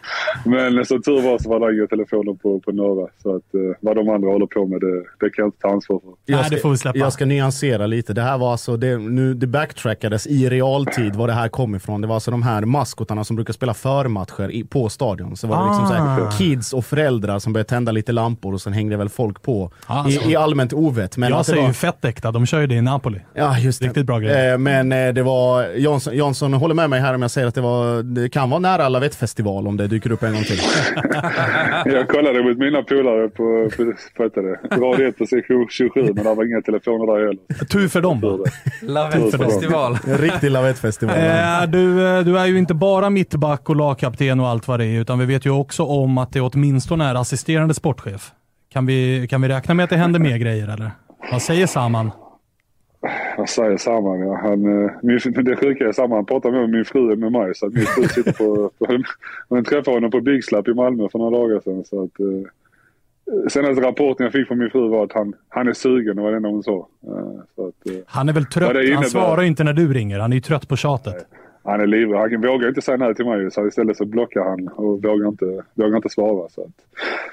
Men 0.54 0.84
som 0.84 1.02
tur 1.02 1.20
var 1.22 1.38
så 1.38 1.48
var 1.50 1.58
det 1.60 1.76
inga 1.76 1.86
telefoner 1.86 2.34
på, 2.42 2.60
på 2.60 2.72
några. 2.72 3.06
Så 3.22 3.36
att 3.36 3.54
eh, 3.54 3.60
vad 3.80 3.96
de 3.96 4.08
andra 4.08 4.28
håller 4.34 4.46
på 4.46 4.66
med, 4.66 4.80
det, 4.80 4.96
det 5.20 5.30
kan 5.30 5.42
jag 5.42 5.48
inte 5.48 5.58
ta 5.58 5.68
ansvar 5.68 6.00
för. 6.04 6.32
Nej, 6.34 6.46
det 6.50 6.56
får 6.56 6.70
vi 6.70 6.76
släppa. 6.76 6.98
Jag 6.98 7.12
ska 7.12 7.24
nyansera 7.24 7.86
lite. 7.86 8.12
Det 8.12 8.22
här 8.22 8.38
var 8.38 8.50
alltså, 8.52 8.76
det, 8.76 8.98
nu, 8.98 9.34
det 9.34 9.46
backtrackades 9.46 10.26
i 10.26 10.48
realtid 10.48 11.16
var 11.16 11.26
det 11.26 11.32
här 11.32 11.48
kom 11.48 11.74
ifrån. 11.74 12.00
Det 12.00 12.06
var 12.06 12.14
alltså 12.14 12.30
de 12.30 12.42
här 12.42 12.62
maskotarna 12.64 13.24
som 13.24 13.36
brukar 13.36 13.52
spela 13.52 13.74
förmatcher 13.74 14.50
i, 14.50 14.64
på 14.64 14.88
stadion. 14.88 15.36
Så 15.36 15.46
var 15.46 15.56
det 15.62 15.68
liksom 15.68 15.86
så 15.86 15.94
här, 15.94 16.08
Ah. 16.18 16.30
kids 16.30 16.72
och 16.72 16.84
föräldrar 16.84 17.38
som 17.38 17.52
började 17.52 17.68
tända 17.68 17.92
lite 17.92 18.12
lampor 18.12 18.54
och 18.54 18.60
sen 18.60 18.72
hängde 18.72 18.96
väl 18.96 19.08
folk 19.08 19.42
på. 19.42 19.47
Ah, 19.48 19.70
alltså. 19.86 20.28
I, 20.28 20.32
I 20.32 20.36
allmänt 20.36 20.72
ovett. 20.72 21.16
Men 21.16 21.30
jag 21.30 21.40
det 21.40 21.44
säger 21.44 21.60
var, 21.60 21.68
ju 21.68 21.74
fett 21.74 22.04
äkta. 22.04 22.32
De 22.32 22.46
kör 22.46 22.60
ju 22.60 22.66
det 22.66 22.74
i 22.74 22.82
Napoli. 22.82 23.20
Ja, 23.34 23.58
just 23.58 23.80
det. 23.80 23.86
Riktigt 23.86 24.06
bra 24.06 24.18
grej. 24.18 24.50
Eh, 24.50 24.58
men 24.58 24.92
eh, 24.92 25.14
det 25.14 25.22
var, 25.22 25.62
Jansson, 25.64 26.16
Jansson 26.16 26.52
håller 26.52 26.74
med 26.74 26.90
mig 26.90 27.00
här 27.00 27.14
om 27.14 27.22
jag 27.22 27.30
säger 27.30 27.48
att 27.48 27.54
det, 27.54 27.60
var, 27.60 28.02
det 28.02 28.28
kan 28.28 28.50
vara 28.50 28.60
nära 28.60 28.88
Lavettfestival 28.88 29.68
om 29.68 29.76
det 29.76 29.86
dyker 29.86 30.12
upp 30.12 30.22
en 30.22 30.32
gång 30.34 30.42
till. 30.42 30.58
Jag 31.84 32.08
kollade 32.08 32.42
mot 32.42 32.58
mina 32.58 32.82
polare 32.82 33.28
på, 33.28 33.70
på, 33.76 33.92
på 34.16 34.40
det, 34.40 34.76
Radio 34.76 35.08
1 35.08 35.18
på 35.18 35.26
sektion 35.26 35.66
27 35.70 36.02
men 36.02 36.14
det 36.14 36.34
var 36.34 36.44
inga 36.44 36.62
telefoner 36.62 37.06
där 37.06 37.26
heller. 37.26 37.64
Tur 37.64 37.88
för 37.88 38.00
dem. 38.00 38.44
Lavettfestival. 38.82 39.98
En 40.06 40.18
riktig 40.18 40.50
Lavettfestival. 40.50 41.16
Eh, 41.16 41.62
du, 41.68 42.08
eh, 42.08 42.24
du 42.24 42.38
är 42.38 42.46
ju 42.46 42.58
inte 42.58 42.74
bara 42.74 43.10
mittback 43.10 43.68
och 43.68 43.76
lagkapten 43.76 44.40
och 44.40 44.48
allt 44.48 44.68
vad 44.68 44.80
det 44.80 44.86
är, 44.86 45.00
utan 45.00 45.18
vi 45.18 45.26
vet 45.26 45.46
ju 45.46 45.50
också 45.50 45.82
om 45.82 46.18
att 46.18 46.32
det 46.32 46.40
åtminstone 46.40 47.04
är 47.04 47.14
assisterande 47.14 47.74
sportchef. 47.74 48.32
Kan 48.72 48.86
vi, 48.86 49.26
kan 49.30 49.42
vi 49.42 49.48
räkna 49.48 49.74
med 49.74 49.84
att 49.84 49.90
det 49.90 49.96
händer 49.96 50.20
mer 50.20 50.38
grejer 50.38 50.68
eller? 50.68 50.90
Vad 51.30 51.42
säger 51.42 51.66
Saman? 51.66 52.10
Vad 53.36 53.48
säger 53.48 53.76
Saman? 53.76 54.20
Ja, 54.20 54.38
han, 54.42 54.84
eh, 54.84 54.90
min, 55.02 55.44
det 55.44 55.56
sjuka 55.56 55.88
är 55.88 55.92
Saman 55.92 56.26
pratar 56.26 56.50
med 56.50 56.70
min 56.70 56.84
fru 56.84 57.16
med 57.16 57.32
mig. 57.32 57.54
Så 57.54 57.66
att 57.66 57.72
min 57.72 57.86
fru 57.86 58.08
sitter 58.08 58.32
på... 58.32 58.70
på 58.78 59.02
hon 59.48 59.64
träffade 59.64 59.96
honom 59.96 60.10
på 60.10 60.20
Big 60.20 60.44
Slap 60.44 60.68
i 60.68 60.74
Malmö 60.74 61.08
för 61.12 61.18
några 61.18 61.38
dagar 61.38 61.60
sedan. 61.60 61.84
Så 61.84 62.02
att, 62.02 62.20
eh, 62.20 63.48
senaste 63.48 63.82
rapporten 63.82 64.24
jag 64.24 64.32
fick 64.32 64.48
från 64.48 64.58
min 64.58 64.70
fru 64.70 64.88
var 64.88 65.04
att 65.04 65.12
han, 65.12 65.34
han 65.48 65.68
är 65.68 65.72
sugen, 65.72 66.16
det 66.16 66.22
var 66.22 66.30
det 66.30 66.36
enda 66.36 66.48
hon 66.48 66.62
sa. 66.62 66.88
Eh, 67.06 67.40
så 67.54 67.68
att, 67.68 68.04
Han 68.06 68.28
är 68.28 68.32
väl 68.32 68.44
trött? 68.44 68.94
Han 68.94 69.04
svarar 69.04 69.42
inte 69.42 69.64
när 69.64 69.72
du 69.72 69.92
ringer. 69.92 70.18
Han 70.18 70.32
är 70.32 70.36
ju 70.36 70.40
trött 70.40 70.68
på 70.68 70.76
tjatet. 70.76 71.26
Han 71.70 71.80
är 71.80 71.86
livrädd. 71.86 72.32
Han 72.32 72.40
vågar 72.40 72.68
inte 72.68 72.82
säga 72.82 72.96
nej 72.96 73.14
till 73.14 73.26
mig 73.26 73.50
så 73.50 73.66
istället 73.66 73.96
så 73.96 74.04
blockar 74.04 74.44
han 74.44 74.68
och 74.68 75.02
vågar 75.02 75.28
inte, 75.28 75.62
vågar 75.74 75.96
inte 75.96 76.08
svara. 76.08 76.48
Så 76.48 76.60
att. 76.60 76.70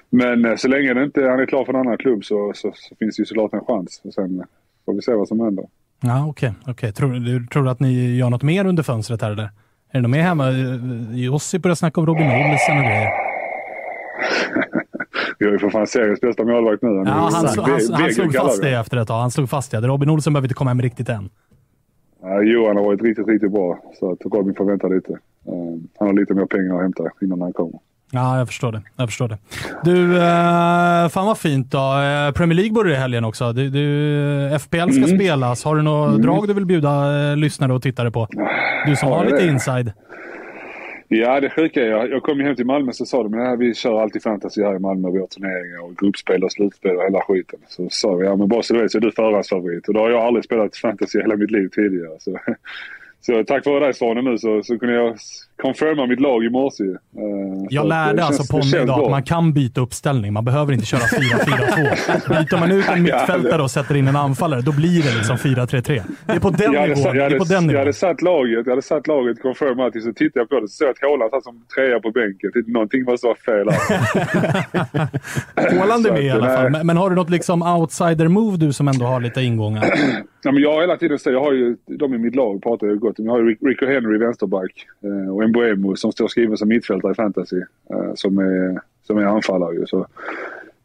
Men 0.09 0.45
eh, 0.45 0.55
så 0.55 0.67
länge 0.67 0.93
det 0.93 1.03
inte, 1.03 1.21
han 1.21 1.39
är 1.39 1.45
klar 1.45 1.65
för 1.65 1.73
en 1.73 1.79
annan 1.79 1.97
klubb 1.97 2.25
så, 2.25 2.51
så, 2.55 2.71
så 2.75 2.95
finns 2.95 3.15
det 3.15 3.21
ju 3.21 3.25
såklart 3.25 3.53
en 3.53 3.65
chans. 3.65 4.01
Och 4.03 4.13
sen 4.13 4.39
eh, 4.39 4.45
får 4.85 4.93
vi 4.93 5.01
se 5.01 5.13
vad 5.13 5.27
som 5.27 5.39
händer. 5.39 5.65
Ja, 6.01 6.27
okej. 6.29 6.53
okej. 6.67 6.93
Tror, 6.93 7.13
du, 7.13 7.47
tror 7.47 7.63
du 7.63 7.69
att 7.69 7.79
ni 7.79 8.15
gör 8.17 8.29
något 8.29 8.43
mer 8.43 8.65
under 8.65 8.83
fönstret 8.83 9.21
här 9.21 9.31
eller? 9.31 9.43
Är 9.43 9.49
det 9.91 10.01
något 10.01 10.11
mer 10.11 10.21
hemma? 10.21 10.47
Eh, 10.49 11.15
Jussi 11.17 11.59
börjar 11.59 11.75
snacka 11.75 12.01
om 12.01 12.07
Robin 12.07 12.25
Olsen 12.25 12.77
och 12.77 12.83
grejer. 12.83 13.09
Vi 15.39 15.45
har 15.45 15.53
ju 15.53 15.59
för 15.59 15.69
fan 15.69 15.87
seriens 15.87 16.21
bästa 16.21 16.43
målvakt 16.43 16.81
nu. 16.81 16.89
Ja, 16.89 17.03
han, 17.03 17.33
han, 17.33 17.33
han, 17.33 18.01
han 18.01 18.11
slog 18.11 18.35
fast 18.35 18.61
det 18.61 18.71
efter 18.71 18.97
ett 18.97 19.07
tag. 19.07 19.19
Han 19.19 19.31
slog 19.31 19.49
fast 19.49 19.71
det. 19.71 19.77
Robin 19.77 20.09
Olsen 20.09 20.33
behöver 20.33 20.45
inte 20.45 20.55
komma 20.55 20.69
hem 20.69 20.81
riktigt 20.81 21.09
än. 21.09 21.29
Ja, 22.25 22.41
Johan 22.41 22.77
har 22.77 22.83
varit 22.83 23.01
riktigt, 23.01 23.27
riktigt 23.27 23.51
bra. 23.51 23.79
Så 23.99 24.11
att 24.11 24.17
Robin 24.33 24.55
får 24.55 24.65
vänta 24.65 24.87
lite. 24.87 25.11
Eh, 25.13 25.53
han 25.99 26.07
har 26.07 26.13
lite 26.13 26.33
mer 26.33 26.45
pengar 26.45 26.75
att 26.75 26.81
hämta 26.81 27.03
innan 27.21 27.41
han 27.41 27.53
kommer. 27.53 27.79
Ja, 28.11 28.37
jag 28.37 28.47
förstår 28.47 28.71
det. 28.71 28.81
Jag 28.95 29.07
förstår 29.09 29.27
det. 29.27 29.37
Du, 29.83 30.17
eh, 30.17 31.07
fan 31.09 31.25
vad 31.25 31.37
fint 31.37 31.71
då. 31.71 31.77
Eh, 31.77 32.31
Premier 32.31 32.55
League 32.55 32.71
börjar 32.73 32.91
i 32.95 32.99
helgen 32.99 33.25
också. 33.25 33.53
Du, 33.53 33.69
du, 33.69 34.49
FPL 34.59 34.89
ska 34.91 35.03
Mm. 35.03 35.17
spelas. 35.17 35.63
Har 35.65 35.75
du 35.75 35.81
något 35.81 36.09
Mm. 36.09 36.21
drag 36.21 36.47
du 36.47 36.53
vill 36.53 36.65
bjuda 36.65 36.89
eh, 37.31 37.37
lyssnare 37.37 37.73
och 37.73 37.81
tittare 37.81 38.11
på? 38.11 38.27
Du 38.85 38.95
som 38.95 39.09
Ja, 39.09 39.17
har 39.17 39.25
lite 39.25 39.45
inside. 39.47 39.91
Ja, 41.07 41.39
det 41.41 41.49
sjuka 41.49 41.83
är, 41.83 41.87
jag, 41.87 42.11
jag 42.11 42.23
kom 42.23 42.39
ju 42.39 42.45
hem 42.45 42.55
till 42.55 42.65
Malmö 42.65 42.91
så 42.91 43.05
sa 43.05 43.23
de 43.23 43.33
att 43.33 43.59
vi 43.59 43.73
kör 43.73 44.01
alltid 44.01 44.23
fantasy 44.23 44.63
här 44.63 44.75
i 44.75 44.79
Malmö. 44.79 45.11
Vi 45.11 45.19
har 45.19 45.27
turneringar 45.27 45.79
och 45.83 45.97
gruppspel 45.97 46.43
och 46.43 46.51
slutspel 46.51 46.95
och 46.97 47.03
hela 47.03 47.21
skiten. 47.21 47.59
Så 47.67 47.89
sa 47.89 48.15
vi, 48.15 48.25
ja 48.25 48.35
men 48.35 48.47
bara 48.47 48.63
så 48.63 48.73
du 48.73 48.81
vet 48.81 48.91
så 48.91 48.97
är 48.97 49.01
du 49.01 49.11
förhandsfavorit. 49.11 49.87
Och 49.87 49.93
då 49.93 49.99
har 49.99 50.09
jag 50.09 50.21
aldrig 50.21 50.45
spelat 50.45 50.77
fantasy 50.77 51.19
i 51.19 51.21
hela 51.21 51.35
mitt 51.35 51.51
liv 51.51 51.69
tidigare. 51.69 52.19
Så, 52.19 52.39
så 53.21 53.43
tack 53.43 53.65
vare 53.65 53.79
dig 53.79 53.93
Svanen 53.93 54.25
nu 54.25 54.37
så, 54.37 54.63
så 54.63 54.79
kunde 54.79 54.95
jag 54.95 55.15
confirma 55.61 56.05
mitt 56.05 56.19
lag 56.19 56.43
i 56.45 56.49
morse. 56.49 56.83
ju. 56.83 56.91
Eh, 56.91 56.97
så 57.59 57.67
Jag 57.69 57.87
lärde 57.87 58.23
alltså 58.23 58.43
känns 58.53 58.73
idag 58.73 58.85
bra. 58.85 59.05
att 59.05 59.11
man 59.11 59.23
kan 59.23 59.53
byta 59.53 59.81
uppställning. 59.81 60.33
Man 60.33 60.45
behöver 60.45 60.73
inte 60.73 60.85
köra 60.85 60.99
4-4-2. 60.99 62.29
Byter 62.29 62.59
man 62.59 62.71
ut 62.71 62.89
en 62.89 63.03
mittfältare 63.07 63.61
och 63.61 63.71
sätter 63.71 63.95
in 63.95 64.07
en 64.07 64.15
anfallare, 64.15 64.61
då 64.61 64.71
blir 64.71 65.03
det 65.03 65.15
liksom 65.17 65.35
4-3-3. 65.37 66.01
Det 66.25 66.33
är 66.33 66.39
på 66.39 66.49
den 66.49 66.73
jag 66.73 66.81
hade, 66.81 66.95
nivån. 66.95 67.13
Det 67.13 67.17
jag, 67.19 67.31
är 67.31 67.37
på 67.37 67.43
hade, 67.43 67.53
den 67.55 67.63
jag 67.63 67.67
nivån. 67.67 67.79
hade 67.79 67.93
satt 67.93 68.21
laget, 68.21 68.65
jag 68.65 68.71
hade 68.71 68.81
satt 68.81 69.07
laget 69.07 69.41
confirm 69.41 69.79
allting, 69.79 70.01
så 70.01 70.13
tittade 70.13 70.39
jag 70.39 70.49
på 70.49 70.59
det 70.59 70.67
så 70.67 70.75
såg 70.75 70.87
jag 70.87 70.91
att 70.91 71.01
Haaland 71.01 71.31
satt 71.31 71.43
som 71.43 71.65
trea 71.75 71.99
på 71.99 72.11
bänken. 72.11 72.51
Någonting 72.67 73.03
måste 73.03 73.27
vara 73.27 73.37
fel 73.37 73.69
här. 73.69 73.85
Haaland 75.79 76.07
är 76.07 76.11
med 76.11 76.23
i 76.23 76.29
alla 76.29 76.47
fall. 76.55 76.69
Men, 76.69 76.87
men 76.87 76.97
har 76.97 77.09
du 77.09 77.15
något 77.15 77.29
liksom 77.29 77.63
outsider-move 77.63 78.57
du 78.57 78.73
som 78.73 78.87
ändå 78.87 79.05
har 79.05 79.19
lite 79.19 79.41
ingångar? 79.41 79.85
Ja, 80.45 80.51
men 80.51 80.61
jag 80.63 80.73
har 80.73 80.81
hela 80.81 80.97
tiden 80.97 81.19
sagt, 81.19 81.33
jag 81.33 81.39
har 81.43 81.53
ju, 81.53 81.75
de 81.85 82.13
i 82.13 82.17
mitt 82.17 82.35
lag 82.35 82.63
pratar 82.63 82.87
jag 82.87 82.99
gott 82.99 83.19
om. 83.19 83.25
Jag 83.25 83.31
har 83.31 83.39
ju 83.39 83.55
Rico 83.61 83.85
Henry 83.85 84.17
vänsterback 84.17 84.71
eh, 85.03 85.33
och 85.35 85.43
Mbuemo 85.47 85.95
som 85.95 86.11
står 86.11 86.27
skriven 86.27 86.57
som 86.57 86.67
mittfältare 86.67 87.11
i 87.11 87.15
fantasy. 87.15 87.57
Eh, 87.89 88.13
som, 88.15 88.37
är, 88.37 88.79
som 89.07 89.17
är 89.17 89.23
anfallare 89.25 89.75
ju. 89.75 89.85
Så, 89.85 90.07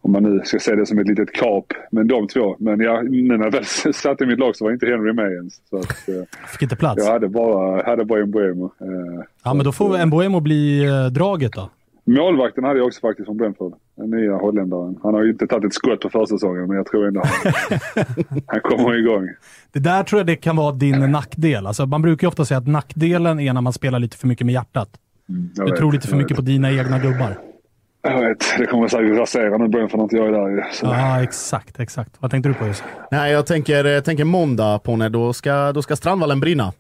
om 0.03 0.13
man 0.13 0.23
nu 0.23 0.41
ska 0.45 0.59
se 0.59 0.75
det 0.75 0.87
som 0.87 0.99
ett 0.99 1.09
litet 1.09 1.33
kap. 1.33 1.73
Men 1.91 2.09
de 2.09 2.29
två. 2.29 2.57
Men 2.59 2.81
jag, 2.81 3.11
nu 3.11 3.37
när 3.37 3.45
jag 3.45 3.53
väl 3.53 3.65
satte 3.95 4.27
mitt 4.27 4.39
lag 4.39 4.57
så 4.57 4.65
var 4.65 4.73
inte 4.73 4.87
Henry 4.87 5.13
med 5.13 5.33
ens. 5.33 5.61
Så 5.71 5.77
att, 5.77 6.09
eh, 6.09 6.49
Fick 6.53 6.63
inte 6.63 6.77
plats? 6.77 7.05
jag 7.05 7.13
hade 7.13 7.29
bara, 7.29 7.83
hade 7.83 8.05
bara 8.05 8.27
Mbuemo. 8.27 8.65
Eh, 8.65 9.25
Ja, 9.45 9.55
men 9.55 9.65
då 9.65 9.73
får 9.73 10.07
Mboemo 10.07 10.41
bli 10.41 10.87
draget 11.13 11.53
då. 11.53 11.71
Målvakten 12.19 12.65
hade 12.65 12.79
jag 12.79 12.87
också 12.87 13.01
faktiskt 13.01 13.27
från 13.27 13.37
Brentford. 13.37 13.73
Den 13.97 14.11
nya 14.11 14.33
holländaren. 14.37 14.99
Han 15.03 15.15
har 15.15 15.23
ju 15.23 15.31
inte 15.31 15.47
tagit 15.47 15.65
ett 15.65 15.75
skott 15.75 16.01
på 16.01 16.09
försäsongen 16.11 16.67
men 16.67 16.77
jag 16.77 16.87
tror 16.87 17.07
ändå 17.09 17.23
han, 17.25 17.53
han 18.47 18.61
kommer 18.61 18.99
igång. 18.99 19.29
Det 19.73 19.79
där 19.79 20.03
tror 20.03 20.19
jag 20.21 20.27
det 20.27 20.37
kan 20.37 20.57
vara 20.57 20.73
din 20.73 21.11
nackdel. 21.13 21.67
Alltså, 21.67 21.87
man 21.87 22.03
brukar 22.03 22.25
ju 22.27 22.29
ofta 22.29 22.45
säga 22.45 22.59
att 22.59 22.67
nackdelen 22.67 23.41
är 23.41 23.53
när 23.53 23.61
man 23.61 23.73
spelar 23.73 23.99
lite 23.99 24.17
för 24.17 24.27
mycket 24.27 24.47
med 24.47 24.53
hjärtat. 24.53 24.89
Jag 25.27 25.67
Du 25.67 25.71
vet, 25.71 25.77
tror 25.79 25.93
lite 25.93 26.09
för 26.09 26.17
mycket 26.17 26.31
vet. 26.31 26.37
på 26.37 26.43
dina 26.43 26.71
egna 26.71 26.99
gubbar. 26.99 27.39
Jag 28.03 28.21
vet, 28.29 28.45
det 28.59 28.67
kommer 28.67 28.89
säkert 28.89 29.19
rasera 29.19 29.59
nu 29.59 29.69
Brentford 29.69 29.99
när 29.99 30.05
inte 30.05 30.17
jag 30.17 30.27
är 30.29 30.33
där 30.33 30.49
ju. 30.49 30.63
Ja, 30.83 31.23
exakt, 31.23 31.81
exakt. 31.81 32.11
Vad 32.19 32.31
tänkte 32.31 32.49
du 32.49 32.55
på 32.55 32.67
just? 32.67 32.85
Nej, 33.11 33.33
jag 33.33 33.47
tänker, 33.47 33.85
jag 33.85 34.05
tänker 34.05 34.25
måndag 34.25 34.79
Ponne, 34.79 35.09
då 35.09 35.33
ska, 35.33 35.73
då 35.73 35.83
ska 35.83 35.97
Strandvallen 35.97 36.41
brinna. 36.41 36.73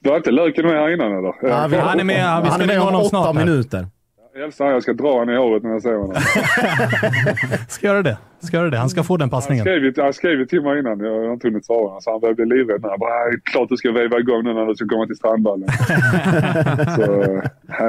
Du 0.00 0.10
har 0.10 0.16
inte 0.16 0.30
löken 0.30 0.66
med 0.66 0.74
här 0.74 0.92
innan 0.94 1.12
eller? 1.18 1.34
Ja, 1.42 1.66
vi- 1.70 1.76
Han 1.76 2.00
är 2.00 2.04
med, 2.04 2.40
vi 2.42 2.46
ska 2.46 2.52
Han 2.52 2.60
är 2.60 2.66
med 2.66 2.80
om 2.80 2.94
åtta 2.94 3.32
minuter. 3.32 3.86
Jag 4.34 4.52
han, 4.58 4.72
jag 4.72 4.82
ska 4.82 4.92
dra 4.92 5.12
honom 5.12 5.34
i 5.34 5.38
håret 5.38 5.62
när 5.62 5.70
jag 5.70 5.82
ser 5.82 5.94
honom. 5.94 6.16
Ska 7.68 7.86
göra 7.86 8.02
det. 8.02 8.18
Ska 8.42 8.56
göra 8.56 8.70
det. 8.70 8.76
Han 8.76 8.88
ska 8.90 9.02
få 9.02 9.16
den 9.16 9.22
Han 9.24 9.30
passningen. 9.30 9.64
skrev, 9.64 9.92
han 10.04 10.12
skrev 10.12 10.38
ju 10.38 10.46
till 10.46 10.62
mig 10.62 10.78
innan, 10.78 11.00
jag 11.00 11.24
har 11.26 11.32
inte 11.32 11.48
hunnit 11.48 11.64
svara. 11.64 12.00
Så 12.00 12.10
han 12.10 12.20
började 12.20 12.46
bli 12.46 12.58
livrädd. 12.58 12.80
Han 12.82 12.98
bara, 12.98 13.24
"Nej, 13.24 13.40
klart 13.44 13.68
du 13.68 13.76
ska 13.76 13.92
veva 13.92 14.18
igång 14.18 14.44
nu 14.44 14.54
när 14.54 14.66
du 14.66 14.74
ska 14.74 14.86
komma 14.88 15.06
till 15.06 15.16
Strandvallen. 15.16 15.68
så, 16.96 17.40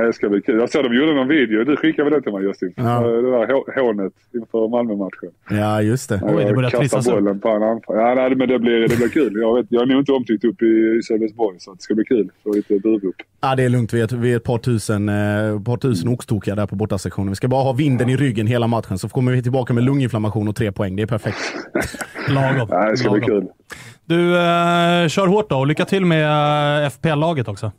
det 0.06 0.14
ska 0.14 0.30
bli 0.30 0.42
kul. 0.42 0.60
Jag 0.60 0.70
såg 0.70 0.84
de 0.84 0.94
gjorde 0.96 1.14
någon 1.16 1.28
video, 1.28 1.64
du 1.64 1.76
skickade 1.78 2.04
väl 2.04 2.14
den 2.14 2.24
till 2.24 2.32
mig 2.34 2.44
Justin? 2.44 2.74
Ja. 2.76 3.00
Det 3.00 3.22
där 3.32 3.48
hå- 3.48 3.80
hånet 3.82 4.14
inför 4.34 4.68
Malmö-matchen. 4.68 5.30
Ja, 5.50 5.82
just 5.82 6.10
det. 6.10 6.20
Oj, 6.24 6.46
det 6.46 6.54
börjar 6.54 6.70
trissas 6.70 7.08
upp. 7.08 7.14
bollen 7.14 7.40
på 7.40 7.50
en 7.50 7.64
anfall. 7.64 7.96
Ja, 7.98 8.14
nej, 8.16 8.36
men 8.36 8.48
det 8.48 8.60
blir, 8.60 8.80
det 8.88 8.98
blir 8.98 9.10
kul. 9.10 9.34
Jag, 9.42 9.56
vet, 9.56 9.66
jag 9.70 9.82
är 9.82 9.86
nog 9.86 10.00
inte 10.02 10.12
omtyckt 10.12 10.44
upp 10.46 10.62
i, 10.62 10.66
i 11.00 11.02
Sölvesborg 11.04 11.56
så 11.60 11.74
det 11.74 11.82
ska 11.82 11.96
bli 11.96 12.06
kul. 12.06 12.30
Få 12.44 12.54
lite 12.54 12.80
burop. 12.80 13.16
Ja, 13.42 13.56
det 13.56 13.64
är 13.64 13.70
lugnt. 13.70 13.94
Vi 13.94 14.02
är, 14.02 14.18
vi 14.18 14.32
är 14.32 14.38
ett 14.38 14.44
par 14.44 14.58
tusen, 14.58 15.10
eh, 15.10 15.56
ett 15.56 15.66
par 15.66 15.78
tusen 15.78 16.10
oxtokiga 16.10 16.56
där 16.56 16.66
på 16.68 16.76
bortasektionen. 16.76 17.30
Vi 17.30 17.36
ska 17.36 17.48
bara 17.48 17.64
ha 17.64 17.74
vinden 17.74 18.10
i 18.10 18.16
ryggen 18.18 18.48
hela 18.48 18.68
matchen 18.68 18.98
så 18.98 19.10
kommer 19.10 19.32
vi 19.32 19.44
tillbaka 19.44 19.74
med 19.74 19.84
lunginflammation 19.84 20.41
och 20.48 20.56
tre 20.56 20.72
poäng. 20.72 20.96
Det 20.96 21.04
är 21.04 21.08
perfekt. 21.08 21.38
Lagom. 22.30 22.68
Ja, 22.72 22.90
det 22.90 22.98
ska 22.98 23.10
bli 23.12 23.20
Lagom. 23.22 23.42
kul. 23.42 23.50
Du, 24.06 24.36
eh, 24.38 25.08
kör 25.08 25.28
hårt 25.28 25.50
då 25.50 25.58
och 25.60 25.68
lycka 25.68 25.86
till 25.86 26.06
med 26.06 26.84
eh, 26.84 26.90
FPL-laget 26.90 27.48
också. 27.48 27.72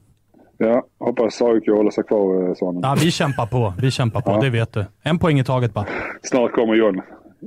Ja, 0.59 0.83
hoppas 1.01 1.43
AIK 1.43 1.69
håller 1.69 1.91
sig 1.91 2.05
kvar, 2.05 2.49
eh, 2.49 2.55
Svanen. 2.55 2.81
Ja, 2.85 2.97
vi 3.01 3.11
kämpar 3.11 3.47
på. 3.47 3.75
Vi 3.79 3.91
kämpar 3.91 4.21
på, 4.21 4.41
det 4.41 4.51
vet 4.51 4.73
du. 4.73 4.85
En 5.03 5.19
poäng 5.19 5.39
i 5.41 5.45
taget 5.45 5.75
bara. 5.75 5.87
Snart 6.23 6.53
kommer 6.53 6.75
John. 6.75 7.01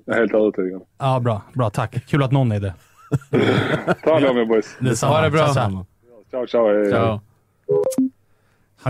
Jag 0.06 0.16
är 0.16 0.20
helt 0.20 0.34
övertygad. 0.34 0.82
Ja, 1.00 1.20
bra. 1.20 1.42
Bra, 1.54 1.70
tack. 1.70 2.06
Kul 2.08 2.24
att 2.24 2.32
någon 2.32 2.52
är 2.52 2.60
det. 2.60 2.74
Ta 4.04 4.14
hand 4.14 4.26
om 4.26 4.38
er 4.38 4.46
boys. 4.46 4.78
Detsamma. 4.80 5.14
Ha 5.14 5.22
det 5.22 5.32
bra. 5.32 5.48
Ciao, 6.32 6.48
ciao. 6.48 6.68
hej. 6.68 6.90
Ciao. 6.92 7.20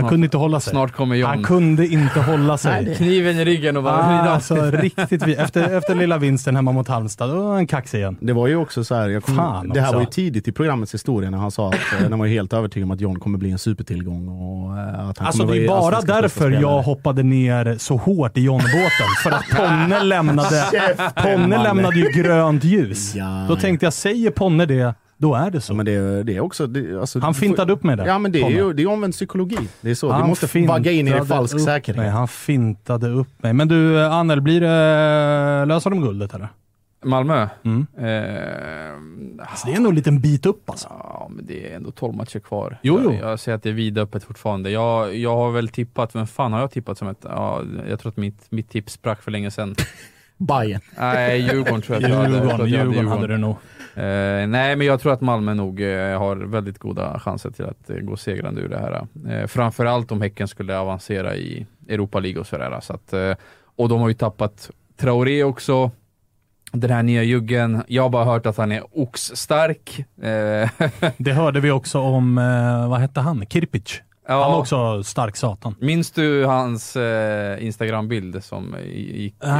Han 0.00 0.08
kunde 0.08 0.24
inte 0.26 0.36
hålla 0.36 0.60
sig. 0.60 0.70
Snart 0.70 0.92
kommer 0.92 1.16
John. 1.16 1.28
Han 1.30 1.42
kunde 1.42 1.86
inte 1.86 2.20
hålla 2.20 2.58
sig. 2.58 2.94
Kniven 2.96 3.36
i 3.38 3.44
ryggen 3.44 3.76
och 3.76 3.82
bara 3.82 3.94
Ah, 3.96 4.06
vrida. 4.08 4.34
alltså, 4.34 4.54
riktigt, 4.70 5.22
efter, 5.38 5.76
efter 5.78 5.94
lilla 5.94 6.18
vinsten 6.18 6.56
hemma 6.56 6.72
mot 6.72 6.88
Halmstad, 6.88 7.30
då 7.30 7.42
var 7.42 7.54
han 7.54 7.66
kaxig 7.66 7.98
igen. 7.98 8.16
Det 8.20 8.32
var 8.32 8.46
ju 8.46 8.56
också 8.56 8.84
så 8.84 8.94
här, 8.94 9.08
jag 9.08 9.22
kom, 9.22 9.36
Fan 9.36 9.68
det 9.68 9.80
här 9.80 9.86
också. 9.88 9.94
var 9.96 10.02
ju 10.02 10.06
tidigt 10.10 10.48
i 10.48 10.52
programmets 10.52 10.94
historia 10.94 11.30
när 11.30 11.38
han 11.38 11.50
sa 11.50 11.68
att 11.68 11.74
eh, 11.74 12.10
han 12.10 12.18
var 12.18 12.26
helt 12.26 12.52
övertygad 12.52 12.84
om 12.84 12.90
att 12.90 13.00
John 13.00 13.20
kommer 13.20 13.38
bli 13.38 13.50
en 13.50 13.58
supertillgång. 13.58 14.28
Och, 14.28 14.78
eh, 14.78 15.08
att 15.08 15.18
han 15.18 15.26
Alltså 15.26 15.42
kommer 15.42 15.54
det 15.54 15.64
är 15.64 15.68
bara 15.68 16.00
därför 16.00 16.50
jag 16.50 16.82
hoppade 16.82 17.22
ner 17.22 17.76
så 17.78 17.96
hårt 17.96 18.36
i 18.38 18.40
John-båten. 18.40 19.06
För 19.22 19.30
att 19.30 19.44
Ponne 19.56 20.02
lämnade, 20.02 20.64
Ponne 21.22 21.62
lämnade 21.62 21.96
ju 21.96 22.08
grönt 22.22 22.64
ljus. 22.64 23.14
Ja. 23.14 23.44
Då 23.48 23.56
tänkte 23.56 23.86
jag, 23.86 23.92
säger 23.92 24.30
Ponne 24.30 24.66
det, 24.66 24.94
då 25.18 25.34
är 25.34 25.50
det 25.50 25.60
så. 25.60 25.72
Ja, 25.72 25.76
men 25.76 25.86
det, 25.86 26.22
det 26.22 26.36
är 26.36 26.40
också, 26.40 26.66
det, 26.66 27.00
alltså, 27.00 27.18
Han 27.20 27.34
fintade 27.34 27.72
upp 27.72 27.82
med 27.82 27.98
det. 27.98 28.06
Ja 28.06 28.18
men 28.18 28.32
det 28.32 28.42
är 28.42 28.50
ju 28.50 28.72
det 28.72 28.82
är 28.82 28.86
omvänd 28.86 29.12
psykologi. 29.12 29.58
Det 29.80 29.90
är 29.90 29.94
så, 29.94 30.10
Han 30.12 30.22
du 30.22 30.28
måste 30.28 30.66
vagga 30.66 30.92
in 30.92 31.08
i 31.08 31.24
falsk 31.24 31.60
säkerhet. 31.60 31.96
Mig. 31.96 32.08
Han 32.10 32.28
fintade 32.28 33.08
upp 33.08 33.42
mig. 33.42 33.52
Men 33.52 33.68
du, 33.68 34.04
Annel, 34.04 34.40
blir 34.40 34.60
det, 34.60 35.64
löser 35.66 35.90
de 35.90 36.00
guldet 36.00 36.34
eller? 36.34 36.48
Malmö? 37.04 37.48
Mm. 37.64 37.86
Eh, 37.98 39.46
Alltså, 39.50 39.66
det 39.66 39.74
är 39.74 39.80
nog 39.80 39.88
en 39.90 39.96
liten 39.96 40.20
bit 40.20 40.46
upp 40.46 40.70
alltså. 40.70 40.86
Ja, 40.90 41.30
men 41.30 41.46
det 41.46 41.72
är 41.72 41.76
ändå 41.76 41.90
12 41.90 42.14
matcher 42.14 42.38
kvar. 42.38 42.78
Jo, 42.82 43.00
jo. 43.04 43.12
Jag, 43.12 43.30
jag 43.30 43.40
säger 43.40 43.56
att 43.56 43.62
det 43.62 43.68
är 43.68 43.72
vidöppet 43.72 44.24
fortfarande. 44.24 44.70
Jag, 44.70 45.16
jag 45.16 45.36
har 45.36 45.50
väl 45.50 45.68
tippat, 45.68 46.14
vem 46.14 46.26
fan 46.26 46.52
har 46.52 46.60
jag 46.60 46.70
tippat 46.70 46.98
som 46.98 47.08
ett... 47.08 47.18
Ja, 47.22 47.62
jag 47.88 48.00
tror 48.00 48.10
att 48.12 48.16
mitt, 48.16 48.46
mitt 48.50 48.70
tips 48.70 48.92
sprack 48.92 49.22
för 49.22 49.30
länge 49.30 49.50
sedan. 49.50 49.74
Bayern. 50.36 50.80
Nej, 50.98 51.40
Djurgården 51.40 51.82
tror 51.82 51.96
jag 51.96 52.04
att 52.04 52.10
jag 52.10 52.16
hade. 52.16 52.30
Djurgården, 52.36 52.68
Djurgården 52.68 53.08
hade 53.08 53.26
du 53.26 53.36
nog. 53.36 53.56
Eh, 53.96 54.46
nej, 54.46 54.76
men 54.76 54.86
jag 54.86 55.00
tror 55.00 55.12
att 55.12 55.20
Malmö 55.20 55.54
nog 55.54 55.82
eh, 55.82 56.18
har 56.18 56.36
väldigt 56.36 56.78
goda 56.78 57.18
chanser 57.20 57.50
till 57.50 57.64
att 57.64 57.90
eh, 57.90 57.96
gå 57.96 58.16
segrande 58.16 58.60
ur 58.60 58.68
det 58.68 58.78
här. 58.78 59.06
Eh. 59.26 59.32
eh, 59.40 59.46
framförallt 59.46 60.12
om 60.12 60.22
Häcken 60.22 60.48
skulle 60.48 60.78
avancera 60.78 61.36
i 61.36 61.66
Europa 61.88 62.20
League 62.20 62.40
och 62.40 62.46
sådär. 62.46 62.80
Så 62.80 62.92
att, 62.92 63.12
eh, 63.12 63.32
och 63.76 63.88
de 63.88 64.00
har 64.00 64.08
ju 64.08 64.14
tappat 64.14 64.70
Traoré 64.96 65.44
också. 65.44 65.90
Den 66.72 66.90
här 66.90 67.02
nya 67.02 67.22
juggen. 67.22 67.82
Jag 67.86 68.02
har 68.02 68.10
bara 68.10 68.24
hört 68.24 68.46
att 68.46 68.56
han 68.56 68.72
är 68.72 68.82
oxstark. 68.92 70.04
Eh, 70.22 70.70
Det 71.16 71.32
hörde 71.32 71.60
vi 71.60 71.70
också 71.70 72.00
om, 72.00 72.38
eh, 72.38 72.88
vad 72.88 73.00
hette 73.00 73.20
han? 73.20 73.46
Kirpic. 73.46 74.02
Ja. 74.28 74.42
Han 74.42 74.52
var 74.52 74.58
också 74.58 75.02
stark 75.02 75.36
satan. 75.36 75.74
Minns 75.80 76.10
du 76.10 76.44
hans 76.44 76.96
eh, 76.96 77.64
Instagram-bild 77.64 78.44
som 78.44 78.76
gick, 78.94 79.34
eh, 79.44 79.50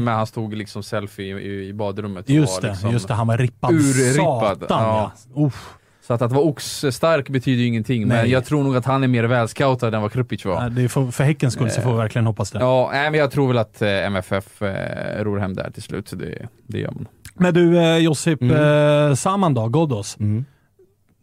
men 0.00 0.08
han 0.08 0.26
stod 0.26 0.54
liksom 0.54 0.82
selfie 0.82 1.38
i, 1.38 1.68
i 1.68 1.72
badrummet. 1.72 2.28
Just 2.28 2.62
det, 2.62 2.68
liksom 2.68 2.90
just 2.90 3.08
det. 3.08 3.14
Han 3.14 3.26
var 3.26 3.38
rippad 3.38 3.70
urrippad. 3.74 4.58
satan 4.60 4.82
ja. 4.82 5.12
Uff. 5.46 5.74
Så 6.06 6.14
att, 6.14 6.22
att 6.22 6.32
vara 6.32 6.44
oxstark 6.44 7.28
betyder 7.28 7.60
ju 7.62 7.66
ingenting, 7.66 8.08
men 8.08 8.16
Nej. 8.16 8.30
jag 8.30 8.44
tror 8.44 8.62
nog 8.64 8.76
att 8.76 8.84
han 8.84 9.02
är 9.04 9.08
mer 9.08 9.24
välscoutad 9.24 9.86
än 9.96 10.02
vad 10.02 10.12
Krupic 10.12 10.44
var. 10.44 10.60
Nej, 10.60 10.70
Det 10.70 10.82
är 10.82 10.88
för, 10.88 11.10
för 11.10 11.24
Häckens 11.24 11.54
skull 11.54 11.70
så 11.70 11.80
får 11.80 11.90
vi 11.92 11.96
verkligen 11.96 12.26
hoppas 12.26 12.50
det. 12.50 12.58
Ja, 12.58 12.88
nej, 12.92 13.10
men 13.10 13.20
jag 13.20 13.30
tror 13.30 13.48
väl 13.48 13.58
att 13.58 13.82
eh, 13.82 13.88
MFF 13.88 14.62
eh, 14.62 15.24
ror 15.24 15.38
hem 15.38 15.54
där 15.54 15.70
till 15.70 15.82
slut, 15.82 16.08
så 16.08 16.16
det, 16.16 16.48
det 16.66 16.78
gör 16.78 16.90
man. 16.90 17.06
Men 17.34 17.54
du 17.54 17.78
eh, 17.78 17.96
Josip, 17.96 18.42
Mm. 18.42 19.10
eh, 19.10 19.14
Saman 19.14 19.54
då, 19.54 19.68
Ghoddos. 19.68 20.16
Mm. 20.20 20.44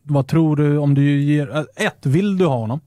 Vad 0.07 0.27
tror 0.27 0.55
du 0.55 0.77
om 0.77 0.93
du 0.93 1.21
ger... 1.21 1.55
eh, 1.57 1.85
Ett, 1.85 2.05
vill 2.05 2.37
du 2.37 2.45
ha 2.45 2.57
honom? 2.57 2.79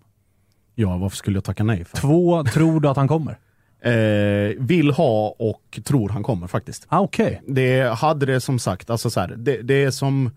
Ja, 0.74 0.96
varför 0.96 1.16
skulle 1.16 1.36
jag 1.36 1.44
tacka 1.44 1.64
nej 1.64 1.84
för? 1.84 1.96
Två, 1.98 2.44
tror 2.44 2.80
du 2.80 2.88
att 2.88 2.96
han 2.96 3.08
kommer? 3.08 3.38
Eh, 3.82 4.52
vill 4.58 4.90
ha 4.90 5.34
och 5.38 5.80
tror 5.84 6.08
han 6.08 6.22
kommer 6.22 6.46
faktiskt. 6.46 6.86
Ah, 6.88 7.00
Okej. 7.00 7.42
Det 7.46 7.94
hade 7.94 8.26
det 8.26 8.40
som 8.40 8.58
sagt, 8.58 8.90
alltså 8.90 9.10
så 9.10 9.20
här, 9.20 9.34
det, 9.36 9.62
det 9.62 9.84
är 9.84 9.90
som, 9.90 10.30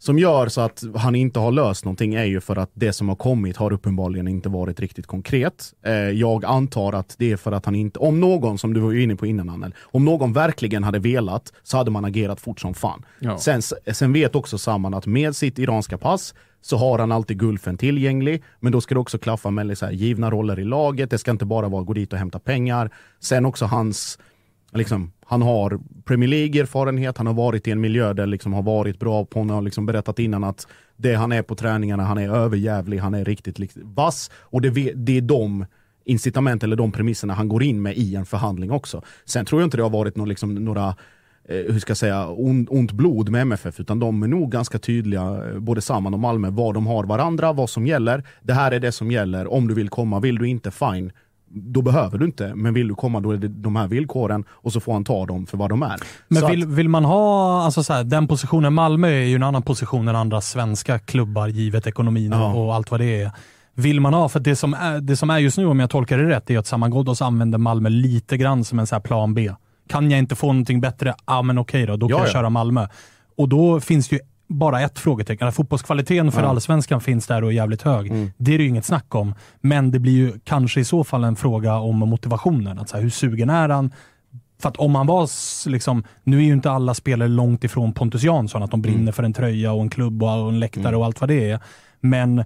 som 0.00 0.18
gör 0.18 0.48
så 0.48 0.60
att 0.60 0.84
han 0.96 1.14
inte 1.14 1.40
har 1.40 1.52
löst 1.52 1.84
någonting 1.84 2.14
är 2.14 2.24
ju 2.24 2.40
för 2.40 2.56
att 2.56 2.70
det 2.74 2.92
som 2.92 3.08
har 3.08 3.16
kommit 3.16 3.56
har 3.56 3.72
uppenbarligen 3.72 4.28
inte 4.28 4.48
varit 4.48 4.80
riktigt 4.80 5.06
konkret. 5.06 5.74
Eh, 5.86 5.92
jag 5.94 6.44
antar 6.44 6.92
att 6.92 7.14
det 7.18 7.32
är 7.32 7.36
för 7.36 7.52
att 7.52 7.64
han 7.64 7.74
inte, 7.74 7.98
om 7.98 8.20
någon, 8.20 8.58
som 8.58 8.74
du 8.74 8.80
var 8.80 8.92
inne 8.92 9.16
på 9.16 9.26
innan 9.26 9.48
Annel, 9.48 9.74
om 9.82 10.04
någon 10.04 10.32
verkligen 10.32 10.84
hade 10.84 10.98
velat 10.98 11.52
så 11.62 11.76
hade 11.76 11.90
man 11.90 12.04
agerat 12.04 12.40
fort 12.40 12.60
som 12.60 12.74
fan. 12.74 13.04
Ja. 13.18 13.38
Sen, 13.38 13.62
sen 13.92 14.12
vet 14.12 14.34
också 14.34 14.58
Saman 14.58 14.94
att 14.94 15.06
med 15.06 15.36
sitt 15.36 15.58
iranska 15.58 15.98
pass 15.98 16.34
så 16.62 16.76
har 16.76 16.98
han 16.98 17.12
alltid 17.12 17.38
Gulfen 17.38 17.78
tillgänglig, 17.78 18.42
men 18.60 18.72
då 18.72 18.80
ska 18.80 18.94
det 18.94 19.00
också 19.00 19.18
klaffa 19.18 19.50
med 19.50 19.78
så 19.78 19.86
här, 19.86 19.92
givna 19.92 20.30
roller 20.30 20.60
i 20.60 20.64
laget. 20.64 21.10
Det 21.10 21.18
ska 21.18 21.30
inte 21.30 21.44
bara 21.44 21.68
vara 21.68 21.82
gå 21.82 21.92
dit 21.92 22.12
och 22.12 22.18
hämta 22.18 22.38
pengar. 22.38 22.90
Sen 23.20 23.46
också 23.46 23.64
hans 23.64 24.18
Liksom, 24.72 25.12
han 25.24 25.42
har 25.42 25.80
Premier 26.04 26.28
League-erfarenhet, 26.28 27.18
han 27.18 27.26
har 27.26 27.34
varit 27.34 27.68
i 27.68 27.70
en 27.70 27.80
miljö 27.80 28.12
där 28.12 28.26
liksom 28.26 28.52
har 28.52 28.62
varit 28.62 28.98
bra 28.98 29.24
på, 29.24 29.38
han 29.38 29.50
har 29.50 29.62
liksom 29.62 29.86
berättat 29.86 30.18
innan 30.18 30.44
att 30.44 30.66
det 30.96 31.14
han 31.14 31.32
är 31.32 31.42
på 31.42 31.54
träningarna, 31.54 32.02
han 32.02 32.18
är 32.18 32.28
överjävlig, 32.28 32.98
han 32.98 33.14
är 33.14 33.24
riktigt 33.24 33.58
liksom, 33.58 33.94
vass. 33.94 34.30
Och 34.34 34.60
det, 34.60 34.92
det 34.94 35.16
är 35.16 35.20
de 35.20 35.66
incitament 36.04 36.64
eller 36.64 36.76
de 36.76 36.92
premisserna 36.92 37.34
han 37.34 37.48
går 37.48 37.62
in 37.62 37.82
med 37.82 37.96
i 37.96 38.14
en 38.16 38.26
förhandling 38.26 38.70
också. 38.70 39.02
Sen 39.24 39.44
tror 39.44 39.60
jag 39.60 39.66
inte 39.66 39.76
det 39.76 39.82
har 39.82 39.90
varit 39.90 40.16
någon, 40.16 40.28
liksom, 40.28 40.54
några 40.54 40.88
eh, 41.44 41.56
hur 41.56 41.78
ska 41.78 41.90
jag 41.90 41.96
säga, 41.96 42.28
on, 42.28 42.66
ont 42.70 42.92
blod 42.92 43.28
med 43.28 43.42
MFF, 43.42 43.80
utan 43.80 43.98
de 43.98 44.22
är 44.22 44.28
nog 44.28 44.52
ganska 44.52 44.78
tydliga, 44.78 45.22
eh, 45.22 45.58
både 45.58 45.80
Samman 45.80 46.14
och 46.14 46.20
Malmö, 46.20 46.50
vad 46.50 46.74
de 46.74 46.86
har 46.86 47.04
varandra, 47.04 47.52
vad 47.52 47.70
som 47.70 47.86
gäller. 47.86 48.24
Det 48.42 48.52
här 48.52 48.72
är 48.72 48.80
det 48.80 48.92
som 48.92 49.10
gäller, 49.10 49.52
om 49.52 49.68
du 49.68 49.74
vill 49.74 49.88
komma, 49.88 50.20
vill 50.20 50.38
du 50.38 50.48
inte, 50.48 50.70
fine. 50.70 51.12
Då 51.52 51.82
behöver 51.82 52.18
du 52.18 52.24
inte, 52.26 52.54
men 52.54 52.74
vill 52.74 52.88
du 52.88 52.94
komma 52.94 53.20
då 53.20 53.30
är 53.30 53.36
det 53.36 53.48
de 53.48 53.76
här 53.76 53.88
villkoren 53.88 54.44
och 54.50 54.72
så 54.72 54.80
får 54.80 54.92
han 54.92 55.04
ta 55.04 55.26
dem 55.26 55.46
för 55.46 55.56
vad 55.58 55.70
de 55.70 55.82
är. 55.82 55.96
Men 56.28 56.40
Så 56.42 56.48
vill, 56.48 56.62
att, 56.62 56.68
vill 56.68 56.88
man 56.88 57.04
ha, 57.04 57.62
alltså 57.64 57.82
så 57.82 57.92
här, 57.92 58.04
den 58.04 58.28
positionen, 58.28 58.74
Malmö 58.74 59.08
är 59.08 59.24
ju 59.26 59.34
en 59.34 59.42
annan 59.42 59.62
position 59.62 60.08
än 60.08 60.16
andra 60.16 60.40
svenska 60.40 60.98
klubbar, 60.98 61.48
givet 61.48 61.86
ekonomin 61.86 62.32
Ja. 62.32 62.54
och, 62.54 62.74
allt 62.74 62.90
vad 62.90 63.00
det 63.00 63.22
är. 63.22 63.30
Vill 63.74 64.00
man 64.00 64.14
ha, 64.14 64.28
för 64.28 64.40
det 64.40 64.56
som, 64.56 64.74
är, 64.74 65.00
det 65.00 65.16
som 65.16 65.30
är 65.30 65.38
just 65.38 65.58
nu, 65.58 65.66
om 65.66 65.80
jag 65.80 65.90
tolkar 65.90 66.18
det 66.18 66.28
rätt, 66.28 66.50
är 66.50 66.58
att 66.58 66.66
Saman 66.66 66.90
Ghoddos 66.90 67.22
använder 67.22 67.58
Malmö 67.58 67.88
lite 67.88 68.36
grann 68.36 68.64
som 68.64 68.78
en 68.78 68.86
så 68.86 68.94
här 68.94 69.00
plan 69.02 69.34
B. 69.34 69.52
Kan 69.88 70.10
jag 70.10 70.18
inte 70.18 70.34
få 70.34 70.46
någonting 70.46 70.80
bättre, 70.80 71.14
ja 71.26 71.42
men 71.42 71.58
okej 71.58 71.86
då, 71.86 71.96
då 71.96 72.08
kan 72.08 72.16
Ja, 72.16 72.22
jag 72.22 72.28
ja. 72.28 72.32
köra 72.32 72.50
Malmö. 72.50 72.86
Och 73.36 73.48
då 73.48 73.80
finns 73.80 74.08
det 74.08 74.16
ju 74.16 74.22
bara 74.50 74.80
ett 74.80 74.98
frågetecken. 74.98 75.48
Att 75.48 75.54
Fotbollskvaliteten 75.54 76.32
för 76.32 76.42
Ja. 76.42 76.48
allsvenskan 76.48 77.00
finns 77.00 77.26
där 77.26 77.44
och 77.44 77.50
är 77.50 77.54
jävligt 77.54 77.82
hög. 77.82 78.06
Mm. 78.10 78.30
Det 78.36 78.54
är 78.54 78.58
det 78.58 78.64
ju 78.64 78.70
inget 78.70 78.84
snack 78.84 79.14
om. 79.14 79.34
Men 79.60 79.90
det 79.90 79.98
blir 79.98 80.12
ju 80.12 80.32
kanske 80.44 80.80
i 80.80 80.84
så 80.84 81.04
fall 81.04 81.24
en 81.24 81.36
fråga 81.36 81.74
om 81.74 81.96
motivationen. 81.98 82.78
Att 82.78 82.88
så 82.88 82.96
här, 82.96 83.02
hur 83.02 83.10
sugen 83.10 83.50
är 83.50 83.68
han? 83.68 83.90
För 84.62 84.68
att 84.68 84.76
om 84.76 84.94
han 84.94 85.06
var, 85.06 85.28
liksom, 85.68 86.04
nu 86.24 86.38
är 86.38 86.42
ju 86.42 86.52
inte 86.52 86.70
alla 86.70 86.94
spelare 86.94 87.28
långt 87.28 87.64
ifrån 87.64 87.92
Pontus 87.92 88.22
Jansson, 88.22 88.62
att 88.62 88.70
de 88.70 88.82
brinner 88.82 89.00
Mm. 89.00 89.12
för 89.12 89.22
en 89.22 89.32
tröja 89.32 89.72
och 89.72 89.82
en 89.82 89.90
klubb 89.90 90.22
och 90.22 90.28
en 90.48 90.60
läktare 90.60 90.96
och 90.96 91.04
allt 91.04 91.20
vad 91.20 91.30
det 91.30 91.50
är. 91.50 91.60
Men 92.00 92.44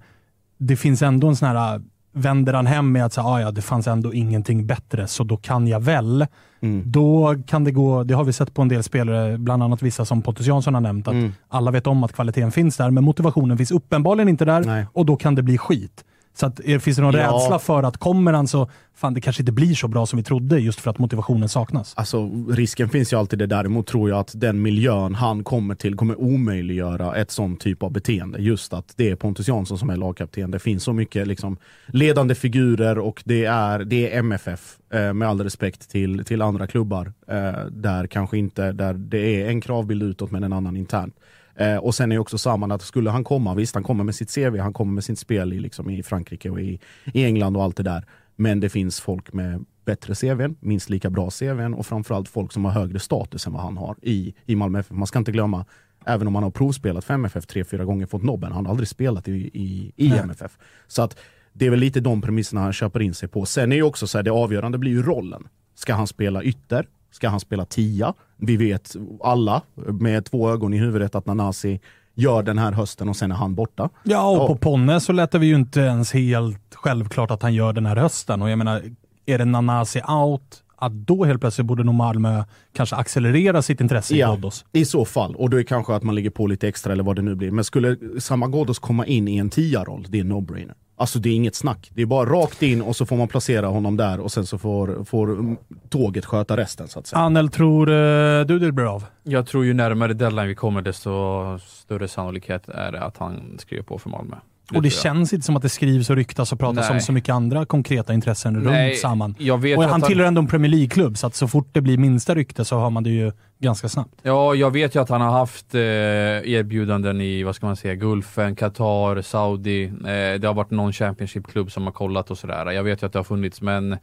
det 0.59 0.77
finns 0.77 1.03
ändå 1.03 1.29
en 1.29 1.37
sån 1.37 1.49
här, 1.49 1.83
vänder 2.15 2.53
han 2.55 2.67
hem 2.67 2.93
med 2.93 3.05
att 3.05 3.13
säga, 3.13 3.25
ah, 3.27 3.41
ja, 3.41 3.51
det 3.51 3.63
fanns 3.63 3.87
ändå 3.87 4.15
ingenting 4.15 4.67
bättre, 4.67 5.07
så 5.07 5.25
då 5.25 5.37
kan 5.37 5.67
jag 5.69 5.81
väl. 5.81 6.27
Mm. 6.61 6.83
Då 6.87 7.35
kan 7.47 7.65
det 7.65 7.71
gå, 7.73 8.05
det 8.05 8.15
har 8.15 8.25
vi 8.25 8.33
sett 8.33 8.55
på 8.55 8.63
en 8.63 8.69
del 8.69 8.83
spelare, 8.83 9.39
bland 9.39 9.63
annat 9.63 9.83
vissa 9.83 10.05
som 10.05 10.23
Pontus 10.23 10.47
Jansson 10.47 10.75
har 10.75 10.81
nämnt, 10.81 11.09
att 11.09 11.15
Mm. 11.15 11.33
alla 11.49 11.71
vet 11.71 11.87
om 11.87 12.05
att 12.05 12.13
kvaliteten 12.13 12.53
finns 12.53 12.77
där, 12.77 12.91
men 12.91 13.05
motivationen 13.05 13.57
finns 13.59 13.71
uppenbarligen 13.71 14.29
inte 14.29 14.45
där 14.45 14.65
Nej. 14.65 14.87
och 14.93 15.07
då 15.07 15.17
kan 15.17 15.35
det 15.35 15.43
bli 15.43 15.59
skit. 15.59 16.05
Så 16.37 16.47
att, 16.47 16.61
är, 16.61 16.79
finns 16.79 16.97
det 16.97 17.03
någon 17.03 17.15
Ja. 17.15 17.33
rädsla 17.37 17.59
för 17.59 17.83
att 17.83 17.97
kommer 17.97 18.33
han 18.33 18.49
så, 18.49 18.71
fan 18.95 19.15
det 19.15 19.21
kanske 19.21 19.43
inte 19.43 19.53
blir 19.53 19.75
så 19.75 19.89
bra 19.89 20.07
som 20.07 20.17
vi 20.17 20.23
trodde 20.23 20.59
just 20.59 20.81
för 20.81 20.91
att 20.91 20.99
motivationen 20.99 21.49
saknas? 21.49 21.95
Alltså 21.97 22.31
risken 22.51 22.89
finns 22.89 23.13
ju 23.13 23.17
alltid 23.19 23.39
det. 23.39 23.47
Däremot 23.47 23.87
tror 23.87 24.11
jag 24.11 24.19
att 24.19 24.33
den 24.35 24.63
miljön 24.63 25.15
han 25.15 25.45
kommer 25.45 25.75
till 25.75 25.97
kommer 25.97 26.21
omöjliggöra 26.21 27.15
ett 27.17 27.31
sånt 27.31 27.61
typ 27.61 27.83
av 27.83 27.93
beteende. 27.93 28.39
Just 28.39 28.73
att 28.73 28.93
det 28.97 29.11
är 29.11 29.17
Pontus 29.17 29.49
Jansson 29.49 29.79
som 29.79 29.91
är 29.91 29.97
lagkapten. 29.97 30.51
Det 30.51 30.59
finns 30.59 30.85
så 30.85 30.93
mycket 30.93 31.27
liksom, 31.27 31.57
ledande 31.87 32.35
figurer 32.35 32.99
och 32.99 33.23
det 33.25 33.45
är, 33.45 33.79
det 33.79 34.13
är 34.15 34.19
MFF, 34.19 34.77
eh, 34.93 35.13
med 35.13 35.29
all 35.29 35.41
respekt 35.41 35.91
till, 35.91 36.25
till 36.25 36.43
andra 36.43 36.67
klubbar, 36.67 37.13
eh, 37.29 37.67
där 37.71 38.07
kanske 38.07 38.39
inte, 38.39 38.73
där 38.73 38.95
det 38.95 39.43
är 39.43 39.49
en 39.49 39.61
kravbild 39.61 40.03
utåt 40.03 40.31
men 40.31 40.45
en 40.45 40.53
annan 40.53 40.77
internt. 40.77 41.15
Eh, 41.57 41.77
och 41.77 41.95
sen 41.95 42.13
är 42.13 42.19
också 42.19 42.39
samman 42.39 42.73
att 42.73 42.83
skulle 42.83 43.11
han 43.11 43.25
komma, 43.25 43.55
visst 43.55 43.75
han 43.75 43.85
kommer 43.85 44.05
med 44.05 44.15
sitt 44.15 44.35
CV, 44.35 44.59
han 44.59 44.73
kommer 44.73 44.93
med 44.93 45.05
sitt 45.05 45.19
spel 45.19 45.53
i, 45.53 45.61
liksom, 45.61 45.91
i 45.91 46.03
Frankrike 46.03 46.51
och 46.51 46.61
i, 46.61 46.81
i 47.05 47.25
England 47.25 47.57
och 47.57 47.63
allt 47.63 47.77
det 47.77 47.83
där. 47.83 48.05
Men 48.37 48.61
det 48.61 48.69
finns 48.69 49.01
folk 49.01 49.33
med 49.33 49.65
bättre 49.85 50.15
CVn, 50.15 50.57
minst 50.61 50.91
lika 50.91 51.11
bra 51.11 51.31
CVn 51.31 51.75
och 51.75 51.87
framförallt 51.87 52.29
folk 52.29 52.53
som 52.53 52.65
har 52.65 52.73
högre 52.73 52.99
status 52.99 53.47
än 53.47 53.53
vad 53.53 53.63
han 53.63 53.77
har 53.77 53.97
i, 54.03 54.35
i 54.47 54.57
Malmö 54.57 54.79
FF. 54.79 54.91
Man 54.91 55.07
ska 55.07 55.19
inte 55.19 55.33
glömma, 55.33 55.65
även 56.07 56.27
om 56.27 56.35
han 56.35 56.45
har 56.45 56.51
provspelat 56.51 57.05
för 57.05 57.15
MFF 57.15 57.47
tre, 57.47 57.65
fyra 57.65 57.85
gånger 57.85 58.07
fått 58.07 58.23
nobben, 58.23 58.53
han 58.53 58.67
har 58.67 58.71
aldrig 58.71 58.89
spelat 58.89 59.29
i, 59.29 59.33
i, 59.33 59.93
i 59.97 60.09
Nej. 60.09 60.19
MFF. 60.19 60.59
Så 60.87 61.03
att 61.03 61.19
det 61.53 61.67
är 61.67 61.71
väl 61.71 61.81
lite 61.81 62.01
de 62.01 62.23
premisserna 62.23 62.61
han 62.61 62.73
köper 62.73 63.03
in 63.03 63.15
sig 63.15 63.29
på. 63.29 63.47
Sen 63.47 63.73
är 63.73 63.77
ju 63.77 63.83
också 63.83 64.07
så 64.07 64.19
här, 64.19 64.23
det 64.23 64.31
avgörande 64.31 64.79
blir 64.79 64.93
ju 64.93 65.03
rollen. 65.03 65.49
Ska 65.75 65.95
han 65.95 66.07
spela 66.07 66.43
ytter? 66.43 66.87
Ska 67.15 67.29
han 67.29 67.41
spela 67.41 67.65
tia? 67.65 68.15
Vi 68.37 68.57
vet 68.57 68.97
alla 69.23 69.63
med 69.87 70.25
två 70.25 70.51
ögon 70.51 70.75
i 70.75 70.79
huvudet 70.79 71.15
att 71.15 71.27
Nanasi 71.27 71.81
gör 72.15 72.43
den 72.43 72.59
här 72.59 72.73
hösten 72.73 73.09
och 73.09 73.17
sen 73.17 73.31
är 73.31 73.35
han 73.37 73.55
borta. 73.55 73.89
Ja, 74.03 74.29
och 74.31 74.37
Ja. 74.43 74.47
på 74.47 74.57
Ponne 74.57 75.01
så 75.01 75.13
lät 75.13 75.31
det 75.31 75.39
vi 75.39 75.47
ju 75.47 75.55
inte 75.55 75.81
ens 75.81 76.13
helt 76.13 76.75
självklart 76.75 77.31
att 77.31 77.43
han 77.43 77.55
gör 77.55 77.73
den 77.73 77.87
här 77.87 77.97
hösten. 77.97 78.43
Och 78.43 78.51
jag 78.51 78.59
menar, 78.59 78.83
är 79.27 79.39
det 79.39 79.45
Nanasi 79.45 80.01
out, 80.09 80.63
att 80.77 80.93
då 80.93 81.25
helt 81.25 81.41
plötsligt 81.41 81.67
borde 81.67 81.85
nog 81.85 81.95
Malmö 81.95 82.45
kanske 82.73 82.97
accelerera 82.97 83.63
sitt 83.63 83.81
intresse 83.81 84.15
i 84.15 84.19
Ja, 84.19 84.29
Ghoddos. 84.31 84.65
i 84.73 84.85
så 84.85 85.05
fall. 85.05 85.35
Och 85.37 85.51
då 85.51 85.57
är 85.57 85.59
det 85.59 85.65
kanske 85.65 85.95
att 85.95 86.03
man 86.03 86.15
ligger 86.15 86.31
på 86.31 86.47
lite 86.47 86.69
extra 86.69 86.93
eller 86.93 87.05
vad 87.05 87.17
det 87.17 87.23
nu 87.23 87.35
blir. 87.35 87.51
Men 87.51 87.65
skulle 87.65 87.97
samma 88.19 88.47
Ghoddos 88.47 88.79
komma 88.79 89.07
in 89.07 89.29
i 89.29 89.37
en 89.37 89.51
tia-roll, 89.51 90.07
det 90.09 90.21
är 90.21 90.25
no-brainer. 90.25 90.75
Alltså 91.05 91.19
det 91.19 91.29
är 91.29 91.35
inget 91.35 91.55
snack. 91.55 91.91
Det 91.95 92.03
är 92.03 92.07
bara 92.07 92.31
rakt 92.31 92.63
in 92.63 92.83
och 92.83 92.97
så 92.97 93.07
får 93.07 93.17
man 93.17 93.29
placera 93.29 93.67
honom 93.67 93.97
där 93.97 94.21
och 94.21 94.33
sen 94.33 94.47
så 94.47 94.59
får, 94.59 95.05
får 95.05 95.57
tåget 95.89 96.25
sköta 96.25 96.57
resten 96.57 96.89
så 96.89 96.99
att 96.99 97.07
säga. 97.07 97.21
Anel, 97.21 97.49
tror 97.49 97.91
eh, 97.91 98.45
du 98.47 98.59
det 98.59 98.73
blir 98.73 98.95
av? 98.95 99.05
Jag 99.23 99.47
tror 99.47 99.65
ju 99.65 99.75
närmare 99.75 100.13
deadline 100.13 100.49
vi 100.49 100.55
kommer, 100.55 100.83
desto 100.83 101.11
större 101.59 102.09
sannolikhet 102.09 102.69
är 102.69 102.93
det 102.93 103.03
att 103.03 103.17
han 103.17 103.59
skriver 103.59 103.83
på 103.83 103.99
för 103.99 104.11
Malmö. 104.11 104.37
Och 104.75 104.83
det 104.83 104.91
känns 104.91 105.33
inte 105.33 105.47
som 105.47 105.57
att 105.57 105.63
det 105.63 105.69
skrivs 105.69 106.11
och 106.11 106.17
ryktas 106.17 106.53
och 106.53 106.59
pratas 106.59 106.89
Nej. 106.89 106.95
om 106.95 107.01
så 107.01 107.13
mycket 107.13 107.35
andra 107.35 107.65
konkreta 107.67 108.15
intressen 108.15 108.53
Nej, 108.53 108.89
runt 108.91 108.99
samman. 109.01 109.35
jag 109.39 109.59
vet 109.59 109.79
och 109.79 109.85
han- 109.85 110.03
tillhör 110.03 110.27
ändå 110.27 110.41
en 110.41 110.47
Premier 110.47 110.71
League-klubb, 110.71 111.19
så 111.19 111.27
att 111.27 111.35
så 111.35 111.49
fort 111.49 111.69
det 111.73 111.81
blir 111.81 111.99
minsta 111.99 112.35
rykte 112.35 112.65
så 112.65 112.79
hör 112.81 112.91
man 112.91 113.03
det 113.03 113.11
ju 113.11 113.33
ganska 113.59 113.89
snabbt. 113.89 114.15
Ja, 114.23 114.55
jag 114.55 114.71
vet 114.71 114.95
ju 114.95 115.03
att 115.03 115.09
han 115.09 115.21
har 115.21 115.31
haft 115.31 115.75
eh, 115.75 115.81
erbjudanden 115.81 117.21
i, 117.21 117.43
vad 117.43 117.57
ska 117.57 117.67
man 117.67 117.77
säga, 117.77 117.95
Gulfen, 117.95 118.57
Qatar, 118.57 119.23
Saudi. 119.23 119.85
Eh, 119.85 120.41
det 120.41 120.45
har 120.47 120.55
varit 120.55 120.71
någon 120.71 120.93
Championship-klubb 120.93 121.73
som 121.73 121.85
har 121.85 121.93
kollat 121.93 122.31
och 122.31 122.39
sådär. 122.39 122.71
Jag 122.71 122.83
vet 122.83 123.03
ju 123.03 123.07
att 123.07 123.13
det 123.13 123.19
har 123.19 123.25
funnits, 123.25 123.61
men 123.63 123.97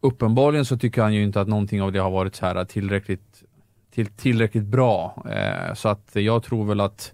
uppenbarligen 0.00 0.64
så 0.64 0.78
tycker 0.78 1.02
han 1.02 1.14
ju 1.14 1.22
inte 1.22 1.40
att 1.40 1.48
någonting 1.48 1.82
av 1.82 1.92
det 1.92 1.98
har 1.98 2.10
varit 2.10 2.36
så 2.36 2.46
här 2.46 2.64
tillräckligt, 2.64 3.42
till, 3.94 4.06
tillräckligt 4.06 4.64
bra. 4.66 5.24
Eh, 5.30 5.74
så 5.74 5.88
att 5.88 6.10
jag 6.12 6.42
tror 6.42 6.64
väl 6.64 6.80
att, 6.80 7.12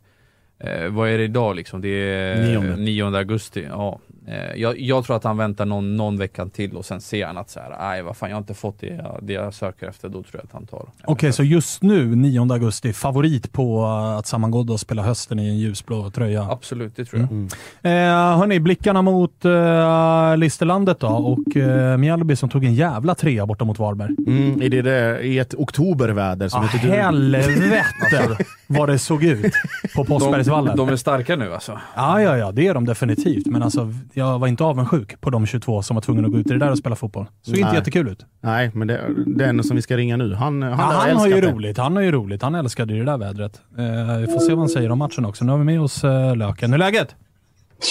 eh, 0.62 0.88
vad 0.88 1.08
är 1.08 1.18
det 1.18 1.24
idag 1.24 1.56
liksom? 1.56 1.80
Det 1.80 1.88
är 1.88 2.42
Nionde. 2.42 2.76
9 2.76 3.04
augusti. 3.16 3.66
Ja. 3.70 4.00
Eh, 4.26 4.60
jag, 4.60 4.80
jag 4.80 5.04
tror 5.04 5.16
att 5.16 5.24
han 5.24 5.36
väntar 5.36 5.66
någon, 5.66 5.96
någon 5.96 6.18
vecka 6.18 6.46
till 6.46 6.76
och 6.76 6.84
sen 6.84 7.00
ser 7.00 7.26
han 7.26 7.38
att 7.38 7.50
så 7.50 7.60
här, 7.60 7.76
nej 7.80 8.02
vad 8.02 8.16
fan 8.16 8.28
jag 8.28 8.36
har 8.36 8.40
inte 8.40 8.54
fått 8.54 8.80
det 8.80 8.86
jag, 8.86 9.18
det 9.22 9.32
jag 9.32 9.54
söker 9.54 9.88
efter, 9.88 10.08
då 10.08 10.22
tror 10.22 10.28
jag 10.32 10.44
att 10.44 10.52
han 10.52 10.66
tar. 10.66 10.86
Okej, 11.04 11.32
så 11.32 11.42
just 11.44 11.82
nu, 11.82 12.16
9 12.16 12.52
augusti, 12.52 12.92
favorit 12.92 13.52
på 13.52 13.82
eh, 13.82 14.18
att 14.18 14.26
Saman 14.26 14.50
Ghoddos 14.50 14.80
spelar 14.80 15.02
hösten 15.02 15.38
i 15.38 15.48
en 15.48 15.58
ljusblå 15.58 16.10
tröja? 16.10 16.42
Absolut, 16.50 16.96
det 16.96 17.04
tror 17.04 17.20
jag. 17.20 17.30
Mm. 17.30 17.48
Eh, 17.82 18.38
hörni, 18.38 18.60
blickarna 18.60 19.02
mot 19.02 19.44
eh, 19.44 20.36
Listerlandet 20.36 21.00
då 21.00 21.08
och 21.08 21.56
eh, 21.56 21.96
Mjällby 21.96 22.36
som 22.36 22.48
tog 22.48 22.64
en 22.64 22.74
jävla 22.74 23.14
trea 23.14 23.46
borta 23.46 23.64
mot 23.64 23.78
Varberg. 23.78 24.14
Mm, 24.26 24.62
är 24.62 24.68
det 24.68 24.82
det, 24.82 25.20
I 25.20 25.38
ett 25.38 25.54
oktoberväder 25.54 26.48
som 26.48 26.60
Ah, 26.60 26.64
inte 26.64 26.86
du... 26.86 26.92
helvete 26.92 28.36
vad 28.66 28.88
det 28.88 28.98
såg 28.98 29.24
ut 29.24 29.52
på 29.94 30.04
Påskbergsvallen. 30.04 30.76
De, 30.76 30.86
de 30.86 30.92
är 30.92 30.96
starka 30.96 31.36
nu 31.36 31.54
alltså. 31.54 31.78
Ja, 31.96 32.20
ja, 32.22 32.36
ja, 32.36 32.52
det 32.52 32.66
är 32.66 32.74
de 32.74 32.84
definitivt. 32.84 33.46
Men 33.46 33.62
alltså, 33.62 33.94
jag 34.16 34.38
var 34.38 34.48
inte 34.48 34.64
avundsjuk 34.64 35.20
på 35.20 35.30
de 35.30 35.46
22 35.46 35.82
som 35.82 35.94
var 35.94 36.00
tvungna 36.00 36.26
att 36.26 36.32
gå 36.32 36.38
ut 36.38 36.46
i 36.46 36.52
det 36.52 36.58
där 36.58 36.70
och 36.70 36.78
spela 36.78 36.96
fotboll. 36.96 37.26
Såg 37.42 37.56
inte 37.56 37.74
jättekul 37.76 38.08
ut. 38.08 38.26
Nej, 38.40 38.70
men 38.74 38.88
det, 38.88 39.00
den 39.26 39.64
som 39.64 39.76
vi 39.76 39.82
ska 39.82 39.96
ringa 39.96 40.16
nu, 40.16 40.34
han, 40.34 40.62
han, 40.62 40.70
Ja, 40.70 40.76
har 40.76 40.92
han 41.08 41.16
har 41.16 41.26
ju 41.28 41.40
det. 41.40 41.50
roligt. 41.52 41.78
Han 41.78 41.96
har 41.96 42.02
ju 42.02 42.12
roligt. 42.12 42.42
Han 42.42 42.54
älskade 42.54 42.92
ju 42.94 42.98
det 43.04 43.10
där 43.10 43.18
vädret. 43.18 43.60
Eh, 43.78 44.16
vi 44.20 44.26
får 44.26 44.38
se 44.38 44.50
vad 44.50 44.58
han 44.58 44.68
säger 44.68 44.90
om 44.90 44.98
matchen 44.98 45.24
också. 45.24 45.44
Nu 45.44 45.52
har 45.52 45.58
vi 45.58 45.64
med 45.64 45.80
oss 45.80 46.04
eh, 46.04 46.36
Löken. 46.36 46.70
Hur 46.70 46.74
är 46.74 46.78
läget? 46.78 47.14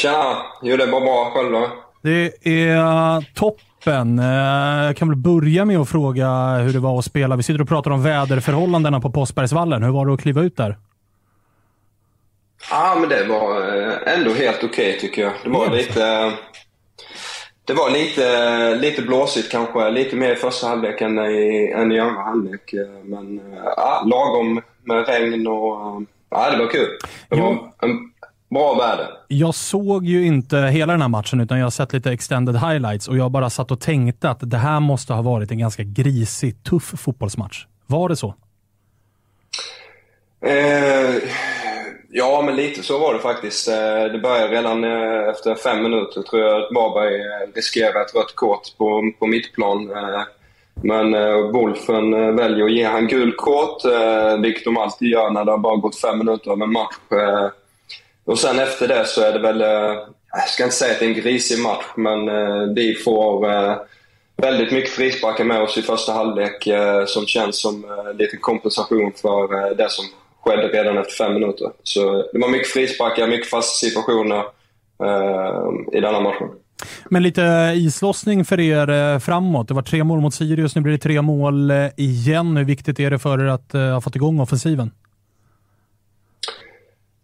Tja! 0.02 0.36
Jo, 0.64 0.78
det 0.78 0.86
var 0.86 1.02
bra. 1.02 1.32
Själv 1.36 1.52
då? 1.52 1.68
Det 2.04 2.48
är 2.48 3.34
toppen. 3.36 4.20
Eh, 4.20 4.26
Jag 4.86 4.98
kan 4.98 5.08
väl 5.08 5.18
börja 5.18 5.66
med 5.66 5.78
att 5.80 5.90
fråga 5.90 6.58
hur 6.58 6.74
det 6.74 6.80
var 6.80 7.00
att 7.00 7.06
spela. 7.06 7.36
Vi 7.36 7.44
sitter 7.44 7.62
och 7.62 7.68
pratar 7.68 7.92
om 7.92 8.04
väderförhållandena 8.04 9.00
på 9.00 9.12
Påskbergsvallen. 9.12 9.84
Hur 9.84 9.92
var 9.92 10.06
det 10.06 10.14
att 10.14 10.22
kliva 10.22 10.42
ut 10.42 10.58
där? 10.58 10.78
Ja, 12.70 12.96
men 13.00 13.10
det 13.10 13.24
var 13.26 13.78
eh, 13.88 14.14
ändå 14.14 14.34
helt 14.34 14.64
okej 14.64 14.98
tycker 15.00 15.22
jag. 15.22 15.34
Det 15.44 15.50
var 15.50 15.70
lite... 15.70 16.32
Det 17.66 17.74
var 17.74 17.90
lite, 17.90 18.76
lite 18.76 19.02
blåsigt 19.02 19.52
kanske. 19.52 19.90
Lite 19.90 20.16
mer 20.16 20.32
i 20.32 20.36
första 20.36 20.68
halvlek 20.68 21.02
än 21.02 21.20
i, 21.20 21.72
än 21.76 21.92
i 21.92 22.00
andra 22.00 22.22
halvlek. 22.22 22.74
Eh, 22.74 22.88
Men 23.04 23.40
eh, 23.40 23.64
ja, 23.78 24.04
lagom 24.06 24.62
med 24.84 25.08
regn 25.08 25.48
och... 25.48 25.82
eh, 25.82 26.02
Ja, 26.34 26.52
det 26.52 26.58
var 26.58 26.72
kul. 26.72 26.88
Det 27.30 27.36
var 27.36 27.52
en 27.82 28.12
bra 28.50 28.74
väder. 28.76 29.08
Jag 29.28 29.56
såg 29.56 30.06
ju 30.06 30.26
inte 30.26 30.58
hela 30.58 30.94
den 30.94 31.02
här 31.02 31.10
matchen, 31.10 31.40
utan 31.42 31.58
jag 31.60 31.66
har 31.66 31.72
sett 31.72 31.94
lite 31.94 32.12
extended 32.12 32.56
highlights 32.56 33.08
och 33.08 33.18
jag 33.18 33.32
bara 33.32 33.50
satt 33.50 33.72
och 33.72 33.80
tänkte 33.82 34.30
att 34.30 34.38
det 34.42 34.58
här 34.58 34.80
måste 34.80 35.14
ha 35.14 35.22
varit 35.22 35.52
en 35.52 35.60
ganska 35.60 35.84
grisig, 35.84 36.64
tuff 36.64 36.94
fotbollsmatch. 36.98 37.66
Var 37.88 38.10
det 38.10 38.16
så? 38.16 38.36
Eh, 40.46 41.16
ja, 42.12 42.42
men 42.42 42.56
lite 42.56 42.84
så 42.84 42.98
var 42.98 43.14
det 43.14 43.20
faktiskt. 43.20 43.68
Eh, 43.68 44.04
det 44.12 44.20
började 44.20 44.56
redan 44.56 44.84
eh, 44.84 45.30
efter 45.30 45.56
fem 45.56 45.84
minuter 45.84 46.22
tror 46.22 46.42
jag 46.42 46.64
att 46.64 46.72
Varberg 46.72 47.16
eh, 47.16 47.56
riskerade 47.56 48.02
ett 48.02 48.16
rött 48.16 48.36
kort 48.36 48.78
på, 48.78 49.12
på 49.20 49.28
mittplan. 49.28 49.92
Men 50.84 51.12
Wolfen 51.52 52.36
väljer 52.36 52.66
att 52.66 52.72
ge 52.72 52.84
han 52.84 53.08
gul 53.08 53.34
kort, 53.38 53.82
vilket 54.40 54.64
de 54.64 54.78
alltid 54.78 55.08
gör 55.08 55.30
när 55.30 55.46
det 55.46 55.52
har 55.52 55.58
bara 55.58 55.76
gått 55.76 56.00
fem 56.00 56.18
minuter 56.18 56.52
av 56.52 56.62
en 56.62 56.72
match. 56.72 56.96
Och 58.26 58.40
sen 58.40 58.60
efter 58.60 58.88
det 58.88 59.06
så 59.06 59.22
är 59.22 59.34
det 59.34 59.40
väl, 59.40 59.60
jag 60.32 60.48
ska 60.48 60.64
inte 60.64 60.76
säga 60.76 60.94
att 60.94 61.00
det 61.00 61.06
är 61.06 61.10
en 61.10 61.22
grisig 61.22 61.60
match, 61.60 61.86
men 61.96 62.26
vi 62.76 62.96
får 62.96 63.48
väldigt 64.38 64.72
mycket 64.72 64.92
frisparkar 64.92 65.44
med 65.44 65.62
oss 65.62 65.78
i 65.78 65.82
första 65.82 66.14
halvlek 66.14 66.68
som 67.08 67.26
känns 67.26 67.62
som 67.62 67.86
lite 68.14 68.38
kompensation 68.38 69.12
för 69.22 69.74
det 69.76 69.90
som 69.90 70.06
skedde 70.44 70.68
redan 70.68 70.98
efter 70.98 71.14
fem 71.14 71.34
minuter. 71.34 71.72
Så 71.84 72.26
det 72.34 72.40
var 72.40 72.50
mycket 72.50 72.68
frisparkar, 72.68 73.28
mycket 73.28 73.50
fasta 73.50 73.88
situationer 73.88 74.40
eh, 75.04 75.98
i 75.98 76.02
denna 76.02 76.20
matchen. 76.20 76.48
Men 77.10 77.24
lite 77.24 77.74
islossning 77.76 78.46
för 78.46 78.60
er 78.60 78.90
eh, 78.90 79.20
framåt. 79.20 79.68
Det 79.68 79.74
var 79.74 79.82
tre 79.82 80.04
mål 80.04 80.20
mot 80.20 80.34
Sirius, 80.34 80.76
nu 80.76 80.82
blir 80.82 80.94
det 80.94 81.00
tre 81.00 81.22
mål 81.22 81.72
eh, 81.72 81.88
igen. 81.98 82.58
Hur 82.58 82.66
viktigt 82.66 83.00
är 83.00 83.12
det 83.12 83.20
för 83.20 83.40
er 83.40 83.48
att 83.48 83.74
eh, 83.74 83.82
ha 83.82 84.02
fått 84.02 84.16
igång 84.16 84.40
offensiven? 84.40 84.92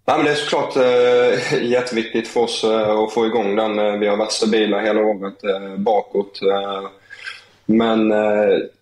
Nej, 0.07 0.17
men 0.17 0.25
det 0.25 0.31
är 0.31 0.35
såklart 0.35 0.75
eh, 0.75 1.63
jätteviktigt 1.71 2.27
för 2.27 2.41
oss 2.41 2.63
eh, 2.63 2.89
att 2.89 3.13
få 3.13 3.25
igång 3.25 3.55
den. 3.55 3.99
Vi 3.99 4.07
har 4.07 4.17
varit 4.17 4.31
stabila 4.31 4.79
hela 4.79 5.01
året 5.01 5.43
eh, 5.43 5.77
bakåt. 5.77 6.39
Men 7.69 8.11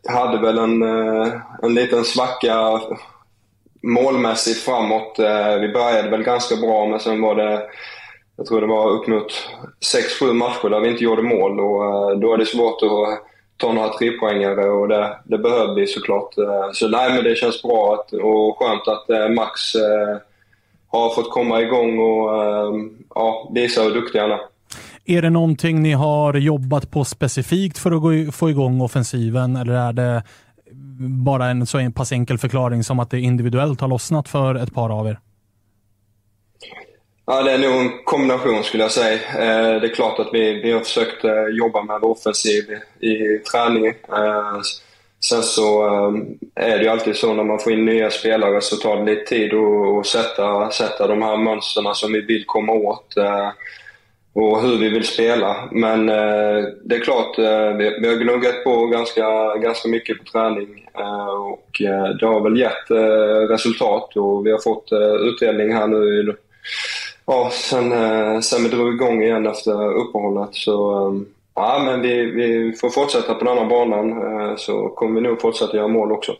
hade 0.10 0.42
väl 0.42 0.58
en, 0.58 0.84
en 1.64 1.74
liten 1.74 2.04
svacka 2.04 2.82
målmässigt 3.86 4.60
framåt. 4.60 5.20
Eh, 5.20 5.56
vi 5.56 5.70
började 5.70 6.10
väl 6.10 6.24
ganska 6.24 6.56
bra, 6.56 6.88
men 6.88 7.00
sen 7.00 7.22
var 7.22 7.36
det 7.36 7.62
jag 8.38 8.48
tror 8.48 8.62
det 8.62 8.68
var 8.68 8.90
upp 8.90 9.08
mot 9.08 9.32
6-7 10.22 10.34
matcher 10.34 10.70
där 10.70 10.80
vi 10.80 10.90
inte 10.90 11.04
gjorde 11.04 11.22
mål 11.22 11.60
och 11.60 11.86
eh, 11.86 12.18
då 12.18 12.34
är 12.34 12.38
det 12.38 12.46
svårt 12.46 12.84
att 12.84 13.20
ta 13.58 13.74
några 13.74 13.90
trepoängare 13.90 14.70
och 14.70 14.88
det, 14.88 15.18
det 15.24 15.38
behöver 15.38 15.76
vi 15.76 15.88
såklart. 15.88 16.38
Eh, 16.38 16.72
så 16.74 16.88
nej, 16.88 17.14
men 17.14 17.24
det 17.24 17.36
känns 17.36 17.62
bra 17.62 17.94
att, 17.94 18.14
och 18.14 18.58
skönt 18.58 18.88
att 18.88 19.34
Max 19.36 19.62
har 20.88 21.10
fått 21.10 21.32
komma 21.32 21.62
igång 21.62 22.00
och 22.00 22.30
ja, 23.16 23.52
visa 23.54 23.82
hur 23.82 23.94
duktig 23.94 24.20
han 24.20 24.32
är. 24.32 24.40
Är 25.06 25.22
det 25.22 25.30
någonting 25.30 25.82
ni 25.82 25.92
har 25.92 26.34
jobbat 26.34 26.92
på 26.92 27.06
specifikt 27.06 27.78
för 27.78 27.92
att 27.92 28.36
få 28.36 28.50
igång 28.50 28.82
offensiven 28.82 29.56
eller 29.56 29.74
är 29.74 29.94
det 29.94 30.24
bara 31.26 31.46
en 31.46 31.66
så 31.66 31.78
en 31.78 31.94
pass 31.94 32.12
enkel 32.12 32.38
förklaring 32.38 32.84
som 32.84 33.00
att 33.00 33.10
det 33.10 33.20
individuellt 33.20 33.82
har 33.82 33.88
lossnat 33.88 34.30
för 34.30 34.56
ett 34.56 34.74
par 34.74 35.00
av 35.00 35.08
er? 35.08 35.20
Ja, 37.28 37.44
det 37.44 37.52
är 37.52 37.58
nog 37.58 37.82
en 37.82 38.04
kombination 38.04 38.64
skulle 38.64 38.84
jag 38.84 38.92
säga. 38.92 39.14
Eh, 39.14 39.82
det 39.82 39.88
är 39.88 39.96
klart 39.96 40.20
att 40.20 40.30
vi, 40.34 40.62
vi 40.62 40.72
har 40.72 40.80
försökt 40.80 41.24
eh, 41.24 41.48
jobba 41.52 41.84
med 41.84 42.04
offensiv 42.04 42.64
i, 43.00 43.38
träning. 43.52 43.86
Eh, 43.86 44.60
sen 45.20 45.44
så 45.44 45.84
är 46.56 46.78
det 46.78 46.84
ju 46.84 46.90
alltid 46.90 47.16
så 47.16 47.34
när 47.34 47.44
man 47.44 47.60
får 47.60 47.74
in 47.74 47.86
nya 47.86 48.10
spelare 48.10 48.62
så 48.62 48.76
tar 48.76 48.98
det 48.98 49.12
lite 49.12 49.26
tid 49.26 49.54
att, 49.54 50.00
att 50.00 50.06
sätta, 50.06 50.72
sätta 50.72 51.08
de 51.08 51.22
här 51.22 51.38
mönstren 51.38 51.96
som 51.96 52.14
vi 52.14 52.22
vill 52.22 52.44
komma 52.46 52.74
åt. 52.74 53.14
Och 54.36 54.62
hur 54.62 54.78
vi 54.78 54.90
vill 54.90 55.08
spela. 55.08 55.70
Men 55.72 56.10
eh, 56.10 56.64
det 56.84 56.96
är 56.96 57.04
klart, 57.04 57.40
eh, 57.40 57.70
vi, 57.78 58.00
vi 58.02 58.08
har 58.08 58.16
gnuggat 58.16 58.64
på 58.64 58.88
ganska, 58.88 59.56
ganska 59.56 59.90
mycket 59.90 60.18
på 60.18 60.32
träning 60.32 60.90
eh, 60.98 61.28
och 61.28 61.82
eh, 61.82 62.10
det 62.20 62.26
har 62.26 62.42
väl 62.42 62.60
gett 62.60 62.92
eh, 62.92 63.48
resultat 63.50 64.18
och 64.18 64.46
vi 64.46 64.52
har 64.52 64.60
fått 64.60 64.92
eh, 64.92 65.14
utdelning 65.14 65.74
här 65.74 65.88
nu 65.88 66.20
i 66.20 66.34
Ja, 67.26 67.50
sen, 67.54 67.92
eh, 67.92 68.40
sen 68.40 68.64
vi 68.64 68.70
drog 68.70 68.94
igång 68.94 69.24
igen 69.24 69.48
efter 69.48 69.94
uppehållet 69.94 70.50
så 70.56 71.08
eh, 71.08 71.22
ja, 71.56 71.82
men 71.86 72.02
vi, 72.02 72.26
vi 72.26 72.74
får 72.74 72.90
fortsätta 72.90 73.34
på 73.34 73.46
den 73.46 73.58
här 73.58 73.66
banan 73.66 74.12
eh, 74.12 74.56
så 74.56 74.90
kommer 74.90 75.22
vi 75.22 75.28
nog 75.28 75.42
fortsätta 75.42 75.78
göra 75.78 75.88
mål 75.88 76.12
också. 76.12 76.36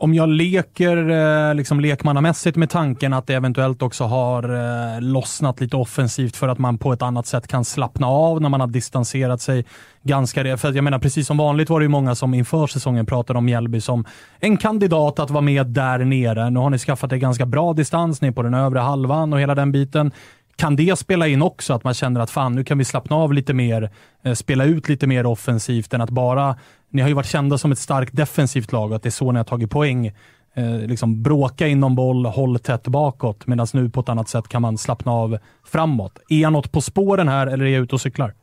Om 0.00 0.14
jag 0.14 0.28
leker 0.28 1.10
eh, 1.10 1.54
liksom 1.54 1.80
lekmannamässigt 1.80 2.56
med 2.56 2.70
tanken 2.70 3.12
att 3.12 3.26
det 3.26 3.34
eventuellt 3.34 3.82
också 3.82 4.04
har 4.04 4.42
eh, 4.42 5.00
lossnat 5.00 5.60
lite 5.60 5.76
offensivt 5.76 6.36
för 6.36 6.48
att 6.48 6.58
man 6.58 6.78
på 6.78 6.92
ett 6.92 7.02
annat 7.02 7.26
sätt 7.26 7.48
kan 7.48 7.64
slappna 7.64 8.06
av 8.06 8.40
när 8.40 8.48
man 8.48 8.60
har 8.60 8.66
distanserat 8.66 9.40
sig 9.40 9.64
ganska 10.02 10.56
För 10.56 10.68
att 10.68 10.74
jag 10.74 10.84
menar, 10.84 10.98
precis 10.98 11.26
som 11.26 11.36
vanligt 11.36 11.70
var 11.70 11.80
det 11.80 11.84
ju 11.84 11.88
många 11.88 12.14
som 12.14 12.34
inför 12.34 12.66
säsongen 12.66 13.06
pratade 13.06 13.38
om 13.38 13.44
Mjällby 13.44 13.80
som 13.80 14.04
en 14.40 14.56
kandidat 14.56 15.18
att 15.18 15.30
vara 15.30 15.40
med 15.40 15.66
där 15.66 15.98
nere. 15.98 16.50
Nu 16.50 16.60
har 16.60 16.70
ni 16.70 16.78
skaffat 16.78 17.12
er 17.12 17.16
ganska 17.16 17.46
bra 17.46 17.72
distans, 17.72 18.20
ni 18.20 18.28
är 18.28 18.32
på 18.32 18.42
den 18.42 18.54
övre 18.54 18.78
halvan 18.78 19.32
och 19.32 19.40
hela 19.40 19.54
den 19.54 19.72
biten. 19.72 20.12
Kan 20.58 20.76
det 20.76 20.98
spela 20.98 21.26
in 21.26 21.42
också, 21.42 21.72
att 21.72 21.84
man 21.84 21.94
känner 21.94 22.20
att 22.20 22.30
fan, 22.30 22.54
nu 22.54 22.64
kan 22.64 22.78
vi 22.78 22.84
slappna 22.84 23.16
av 23.16 23.32
lite 23.32 23.54
mer, 23.54 23.90
eh, 24.24 24.32
spela 24.32 24.64
ut 24.64 24.88
lite 24.88 25.06
mer 25.06 25.26
offensivt 25.26 25.94
än 25.94 26.00
att 26.00 26.10
bara... 26.10 26.56
Ni 26.90 27.02
har 27.02 27.08
ju 27.08 27.14
varit 27.14 27.26
kända 27.26 27.58
som 27.58 27.72
ett 27.72 27.78
starkt 27.78 28.16
defensivt 28.16 28.72
lag 28.72 28.90
och 28.90 28.96
att 28.96 29.02
det 29.02 29.08
är 29.08 29.10
så 29.10 29.32
ni 29.32 29.38
har 29.38 29.44
tagit 29.44 29.70
poäng. 29.70 30.06
Eh, 30.54 30.78
liksom 30.78 31.22
bråka 31.22 31.66
inom 31.66 31.94
boll, 31.94 32.26
håll 32.26 32.58
tätt 32.58 32.82
bakåt, 32.82 33.46
medan 33.46 33.66
nu 33.72 33.90
på 33.90 34.00
ett 34.00 34.08
annat 34.08 34.28
sätt 34.28 34.48
kan 34.48 34.62
man 34.62 34.78
slappna 34.78 35.12
av 35.12 35.38
framåt. 35.64 36.18
Är 36.28 36.40
jag 36.40 36.52
något 36.52 36.72
på 36.72 36.80
spåren 36.80 37.28
här 37.28 37.46
eller 37.46 37.64
är 37.64 37.70
jag 37.70 37.82
ute 37.82 37.94
och 37.94 38.00
cyklar? 38.00 38.34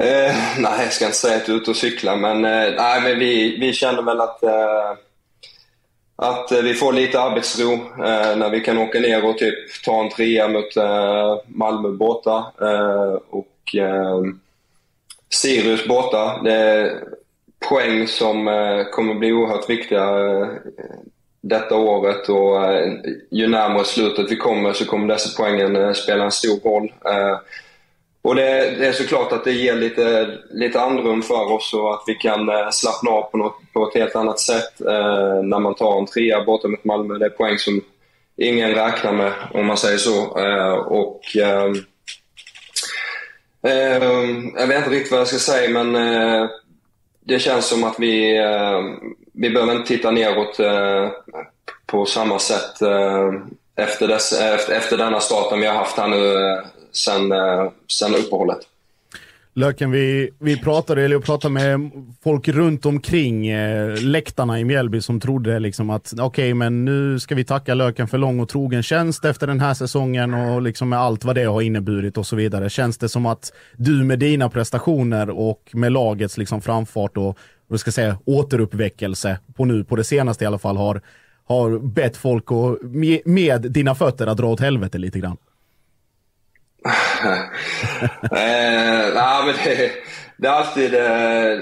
Eh, 0.00 0.36
nej, 0.58 0.84
jag 0.84 0.92
ska 0.92 1.04
inte 1.04 1.16
säga 1.16 1.36
att 1.36 1.48
jag 1.48 1.56
är 1.56 1.60
ute 1.60 1.70
och 1.70 1.76
cyklar, 1.76 2.16
men, 2.16 2.44
eh, 2.44 2.74
nej, 2.76 3.00
men 3.02 3.18
vi, 3.18 3.56
vi 3.60 3.72
känner 3.72 4.02
väl 4.02 4.20
att, 4.20 4.42
eh, 4.42 4.92
att 6.16 6.52
eh, 6.52 6.62
vi 6.62 6.74
får 6.74 6.92
lite 6.92 7.20
arbetsro 7.20 7.72
eh, 7.72 8.36
när 8.36 8.50
vi 8.50 8.60
kan 8.60 8.78
åka 8.78 9.00
ner 9.00 9.24
och 9.24 9.38
typ 9.38 9.82
ta 9.84 10.02
en 10.02 10.10
trea 10.10 10.48
mot 10.48 10.76
eh, 10.76 11.38
Malmö 11.46 11.88
borta. 11.88 12.52
Eh, 12.60 13.18
och 13.30 13.76
eh, 13.76 14.22
Sirius 15.30 15.86
borta. 15.86 16.40
Det 16.44 16.52
är 16.52 17.04
poäng 17.68 18.08
som 18.08 18.48
eh, 18.48 18.84
kommer 18.84 19.14
bli 19.14 19.32
oerhört 19.32 19.70
viktiga 19.70 20.02
eh, 20.02 20.48
detta 21.40 21.76
året 21.76 22.28
och 22.28 22.64
eh, 22.64 22.92
ju 23.30 23.48
närmare 23.48 23.84
slutet 23.84 24.30
vi 24.30 24.36
kommer 24.36 24.72
så 24.72 24.84
kommer 24.84 25.08
dessa 25.08 25.42
poängen 25.42 25.76
eh, 25.76 25.92
spela 25.92 26.24
en 26.24 26.30
stor 26.30 26.60
roll. 26.70 26.92
Eh, 27.04 27.38
och 28.24 28.34
det, 28.34 28.76
det 28.78 28.86
är 28.86 28.92
såklart 28.92 29.32
att 29.32 29.44
det 29.44 29.52
ger 29.52 29.74
lite, 29.76 30.38
lite 30.50 30.80
andrum 30.80 31.22
för 31.22 31.52
oss 31.52 31.74
och 31.74 31.94
att 31.94 32.02
vi 32.06 32.14
kan 32.14 32.48
eh, 32.48 32.70
slappna 32.70 33.10
av 33.10 33.22
på, 33.22 33.36
något, 33.36 33.56
på 33.72 33.88
ett 33.88 33.94
helt 33.94 34.16
annat 34.16 34.40
sätt 34.40 34.80
eh, 34.80 35.42
när 35.42 35.58
man 35.58 35.74
tar 35.74 35.98
en 35.98 36.06
trea 36.06 36.44
borta 36.44 36.68
mot 36.68 36.84
Malmö. 36.84 37.18
Det 37.18 37.26
är 37.26 37.30
poäng 37.30 37.58
som 37.58 37.80
ingen 38.36 38.74
räknar 38.74 39.12
med, 39.12 39.32
om 39.54 39.66
man 39.66 39.76
säger 39.76 39.98
så. 39.98 40.38
Eh, 40.38 40.72
och 40.72 41.36
eh, 41.36 41.72
Jag 44.56 44.66
vet 44.66 44.78
inte 44.78 44.90
riktigt 44.90 45.12
vad 45.12 45.20
jag 45.20 45.28
ska 45.28 45.38
säga, 45.38 45.84
men 45.84 45.96
eh, 45.96 46.48
det 47.20 47.38
känns 47.38 47.66
som 47.66 47.84
att 47.84 47.96
vi, 47.98 48.38
eh, 48.38 48.80
vi 49.32 49.50
behöver 49.50 49.72
inte 49.72 49.88
titta 49.88 50.10
neråt 50.10 50.60
eh, 50.60 51.08
på 51.86 52.06
samma 52.06 52.38
sätt 52.38 52.82
eh, 52.82 53.32
efter, 53.76 54.08
dess, 54.08 54.32
efter, 54.32 54.74
efter 54.74 54.96
denna 54.96 55.20
starten 55.20 55.60
vi 55.60 55.66
har 55.66 55.74
haft 55.74 55.98
här 55.98 56.08
nu 56.08 56.34
eh, 56.34 56.60
sen, 56.96 57.32
eh, 57.32 57.70
sen 57.88 58.14
uppehållet. 58.14 58.58
Löken, 59.56 59.90
vi, 59.90 60.30
vi 60.38 60.60
pratade, 60.60 61.02
eller 61.02 61.14
jag 61.14 61.24
pratade 61.24 61.54
med 61.54 61.90
folk 62.24 62.48
runt 62.48 62.86
omkring 62.86 63.46
eh, 63.46 64.02
läktarna 64.02 64.60
i 64.60 64.64
Mjällby 64.64 65.00
som 65.00 65.20
trodde 65.20 65.58
liksom 65.58 65.90
att 65.90 66.12
okej, 66.12 66.24
okay, 66.24 66.54
men 66.54 66.84
nu 66.84 67.20
ska 67.20 67.34
vi 67.34 67.44
tacka 67.44 67.74
Löken 67.74 68.08
för 68.08 68.18
lång 68.18 68.40
och 68.40 68.48
trogen 68.48 68.82
tjänst 68.82 69.24
efter 69.24 69.46
den 69.46 69.60
här 69.60 69.74
säsongen 69.74 70.34
och 70.34 70.62
liksom 70.62 70.88
med 70.88 70.98
allt 70.98 71.24
vad 71.24 71.34
det 71.34 71.44
har 71.44 71.62
inneburit 71.62 72.18
och 72.18 72.26
så 72.26 72.36
vidare. 72.36 72.70
Känns 72.70 72.98
det 72.98 73.08
som 73.08 73.26
att 73.26 73.52
du 73.76 74.04
med 74.04 74.18
dina 74.18 74.48
prestationer 74.48 75.30
och 75.30 75.70
med 75.72 75.92
lagets 75.92 76.38
liksom 76.38 76.62
framfart 76.62 77.16
och 77.16 77.38
vad 77.66 77.80
ska 77.80 77.88
jag 77.88 77.94
säga, 77.94 78.18
återuppväckelse 78.24 79.38
på 79.56 79.64
nu, 79.64 79.84
på 79.84 79.96
det 79.96 80.04
senaste 80.04 80.44
i 80.44 80.46
alla 80.46 80.58
fall, 80.58 80.76
har, 80.76 81.00
har 81.44 81.78
bett 81.78 82.16
folk 82.16 82.44
att 82.52 82.82
med, 82.82 83.20
med 83.24 83.62
dina 83.62 83.94
fötter 83.94 84.26
att 84.26 84.36
dra 84.36 84.46
åt 84.46 84.60
helvete 84.60 84.98
lite 84.98 85.18
grann? 85.18 85.36
eh, 88.32 89.14
nah, 89.14 89.46
men 89.46 89.54
det, 89.64 89.90
det, 90.36 90.48
är 90.48 90.52
alltid 90.52 90.94
eh, 90.94 91.58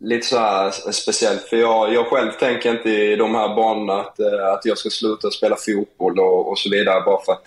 lite 0.00 0.26
så 0.26 0.38
här 0.38 0.70
speciellt. 0.92 1.42
För 1.42 1.56
jag, 1.56 1.94
jag 1.94 2.06
själv 2.06 2.30
tänker 2.32 2.70
inte 2.70 2.90
i 2.90 3.16
de 3.16 3.34
här 3.34 3.48
banorna 3.48 4.00
att, 4.00 4.20
eh, 4.20 4.52
att 4.52 4.64
jag 4.64 4.78
ska 4.78 4.90
sluta 4.90 5.30
spela 5.30 5.56
fotboll 5.56 6.18
och, 6.20 6.50
och 6.50 6.58
så 6.58 6.70
vidare 6.70 7.00
bara 7.00 7.24
för, 7.24 7.32
att, 7.32 7.44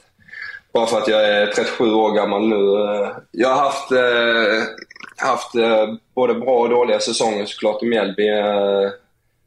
bara 0.74 0.86
för 0.86 0.98
att 0.98 1.08
jag 1.08 1.30
är 1.30 1.48
37 1.48 1.94
år 1.94 2.12
gammal 2.12 2.48
nu. 2.48 2.56
Eh, 2.56 3.10
jag 3.32 3.50
har 3.50 3.64
haft, 3.64 3.92
eh, 3.92 5.28
haft 5.28 5.56
eh, 5.56 5.94
både 6.16 6.34
bra 6.34 6.60
och 6.60 6.70
dåliga 6.70 7.00
säsonger 7.00 7.46
såklart 7.46 7.84
i 7.84 7.86
Mjällby. 7.86 8.30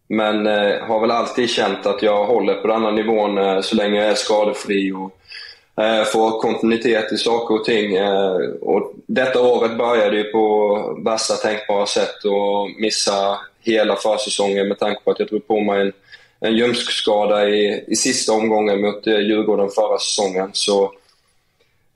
men 0.09 0.47
har 0.81 1.01
väl 1.01 1.11
alltid 1.11 1.51
känt 1.51 1.87
att 1.87 2.03
jag 2.03 2.27
håller 2.27 2.55
på 2.55 2.69
den 2.69 2.83
här 2.83 2.93
nivån 2.93 3.63
så 3.63 3.77
länge 3.77 4.01
jag 4.01 4.11
är 4.11 4.15
skadefri. 4.15 4.93
Och, 4.93 5.19
Eh, 5.81 6.05
få 6.05 6.41
kontinuitet 6.41 7.13
i 7.13 7.17
saker 7.17 7.55
och 7.55 7.65
ting. 7.65 7.97
Eh, 7.97 8.37
och 8.61 8.93
detta 9.07 9.41
året 9.41 9.79
började 9.79 10.17
ju 10.17 10.25
på 10.25 11.01
värsta 11.05 11.35
tänkbara 11.35 11.87
sätt 11.87 12.25
och 12.25 12.71
missa 12.81 13.39
hela 13.61 13.97
försäsongen 13.97 14.69
med 14.69 14.79
tanke 14.79 15.01
på 15.05 15.11
att 15.11 15.19
jag 15.19 15.29
drog 15.29 15.47
på 15.47 15.61
mig 15.61 15.81
en, 15.81 15.93
en 16.41 16.57
ljumskskada 16.57 17.49
i, 17.49 17.85
i 17.87 17.97
sista 17.97 18.33
omgången 18.33 18.81
mot 18.81 19.07
eh, 19.07 19.21
Djurgården 19.21 19.69
förra 19.69 19.99
säsongen. 19.99 20.51
Så 20.53 20.93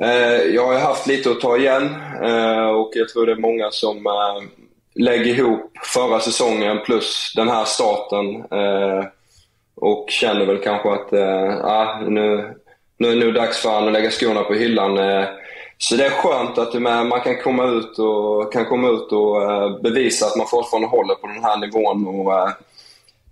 eh, 0.02 0.42
jag 0.54 0.66
har 0.66 0.78
haft 0.78 1.06
lite 1.06 1.30
att 1.30 1.40
ta 1.40 1.56
igen 1.56 1.94
eh, 2.22 2.68
och 2.68 2.90
jag 2.94 3.08
tror 3.08 3.26
det 3.26 3.32
är 3.32 3.36
många 3.36 3.70
som 3.70 4.06
eh, 4.06 4.42
lägger 4.94 5.26
ihop 5.26 5.72
förra 5.94 6.20
säsongen 6.20 6.78
plus 6.84 7.32
den 7.36 7.48
här 7.48 7.64
starten 7.64 8.36
eh, 8.36 9.06
och 9.74 10.06
känner 10.10 10.46
väl 10.46 10.58
kanske 10.58 10.90
att 10.90 11.12
eh, 11.12 11.64
ah, 11.64 12.00
nu, 12.00 12.54
nu 13.02 13.08
är 13.08 13.16
det 13.16 13.24
nog 13.24 13.34
dags 13.34 13.58
för 13.58 13.68
honom 13.68 13.86
att 13.86 13.92
lägga 13.92 14.10
skorna 14.10 14.42
på 14.42 14.54
hyllan. 14.54 14.98
Eh. 14.98 15.24
Så 15.78 15.96
det 15.96 16.06
är 16.06 16.10
skönt 16.10 16.58
att 16.58 16.82
man 16.82 17.20
kan 17.20 17.36
komma 17.36 17.66
ut 17.66 17.98
och, 17.98 18.52
kan 18.52 18.64
komma 18.64 18.88
ut 18.88 19.12
och 19.12 19.42
eh, 19.42 19.80
bevisa 19.80 20.26
att 20.26 20.36
man 20.36 20.46
fortfarande 20.46 20.88
håller 20.88 21.14
på 21.14 21.26
den 21.26 21.44
här 21.44 21.56
nivån. 21.56 22.06
Och, 22.06 22.34
eh, 22.34 22.50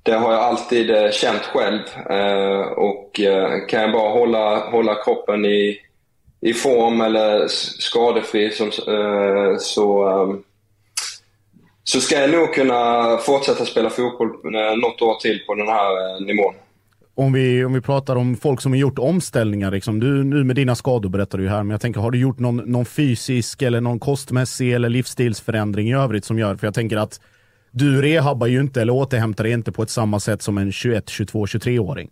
det 0.03 0.13
har 0.13 0.33
jag 0.33 0.41
alltid 0.41 1.15
känt 1.15 1.43
själv. 1.43 1.81
Och 2.77 3.21
kan 3.69 3.81
jag 3.81 3.93
bara 3.93 4.11
hålla, 4.11 4.71
hålla 4.71 4.95
kroppen 4.95 5.45
i, 5.45 5.79
i 6.41 6.55
form 6.55 7.01
eller 7.01 7.49
skadefri 7.79 8.51
som, 8.51 8.71
så, 9.59 10.39
så 11.85 12.01
ska 12.01 12.21
jag 12.21 12.31
nog 12.31 12.55
kunna 12.55 13.17
fortsätta 13.19 13.65
spela 13.65 13.91
fotboll 13.91 14.29
något 14.79 15.03
år 15.03 15.15
till 15.15 15.45
på 15.47 15.55
den 15.55 15.69
här 15.69 16.21
nivån 16.21 16.55
om 17.21 17.33
vi, 17.33 17.65
om 17.65 17.73
vi 17.73 17.81
pratar 17.81 18.17
om 18.17 18.37
folk 18.37 18.61
som 18.61 18.73
har 18.73 18.79
gjort 18.79 18.99
omställningar, 18.99 19.71
liksom, 19.71 20.01
du, 20.01 20.25
nu 20.25 20.45
med 20.45 20.57
dina 20.57 20.75
skador 20.75 21.09
berättar 21.09 21.39
du 21.39 21.49
här, 21.49 21.63
men 21.63 21.71
jag 21.71 21.81
tänker, 21.81 22.01
har 22.01 22.11
du 22.11 22.19
gjort 22.19 22.39
någon, 22.39 22.57
någon 22.57 22.87
fysisk 22.87 23.63
eller 23.63 23.81
någon 23.81 24.01
kostmässig 24.01 24.73
eller 24.73 24.89
livsstilsförändring 24.89 25.91
i 25.91 25.95
övrigt 25.95 26.25
som 26.25 26.39
gör, 26.39 26.57
för 26.57 26.67
jag 26.67 26.75
tänker 26.75 26.97
att 26.97 27.21
du 27.71 28.03
rehabbar 28.03 28.47
ju 28.47 28.61
inte 28.61 28.83
eller 28.83 28.93
återhämtar 28.93 29.45
dig 29.45 29.53
inte 29.53 29.73
på 29.73 29.83
ett 29.83 29.91
samma 29.91 30.21
sätt 30.21 30.43
som 30.43 30.59
en 30.59 30.73
21, 30.73 31.09
22, 31.09 31.47
23-åring. 31.47 32.11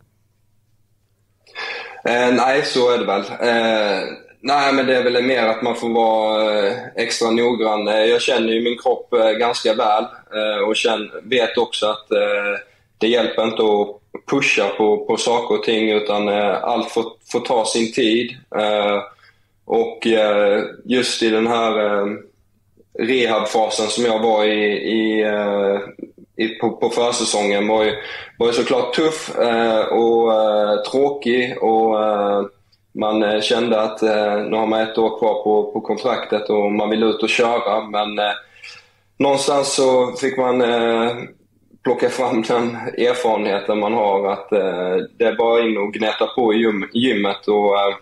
Eh, 2.05 2.35
nej, 2.35 2.63
så 2.65 2.95
är 2.95 2.99
det 2.99 3.05
väl. 3.05 3.21
Eh, 3.21 4.05
nej, 4.41 4.73
men 4.73 4.87
det 4.87 4.97
är 4.97 5.03
väl 5.03 5.23
mer 5.25 5.43
att 5.43 5.63
man 5.63 5.77
får 5.77 5.89
vara 5.89 6.67
eh, 6.67 6.75
extra 6.97 7.31
noggrann. 7.31 7.89
Eh, 7.89 8.05
jag 8.05 8.23
känner 8.23 8.53
ju 8.53 8.63
min 8.63 8.79
kropp 8.79 9.13
eh, 9.13 9.31
ganska 9.31 9.75
väl 9.75 10.05
eh, 10.35 10.69
och 10.69 10.77
känner, 10.77 11.29
vet 11.29 11.59
också 11.59 11.87
att 11.87 12.13
eh, 12.13 12.61
det 12.99 13.09
hjälper 13.09 13.45
inte 13.45 13.63
att 13.63 13.99
pusha 14.27 14.69
på, 14.69 15.07
på 15.07 15.17
saker 15.17 15.55
och 15.55 15.65
ting 15.65 15.91
utan 15.91 16.29
eh, 16.29 16.65
allt 16.65 16.91
får, 16.91 17.05
får 17.33 17.41
ta 17.41 17.65
sin 17.65 17.93
tid. 17.93 18.37
Eh, 18.57 19.03
och 19.65 20.07
eh, 20.07 20.65
just 20.85 21.23
i 21.23 21.31
den 21.31 21.47
här 21.47 21.79
eh, 21.79 22.07
rehabfasen 22.99 23.87
som 23.87 24.05
jag 24.05 24.19
var 24.19 24.45
i, 24.45 24.65
i, 24.73 25.23
eh, 25.23 25.79
i 26.37 26.49
på, 26.49 26.71
på 26.71 26.91
försäsongen 26.91 27.69
var 27.69 27.85
ju, 27.85 27.93
var 28.39 28.47
ju 28.47 28.53
såklart 28.53 28.95
tuff 28.95 29.39
eh, 29.39 29.81
och 29.81 30.33
eh, 30.33 30.83
tråkig. 30.83 31.63
och 31.63 32.05
eh, 32.05 32.43
man 32.95 33.23
eh, 33.23 33.41
kände 33.41 33.81
att 33.81 34.03
eh, 34.03 34.37
nu 34.37 34.57
har 34.57 34.67
man 34.67 34.81
ett 34.81 34.99
år 34.99 35.19
kvar 35.19 35.43
på, 35.43 35.73
på 35.73 35.81
kontraktet 35.81 36.51
och 36.51 36.73
man 36.73 36.91
vill 36.91 37.03
ut 37.03 37.23
och 37.23 37.29
köra. 37.29 37.81
Men 37.81 38.09
någonstans 39.17 39.75
så 39.75 40.13
fick 40.21 40.39
man 40.39 40.63
plocka 41.89 42.09
fram 42.09 42.43
den 42.43 42.77
erfarenheten 42.99 43.79
man 43.79 43.93
har 43.93 44.33
att 44.33 44.53
eh, 44.53 44.97
det 45.19 45.25
är 45.25 45.37
bara 45.37 45.61
in 45.61 45.79
och 45.79 45.93
gneta 45.93 46.27
på 46.27 46.55
i 46.55 46.57
gym, 46.57 46.89
gymmet 46.93 47.49
och 47.49 47.81
eh, 47.81 47.95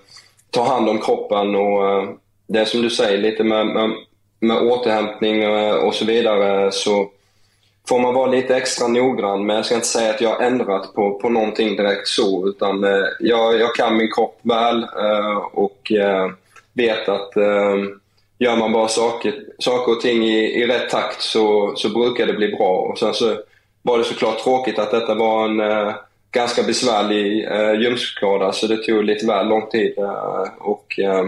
ta 0.51 0.65
hand 0.65 0.89
om 0.89 0.99
kroppen. 0.99 1.55
och 1.55 1.89
eh, 1.89 2.09
Det 2.47 2.59
är 2.59 2.65
som 2.65 2.83
du 2.83 2.91
säger, 2.91 3.19
lite 3.19 3.45
med, 3.45 3.67
med, 3.67 3.91
med 4.41 4.63
återhämtning 4.63 5.43
eh, 5.43 5.75
och 5.75 5.95
så 5.95 6.05
vidare 6.05 6.73
så 6.73 7.11
får 7.89 7.99
man 7.99 8.15
vara 8.15 8.31
lite 8.31 8.57
extra 8.57 8.89
noggrann. 8.89 9.47
Men 9.47 9.57
jag 9.57 9.67
ska 9.67 9.75
inte 9.75 9.87
säga 9.87 10.11
att 10.11 10.21
jag 10.21 10.31
har 10.31 10.41
ändrat 10.41 10.95
på, 10.95 11.19
på 11.19 11.29
någonting 11.29 11.77
direkt 11.77 12.09
så. 12.09 12.49
Utan 12.49 12.85
eh, 12.85 13.05
jag, 13.21 13.61
jag 13.61 13.75
kan 13.75 13.97
min 13.97 14.13
kropp 14.13 14.41
väl 14.43 14.83
eh, 14.83 15.37
och 15.37 15.93
eh, 15.93 16.31
vet 16.73 17.09
att 17.09 17.37
eh, 17.37 17.77
gör 18.39 18.57
man 18.57 18.73
bara 18.73 18.89
saker, 18.89 19.35
saker 19.59 19.93
och 19.93 20.01
ting 20.01 20.25
i, 20.25 20.63
i 20.63 20.67
rätt 20.67 20.91
takt 20.91 21.23
så, 21.23 21.73
så 21.77 21.89
brukar 21.89 22.27
det 22.27 22.33
bli 22.33 22.49
bra. 22.49 22.79
Och 22.79 22.99
sen 22.99 23.15
så 23.15 23.37
var 23.87 23.99
det 23.99 24.05
såklart 24.05 24.39
tråkigt 24.39 24.79
att 24.79 24.91
detta 24.91 25.15
var 25.15 25.45
en 25.45 25.61
eh, 25.61 25.95
ganska 26.33 26.63
besvärlig 26.63 27.45
eh, 27.45 27.81
ljumskskada 27.81 28.53
så 28.53 28.67
det 28.67 28.77
tog 28.77 29.05
lite 29.05 29.27
väl 29.27 29.49
lång 29.49 29.69
tid. 29.71 29.93
Eh, 29.99 30.53
och, 30.59 30.99
eh, 30.99 31.25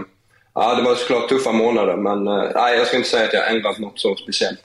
ja, 0.55 0.75
det 0.75 0.81
var 0.83 0.95
såklart 0.95 1.29
tuffa 1.29 1.51
månader 1.51 1.97
men 1.97 2.27
eh, 2.27 2.43
nej, 2.55 2.77
jag 2.77 2.87
ska 2.87 2.97
inte 2.97 3.09
säga 3.09 3.25
att 3.25 3.33
jag 3.33 3.55
ändrat 3.55 3.79
något 3.79 3.99
så 3.99 4.15
speciellt. 4.15 4.59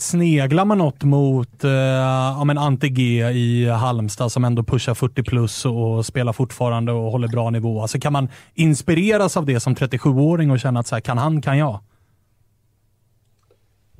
Sneglar 0.00 0.64
man 0.64 0.78
något 0.78 1.02
mot 1.02 1.64
eh, 1.64 1.70
ja, 1.70 2.44
men 2.44 2.58
Ante 2.58 2.88
G 2.88 3.02
i 3.30 3.68
Halmstad 3.68 4.32
som 4.32 4.44
ändå 4.44 4.62
pushar 4.62 4.94
40 4.94 5.22
plus 5.22 5.64
och 5.64 6.06
spelar 6.06 6.32
fortfarande 6.32 6.92
och 6.92 7.10
håller 7.12 7.28
bra 7.28 7.50
nivå? 7.50 7.82
Alltså, 7.82 7.98
kan 7.98 8.12
man 8.12 8.28
inspireras 8.54 9.36
av 9.36 9.46
det 9.46 9.60
som 9.60 9.74
37-åring 9.74 10.50
och 10.50 10.60
känna 10.60 10.80
att 10.80 10.86
så 10.86 10.94
här, 10.94 11.00
kan 11.00 11.18
han, 11.18 11.42
kan 11.42 11.58
jag? 11.58 11.80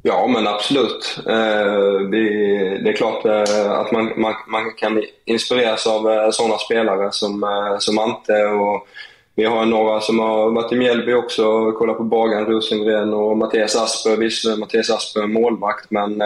Ja, 0.02 0.26
men 0.26 0.46
absolut. 0.46 1.18
Eh, 1.18 2.00
det 2.10 2.90
är 2.90 2.96
klart 2.96 3.24
eh, 3.24 3.70
att 3.70 3.92
man, 3.92 4.12
man, 4.16 4.34
man 4.46 4.74
kan 4.76 5.02
inspireras 5.24 5.86
av 5.86 6.10
eh, 6.10 6.30
sådana 6.30 6.58
spelare 6.58 7.12
som, 7.12 7.44
som 7.78 7.98
Ante 7.98 8.44
och 8.44 8.86
vi 9.34 9.44
har 9.44 9.64
några 9.64 10.00
som 10.00 10.18
har 10.18 10.50
varit 10.50 10.72
i 10.72 10.76
Mjällby 10.76 11.12
också 11.12 11.46
och 11.46 11.74
kollat 11.74 11.96
på 11.96 12.02
Bagan 12.02 12.46
Rosengren 12.46 13.14
och 13.14 13.36
Mattias 13.36 13.76
Asper. 13.76 14.16
Visserligen 14.16 14.60
Mattias 14.60 14.90
Asper 14.90 15.26
målvakt, 15.26 15.90
men 15.90 16.22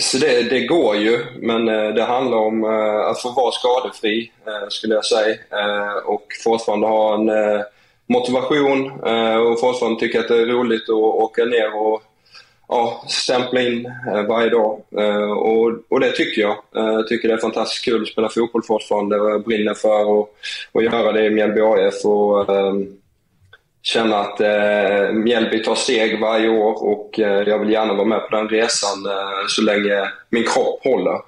så 0.00 0.18
det, 0.18 0.42
det 0.50 0.66
går 0.66 0.96
ju, 0.96 1.24
men 1.40 1.64
det 1.94 2.02
handlar 2.02 2.38
om 2.38 2.64
att 3.10 3.22
få 3.22 3.30
vara 3.30 3.52
skadefri, 3.52 4.32
skulle 4.68 4.94
jag 4.94 5.04
säga. 5.04 5.36
Och 6.04 6.26
fortfarande 6.44 6.86
ha 6.86 7.14
en 7.14 7.30
motivation 8.08 8.92
eh, 9.06 9.36
och 9.36 9.60
fortfarande 9.60 10.00
tycker 10.00 10.20
att 10.20 10.28
det 10.28 10.42
är 10.42 10.46
roligt 10.46 10.88
att 10.88 10.94
åka 10.94 11.44
ner 11.44 11.76
och 11.76 12.02
ja, 12.68 13.04
stämpla 13.08 13.60
in 13.60 13.86
eh, 13.86 14.22
varje 14.22 14.50
dag. 14.50 14.80
Eh, 14.98 15.30
och, 15.30 15.72
och 15.88 16.00
det 16.00 16.10
tycker 16.12 16.40
jag. 16.40 16.56
Jag 16.72 17.08
tycker 17.08 17.28
det 17.28 17.34
är 17.34 17.38
fantastiskt 17.38 17.84
kul 17.84 18.02
att 18.02 18.08
spela 18.08 18.28
fotboll 18.28 18.62
fortfarande 18.62 19.20
och 19.20 19.30
jag 19.30 19.44
brinner 19.44 19.74
för 19.74 20.20
att, 20.20 20.84
göra 20.84 21.12
det 21.12 21.26
i 21.26 21.30
Mjällby 21.30 21.60
AF. 21.60 22.04
Och, 22.04 22.56
ehm, 22.56 22.98
känna 23.82 24.16
att 24.18 24.40
uh, 24.40 25.12
Mjällby 25.12 25.62
tar 25.62 25.74
steg 25.74 26.20
varje 26.20 26.48
år 26.48 26.84
och 26.84 27.18
uh, 27.18 27.26
jag 27.26 27.58
vill 27.58 27.70
gärna 27.70 27.94
vara 27.94 28.04
med 28.04 28.20
på 28.20 28.36
den 28.36 28.48
resan 28.48 29.06
uh, 29.06 29.46
så 29.48 29.62
länge 29.62 30.10
min 30.30 30.44
kropp 30.44 30.84
håller. 30.84 31.20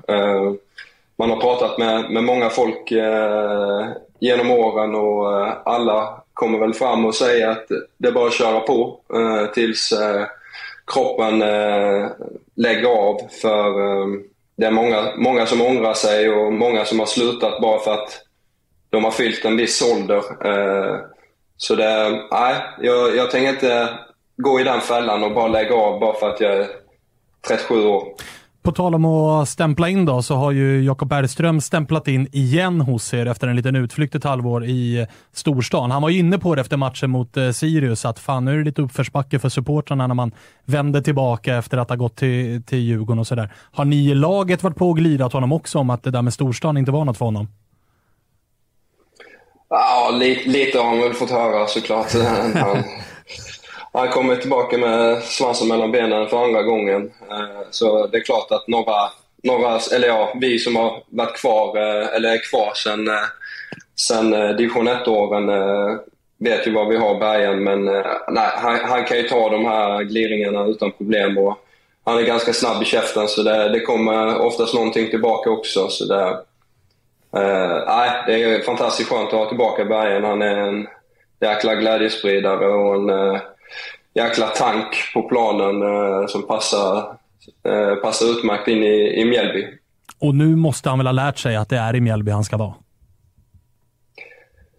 Man 1.16 1.30
har 1.30 1.36
pratat 1.36 1.78
med, 1.78 2.10
med 2.10 2.24
många 2.24 2.50
folk 2.50 2.92
genom 4.20 4.50
åren 4.50 4.94
och 4.94 5.26
alla 5.70 6.22
kommer 6.40 6.58
väl 6.58 6.74
fram 6.74 7.04
och 7.04 7.14
säger 7.14 7.48
att 7.48 7.68
det 7.98 8.08
är 8.08 8.12
bara 8.12 8.28
att 8.28 8.34
köra 8.34 8.60
på 8.60 9.00
eh, 9.14 9.52
tills 9.52 9.92
eh, 9.92 10.26
kroppen 10.86 11.42
eh, 11.42 12.08
lägger 12.54 12.88
av. 12.88 13.20
För 13.42 13.66
eh, 13.66 14.06
det 14.56 14.66
är 14.66 14.70
många, 14.70 15.12
många 15.16 15.46
som 15.46 15.60
ångrar 15.60 15.94
sig 15.94 16.30
och 16.30 16.52
många 16.52 16.84
som 16.84 16.98
har 16.98 17.06
slutat 17.06 17.60
bara 17.60 17.78
för 17.78 17.94
att 17.94 18.22
de 18.90 19.04
har 19.04 19.10
fyllt 19.10 19.44
en 19.44 19.56
viss 19.56 19.82
ålder. 19.82 20.22
Eh, 20.46 20.96
så 21.56 21.74
det, 21.74 22.22
nej, 22.30 22.54
jag, 22.80 23.16
jag 23.16 23.30
tänker 23.30 23.48
inte 23.48 23.88
gå 24.36 24.60
i 24.60 24.64
den 24.64 24.80
fällan 24.80 25.24
och 25.24 25.34
bara 25.34 25.48
lägga 25.48 25.74
av 25.74 26.00
bara 26.00 26.18
för 26.18 26.30
att 26.30 26.40
jag 26.40 26.52
är 26.52 26.66
37 27.48 27.84
år. 27.86 28.14
På 28.62 28.72
tal 28.72 28.94
om 28.94 29.04
att 29.04 29.48
stämpla 29.48 29.88
in 29.88 30.04
då, 30.04 30.22
så 30.22 30.34
har 30.34 30.50
ju 30.50 30.84
Jakob 30.84 31.08
Bergström 31.08 31.60
stämplat 31.60 32.08
in 32.08 32.28
igen 32.32 32.80
hos 32.80 33.14
er 33.14 33.26
efter 33.26 33.48
en 33.48 33.56
liten 33.56 33.76
utflykt 33.76 34.14
ett 34.14 34.24
halvår 34.24 34.64
i 34.64 35.06
storstan. 35.32 35.90
Han 35.90 36.02
var 36.02 36.08
ju 36.08 36.18
inne 36.18 36.38
på 36.38 36.54
det 36.54 36.60
efter 36.60 36.76
matchen 36.76 37.10
mot 37.10 37.36
eh, 37.36 37.50
Sirius, 37.50 38.04
att 38.04 38.18
fan 38.18 38.44
nu 38.44 38.52
är 38.52 38.58
det 38.58 38.64
lite 38.64 38.82
uppförsbacke 38.82 39.38
för 39.38 39.48
supportrarna 39.48 40.06
när 40.06 40.14
man 40.14 40.32
vänder 40.64 41.00
tillbaka 41.00 41.56
efter 41.56 41.78
att 41.78 41.88
ha 41.88 41.96
gått 41.96 42.16
till, 42.16 42.62
till 42.62 42.78
Djurgården 42.78 43.18
och 43.18 43.26
sådär. 43.26 43.52
Har 43.72 43.84
ni 43.84 44.10
i 44.10 44.14
laget 44.14 44.62
varit 44.62 44.76
på 44.76 44.88
och 44.88 44.96
glidat 44.96 45.32
honom 45.32 45.52
också 45.52 45.78
om 45.78 45.90
att 45.90 46.02
det 46.02 46.10
där 46.10 46.22
med 46.22 46.34
storstan 46.34 46.76
inte 46.76 46.90
var 46.90 47.04
något 47.04 47.18
för 47.18 47.24
honom? 47.24 47.48
Ja, 49.68 50.10
lite, 50.12 50.48
lite 50.48 50.78
har 50.78 50.84
man 50.84 50.98
väl 50.98 51.14
fått 51.14 51.30
höra 51.30 51.66
såklart. 51.66 52.06
Han, 52.54 52.84
han 53.92 54.08
kommer 54.08 54.36
tillbaka 54.36 54.78
med 54.78 55.22
svansen 55.22 55.68
mellan 55.68 55.92
benen 55.92 56.28
för 56.28 56.44
andra 56.44 56.62
gången. 56.62 57.12
Eh, 57.30 57.60
så 57.70 58.06
det 58.06 58.18
är 58.18 58.22
klart 58.22 58.50
att 58.50 58.68
några, 58.68 59.10
några 59.42 59.78
eller 59.94 60.08
ja, 60.08 60.32
vi 60.40 60.58
som 60.58 60.76
har 60.76 61.02
varit 61.06 61.36
kvar, 61.36 61.76
eh, 61.76 62.14
eller 62.14 62.32
är 62.32 62.50
kvar 62.50 62.72
sen, 62.74 63.08
eh, 63.08 63.14
sen 63.96 64.30
division 64.30 64.88
1-åren 64.88 65.50
vet 66.38 66.66
ju 66.66 66.72
vad 66.72 66.88
vi 66.88 66.96
har 66.96 67.18
Bergen, 67.18 67.64
men 67.64 67.84
nej, 68.28 68.50
han, 68.54 68.78
han, 68.82 69.04
kan 69.04 69.16
ju 69.16 69.22
ta 69.22 69.48
de 69.48 69.64
här 69.64 70.02
gliringarna 70.02 70.66
utan 70.66 70.92
problem. 70.92 71.38
Och 71.38 71.58
han 72.04 72.18
är 72.18 72.22
ganska 72.22 72.52
snabb 72.52 72.82
i 72.82 72.84
käften, 72.84 73.28
så 73.28 73.42
det, 73.42 73.68
det 73.68 73.80
kommer 73.80 74.38
oftast 74.38 74.74
någonting 74.74 75.10
tillbaka 75.10 75.50
också. 75.50 75.88
Så 75.88 76.04
det, 76.04 76.28
eh, 77.40 77.84
nej, 77.86 78.10
det 78.26 78.42
är 78.42 78.62
fantastiskt 78.62 79.10
skönt 79.10 79.28
att 79.28 79.38
ha 79.38 79.48
tillbaka 79.48 79.84
Bergen. 79.84 80.24
Han 80.24 80.42
är 80.42 80.56
en 80.56 80.86
jäkla 81.40 81.74
glädjespridare 81.74 82.68
och 82.68 82.94
en 82.94 83.40
jäkla 84.14 84.46
tank 84.46 85.12
på 85.14 85.22
planen 85.22 85.82
eh, 85.82 86.26
som 86.26 86.46
passar, 86.46 86.98
eh, 87.64 87.94
passar 87.94 88.26
utmärkt 88.26 88.68
in 88.68 88.82
i, 88.82 89.20
i 89.20 89.24
Mjällby. 89.24 89.66
Och 90.18 90.34
nu 90.34 90.56
måste 90.56 90.88
han 90.88 90.98
väl 90.98 91.06
ha 91.06 91.12
lärt 91.12 91.38
sig 91.38 91.56
att 91.56 91.68
det 91.68 91.76
är 91.76 91.96
i 91.96 92.00
Mjällby 92.00 92.30
han 92.30 92.44
ska 92.44 92.56
vara? 92.56 92.74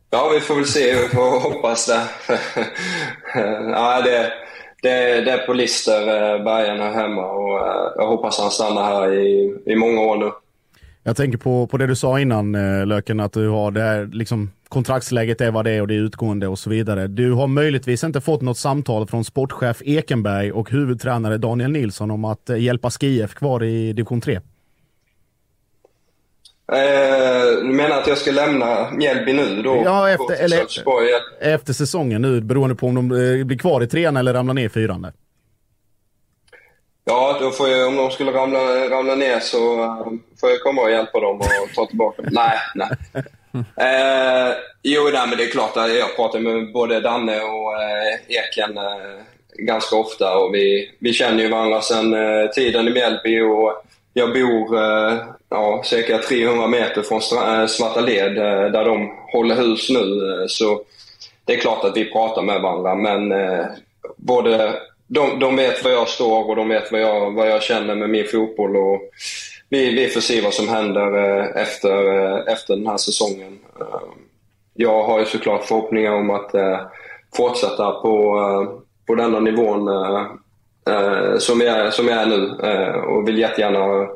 Ja, 0.10 0.32
vi 0.34 0.40
får 0.40 0.56
väl 0.56 0.66
se. 0.66 0.94
Vi 1.02 1.08
får 1.08 1.40
hoppas 1.40 1.86
det. 1.86 2.02
ja, 3.72 4.02
det, 4.02 4.34
det, 4.82 5.22
det 5.22 5.32
är 5.32 5.46
på 5.46 5.54
Lister, 5.54 6.02
eh, 6.02 6.44
Bergen 6.44 6.80
här 6.80 6.94
hemma 6.94 7.26
och 7.26 7.60
eh, 7.60 7.92
jag 7.96 8.08
hoppas 8.08 8.40
han 8.40 8.52
stannar 8.52 8.84
här 8.84 9.14
i, 9.14 9.56
i 9.66 9.76
många 9.76 10.02
år 10.02 10.18
nu. 10.18 10.32
Jag 11.04 11.18
tänker 11.18 11.38
på, 11.38 11.68
på 11.68 11.78
det 11.78 11.88
du 11.88 11.96
sa 11.96 12.20
innan 12.20 12.56
eh, 12.56 12.86
Löken, 12.86 13.20
att 13.20 13.34
du 13.34 13.50
har 13.50 13.72
det 13.72 13.82
här 13.82 14.10
liksom 14.14 14.52
kontraktsläget 14.72 15.42
är 15.42 15.52
vad 15.52 15.66
det 15.66 15.72
är 15.72 15.82
och 15.82 15.88
det 15.88 15.94
är 15.94 16.00
utgående 16.00 16.48
och 16.48 16.60
så 16.60 16.70
vidare. 16.70 17.08
Du 17.08 17.32
har 17.32 17.48
möjligtvis 17.48 18.04
inte 18.04 18.22
fått 18.22 18.42
något 18.42 18.58
samtal 18.58 19.08
från 19.08 19.26
sportchef 19.26 19.82
Ekenberg 19.86 20.52
och 20.52 20.72
huvudtränare 20.72 21.38
Daniel 21.38 21.72
Nilsson 21.72 22.12
om 22.12 22.26
att 22.26 22.50
eh, 22.50 22.58
hjälpa 22.58 22.90
SKIF 22.90 23.34
kvar 23.34 23.64
i 23.64 23.94
division 23.94 24.22
3? 24.22 24.36
Eh, 24.36 24.42
du 27.62 27.74
menar 27.74 27.98
att 27.98 28.08
jag 28.08 28.18
ska 28.18 28.32
lämna 28.32 28.92
Mjällby 28.92 29.34
nu 29.34 29.62
då? 29.62 29.82
Ja, 29.86 30.10
efter, 30.10 30.44
eller, 30.44 30.66
efter 31.40 31.74
säsongen 31.74 32.22
nu, 32.22 32.42
beroende 32.42 32.76
på 32.76 32.88
om 32.88 32.96
de 32.96 33.12
eh, 33.12 33.46
blir 33.46 33.58
kvar 33.58 33.84
i 33.84 33.88
trean 33.88 34.18
eller 34.18 34.34
ramlar 34.34 34.54
ner 34.54 34.66
i 34.66 34.70
fyran. 34.70 35.12
Ja, 37.06 37.38
då 37.42 37.52
får 37.52 37.70
jag, 37.70 37.88
om 37.88 37.96
de 37.96 38.12
skulle 38.12 38.32
ramla, 38.32 38.60
ramla 38.90 39.16
ner 39.16 39.40
så 39.40 39.58
får 40.40 40.50
jag 40.50 40.62
komma 40.64 40.82
och 40.82 40.92
hjälpa 40.92 41.20
dem 41.20 41.38
och 41.40 41.76
ta 41.76 41.86
tillbaka 41.86 42.22
dem. 42.22 42.32
nej, 42.36 42.58
nej. 42.76 43.24
Eh, 43.54 44.56
jo, 44.82 45.10
nej, 45.14 45.28
men 45.28 45.38
det 45.38 45.44
är 45.44 45.52
klart 45.52 45.76
jag 45.76 46.16
pratar 46.16 46.40
med 46.40 46.72
både 46.72 47.00
Danne 47.00 47.40
och 47.42 47.82
eh, 47.82 48.38
Eken 48.38 48.78
eh, 48.78 49.24
ganska 49.54 49.96
ofta 49.96 50.38
och 50.38 50.54
vi, 50.54 50.92
vi 51.00 51.14
känner 51.14 51.44
ju 51.44 51.50
varandra 51.50 51.82
sedan 51.82 52.14
eh, 52.14 52.50
tiden 52.50 52.88
i 52.88 52.92
Mjällby 52.92 53.42
och 53.42 53.84
jag 54.14 54.34
bor 54.34 54.78
eh, 54.78 55.18
ja, 55.50 55.82
cirka 55.86 56.18
300 56.18 56.68
meter 56.68 57.02
från 57.02 57.22
eh, 57.60 57.68
Svarta 57.68 58.02
led 58.02 58.38
eh, 58.38 58.72
där 58.72 58.86
de 58.86 59.12
håller 59.32 59.56
hus 59.56 59.90
nu. 59.90 60.00
Eh, 60.00 60.48
så 60.48 60.82
det 61.46 61.54
är 61.54 61.58
klart 61.58 61.84
att 61.84 61.98
vi 61.98 62.12
pratar 62.12 62.42
med 62.42 62.62
varandra 62.62 62.96
men 62.96 63.32
eh, 63.32 63.66
både 64.18 64.74
de, 65.08 65.40
de 65.40 65.56
vet 65.56 65.84
var 65.84 65.92
jag 65.92 66.08
står 66.08 66.50
och 66.50 66.56
de 66.56 66.70
vet 66.70 66.92
vad 66.92 67.02
jag, 67.02 67.32
vad 67.32 67.50
jag 67.50 67.64
känner 67.64 67.96
med 67.96 68.10
min 68.10 68.28
fotboll. 68.28 68.78
Och 68.78 69.02
vi, 69.72 69.96
vi 69.96 70.08
får 70.08 70.22
se 70.22 70.42
vad 70.42 70.54
som 70.54 70.70
händer 70.70 71.18
eh, 71.18 71.62
efter, 71.62 72.08
eh, 72.08 72.54
efter 72.54 72.76
den 72.76 72.88
här 72.88 72.98
säsongen. 72.98 73.60
Eh, 73.80 74.02
jag 74.74 75.04
har 75.04 75.20
ju 75.20 75.26
såklart 75.26 75.64
förhoppningar 75.64 76.12
om 76.12 76.30
att 76.30 76.52
fortsätta 77.36 77.92
på, 77.92 78.38
på 79.08 79.16
denna 79.16 79.40
nivån 79.40 79.90
som 81.40 81.62
jag, 81.62 81.80
är, 81.80 81.90
som 81.90 82.08
jag 82.08 82.22
är 82.22 82.26
nu 82.26 82.50
och 83.08 83.28
vill 83.28 83.38
jättegärna 83.38 84.08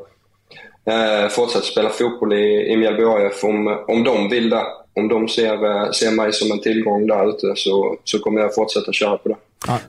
fortsätta 1.30 1.64
spela 1.64 1.88
fotboll 1.88 2.32
i, 2.32 2.72
i 2.72 2.76
Mjällby 2.76 3.04
AF 3.04 3.44
om, 3.44 3.84
om 3.88 4.04
de 4.04 4.28
vill 4.28 4.50
det. 4.50 4.66
Om 4.94 5.08
de 5.08 5.28
ser, 5.28 5.92
ser 5.92 6.10
mig 6.10 6.32
som 6.32 6.52
en 6.52 6.60
tillgång 6.60 7.06
där 7.06 7.28
ute 7.28 7.52
så, 7.56 7.96
så 8.04 8.18
kommer 8.18 8.40
jag 8.40 8.54
fortsätta 8.54 8.92
köra 8.92 9.18
på 9.18 9.28
det. 9.28 9.36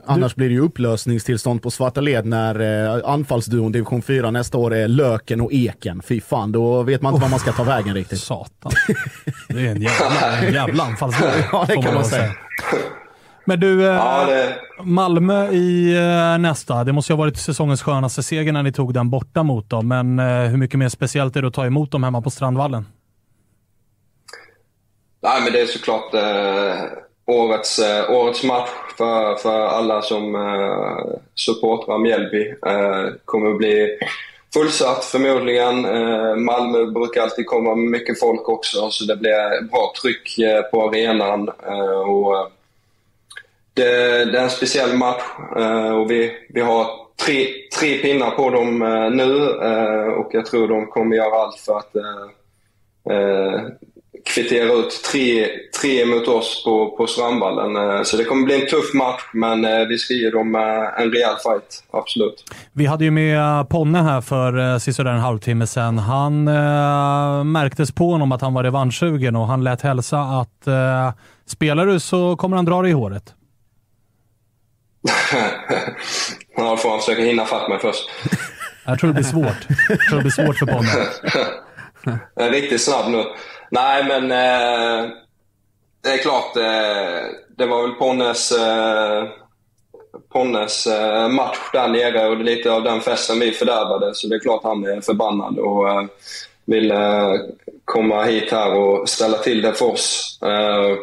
Annars 0.04 0.34
blir 0.34 0.48
det 0.48 0.54
ju 0.54 0.60
upplösningstillstånd 0.60 1.62
på 1.62 1.70
svarta 1.70 2.00
led 2.00 2.26
när 2.26 2.60
eh, 2.94 3.10
anfallsduon 3.10 3.72
division 3.72 4.02
4 4.02 4.30
nästa 4.30 4.58
år 4.58 4.74
är 4.74 4.88
Löken 4.88 5.40
och 5.40 5.52
Eken. 5.52 6.02
Fy 6.02 6.20
fan, 6.20 6.52
då 6.52 6.82
vet 6.82 7.02
man 7.02 7.14
inte 7.14 7.18
oh, 7.18 7.22
var 7.22 7.30
man 7.30 7.38
ska 7.38 7.52
ta 7.52 7.64
vägen 7.64 7.94
riktigt. 7.94 8.20
Satan. 8.20 8.72
Det 9.48 9.66
är 9.66 9.70
en 9.70 9.82
jävla, 9.82 10.50
jävla 10.52 10.84
anfallsduo. 10.84 11.28
ja, 11.52 11.64
det 11.68 11.74
kan 11.74 11.84
man, 11.84 11.94
man 11.94 12.04
säga. 12.04 12.34
Men 13.44 13.60
du, 13.60 13.86
eh, 13.86 13.94
ja, 13.94 14.26
det... 14.26 14.56
Malmö 14.82 15.48
i 15.48 15.96
eh, 15.96 16.38
nästa. 16.38 16.84
Det 16.84 16.92
måste 16.92 17.12
ju 17.12 17.16
ha 17.16 17.24
varit 17.24 17.38
säsongens 17.38 17.82
skönaste 17.82 18.22
seger 18.22 18.52
när 18.52 18.62
ni 18.62 18.72
tog 18.72 18.94
den 18.94 19.10
borta 19.10 19.42
mot 19.42 19.70
dem. 19.70 19.88
Men 19.88 20.18
eh, 20.18 20.24
hur 20.24 20.56
mycket 20.56 20.78
mer 20.78 20.88
speciellt 20.88 21.36
är 21.36 21.42
det 21.42 21.48
att 21.48 21.54
ta 21.54 21.66
emot 21.66 21.92
dem 21.92 22.04
hemma 22.04 22.22
på 22.22 22.30
Strandvallen? 22.30 22.86
Nej, 25.22 25.42
men 25.42 25.52
det 25.52 25.60
är 25.60 25.66
såklart 25.66 26.14
eh, 26.14 26.84
årets, 27.26 27.78
eh, 27.78 28.10
årets 28.10 28.44
match 28.44 28.68
för, 28.98 29.36
för 29.36 29.66
alla 29.66 30.02
som 30.02 30.34
eh, 30.34 31.18
supportrar 31.34 31.98
Mjällby. 31.98 32.54
Eh, 32.66 33.06
kommer 33.24 33.50
att 33.50 33.58
bli 33.58 33.98
fullsatt 34.54 35.04
förmodligen. 35.04 35.84
Eh, 35.84 36.36
Malmö 36.36 36.86
brukar 36.86 37.22
alltid 37.22 37.46
komma 37.46 37.74
med 37.74 37.90
mycket 37.90 38.20
folk 38.20 38.48
också 38.48 38.90
så 38.90 39.04
det 39.04 39.16
blir 39.16 39.68
bra 39.70 39.92
tryck 40.02 40.38
eh, 40.38 40.62
på 40.62 40.88
arenan. 40.88 41.48
Eh, 41.66 42.00
och 42.00 42.36
eh, 42.36 42.46
det, 43.74 44.24
det, 44.24 44.38
är 44.38 44.42
en 44.42 44.50
speciell 44.50 44.96
match 44.96 45.22
eh, 45.56 45.90
och 45.90 46.10
vi, 46.10 46.32
vi 46.48 46.60
har 46.60 46.86
tre, 47.26 47.46
tre 47.78 47.98
pinnar 47.98 48.30
på 48.30 48.50
dem 48.50 48.82
eh, 48.82 49.10
nu 49.10 49.48
och 50.10 50.28
jag 50.32 50.46
tror 50.46 50.68
de 50.68 50.86
kommer 50.86 51.16
göra 51.16 51.34
allt 51.34 51.60
för 51.60 51.78
att 51.78 51.96
kvittera 54.34 54.72
ut 54.72 55.02
tre, 55.12 55.48
tre 55.80 56.06
mot 56.06 56.28
oss 56.28 56.64
på, 56.64 56.96
på 56.96 57.06
Strandvallen. 57.06 57.76
Eh, 57.96 58.02
Så 58.02 58.16
det 58.16 58.24
kommer 58.24 58.44
bli 58.44 58.60
en 58.62 58.68
tuff 58.68 58.94
match, 58.94 59.22
men 59.32 59.64
eh, 59.64 59.80
vi 59.88 59.98
ska 59.98 60.14
ge 60.14 60.30
dem 60.30 60.54
eh, 60.54 61.02
en 61.02 61.12
rejäl 61.12 61.36
fight. 61.42 61.84
Absolut. 61.90 62.44
Vi 62.72 62.86
hade 62.86 63.04
ju 63.04 63.10
med 63.10 63.68
Ponne 63.68 63.98
här 64.02 64.20
för 64.20 64.78
sisådär 64.78 65.10
en 65.10 65.18
halvtimme 65.20 65.66
sedan. 65.66 65.98
Han 65.98 66.48
eh, 66.48 67.44
märktes 67.44 67.92
på 67.92 68.10
honom 68.10 68.32
att 68.32 68.40
han 68.40 68.54
var 68.54 68.64
revanschsugen 68.64 69.36
och 69.36 69.46
han 69.46 69.64
lät 69.64 69.82
hälsa 69.82 70.18
att 70.20 70.66
eh, 70.66 71.12
spelar 71.46 71.86
du 71.86 72.00
så 72.00 72.36
kommer 72.36 72.56
han 72.56 72.64
dra 72.64 72.82
dig 72.82 72.90
i 72.90 72.94
håret. 72.94 73.34
ja, 76.56 76.70
då 76.70 76.76
får 76.76 76.90
han 76.90 76.98
försöka 76.98 77.22
hinna 77.22 77.44
fatt 77.44 77.68
mig 77.68 77.78
först. 77.78 78.08
Jag 78.86 78.98
tror 78.98 79.08
det 79.08 79.14
blir 79.14 79.24
svårt. 79.24 79.66
Jag 79.88 79.98
tror 80.00 80.16
det 80.16 80.22
blir 80.22 80.30
svårt 80.30 80.56
för 80.58 80.66
Ponne. 80.66 80.88
Jag 82.34 82.46
är 82.46 82.50
riktigt 82.50 82.82
snabb 82.84 83.10
nu. 83.10 83.24
Nej, 83.70 84.04
men 84.04 84.22
eh, 84.30 85.10
det 86.02 86.08
är 86.08 86.18
klart. 86.18 86.56
Eh, 86.56 87.30
det 87.56 87.66
var 87.66 87.82
väl 87.82 87.92
Ponnes, 87.92 88.52
eh, 88.52 89.24
Ponnes 90.32 90.86
eh, 90.86 91.28
match 91.28 91.58
där 91.72 91.88
nere 91.88 92.28
och 92.28 92.36
det 92.36 92.42
är 92.42 92.56
lite 92.56 92.72
av 92.72 92.82
den 92.82 93.00
festen 93.00 93.40
vi 93.40 93.52
fördärvade. 93.52 94.14
Så 94.14 94.28
det 94.28 94.34
är 94.34 94.40
klart 94.40 94.62
han 94.62 94.84
är 94.84 95.00
förbannad 95.00 95.58
och 95.58 95.88
eh, 95.88 96.04
vill 96.64 96.90
eh, 96.90 97.32
komma 97.84 98.24
hit 98.24 98.52
här 98.52 98.74
och 98.74 99.08
ställa 99.08 99.38
till 99.38 99.62
det 99.62 99.72
för 99.72 99.86
oss. 99.92 100.38
Eh, 100.42 100.96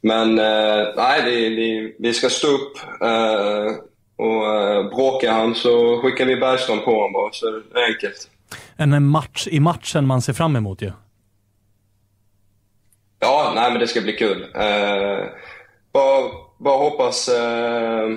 men 0.00 0.38
eh, 0.38 0.86
nej, 0.96 1.22
vi, 1.24 1.48
vi, 1.48 1.96
vi 1.98 2.14
ska 2.14 2.28
stå 2.30 2.48
upp. 2.48 2.76
Eh, 3.00 3.74
och 4.16 4.54
eh, 4.54 4.88
bråkar 4.88 5.32
han 5.32 5.54
så 5.54 6.00
skickar 6.02 6.24
vi 6.24 6.36
Bergström 6.36 6.80
på 6.84 6.94
honom 6.94 7.12
bara. 7.12 7.32
Så 7.32 7.50
det 7.50 7.80
är 7.80 7.94
enkelt. 7.94 8.28
En 8.76 9.06
match 9.06 9.46
i 9.50 9.60
matchen 9.60 10.06
man 10.06 10.22
ser 10.22 10.32
fram 10.32 10.56
emot 10.56 10.82
ju. 10.82 10.86
Ja, 10.86 10.92
nej 13.54 13.70
men 13.70 13.80
det 13.80 13.86
ska 13.86 14.00
bli 14.00 14.12
kul. 14.12 14.42
Eh, 14.54 15.26
bara, 15.92 16.30
bara 16.58 16.78
hoppas, 16.78 17.28
eh, 17.28 18.08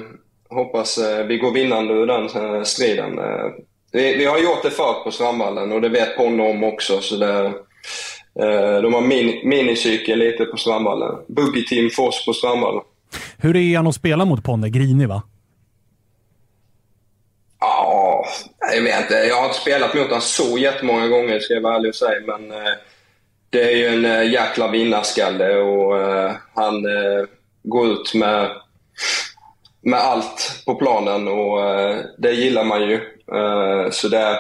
hoppas 0.50 0.98
eh, 0.98 1.26
vi 1.26 1.38
går 1.38 1.52
vinnande 1.52 1.94
ur 1.94 2.06
den 2.06 2.26
eh, 2.26 2.64
striden. 2.64 3.20
Eh, 3.20 3.46
vi, 3.92 4.18
vi 4.18 4.26
har 4.26 4.38
gjort 4.38 4.64
det 4.64 4.72
förut 4.72 5.04
på 5.04 5.12
Strandvallen 5.12 5.72
och 5.72 5.82
det 5.82 5.90
vet 5.90 6.18
Ponne 6.18 6.44
om 6.44 6.64
också. 6.64 7.00
Så 7.00 7.16
det, 7.16 7.54
de 8.82 8.94
har 8.94 9.02
min, 9.02 9.50
minicykel 9.50 10.20
lite 10.20 10.46
på 10.46 10.58
Strandvallen. 10.58 11.16
Boogie 11.28 11.64
team 11.64 11.90
för 11.90 12.04
oss 12.04 12.26
på 12.26 12.34
Strandvallen. 12.34 12.84
Hur 13.38 13.56
är 13.56 13.78
han 13.78 13.88
att 13.88 13.96
spela 13.96 14.26
mot 14.26 14.44
Ponne? 14.44 14.70
Grinig 14.70 15.08
va? 15.08 15.24
Ja, 17.60 18.26
jag 18.76 18.82
vet 18.82 19.02
inte. 19.02 19.14
Jag 19.14 19.36
har 19.36 19.46
inte 19.46 19.58
spelat 19.58 19.94
mot 19.94 20.04
honom 20.04 20.22
så 20.22 20.58
jättemånga 20.58 21.08
gånger 21.08 21.40
ska 21.40 21.54
jag 21.54 21.62
vara 21.62 21.76
ärlig 21.76 21.90
och 21.90 21.96
säga. 21.96 22.20
Men 22.26 22.52
eh, 22.52 22.74
det 23.50 23.72
är 23.74 23.78
ju 23.78 23.88
en 23.88 24.06
eh, 24.06 24.32
jäkla 24.32 24.68
vinnarskalle 24.68 25.58
och 25.58 25.98
eh, 25.98 26.32
han 26.56 26.86
eh, 26.86 27.26
går 27.64 27.88
ut 27.88 28.14
med, 28.14 28.52
med 29.82 30.00
allt 30.00 30.64
på 30.66 30.76
planen 30.76 31.28
och 31.28 31.60
det 32.18 32.32
gillar 32.32 32.64
man 32.64 32.82
ju. 32.82 33.00
Så 33.92 34.08
det, 34.08 34.38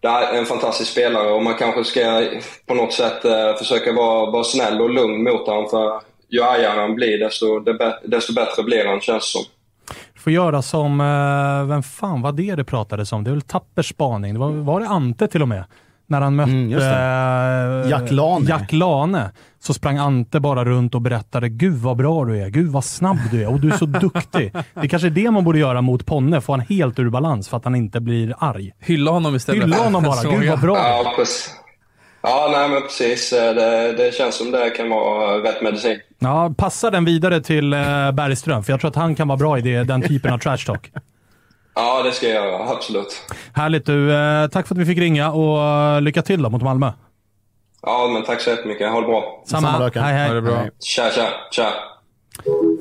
det 0.00 0.08
är 0.08 0.38
en 0.38 0.46
fantastisk 0.46 0.92
spelare 0.92 1.28
och 1.28 1.42
man 1.42 1.54
kanske 1.54 1.84
ska 1.84 2.28
på 2.66 2.74
något 2.74 2.92
sätt 2.92 3.22
försöka 3.58 3.92
vara, 3.92 4.30
vara 4.30 4.44
snäll 4.44 4.80
och 4.80 4.90
lugn 4.90 5.24
mot 5.24 5.46
honom 5.46 5.68
för 5.70 6.00
ju 6.28 6.42
argare 6.42 6.80
han 6.80 6.94
blir 6.94 7.18
desto, 7.18 7.60
desto 8.04 8.34
bättre 8.34 8.62
blir 8.62 8.86
han 8.86 9.00
känns 9.00 9.32
som. 9.32 9.42
Får 10.16 10.32
göra 10.32 10.62
som, 10.62 10.98
vem 11.68 11.82
fan 11.82 12.22
var 12.22 12.32
det 12.32 12.54
det 12.54 12.64
pratades 12.64 13.12
om? 13.12 13.24
Det 13.24 13.30
är 13.30 13.32
väl 13.32 13.42
tapper 13.42 13.82
spaning? 13.82 14.34
Det 14.34 14.40
var, 14.40 14.50
var 14.50 14.80
det 14.80 14.86
Ante 14.86 15.28
till 15.28 15.42
och 15.42 15.48
med? 15.48 15.64
När 16.08 16.20
han 16.20 16.36
mötte 16.36 16.50
Mm, 16.50 16.72
eh, 16.72 17.90
Jack 17.90 18.10
Lane. 18.10 18.46
Jack 18.48 18.72
Lane, 18.72 19.30
så 19.62 19.74
sprang 19.74 19.98
Ante 19.98 20.40
bara 20.40 20.64
runt 20.64 20.94
och 20.94 21.00
berättade 21.00 21.48
“Gud 21.48 21.74
vad 21.74 21.96
bra 21.96 22.24
du 22.24 22.42
är, 22.42 22.48
gud 22.48 22.68
vad 22.70 22.84
snabb 22.84 23.18
du 23.30 23.42
är 23.42 23.52
och 23.52 23.60
du 23.60 23.68
är 23.72 23.76
så 23.76 23.86
duktig”. 23.86 24.52
Det 24.82 24.88
kanske 24.88 25.08
är 25.08 25.10
det 25.10 25.30
man 25.30 25.44
borde 25.44 25.58
göra 25.58 25.80
mot 25.82 26.06
Ponne, 26.06 26.40
få 26.40 26.52
han 26.52 26.60
helt 26.60 26.98
ur 26.98 27.10
balans 27.10 27.48
för 27.48 27.56
att 27.56 27.64
han 27.64 27.74
inte 27.74 28.00
blir 28.00 28.34
arg. 28.38 28.72
Hylla 28.80 29.10
honom 29.10 29.34
istället. 29.34 29.64
Hylla 29.64 29.76
honom 29.76 30.02
bara, 30.02 30.22
gud 30.30 30.44
ja. 30.44 30.50
vad 30.50 30.60
bra 30.60 30.74
du 30.74 30.80
är. 31.22 31.26
Ja, 32.22 32.48
nej 32.52 32.68
men 32.68 32.82
precis. 32.82 33.32
Eh, 33.32 33.54
Det, 33.54 33.92
det 33.96 34.14
känns 34.14 34.34
som 34.38 34.50
det 34.50 34.70
kan 34.70 34.90
vara 34.90 35.38
rätt 35.38 35.62
medicin. 35.62 35.98
Ja, 36.18 36.54
passa 36.58 36.90
den 36.90 37.04
vidare 37.04 37.40
till 37.40 37.72
eh, 37.72 37.78
Bergström, 38.12 38.62
för 38.64 38.72
jag 38.72 38.80
tror 38.80 38.90
att 38.90 38.96
han 38.96 39.14
kan 39.14 39.28
vara 39.28 39.38
bra 39.38 39.58
i 39.58 39.60
det, 39.60 39.84
den 39.84 40.02
typen 40.02 40.32
av 40.32 40.38
trash 40.38 40.56
talk. 40.66 40.90
Ja, 41.76 42.02
det 42.02 42.12
ska 42.12 42.28
jag 42.28 42.44
göra. 42.44 42.68
Absolut. 42.68 43.22
Härligt 43.52 43.86
du. 43.86 44.12
Eh, 44.14 44.48
tack 44.48 44.66
för 44.66 44.74
att 44.74 44.80
vi 44.80 44.84
fick 44.86 44.98
ringa 44.98 45.32
och 45.32 45.62
eh, 45.62 46.00
lycka 46.00 46.22
till 46.22 46.42
då 46.42 46.50
mot 46.50 46.62
Malmö. 46.62 46.92
Ja, 47.82 48.10
men 48.12 48.24
tack 48.24 48.40
så 48.40 48.50
jättemycket. 48.50 48.90
Ha 48.90 49.00
det 49.00 49.06
bra. 49.06 49.42
Samma. 49.46 49.72
Samma. 49.72 49.90
Hej, 50.04 50.14
hej. 50.14 50.28
Ha 50.28 50.34
det 50.34 50.42
bra. 50.42 50.64
Tja, 50.80 51.10
tja, 51.14 51.28
tja. 51.50 51.72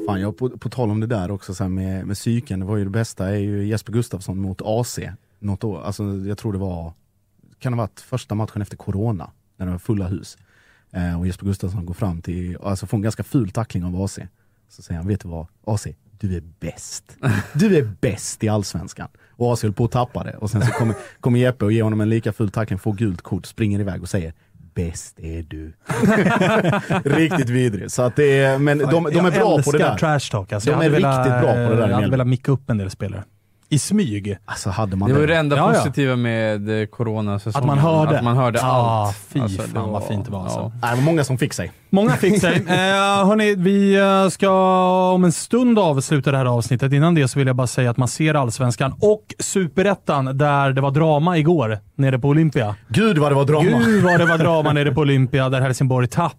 Fan, 0.07 0.21
jag, 0.21 0.37
på, 0.37 0.49
på 0.49 0.69
tal 0.69 0.91
om 0.91 0.99
det 0.99 1.07
där 1.07 1.31
också 1.31 1.53
så 1.53 1.63
här 1.63 1.69
med, 1.69 2.07
med 2.07 2.15
psyken, 2.15 2.59
det 2.59 2.65
var 2.65 2.77
ju 2.77 2.83
det 2.83 2.89
bästa 2.89 3.29
är 3.29 3.35
ju 3.35 3.67
Jesper 3.67 3.93
Gustafsson 3.93 4.41
mot 4.41 4.61
AC. 4.65 4.99
Något 5.39 5.63
år, 5.63 5.81
alltså 5.81 6.03
jag 6.03 6.37
tror 6.37 6.53
det 6.53 6.59
var, 6.59 6.93
kan 7.59 7.71
det 7.71 7.75
ha 7.77 7.83
varit 7.83 7.99
första 7.99 8.35
matchen 8.35 8.61
efter 8.61 8.77
corona, 8.77 9.31
när 9.57 9.65
det 9.65 9.71
var 9.71 9.79
fulla 9.79 10.07
hus. 10.07 10.37
Eh, 10.91 11.19
och 11.19 11.27
Jesper 11.27 11.45
Gustafsson 11.45 11.85
går 11.85 11.93
fram 11.93 12.21
till, 12.21 12.57
alltså 12.63 12.87
får 12.87 12.97
en 12.97 13.01
ganska 13.01 13.23
ful 13.23 13.49
tackling 13.49 13.83
av 13.85 14.01
AC. 14.01 14.19
Så 14.69 14.81
säger 14.81 14.97
han, 14.97 15.07
vet 15.07 15.21
du 15.21 15.29
vad? 15.29 15.47
AC, 15.65 15.87
du 16.19 16.35
är 16.37 16.43
bäst. 16.59 17.17
Du 17.53 17.77
är 17.77 17.83
bäst 18.01 18.43
i 18.43 18.49
Allsvenskan. 18.49 19.07
Och 19.31 19.53
AC 19.53 19.63
höll 19.63 19.73
på 19.73 19.85
att 19.85 19.91
tappa 19.91 20.23
det. 20.23 20.37
Och 20.37 20.49
sen 20.49 20.61
så 20.65 20.71
kommer, 20.71 20.95
kommer 21.19 21.39
Jeppe 21.39 21.65
och 21.65 21.71
ger 21.71 21.83
honom 21.83 22.01
en 22.01 22.09
lika 22.09 22.33
ful 22.33 22.51
tackling, 22.51 22.79
får 22.79 22.93
gult 22.93 23.21
kort, 23.21 23.45
springer 23.45 23.79
iväg 23.79 24.01
och 24.01 24.09
säger 24.09 24.33
Bäst 24.75 25.19
är 25.19 25.41
du. 25.43 25.73
Riktigt 27.09 27.49
vidrig. 27.49 27.91
Så 27.91 28.01
att 28.01 28.15
det 28.15 28.39
är, 28.43 28.57
men 28.59 28.77
de, 28.77 28.87
de 28.87 29.25
är 29.25 29.31
bra 29.31 29.61
på 29.63 29.71
det 29.71 29.77
där. 29.77 29.97
trash 29.97 30.19
talk. 30.31 30.51
Alltså, 30.51 30.71
De 30.71 30.75
är 30.81 30.89
riktigt 30.89 31.03
velat, 31.03 31.41
bra 31.41 31.51
på 31.53 31.57
det 31.57 31.75
där 31.75 31.87
i 31.87 31.89
Jag 31.89 31.95
hade 31.95 32.09
velat 32.09 32.27
micka 32.27 32.51
upp 32.51 32.69
en 32.69 32.77
del 32.77 32.89
spelare. 32.89 33.23
I 33.69 33.79
smyg. 33.79 34.37
Alltså 34.45 34.69
hade 34.69 34.95
man 34.95 35.09
Det 35.09 35.13
var 35.13 35.21
ju 35.21 35.27
det 35.27 35.35
enda 35.37 35.55
Ja, 35.57 35.73
ja. 35.73 35.79
positiva 35.79 36.15
med 36.15 36.81
eh, 36.81 36.85
coronasäsongen. 36.85 37.69
Att 37.69 37.75
man 37.75 37.77
hörde. 37.77 38.17
Att 38.17 38.23
man 38.23 38.37
hörde 38.37 38.59
Ah, 38.63 39.05
allt. 39.07 39.17
fy 39.29 39.39
Alltså, 39.39 39.61
fan 39.61 39.91
vad 39.91 40.03
fint 40.03 40.25
det 40.25 40.31
var, 40.31 40.43
alltså. 40.43 40.71
Det 40.81 40.95
var 40.95 41.01
många 41.03 41.23
som 41.23 41.37
fick 41.37 41.53
sig. 41.53 41.71
Många 41.89 42.11
fick 42.11 42.41
sig. 42.41 42.55
Eh, 42.67 43.27
hörni, 43.27 43.55
vi 43.55 43.95
eh, 43.95 44.29
ska 44.29 44.49
om 45.11 45.23
en 45.23 45.31
stund 45.31 45.79
avsluta 45.79 46.31
det 46.31 46.37
här 46.37 46.45
avsnittet. 46.45 46.93
Innan 46.93 47.15
det 47.15 47.27
så 47.27 47.39
vill 47.39 47.47
jag 47.47 47.55
bara 47.55 47.67
säga 47.67 47.89
att 47.89 47.97
man 47.97 48.07
ser 48.07 48.33
Allsvenskan 48.33 48.93
och 49.01 49.23
Superettan 49.39 50.37
där 50.37 50.71
det 50.73 50.81
var 50.81 50.91
drama 50.91 51.37
igår 51.37 51.79
nere 51.95 52.19
på 52.19 52.27
Olympia. 52.27 52.75
Gud 52.87 53.17
vad 53.17 53.31
det 53.31 53.35
var 53.35 53.45
drama! 53.45 53.63
Gud 53.85 54.03
vad 54.03 54.19
det 54.19 54.25
var 54.25 54.37
drama 54.37 54.73
nere 54.73 54.91
på 54.91 55.01
Olympia 55.01 55.49
där 55.49 55.61
Helsingborg 55.61 56.07
tappade 56.07 56.35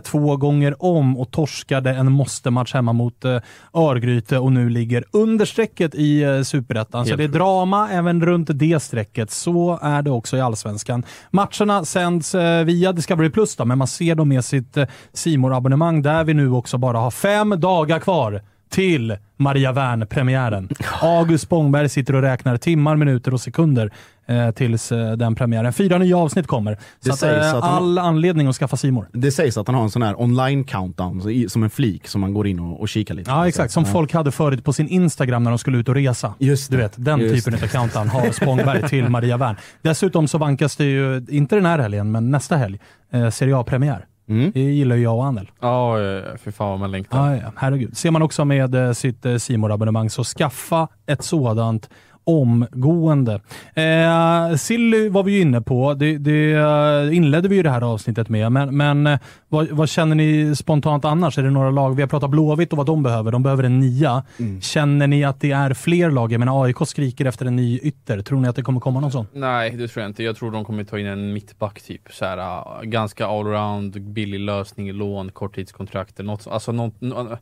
två 0.00 0.36
gånger 0.36 0.82
om 0.82 1.16
och 1.16 1.30
torskade 1.30 1.90
en 1.90 2.12
måste-match 2.12 2.74
hemma 2.74 2.92
mot 2.92 3.24
eh, 3.24 3.38
Örgryte 3.74 4.38
och 4.38 4.52
nu 4.52 4.68
ligger 4.68 5.04
under 5.12 5.44
strecket 5.44 5.94
i 5.94 6.22
eh, 6.22 6.42
Superettan. 6.42 7.06
Så 7.06 7.16
det 7.16 7.24
är 7.24 7.28
drama 7.28 7.90
även 7.90 8.26
runt 8.26 8.48
det 8.54 8.82
strecket. 8.82 9.30
Så 9.30 9.78
är 9.82 10.02
det 10.02 10.10
också 10.10 10.36
i 10.36 10.40
Allsvenskan. 10.40 11.02
Matcherna 11.30 11.84
sänds 11.84 12.34
eh, 12.34 12.64
via 12.64 12.92
Discovery 12.92 13.30
Plus, 13.30 13.56
då, 13.56 13.64
men 13.64 13.78
man 13.78 13.86
ser 13.86 14.14
dem 14.14 14.28
med 14.28 14.44
sitt 14.44 14.76
simor 15.12 15.56
abonnemang 15.56 16.02
där 16.02 16.24
vi 16.24 16.34
nu 16.34 16.50
också 16.50 16.78
bara 16.78 16.98
har 16.98 17.10
fem 17.10 17.60
dagar 17.60 17.98
kvar 17.98 18.42
till 18.70 19.16
Maria 19.36 19.72
Wern-premiären. 19.72 20.68
August 21.02 21.44
Spångberg 21.44 21.88
sitter 21.88 22.14
och 22.14 22.22
räknar 22.22 22.56
timmar, 22.56 22.96
minuter 22.96 23.34
och 23.34 23.40
sekunder 23.40 23.90
eh, 24.26 24.50
tills 24.50 24.92
eh, 24.92 25.12
den 25.12 25.34
premiären. 25.34 25.72
Fyra 25.72 25.98
nya 25.98 26.18
avsnitt 26.18 26.46
kommer. 26.46 26.74
Så 26.74 26.80
Det 27.00 27.10
att, 27.12 27.18
sägs 27.18 27.44
eh, 27.46 27.54
att 27.54 27.64
han- 27.64 27.74
all 27.74 27.98
anledning 27.98 28.46
att 28.46 28.56
skaffa 28.56 28.76
Simor. 28.76 29.08
Det 29.12 29.30
sägs 29.32 29.56
att 29.56 29.66
han 29.66 29.74
har 29.76 29.82
en 29.82 29.90
sån 29.90 30.02
här 30.02 30.20
online 30.20 30.64
countdown, 30.64 31.20
så 31.22 31.30
i, 31.30 31.48
som 31.48 31.62
en 31.62 31.70
flik 31.70 32.08
som 32.08 32.20
man 32.20 32.34
går 32.34 32.46
in 32.46 32.60
och, 32.60 32.80
och 32.80 32.88
kikar 32.88 33.14
lite. 33.14 33.30
Ja, 33.30 33.48
exakt. 33.48 33.72
Som 33.72 33.84
folk 33.84 34.12
hade 34.12 34.32
förut 34.32 34.64
på 34.64 34.72
sin 34.72 34.88
Instagram 34.88 35.42
när 35.42 35.50
de 35.50 35.58
skulle 35.58 35.78
ut 35.78 35.88
och 35.88 35.94
resa. 35.94 36.34
Just 36.38 36.70
Du 36.70 36.76
det. 36.76 36.82
vet, 36.82 36.92
den 36.96 37.20
Just 37.20 37.44
typen 37.46 37.62
av 37.64 37.68
countdown 37.68 38.08
har 38.08 38.30
Spångberg 38.30 38.88
till 38.88 39.08
Maria 39.08 39.36
Wern. 39.36 39.56
Dessutom 39.82 40.28
så 40.28 40.38
vankas 40.38 40.76
det 40.76 40.84
ju, 40.84 41.26
inte 41.28 41.54
den 41.54 41.66
här 41.66 41.78
helgen, 41.78 42.10
men 42.12 42.30
nästa 42.30 42.56
helg, 42.56 42.78
eh, 43.12 43.30
Serie 43.30 43.56
A-premiär. 43.58 44.04
Mm. 44.28 44.50
Det 44.54 44.60
gillar 44.60 44.96
ju 44.96 45.02
jag 45.02 45.16
och 45.16 45.24
Anel. 45.24 45.50
Ja, 45.60 45.96
fy 46.38 46.52
fan 46.52 46.70
vad 46.70 46.78
man 46.78 46.90
längtar. 46.90 47.34
Ja, 47.34 47.36
ja, 47.42 47.52
herregud. 47.56 47.96
Ser 47.96 48.10
man 48.10 48.22
också 48.22 48.44
med 48.44 48.74
eh, 48.74 48.92
sitt 48.92 49.26
eh, 49.26 49.36
simor 49.36 49.72
abonnemang 49.72 50.10
så 50.10 50.24
skaffa 50.24 50.88
ett 51.06 51.24
sådant 51.24 51.90
omgående. 52.26 53.40
Eh, 53.74 54.56
Silly 54.56 55.08
var 55.08 55.22
vi 55.22 55.32
ju 55.32 55.40
inne 55.40 55.60
på. 55.60 55.94
Det, 55.94 56.18
det 56.18 56.52
eh, 56.52 57.16
inledde 57.16 57.48
vi 57.48 57.56
ju 57.56 57.62
det 57.62 57.70
här 57.70 57.82
avsnittet 57.92 58.28
med. 58.28 58.52
Men, 58.52 58.76
men 58.76 59.06
eh, 59.06 59.18
vad, 59.48 59.68
vad 59.70 59.88
känner 59.88 60.14
ni 60.14 60.56
spontant 60.56 61.04
annars? 61.04 61.38
Är 61.38 61.42
det 61.42 61.50
några 61.50 61.70
lag? 61.70 61.94
Vi 61.96 62.02
har 62.02 62.08
pratat 62.08 62.30
Blåvitt 62.30 62.72
och 62.72 62.76
vad 62.76 62.86
de 62.86 63.02
behöver. 63.02 63.32
De 63.32 63.42
behöver 63.42 63.64
en 63.64 63.80
nia. 63.80 64.22
Mm. 64.38 64.60
Känner 64.60 65.06
ni 65.06 65.24
att 65.24 65.40
det 65.40 65.52
är 65.52 65.74
fler 65.74 66.10
lag? 66.10 66.32
Jag 66.32 66.38
menar 66.38 66.64
AIK 66.64 66.76
skriker 66.86 67.24
efter 67.24 67.46
en 67.46 67.56
ny 67.56 67.78
ytter. 67.82 68.20
Tror 68.22 68.40
ni 68.40 68.48
att 68.48 68.56
det 68.56 68.62
kommer 68.62 68.80
komma 68.80 69.00
någon 69.00 69.12
sån? 69.12 69.26
Nej, 69.32 69.70
det 69.70 69.88
tror 69.88 70.02
jag 70.02 70.10
inte. 70.10 70.22
Jag 70.22 70.36
tror 70.36 70.50
de 70.50 70.64
kommer 70.64 70.84
ta 70.84 70.98
in 70.98 71.06
en 71.06 71.32
mittback 71.32 71.82
typ. 71.82 72.02
Så 72.12 72.24
här, 72.24 72.84
ganska 72.84 73.26
allround, 73.26 74.02
billig 74.02 74.40
lösning, 74.40 74.92
lån, 74.92 75.30
korttidskontrakt. 75.32 76.18
Något, 76.18 76.42
så- 76.42 76.50
alltså 76.50 76.72
något, 76.72 77.00
nå- 77.00 77.38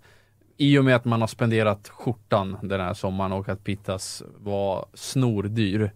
I 0.57 0.79
och 0.79 0.85
med 0.85 0.97
att 0.97 1.05
man 1.05 1.21
har 1.21 1.29
spenderat 1.29 1.89
skjortan 1.89 2.57
den 2.63 2.81
här 2.81 2.95
sommaren 2.95 3.33
och 3.33 3.49
att 3.49 3.65
Pittas 3.65 4.23
var 4.39 4.87
snordyr 4.95 5.91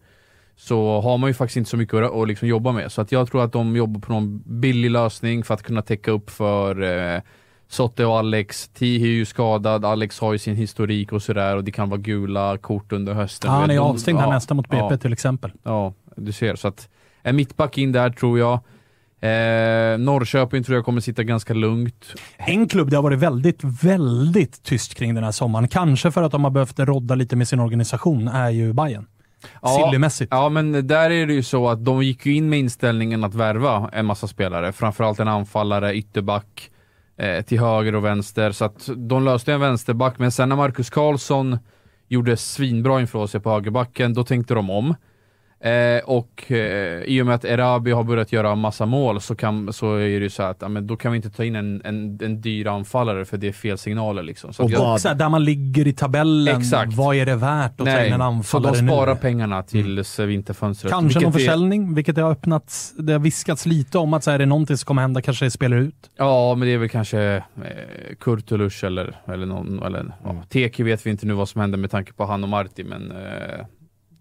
så 0.56 1.00
har 1.00 1.18
man 1.18 1.30
ju 1.30 1.34
faktiskt 1.34 1.56
inte 1.56 1.70
så 1.70 1.76
mycket 1.76 1.94
att, 1.94 2.28
liksom 2.28 2.48
jobba 2.48 2.72
med. 2.72 2.92
Så 2.92 3.00
att 3.00 3.12
jag 3.12 3.30
tror 3.30 3.44
att 3.44 3.52
de 3.52 3.76
jobbar 3.76 4.00
på 4.00 4.12
någon 4.12 4.42
billig 4.46 4.90
lösning 4.90 5.44
för 5.44 5.54
att 5.54 5.62
kunna 5.62 5.82
täcka 5.82 6.10
upp 6.10 6.30
för 6.30 6.82
eh, 6.82 7.20
Sotte 7.68 8.04
och 8.04 8.18
Alex. 8.18 8.68
Tihi 8.68 9.04
är 9.04 9.12
ju 9.12 9.24
skadad, 9.24 9.84
Alex 9.84 10.20
har 10.20 10.32
ju 10.32 10.38
sin 10.38 10.56
historik 10.56 11.12
och 11.12 11.22
sådär 11.22 11.56
och 11.56 11.64
det 11.64 11.70
kan 11.70 11.88
vara 11.88 12.00
gula 12.00 12.58
kort 12.58 12.92
under 12.92 13.14
hösten. 13.14 13.50
Ja, 13.50 13.60
han 13.60 13.70
är 13.70 13.78
avstängd 13.78 14.18
här 14.18 14.26
ja, 14.26 14.32
nästa 14.32 14.54
mot 14.54 14.68
BP 14.68 14.86
ja. 14.90 14.96
till 14.96 15.12
exempel. 15.12 15.52
Ja, 15.62 15.94
du 16.16 16.32
ser. 16.32 16.54
Så 16.54 16.68
att 16.68 16.88
en 17.22 17.36
mittback 17.36 17.78
in 17.78 17.92
där 17.92 18.10
tror 18.10 18.38
jag. 18.38 18.60
Eh, 19.20 19.98
Norrköping 19.98 20.64
tror 20.64 20.76
jag 20.76 20.84
kommer 20.84 21.00
sitta 21.00 21.22
ganska 21.22 21.54
lugnt. 21.54 22.14
En 22.36 22.68
klubb 22.68 22.90
det 22.90 22.96
har 22.96 23.02
varit 23.02 23.18
väldigt, 23.18 23.64
väldigt 23.64 24.62
tyst 24.62 24.94
kring 24.94 25.14
den 25.14 25.24
här 25.24 25.32
sommaren, 25.32 25.68
kanske 25.68 26.10
för 26.10 26.22
att 26.22 26.32
de 26.32 26.44
har 26.44 26.50
behövt 26.50 26.78
rodda 26.78 27.14
lite 27.14 27.36
med 27.36 27.48
sin 27.48 27.60
organisation, 27.60 28.28
är 28.28 28.50
ju 28.50 28.72
Bayern. 28.72 29.06
Sillymässigt. 29.78 30.28
Ja, 30.30 30.48
men 30.48 30.86
där 30.86 31.10
är 31.10 31.26
det 31.26 31.32
ju 31.32 31.42
så 31.42 31.68
att 31.68 31.84
de 31.84 32.02
gick 32.02 32.26
ju 32.26 32.34
in 32.34 32.48
med 32.48 32.58
inställningen 32.58 33.24
att 33.24 33.34
värva 33.34 33.90
en 33.92 34.06
massa 34.06 34.26
spelare. 34.26 34.72
Framförallt 34.72 35.20
en 35.20 35.28
anfallare, 35.28 35.94
ytterback, 35.94 36.70
eh, 37.18 37.42
till 37.42 37.60
höger 37.60 37.94
och 37.94 38.04
vänster. 38.04 38.52
Så 38.52 38.64
att 38.64 38.88
de 38.96 39.24
löste 39.24 39.52
en 39.52 39.60
vänsterback, 39.60 40.18
men 40.18 40.32
sen 40.32 40.48
när 40.48 40.56
Marcus 40.56 40.90
Karlsson 40.90 41.58
gjorde 42.08 42.36
svinbra 42.36 43.00
inför 43.00 43.26
sig 43.26 43.40
på 43.40 43.50
högerbacken, 43.50 44.14
då 44.14 44.24
tänkte 44.24 44.54
de 44.54 44.70
om. 44.70 44.94
Eh, 45.60 46.04
och 46.04 46.52
eh, 46.52 47.02
i 47.02 47.22
och 47.22 47.26
med 47.26 47.34
att 47.34 47.44
Erabi 47.44 47.90
har 47.90 48.04
börjat 48.04 48.32
göra 48.32 48.54
massa 48.54 48.86
mål 48.86 49.20
så, 49.20 49.34
kan, 49.34 49.72
så 49.72 49.94
är 49.94 50.00
det 50.00 50.08
ju 50.08 50.30
så 50.30 50.42
att 50.42 50.56
ja, 50.60 50.68
men 50.68 50.86
då 50.86 50.96
kan 50.96 51.12
vi 51.12 51.16
inte 51.16 51.30
ta 51.30 51.44
in 51.44 51.56
en, 51.56 51.82
en, 51.84 52.18
en 52.22 52.40
dyr 52.40 52.66
anfallare 52.66 53.24
för 53.24 53.36
det 53.36 53.48
är 53.48 53.52
fel 53.52 53.78
signaler. 53.78 54.22
Liksom. 54.22 54.52
Så 54.52 54.64
Och 54.64 54.70
jag- 54.70 55.00
så 55.00 55.08
här, 55.08 55.14
där 55.14 55.28
man 55.28 55.44
ligger 55.44 55.86
i 55.86 55.92
tabellen, 55.92 56.56
Exakt. 56.60 56.94
vad 56.94 57.16
är 57.16 57.26
det 57.26 57.36
värt 57.36 57.70
att 57.70 57.76
ta 57.86 57.90
in 57.90 57.96
Nej, 57.96 58.10
en 58.10 58.18
så 58.18 58.22
anfallare 58.24 58.72
de 58.72 58.86
sparar 58.88 59.14
nu? 59.14 59.20
pengarna 59.20 59.62
tills 59.62 60.18
mm. 60.18 60.28
vinterfönstret. 60.28 60.90
Kanske 60.92 61.20
någon 61.20 61.24
vilket 61.32 61.40
är- 61.40 61.46
försäljning, 61.46 61.94
vilket 61.94 62.14
det 62.16 62.22
har 62.22 62.30
öppnats. 62.30 62.94
Det 62.98 63.12
har 63.12 63.20
viskats 63.20 63.66
lite 63.66 63.98
om 63.98 64.14
att 64.14 64.24
så 64.24 64.30
här, 64.30 64.34
är 64.34 64.38
det 64.38 64.46
någonting 64.46 64.76
som 64.76 64.86
kommer 64.86 65.02
hända 65.02 65.22
kanske 65.22 65.44
det 65.44 65.50
spelar 65.50 65.76
ut. 65.76 66.10
Ja, 66.16 66.54
men 66.54 66.68
det 66.68 66.74
är 66.74 66.78
väl 66.78 66.88
kanske 66.88 67.20
eh, 67.36 67.42
Kurtulus 68.20 68.84
eller, 68.84 69.16
eller 69.26 69.46
någon, 69.46 69.82
eller 69.82 70.12
ja, 70.24 70.42
Teki 70.48 70.82
vet 70.82 71.06
vi 71.06 71.10
inte 71.10 71.26
nu 71.26 71.32
vad 71.34 71.48
som 71.48 71.60
händer 71.60 71.78
med 71.78 71.90
tanke 71.90 72.12
på 72.12 72.24
han 72.24 72.42
och 72.42 72.48
Marti, 72.48 72.84
men 72.84 73.10
eh, 73.10 73.64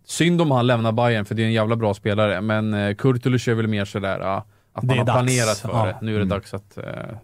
synd 0.07 0.41
om 0.41 0.51
han 0.51 0.67
lämnar 0.67 0.91
Bayern 0.91 1.25
för 1.25 1.35
det 1.35 1.41
är 1.41 1.45
en 1.47 1.53
jävla 1.53 1.75
bra 1.75 1.93
spelare, 1.93 2.41
men 2.41 2.73
eh, 2.73 2.95
Kurtulus 2.95 3.47
är 3.47 3.53
väl 3.53 3.67
mer 3.67 3.85
sådär 3.85 4.19
ja, 4.19 4.45
att 4.73 4.84
man 4.84 4.97
har 4.97 5.05
dags. 5.05 5.15
planerat 5.17 5.57
för 5.57 5.69
Ja. 5.69 5.85
det. 5.85 5.97
Nu 6.01 6.11
är 6.11 6.19
det 6.19 6.23
Mm. 6.25 6.29
dags 6.29 6.53
att 6.53 6.77
eh, 6.77 6.84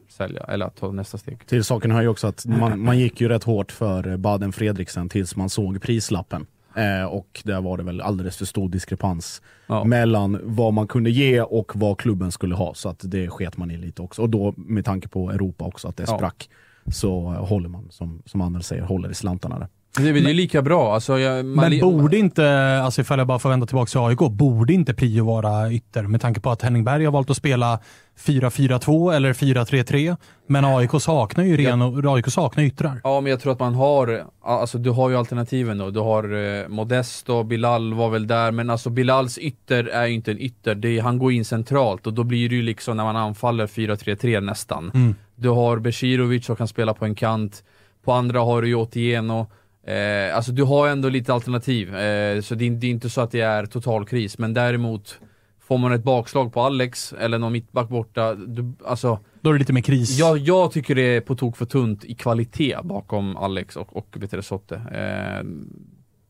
sälja, 0.10 0.43
eller 0.43 0.65
att 0.65 0.76
ta 0.76 0.91
nästa 0.91 1.18
steg. 1.18 1.47
Till 1.47 1.64
saken 1.64 1.91
hör 1.91 2.01
ju 2.01 2.07
också 2.07 2.27
att 2.27 2.45
man, 2.45 2.80
man 2.84 2.99
gick 2.99 3.22
ju 3.22 3.27
rätt 3.30 3.43
hårt 3.43 3.72
för 3.72 4.18
Baden 4.18 4.51
Fredriksen 4.51 5.10
tills 5.10 5.35
man 5.35 5.49
såg 5.49 5.81
prislappen. 5.81 6.45
Eh, 6.76 7.05
och 7.05 7.41
där 7.43 7.61
var 7.61 7.77
det 7.77 7.84
väl 7.84 8.01
alldeles 8.01 8.38
för 8.38 8.45
stor 8.45 8.69
diskrepans 8.69 9.41
mellan 9.85 10.39
vad 10.43 10.73
man 10.73 10.88
kunde 10.88 11.10
ge 11.10 11.41
och 11.41 11.72
vad 11.76 11.97
klubben 11.97 12.31
skulle 12.31 12.55
ha. 12.55 12.73
Så 12.73 12.89
att 12.89 12.99
det 13.03 13.30
sket 13.30 13.57
man 13.57 13.72
i 13.72 13.77
lite 13.77 14.01
också. 14.01 14.22
Och 14.22 14.30
då 14.30 14.53
med 14.57 14.85
tanke 14.85 15.07
på 15.07 15.31
Europa 15.31 15.65
också, 15.65 15.88
att 15.88 15.97
det 15.97 16.03
Ja. 16.07 16.18
sprack, 16.18 16.49
så 16.93 17.22
håller 17.30 17.69
man, 17.69 17.88
som, 17.91 18.22
som 18.26 18.41
Anders 18.41 18.65
säger, 18.65 18.84
håller 18.84 19.11
i 19.11 19.14
slantarna 19.14 19.60
där. 19.60 19.68
Det 19.98 20.10
är, 20.10 20.30
är 20.30 20.34
lika 20.34 20.61
bra. 20.61 20.94
Alltså, 20.94 21.20
jag, 21.20 21.45
man 21.45 21.70
Men 21.70 21.80
borde 21.80 22.18
inte, 22.18 22.80
alltså 22.84 23.02
ifall 23.02 23.20
jag 23.20 23.28
bara 23.28 23.40
får 23.40 23.49
vända 23.49 23.65
tillbaka 23.65 23.90
till 23.90 23.99
AIK, 23.99 24.20
borde 24.32 24.74
inte 24.74 24.94
prio 24.94 25.26
vara 25.26 25.72
ytter? 25.72 26.03
Med 26.03 26.22
tanke 26.22 26.40
på 26.40 26.52
att 26.52 26.61
Henning 26.61 26.84
Berg 26.84 27.06
har 27.06 27.11
valt 27.11 27.30
att 27.30 27.38
spela 27.38 27.80
4-4-2 28.20 29.14
eller 29.14 29.34
4-3-3. 29.34 30.18
Men 30.48 30.65
AIK 30.65 30.91
saknar 30.99 31.44
ju 31.44 31.57
ren, 31.57 32.07
AIK 32.07 32.28
saknar 32.28 32.64
yttrar. 32.64 33.02
Ja, 33.03 33.22
men 33.22 33.30
jag 33.30 33.40
tror 33.40 33.53
att 33.53 33.60
man 33.60 33.76
har, 33.76 34.24
alltså 34.41 34.78
du 34.78 34.90
har 34.90 35.10
ju 35.10 35.18
alternativen 35.18 35.78
då. 35.78 35.90
Du 35.90 35.99
har 35.99 36.24
eh, 36.24 36.68
Modesto, 36.68 37.44
Bilal 37.44 37.94
var 37.94 38.10
väl 38.10 38.28
där, 38.28 38.52
men 38.52 38.70
alltså 38.70 38.90
Bilals 38.90 39.38
ytter 39.38 39.84
är 39.84 40.06
ju 40.06 40.14
inte 40.14 40.32
en 40.32 40.40
ytter. 40.40 40.76
Det 40.76 40.99
han 40.99 41.20
går 41.20 41.32
in 41.32 41.45
centralt 41.45 42.07
och 42.07 42.14
då 42.14 42.24
blir 42.24 42.49
det 42.49 42.56
ju 42.56 42.61
liksom 42.61 42.98
när 42.98 43.03
man 43.03 43.15
anfaller 43.15 43.68
4-3-3 43.68 44.41
nästan. 44.41 44.91
Mm. 44.94 45.15
Du 45.36 45.49
har 45.49 45.80
Besirovic 45.80 46.45
som 46.45 46.56
kan 46.56 46.68
spela 46.68 46.94
på 46.94 47.06
en 47.06 47.15
kant, 47.15 47.64
på 48.03 48.11
andra 48.11 48.40
har 48.40 48.61
du 48.61 48.68
ju 48.68 48.76
Otieno. 48.76 49.48
Eh, 49.88 50.35
alltså 50.35 50.51
du 50.51 50.64
har 50.64 50.88
ändå 50.88 51.10
lite 51.10 51.34
alternativ, 51.34 51.95
eh, 51.95 52.41
så 52.41 52.55
det 52.55 52.65
är, 52.65 52.72
det 52.72 52.88
är 52.88 52.91
inte 52.91 53.10
så 53.10 53.22
att 53.22 53.31
det 53.31 53.41
är 53.41 53.65
total 53.65 54.05
kris, 54.05 54.38
men 54.38 54.53
däremot 54.53 55.19
Får 55.68 55.77
man 55.77 55.91
ett 55.91 56.03
bakslag 56.03 56.53
på 56.53 56.61
Alex 56.61 57.14
eller 57.14 57.39
någon 57.39 57.51
mittback 57.51 57.89
borta, 57.89 58.35
du, 58.35 58.73
alltså 58.85 59.19
Då 59.41 59.49
är 59.49 59.53
det 59.53 59.60
lite 59.60 59.73
mer 59.73 59.81
kris. 59.81 60.19
jag, 60.19 60.38
jag 60.38 60.72
tycker 60.72 60.95
det 60.95 61.01
är 61.01 61.22
på 61.22 61.35
tok 61.35 61.57
för 61.57 61.65
tunt 61.65 62.05
i 62.05 62.15
kvalitet 62.15 62.77
bakom 62.84 63.38
Alex 63.38 63.76
och, 63.76 63.97
och 63.97 64.18
Sotte. 64.41 64.76
Eh, 64.76 65.45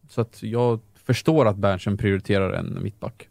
så 0.10 0.22
att 0.22 0.44
jag 0.44 0.80
förstår 1.06 1.46
att 1.46 1.56
Berntsen 1.56 1.98
prioriterar 1.98 2.54
en 2.54 2.84
mittback. 2.84 3.28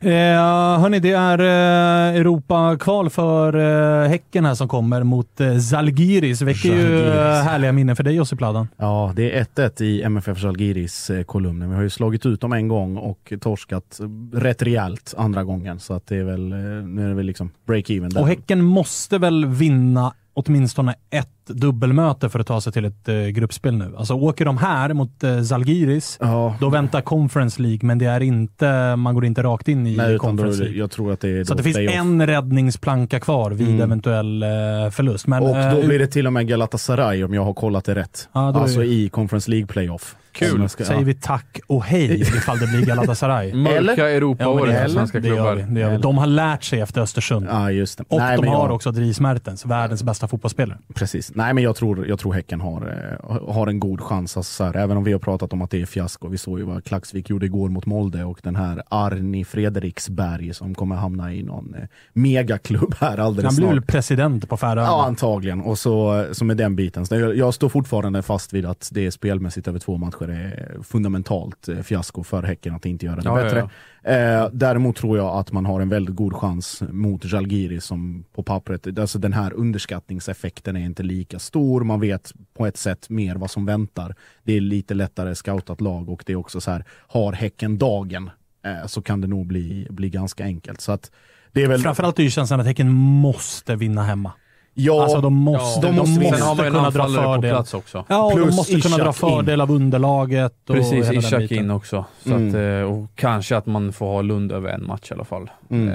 Eh, 0.00 0.80
hörni, 0.80 0.98
det 0.98 1.12
är 1.12 1.38
eh, 1.38 2.20
Europa-kval 2.20 3.10
för 3.10 3.56
eh, 4.04 4.08
Häcken 4.08 4.44
här 4.44 4.54
som 4.54 4.68
kommer 4.68 5.02
mot 5.02 5.40
eh, 5.40 5.58
Zalgiris. 5.58 6.42
Väcker 6.42 6.68
ju 6.68 7.08
eh, 7.08 7.42
härliga 7.42 7.72
minnen 7.72 7.96
för 7.96 8.04
dig 8.04 8.14
Josip 8.14 8.40
Ladan. 8.40 8.68
Ja, 8.76 9.12
det 9.16 9.38
är 9.38 9.44
1-1 9.44 9.82
i 9.82 10.02
MFF 10.02 10.38
Zalgiris 10.40 11.10
eh, 11.10 11.22
kolumnen. 11.22 11.70
Vi 11.70 11.76
har 11.76 11.82
ju 11.82 11.90
slagit 11.90 12.26
ut 12.26 12.40
dem 12.40 12.52
en 12.52 12.68
gång 12.68 12.96
och 12.96 13.32
torskat 13.40 14.00
rätt 14.32 14.62
rejält 14.62 15.14
andra 15.16 15.44
gången. 15.44 15.80
Så 15.80 15.94
att 15.94 16.06
det 16.06 16.16
är 16.16 16.24
väl, 16.24 16.52
eh, 16.52 16.58
nu 16.58 17.04
är 17.04 17.08
det 17.08 17.14
väl 17.14 17.26
liksom 17.26 17.50
break-even. 17.66 18.18
Och 18.20 18.28
Häcken 18.28 18.62
måste 18.62 19.18
väl 19.18 19.46
vinna 19.46 20.12
åtminstone 20.34 20.94
ett 21.10 21.41
dubbelmöte 21.46 22.28
för 22.28 22.38
att 22.38 22.46
ta 22.46 22.60
sig 22.60 22.72
till 22.72 22.84
ett 22.84 23.08
eh, 23.08 23.14
gruppspel 23.26 23.76
nu. 23.76 23.94
Alltså 23.96 24.14
åker 24.14 24.44
de 24.44 24.56
här 24.58 24.92
mot 24.94 25.24
eh, 25.24 25.42
Zalgiris, 25.42 26.18
då 26.60 26.68
väntar 26.70 27.00
Conference 27.00 27.62
League, 27.62 27.78
men 27.82 27.98
det 27.98 28.06
är 28.06 28.20
inte, 28.22 28.96
man 28.96 29.14
går 29.14 29.24
inte 29.24 29.42
rakt 29.42 29.68
in 29.68 29.86
i 29.86 29.96
Nej, 29.96 30.14
är 30.14 30.18
Conference 30.18 30.62
League. 30.62 30.78
jag 30.78 30.90
tror 30.90 31.12
att 31.12 31.20
det 31.20 31.28
är 31.28 31.44
Så 31.44 31.54
det 31.54 31.62
finns 31.62 31.76
playoff. 31.76 31.94
en 31.94 32.26
räddningsplanka 32.26 33.20
kvar 33.20 33.50
vid 33.50 33.68
Mm. 33.68 33.80
eventuell 33.80 34.42
eh, 34.42 34.48
förlust. 34.90 35.26
Men, 35.26 35.42
och 35.42 35.56
eh, 35.56 35.74
då 35.80 35.86
blir 35.86 35.98
det 35.98 36.06
till 36.06 36.26
och 36.26 36.32
med 36.32 36.48
Galatasaray 36.48 37.24
om 37.24 37.34
jag 37.34 37.44
har 37.44 37.54
kollat 37.54 37.84
det 37.84 37.94
rätt. 37.94 38.28
Ja, 38.32 38.48
är 38.48 38.60
alltså 38.60 38.80
det- 38.80 38.86
i 38.86 39.08
Conference 39.08 39.50
League 39.50 39.66
playoff. 39.66 40.16
Kul! 40.32 40.68
Ska- 40.68 40.84
Säger 40.84 41.04
vi 41.04 41.14
tack 41.14 41.60
och 41.66 41.84
hej 41.84 42.20
ifall 42.20 42.58
det 42.58 42.66
blir 42.66 42.86
Galatasaray. 42.86 43.54
Mörka? 43.62 44.10
Europa-året 44.10 44.74
Ja, 44.74 44.80
det- 44.80 44.84
för 44.84 44.88
svenska 44.94 45.20
det 45.20 45.28
gör 45.28 45.34
klubbar. 45.34 45.54
vi, 45.54 45.74
det 45.74 45.80
gör 45.80 45.90
vi. 45.90 45.96
De 45.96 46.18
har 46.18 46.26
lärt 46.26 46.64
sig 46.64 46.80
efter 46.80 47.00
Östersund. 47.00 47.46
Ja, 47.50 47.70
just 47.70 47.98
det. 47.98 48.04
Och 48.08 48.18
Nej, 48.18 48.36
de 48.36 48.46
har 48.48 48.54
jag- 48.66 48.74
också 48.74 48.92
Dries 48.92 49.20
Mertens, 49.20 49.66
världens 49.66 50.02
bästa 50.02 50.28
fotbollsspelare. 50.28 50.78
Precis. 50.94 51.32
Nej, 51.34 51.54
men 51.54 51.64
jag 51.64 51.76
tror, 51.76 52.06
jag 52.08 52.18
tror 52.18 52.32
Häcken 52.32 52.60
har, 52.60 53.16
eh, 53.30 53.52
har 53.54 53.66
en 53.66 53.80
god 53.80 54.00
chans. 54.00 54.36
Alltså, 54.36 54.52
så 54.52 54.64
här, 54.64 54.76
även 54.76 54.96
om 54.96 55.04
vi 55.04 55.12
har 55.12 55.18
pratat 55.20 55.52
om 55.52 55.62
att 55.62 55.70
det 55.70 55.82
är 55.82 55.86
fiasko. 55.86 56.28
Vi 56.28 56.38
såg 56.38 56.58
ju 56.58 56.64
vad 56.64 56.84
Klaxvik 56.84 57.30
gjorde 57.30 57.46
igår 57.46 57.68
mot 57.68 57.86
Molde 57.86 58.24
och 58.24 58.38
den 58.42 58.56
här 58.56 58.82
Arni 58.88 59.44
Fredriksberg 59.44 60.54
som 60.54 60.74
kommer 60.74 60.96
hamna 60.96 61.32
i 61.34 61.42
någon 61.42 61.74
eh, 61.74 61.80
megaklubb 62.12 62.94
här 63.00 63.18
alldeles 63.18 63.44
Han 63.44 63.56
blir 63.56 63.64
snart. 63.66 63.74
väl 63.74 63.82
president 63.82 64.48
på 64.48 64.56
Färöarna. 64.56 64.82
Ja, 64.88 65.04
antagligen. 65.06 65.60
Och 65.60 65.78
så, 65.78 66.26
så 66.32 66.44
med 66.44 66.56
den 66.56 66.76
biten. 66.76 67.06
Så 67.06 67.14
jag, 67.14 67.36
jag 67.36 67.54
står 67.54 67.68
fortfarande 67.68 68.22
fast 68.22 68.52
vid 68.52 68.66
att 68.66 68.88
det 68.92 69.10
spelmässigt 69.10 69.68
över 69.68 69.78
två 69.78 69.96
matcher 69.96 70.21
är 70.28 70.76
fundamentalt 70.82 71.68
eh, 71.68 71.78
fiasko 71.78 72.24
för 72.24 72.42
Häcken 72.42 72.74
att 72.74 72.86
inte 72.86 73.06
göra 73.06 73.16
det 73.16 73.22
Ja, 73.24 73.38
ja, 73.38 73.44
bättre. 73.44 73.68
Eh, 74.02 74.48
däremot 74.52 74.96
tror 74.96 75.18
jag 75.18 75.36
att 75.36 75.52
man 75.52 75.66
har 75.66 75.80
en 75.80 75.88
väldigt 75.88 76.16
god 76.16 76.34
chans 76.34 76.82
mot 76.90 77.24
Žalgiris 77.24 77.84
som 77.84 78.24
på 78.34 78.42
pappret, 78.42 78.98
alltså 78.98 79.18
den 79.18 79.32
här 79.32 79.52
underskattningseffekten 79.52 80.76
är 80.76 80.84
inte 80.84 81.02
lika 81.02 81.38
stor. 81.38 81.84
Man 81.84 82.00
vet 82.00 82.32
på 82.54 82.66
ett 82.66 82.76
sätt 82.76 83.10
mer 83.10 83.34
vad 83.34 83.50
som 83.50 83.66
väntar. 83.66 84.14
Det 84.42 84.52
är 84.52 84.60
lite 84.60 84.94
lättare 84.94 85.34
scoutat 85.34 85.80
lag 85.80 86.08
och 86.08 86.22
det 86.26 86.32
är 86.32 86.36
också 86.36 86.60
så 86.60 86.70
här, 86.70 86.84
har 86.90 87.32
Häcken 87.32 87.78
dagen 87.78 88.30
eh, 88.64 88.86
så 88.86 89.02
kan 89.02 89.20
det 89.20 89.26
nog 89.26 89.46
bli, 89.46 89.86
bli 89.90 90.10
ganska 90.10 90.44
enkelt. 90.44 90.80
Så 90.80 90.92
att 90.92 91.10
det 91.52 91.62
är 91.62 91.68
väl... 91.68 91.80
Framförallt 91.80 92.18
är 92.18 92.22
ju 92.22 92.30
känslan 92.30 92.60
att 92.60 92.66
Häcken 92.66 92.92
måste 92.92 93.76
vinna 93.76 94.02
hemma. 94.02 94.32
Ja, 94.74 95.02
alltså 95.02 95.20
de 95.20 95.34
måste, 95.34 95.80
de 95.86 95.86
de 95.86 95.96
måste 95.98 96.20
vinna. 96.20 96.30
måste 96.46 96.64
kunna 96.70 96.90
dra 96.90 97.08
fördel. 97.08 97.50
plats 97.50 97.74
också. 97.74 98.04
Ja, 98.08 98.24
och 98.24 98.30
de 98.38 98.42
Plus 98.42 98.56
måste 98.56 98.80
kunna 98.80 98.96
dra 98.96 99.10
Ishak 99.10 99.22
in. 99.30 99.30
fördel 99.36 99.60
av 99.60 99.70
underlaget. 99.70 100.54
Och 100.70 100.74
Precis, 100.76 101.10
Ishak 101.10 101.50
in 101.50 101.70
också. 101.70 102.04
Så 102.24 102.30
Mm. 102.34 102.48
att, 102.48 102.54
eh, 102.54 102.92
och 102.94 103.10
kanske 103.14 103.56
att 103.56 103.66
man 103.66 103.92
får 103.92 104.06
ha 104.06 104.22
Lund 104.22 104.52
över 104.52 104.68
en 104.70 104.86
match 104.86 105.10
i 105.10 105.14
alla 105.14 105.24
fall. 105.24 105.50
Mm. 105.70 105.88
Eh, 105.88 105.94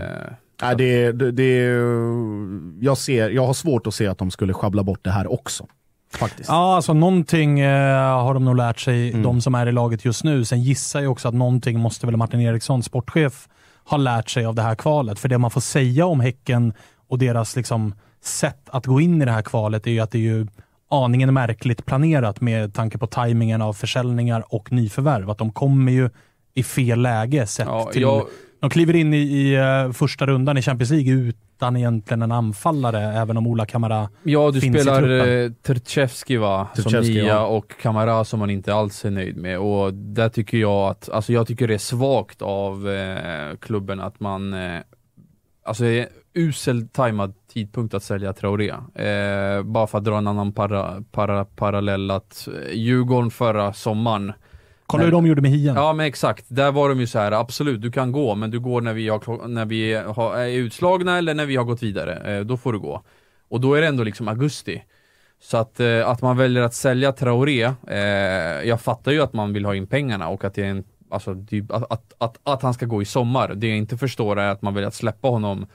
Nej, 0.62 0.76
det, 0.76 1.12
det, 1.12 1.32
det, 1.32 1.60
jag, 2.86 2.98
ser, 2.98 3.30
jag 3.30 3.46
har 3.48 3.54
svårt 3.54 3.88
att 3.88 3.94
se 3.94 4.08
att 4.08 4.18
de 4.18 4.32
skulle 4.32 4.54
schabbla 4.54 4.84
bort 4.84 5.00
det 5.04 5.12
här 5.12 5.34
också. 5.34 5.66
Faktiskt. 6.14 6.50
Ja, 6.50 6.76
alltså 6.76 6.94
någonting 6.94 7.60
eh, 7.60 8.24
har 8.24 8.34
de 8.34 8.46
nog 8.46 8.56
lärt 8.56 8.80
sig, 8.80 9.10
Mm. 9.10 9.24
de 9.24 9.42
som 9.42 9.56
är 9.56 9.68
i 9.68 9.72
laget 9.72 10.06
just 10.06 10.24
nu. 10.24 10.46
Sen 10.46 10.62
gissar 10.62 11.00
jag 11.02 11.12
också 11.12 11.28
att 11.28 11.34
någonting 11.34 11.80
måste 11.80 12.06
väl 12.06 12.18
Martin 12.18 12.40
Eriksson, 12.42 12.84
sportchef, 12.84 13.48
ha 13.90 13.98
lärt 13.98 14.30
sig 14.30 14.46
av 14.46 14.56
det 14.56 14.62
här 14.62 14.76
kvalet. 14.76 15.20
För 15.20 15.30
det 15.30 15.38
man 15.38 15.52
får 15.52 15.62
säga 15.62 16.06
om 16.06 16.20
Häcken 16.20 16.74
och 17.10 17.18
deras 17.20 17.56
liksom, 17.56 17.94
sätt 18.24 18.70
att 18.70 18.86
gå 18.86 19.02
in 19.02 19.22
i 19.22 19.26
det 19.26 19.32
här 19.32 19.42
kvalet 19.42 19.88
är 19.88 19.92
ju 19.92 20.00
att 20.00 20.12
det 20.12 20.18
är 20.18 20.22
ju 20.22 20.48
aningen 20.90 21.34
märkligt 21.34 21.86
planerat 21.86 22.42
med 22.42 22.74
tanke 22.74 22.98
på 22.98 23.08
tajmingen 23.08 23.62
av 23.62 23.74
försäljningar 23.74 24.44
och 24.50 24.72
nyförvärv. 24.72 25.30
Att 25.30 25.38
de 25.38 25.52
kommer 25.52 25.92
ju 25.92 26.10
i 26.54 26.64
fel 26.64 27.02
läge 27.02 27.48
sett 27.48 27.68
Ja, 27.68 27.90
till 27.94 28.02
jag- 28.02 28.26
De 28.60 28.70
kliver 28.70 28.96
in 28.96 29.14
i, 29.14 29.18
i 29.18 29.56
eh, 29.56 29.92
första 29.92 30.26
rundan 30.26 30.58
i 30.58 30.62
Champions 30.62 30.92
League 30.92 31.14
utan 31.14 31.78
egentligen 31.78 32.22
en 32.22 32.32
anfallare, 32.32 33.00
även 33.22 33.38
om 33.38 33.48
Ola 33.48 33.66
Kamara 33.66 34.10
Ja, 34.24 34.52
du 34.52 34.62
finns 34.62 34.76
i 34.78 34.80
spelar 34.80 35.28
eh, 35.44 35.52
Tertjevski 35.52 36.38
va, 36.38 36.68
som 36.74 36.84
Tertjevski, 36.84 37.14
nia 37.14 37.26
ja. 37.28 37.46
och 37.46 37.74
Kamara 37.82 38.26
som 38.26 38.40
man 38.40 38.50
inte 38.50 38.74
alls 38.74 39.06
är 39.06 39.12
nöjd 39.12 39.38
med. 39.38 39.60
Och 39.60 39.94
där 39.94 40.30
tycker 40.30 40.58
jag 40.58 40.90
att, 40.90 41.10
alltså 41.10 41.34
jag 41.34 41.48
tycker 41.48 41.68
det 41.68 41.74
är 41.74 41.78
svagt 41.78 42.42
av 42.42 42.90
eh, 42.90 43.56
klubben 43.60 44.00
att 44.00 44.20
man, 44.20 44.54
eh, 44.54 44.80
alltså 45.66 45.86
usel 46.38 46.88
tajmad 46.88 47.34
tidpunkt 47.54 47.94
att 47.94 48.04
sälja 48.04 48.34
Traoré. 48.34 48.70
Eh, 48.70 49.64
bara 49.64 49.88
för 49.88 49.98
att 49.98 50.04
dra 50.04 50.18
en 50.18 50.28
annan 50.28 50.54
para, 50.54 51.04
para, 51.12 51.46
parallell 51.46 52.12
att 52.12 52.48
eh, 52.48 52.74
Djurgården 52.74 53.32
förra 53.32 53.74
sommaren 53.74 54.34
Kolla 54.88 55.04
hur 55.04 55.12
de 55.12 55.26
gjorde 55.26 55.42
med 55.42 55.52
Hien. 55.52 55.76
Ja 55.76 55.94
men 55.94 56.06
exakt, 56.06 56.46
där 56.48 56.72
var 56.72 56.90
de 56.90 57.00
ju 57.00 57.08
så 57.08 57.20
här: 57.20 57.32
absolut 57.32 57.82
du 57.82 57.92
kan 57.92 58.12
gå, 58.12 58.36
men 58.36 58.52
du 58.52 58.60
går 58.60 58.82
när 58.82 58.94
vi, 58.94 59.10
har, 59.10 59.48
när 59.48 59.66
vi 59.66 59.94
har, 59.94 60.38
är 60.38 60.48
utslagna 60.48 61.18
eller 61.18 61.34
när 61.34 61.46
vi 61.46 61.56
har 61.56 61.64
gått 61.64 61.84
vidare. 61.84 62.38
Eh, 62.38 62.46
då 62.46 62.58
får 62.58 62.74
du 62.74 62.80
gå. 62.80 63.04
Och 63.50 63.62
då 63.62 63.74
är 63.74 63.82
det 63.82 63.88
ändå 63.88 64.04
liksom 64.04 64.28
augusti. 64.28 64.84
Så 65.40 65.58
att, 65.58 65.80
eh, 65.80 66.08
att 66.08 66.22
man 66.22 66.38
väljer 66.38 66.64
att 66.64 66.74
sälja 66.74 67.12
Traoré, 67.12 67.64
eh, 67.88 67.98
jag 68.68 68.82
fattar 68.82 69.12
ju 69.12 69.22
att 69.22 69.34
man 69.34 69.54
vill 69.54 69.66
ha 69.66 69.76
in 69.76 69.88
pengarna 69.88 70.28
och 70.28 70.44
att 70.44 70.54
det 70.54 70.64
är 70.64 70.70
en, 70.70 70.84
alltså, 71.10 71.32
att, 71.70 71.92
att, 71.92 72.14
att, 72.18 72.40
att 72.44 72.62
han 72.62 72.74
ska 72.74 72.86
gå 72.86 73.02
i 73.02 73.06
sommar. 73.06 73.54
Det 73.56 73.68
jag 73.68 73.78
inte 73.78 73.98
förstår 73.98 74.40
är 74.40 74.50
att 74.50 74.62
man 74.62 74.74
väljer 74.74 74.88
att 74.88 74.96
släppa 74.96 75.28
honom 75.28 75.68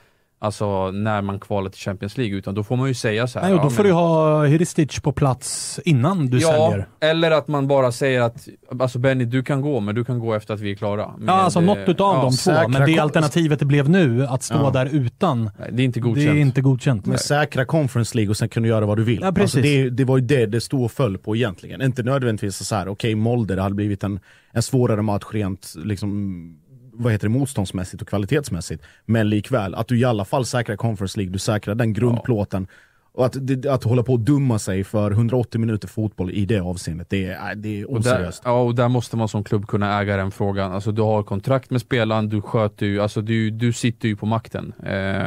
Alltså 0.45 0.91
när 0.91 1.23
man 1.23 1.41
kvalar 1.41 1.71
till 1.71 1.81
Champions 1.81 2.17
League, 2.19 2.37
utan 2.39 2.55
då 2.55 2.65
får 2.65 2.77
man 2.77 2.89
ju 2.89 2.95
säga 2.95 3.27
så 3.27 3.39
här. 3.39 3.47
Nej, 3.47 3.55
och 3.55 3.61
då 3.61 3.67
ja, 3.67 3.71
får 3.71 3.83
men- 3.83 3.91
du 3.93 3.93
ha 3.97 4.45
Hiristic 4.45 5.01
på 5.01 5.13
plats 5.13 5.81
innan 5.85 6.27
du 6.27 6.39
ja, 6.39 6.49
säljer. 6.71 6.89
eller 7.01 7.31
att 7.31 7.49
man 7.49 7.69
bara 7.69 7.93
säger 7.93 8.21
att 8.21 8.49
alltså 8.81 8.99
Benny, 8.99 9.25
du 9.25 9.43
kan 9.43 9.61
gå, 9.61 9.81
men 9.81 9.95
du 9.95 10.05
kan 10.05 10.19
gå 10.19 10.35
efter 10.35 10.55
att 10.55 10.61
vi 10.61 10.71
är 10.71 10.75
klara. 10.75 11.01
Ja, 11.01 11.15
Med, 11.19 11.35
alltså 11.35 11.59
eh, 11.59 11.65
något 11.65 11.79
utav 11.89 12.17
ja, 12.17 12.23
de 12.23 12.37
två. 12.37 12.69
Men 12.69 12.87
det 12.87 12.99
alternativet 12.99 13.59
det 13.59 13.65
blev 13.65 13.89
nu, 13.91 14.27
att 14.27 14.43
stå 14.43 14.55
Ja. 14.55 14.71
där 14.71 14.87
utan, 14.93 15.51
Nej, 15.59 15.69
Det 15.73 15.83
är 15.83 15.85
inte 15.85 16.01
det 16.01 16.05
godkänt. 16.05 16.29
är 16.29 16.35
inte 16.41 16.61
godkänt. 16.61 17.07
Men 17.07 17.19
säkra 17.19 17.65
Conference 17.65 18.17
League 18.17 18.31
och 18.31 18.37
sen 18.37 18.49
kan 18.49 18.63
du 18.63 18.69
göra 18.69 18.87
vad 18.87 18.97
du 18.99 19.05
vill. 19.05 19.19
Ja, 19.23 19.33
precis. 19.33 19.43
Alltså 19.57 19.61
det, 19.61 19.91
det 19.91 20.05
var 20.05 20.19
ju 20.19 20.25
det 20.25 20.47
det 20.47 20.61
stod 20.61 20.85
och 20.85 20.93
föll 20.93 21.19
på 21.19 21.37
egentligen. 21.37 21.83
Inte 21.83 22.03
nödvändigtvis 22.03 22.57
så 22.57 22.75
här, 22.75 22.89
okej 22.89 23.15
Molde, 23.15 23.55
det 23.55 23.63
hade 23.63 23.75
blivit 23.75 24.05
en, 24.05 24.21
en 24.53 24.63
svårare 24.63 25.03
match 25.03 25.25
rent 25.33 25.75
liksom, 25.85 26.59
vad 27.03 27.13
heter 27.13 27.29
det, 27.29 27.39
motståndsmässigt 27.39 28.03
och 28.03 28.09
kvalitetsmässigt. 28.09 28.85
Men 29.07 29.29
likväl, 29.29 29.75
att 29.75 29.89
du 29.89 29.99
i 29.99 30.05
alla 30.05 30.25
fall 30.25 30.47
säkrar 30.47 30.77
Conference 30.77 31.19
League, 31.19 31.33
du 31.33 31.39
säkrar 31.39 31.75
den 31.75 31.93
grundplåten. 31.93 32.67
Och 33.15 33.27
att, 33.27 33.37
det, 33.41 33.67
att 33.67 33.85
hålla 33.85 34.03
på 34.03 34.15
att 34.15 34.21
dumma 34.21 34.59
sig 34.59 34.85
för 34.85 35.11
180 35.11 35.61
minuter 35.61 35.89
fotboll 35.89 36.31
i 36.31 36.47
det 36.47 36.61
avseendet, 36.61 37.11
det 37.11 37.27
är, 37.27 37.39
nej, 37.45 37.57
det 37.57 37.81
är 37.81 37.91
Och 37.91 38.03
där, 38.03 38.11
oseriöst. 38.13 38.43
ja, 38.45 38.61
och 38.61 38.75
där 38.75 38.89
måste 38.89 39.17
man 39.17 39.29
som 39.29 39.45
klubb 39.45 39.67
kunna 39.67 40.01
äga 40.01 40.17
den 40.17 40.31
frågan. 40.31 40.73
Alltså 40.73 40.93
du 40.93 41.03
har 41.03 41.23
kontrakt 41.23 41.71
med 41.71 41.81
spelaren, 41.81 42.29
du 42.29 42.43
sköter 42.43 42.87
ju, 42.87 43.01
alltså 43.01 43.21
du, 43.21 43.51
du 43.51 43.73
sitter 43.73 44.09
ju 44.09 44.17
på 44.17 44.27
makten. 44.27 44.73
Eh, 44.83 45.27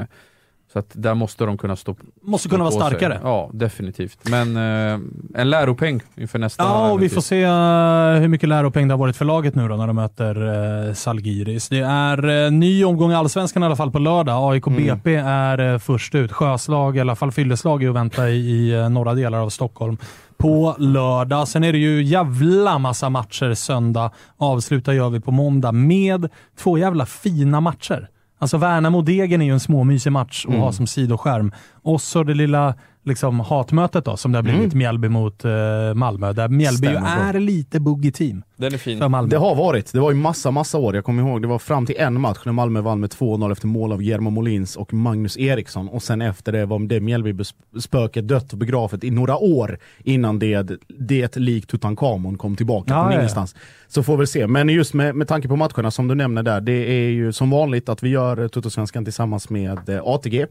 så 0.76 0.80
att 0.80 0.92
där 0.94 1.14
måste 1.14 1.46
de 1.46 1.58
kunna 1.58 1.76
stå 1.76 1.96
Måste 2.22 2.50
kunna 2.50 2.64
vara 2.64 2.74
på 2.74 2.80
sig. 2.80 2.90
starkare. 2.90 3.20
Ja, 3.24 3.50
definitivt. 3.54 4.18
Men 4.30 4.56
eh, 4.58 5.00
en 5.42 5.50
läropeng 5.50 6.02
inför 6.18 6.40
nästa 6.40 6.64
Ja, 6.64 6.92
och 6.92 7.04
vi 7.04 7.10
får 7.10 7.22
se 7.22 7.44
eh, 7.44 8.22
hur 8.22 8.28
mycket 8.28 8.50
läropeng 8.50 8.88
det 8.88 8.94
har 8.94 9.00
varit 9.00 9.16
för 9.18 9.26
laget 9.26 9.56
nu 9.56 9.68
då 9.68 9.76
när 9.76 9.88
de 9.88 9.96
möter 9.96 10.88
eh, 10.88 10.94
Salgiris. 10.94 11.70
Det 11.70 11.80
är 11.80 12.46
eh, 12.46 12.52
ny 12.52 12.86
omgång 12.86 13.12
i 13.12 13.16
Allsvenskan 13.16 13.64
i 13.64 13.66
alla 13.66 13.76
fall 13.76 13.92
på 13.92 14.00
lördag. 14.00 14.54
AIK 14.54 14.68
Mm. 14.68 14.84
BP 14.84 15.16
är 15.16 15.78
först 15.78 16.16
ut. 16.16 16.32
Sjöslag, 16.32 16.98
i 16.98 17.00
alla 17.00 17.16
fall 17.16 17.32
fylleslag, 17.32 17.84
är 17.84 17.90
att 17.90 17.96
vänta 17.96 18.30
i, 18.30 18.72
i 18.72 18.90
norra 18.90 19.14
delar 19.14 19.40
av 19.40 19.50
Stockholm 19.50 19.98
på 20.38 20.76
lördag. 20.80 21.48
Sen 21.48 21.64
är 21.64 21.72
det 21.72 21.78
ju 21.80 22.04
jävla 22.04 22.80
massa 22.80 23.10
matcher 23.10 23.54
söndag. 23.54 24.12
Avslutar 24.38 24.94
gör 24.94 25.10
vi 25.10 25.20
på 25.20 25.32
måndag 25.32 25.72
med 25.72 26.30
två 26.60 26.78
jävla 26.78 27.06
fina 27.06 27.62
matcher. 27.62 28.08
Alltså 28.40 28.58
Värnamo-Degen 28.58 29.42
är 29.42 29.46
ju 29.46 29.52
en 29.54 29.60
småmysig 29.60 30.12
match 30.12 30.46
att 30.46 30.50
Mm. 30.50 30.62
ha 30.62 30.72
som 30.72 30.88
sidoskärm. 30.88 31.52
Och 31.86 32.02
så 32.02 32.24
det 32.24 32.34
lilla 32.34 32.74
liksom, 33.04 33.40
hatmötet 33.40 34.06
då, 34.06 34.18
som 34.18 34.32
det 34.32 34.38
har 34.38 34.44
blivit 34.44 34.62
Mm. 34.62 34.78
Mjällby 34.78 35.10
mot 35.10 35.46
eh, 35.46 35.52
Malmö. 35.94 36.34
Där 36.34 36.48
Mjällby 36.48 36.88
ju 36.88 36.96
är 36.96 37.40
lite 37.40 37.80
buggy 37.80 38.12
team 38.12 38.44
Den 38.58 38.74
är 38.74 38.78
fin. 38.78 39.00
för 39.00 39.08
Malmö. 39.08 39.30
Det 39.30 39.38
har 39.38 39.56
varit. 39.56 39.94
Det 39.94 40.00
var 40.00 40.12
ju 40.12 40.18
massa, 40.18 40.52
massa 40.52 40.78
år. 40.78 40.96
Jag 40.96 41.06
kommer 41.06 41.24
ihåg, 41.24 41.42
det 41.42 41.48
var 41.48 41.60
fram 41.60 41.86
till 41.86 41.96
en 41.98 42.22
match 42.22 42.38
när 42.46 42.54
Malmö 42.54 42.82
vann 42.82 43.00
med 43.00 43.10
2-0 43.10 43.52
efter 43.52 43.68
mål 43.68 43.92
av 43.92 44.00
Guillermo 44.00 44.30
Molins 44.30 44.76
och 44.76 44.94
Magnus 44.94 45.38
Eriksson. 45.38 45.88
Och 45.90 46.04
sen 46.04 46.22
efter 46.22 46.52
det 46.52 46.66
var 46.66 46.80
det 46.80 47.00
Mjällby-spöket 47.00 48.28
dött 48.28 48.52
och 48.54 48.60
begravet 48.60 49.04
i 49.04 49.12
några 49.12 49.38
år 49.38 49.78
innan 50.04 50.40
det, 50.40 50.72
det 50.88 51.36
lik 51.36 51.68
Tutankhamon 51.68 52.38
kom 52.38 52.56
tillbaka 52.56 52.94
Ja, 52.94 53.04
från 53.04 53.12
ja, 53.12 53.18
ingenstans. 53.20 53.56
Så 53.88 54.04
får 54.04 54.18
vi 54.18 54.28
se. 54.28 54.48
Men 54.48 54.70
just 54.70 54.94
med, 54.94 55.16
med 55.16 55.28
tanke 55.28 55.48
på 55.48 55.56
matcherna 55.56 55.92
som 55.92 56.08
du 56.08 56.16
nämner 56.16 56.44
där, 56.44 56.62
det 56.62 56.72
är 57.06 57.10
ju 57.10 57.34
som 57.34 57.50
vanligt 57.50 57.90
att 57.90 58.04
vi 58.04 58.10
gör 58.10 58.48
Tuttosvenskan 58.48 59.04
tillsammans 59.04 59.50
med 59.50 59.90
eh, 59.90 60.02
ATG. 60.04 60.46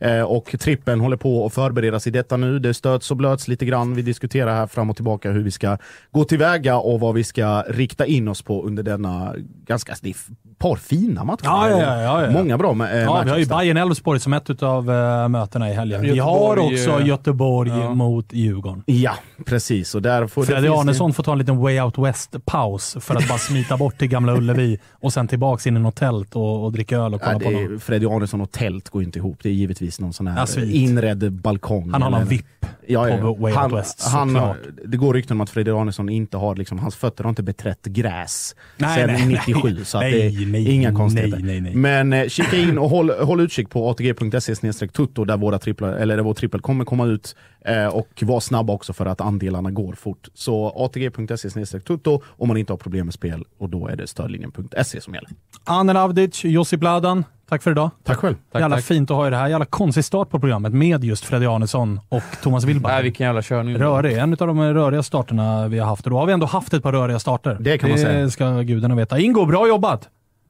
Eh, 0.00 0.22
och 0.22 0.54
trippen 0.60 1.00
håller 1.00 1.16
på 1.16 1.46
att 1.46 1.54
förberedas 1.54 2.06
i 2.06 2.10
detta 2.10 2.36
nu. 2.36 2.58
Det 2.58 2.74
stöts 2.74 3.10
och 3.10 3.16
blöts 3.16 3.48
lite 3.48 3.66
grann. 3.66 3.94
Vi 3.94 4.02
diskuterar 4.02 4.54
här 4.54 4.66
fram 4.66 4.90
och 4.90 4.96
tillbaka 4.96 5.30
hur 5.30 5.42
vi 5.42 5.50
ska 5.50 5.78
gå 6.10 6.24
tillväga 6.24 6.76
och 6.76 7.00
vad 7.00 7.14
vi 7.14 7.24
ska 7.24 7.62
rikta 7.62 8.06
in 8.06 8.28
oss 8.28 8.42
på 8.42 8.62
under 8.62 8.82
denna 8.82 9.34
ganska, 9.66 9.92
ett 9.92 10.16
par 10.58 10.76
fina 10.76 11.24
matcher. 11.24 11.40
Ja, 11.44 11.70
ja, 11.70 12.02
ja, 12.02 12.24
ja. 12.24 12.30
Många 12.30 12.58
bra 12.58 12.74
med, 12.74 12.96
eh, 12.96 13.02
Ja, 13.02 13.22
vi 13.24 13.30
har 13.30 13.38
ju. 13.38 13.46
Bayern 13.46 13.76
Elfsborg 13.76 14.20
som 14.20 14.32
ett 14.32 14.62
av 14.62 14.90
uh, 14.90 15.28
mötena 15.28 15.70
i 15.70 15.72
helgen. 15.72 16.02
Vi 16.02 16.18
har 16.18 16.56
Göteborg, 16.56 16.74
också 16.74 17.00
eh, 17.00 17.06
Göteborg 17.06 17.70
ja. 17.70 17.94
mot 17.94 18.32
Djurgården. 18.32 18.82
Ja, 18.86 19.12
precis. 19.46 19.94
Och 19.94 20.02
där 20.02 20.26
får, 20.26 20.42
det 20.42 20.46
Fredrik 20.46 20.64
finns 20.64 20.74
det- 20.76 20.80
Arnesson 20.80 21.12
får 21.12 21.22
ta 21.22 21.32
en 21.32 21.38
liten 21.38 21.58
way 21.58 21.80
out 21.80 21.98
west-paus 21.98 22.96
för 23.00 23.14
att 23.14 23.28
bara 23.28 23.38
smita 23.38 23.76
bort 23.76 23.98
till 23.98 24.08
Gamla 24.08 24.36
Ullevi 24.36 24.78
och 24.92 25.12
sen 25.12 25.28
tillbaks 25.28 25.66
in 25.66 25.76
i 25.76 25.80
något 25.80 25.96
tält 25.96 26.36
och, 26.36 26.64
och 26.64 26.72
dricka 26.72 26.96
öl 26.98 27.14
och 27.14 27.20
kolla 27.20 27.32
Ja, 27.32 27.38
på 27.38 27.50
någon. 27.50 27.74
är, 27.74 27.78
Freddy 27.78 28.06
Arnesson 28.06 28.40
och 28.40 28.50
tält 28.52 28.88
går 28.88 29.02
inte 29.02 29.18
ihop. 29.18 29.38
Det 29.42 29.48
är 29.48 29.52
givetvis 29.52 29.89
någon 29.98 30.12
sån 30.12 30.26
här 30.26 30.74
inredd 30.74 31.32
balkong. 31.32 31.90
Han 31.92 32.02
har 32.02 32.10
någon 32.10 32.24
VIP 32.24 32.46
Ja, 32.90 33.08
ja, 33.08 33.18
på. 33.18 33.34
Way 33.34 33.52
han, 33.52 33.74
West, 33.74 34.02
han. 34.02 34.38
Det 34.84 34.96
går 34.96 35.14
rykten 35.14 35.36
om 35.36 35.40
att 35.40 35.50
Fredrik 35.50 35.74
Arnesson 35.74 36.08
inte 36.08 36.36
har, 36.36 36.56
liksom, 36.56 36.78
hans 36.78 36.96
fötter 36.96 37.24
har 37.24 37.28
inte 37.28 37.42
beträtt 37.42 37.86
gräs 37.86 38.56
Nej, 38.76 38.98
sen 38.98 39.06
nej, 39.06 39.26
97. 39.26 39.68
nej. 39.74 39.84
Så 39.84 39.98
att 39.98 40.04
det 40.04 40.26
är 40.26 40.68
inga 40.68 40.94
konstigheter. 40.94 41.76
Men 41.76 42.12
eh, 42.12 42.28
kika 42.28 42.56
in 42.56 42.78
och 42.78 42.90
håll, 42.90 43.10
håll 43.10 43.40
utkik 43.40 43.70
på 43.70 43.90
atg.se 43.90 44.88
tutto 44.88 45.24
där 45.24 45.36
våra 45.36 45.58
tripplar, 45.58 45.92
eller 45.92 46.16
där 46.16 46.22
vår 46.22 46.34
trippel 46.34 46.60
kommer 46.60 46.84
komma 46.84 47.06
ut. 47.06 47.36
Eh, 47.64 47.86
och 47.86 48.22
var 48.22 48.40
snabba 48.40 48.72
också 48.72 48.92
för 48.92 49.06
att 49.06 49.20
andelarna 49.20 49.70
går 49.70 49.92
fort. 49.92 50.28
Så 50.34 50.72
atg.se 50.76 51.80
tutto 51.80 52.22
om 52.26 52.48
man 52.48 52.56
inte 52.56 52.72
har 52.72 52.78
problem 52.78 53.06
med 53.06 53.14
spel 53.14 53.44
och 53.58 53.68
då 53.68 53.88
är 53.88 53.96
det 53.96 54.06
stödlinjen.se 54.06 55.00
som 55.00 55.14
gäller. 55.14 55.30
Anel 55.64 55.96
Avdic, 55.96 56.44
Josip 56.44 56.82
Ladan, 56.82 57.24
tack 57.50 57.62
för 57.62 57.70
idag. 57.70 57.90
Tack 58.04 58.18
själv. 58.18 58.34
Tack, 58.52 58.60
jävla 58.60 58.76
tack. 58.76 58.84
fint 58.84 59.10
att 59.10 59.16
ha 59.16 59.26
er 59.26 59.32
här. 59.32 59.48
Jävla 59.48 59.64
konstig 59.64 60.04
start 60.04 60.30
på 60.30 60.40
programmet 60.40 60.72
med 60.72 61.04
just 61.04 61.24
Fredrik 61.24 61.48
Arnesson 61.48 62.00
och 62.08 62.22
Thomas 62.42 62.64
Wilbacher. 62.64 62.94
Nej, 62.94 63.02
vilken 63.02 63.26
jävla 63.26 63.42
körning. 63.42 63.78
Rörig. 63.78 64.18
En 64.18 64.32
av 64.32 64.36
de 64.36 64.60
röriga 64.74 65.02
starterna 65.02 65.68
vi 65.68 65.78
har 65.78 65.86
haft. 65.86 66.04
Och 66.04 66.10
då 66.10 66.18
har 66.18 66.26
vi 66.26 66.32
ändå 66.32 66.46
haft 66.46 66.74
ett 66.74 66.82
par 66.82 66.92
röriga 66.92 67.18
starter. 67.18 67.56
Det 67.60 67.78
kan 67.78 67.90
man 67.90 67.98
säga. 67.98 68.20
Det 68.20 68.30
ska 68.30 68.60
gudarna 68.60 68.94
veta. 68.94 69.18
Ingo, 69.18 69.46
bra 69.46 69.68
jobbat! 69.68 70.08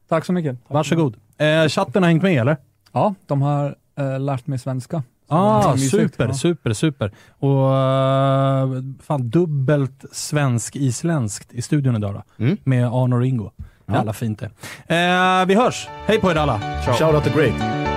Tack 0.08 0.24
så 0.24 0.32
mycket. 0.32 0.62
Tack. 0.62 0.74
Varsågod. 0.74 1.16
Eh, 1.38 1.68
chatten 1.68 2.02
har 2.02 2.10
hängt 2.10 2.22
med 2.22 2.40
eller? 2.40 2.56
Ja, 2.92 3.14
de 3.26 3.42
har 3.42 3.74
eh, 3.98 4.20
lärt 4.20 4.46
mig 4.46 4.58
svenska. 4.58 5.02
Ah, 5.32 5.76
super, 5.76 6.26
Ja. 6.26 6.34
super, 6.34 6.72
super. 6.72 7.12
Och 7.38 7.66
uh, 7.66 8.82
fan 9.02 9.30
dubbelt 9.30 10.04
svensk-isländskt 10.12 11.52
i 11.52 11.62
studion 11.62 11.96
idag 11.96 12.14
då. 12.14 12.44
Mm. 12.44 12.56
Med 12.64 12.86
Arne 12.86 13.16
och 13.16 13.26
Ingo. 13.26 13.50
Jävla 13.96 14.12
fint 14.12 14.38
det. 14.38 14.46
Eh, 14.94 15.46
vi 15.46 15.54
hörs! 15.54 15.88
Hej 16.06 16.20
på 16.20 16.30
er 16.30 16.36
alla! 16.36 16.60
Shout 16.84 17.14
out 17.14 17.24
to 17.24 17.30
Great. 17.38 17.89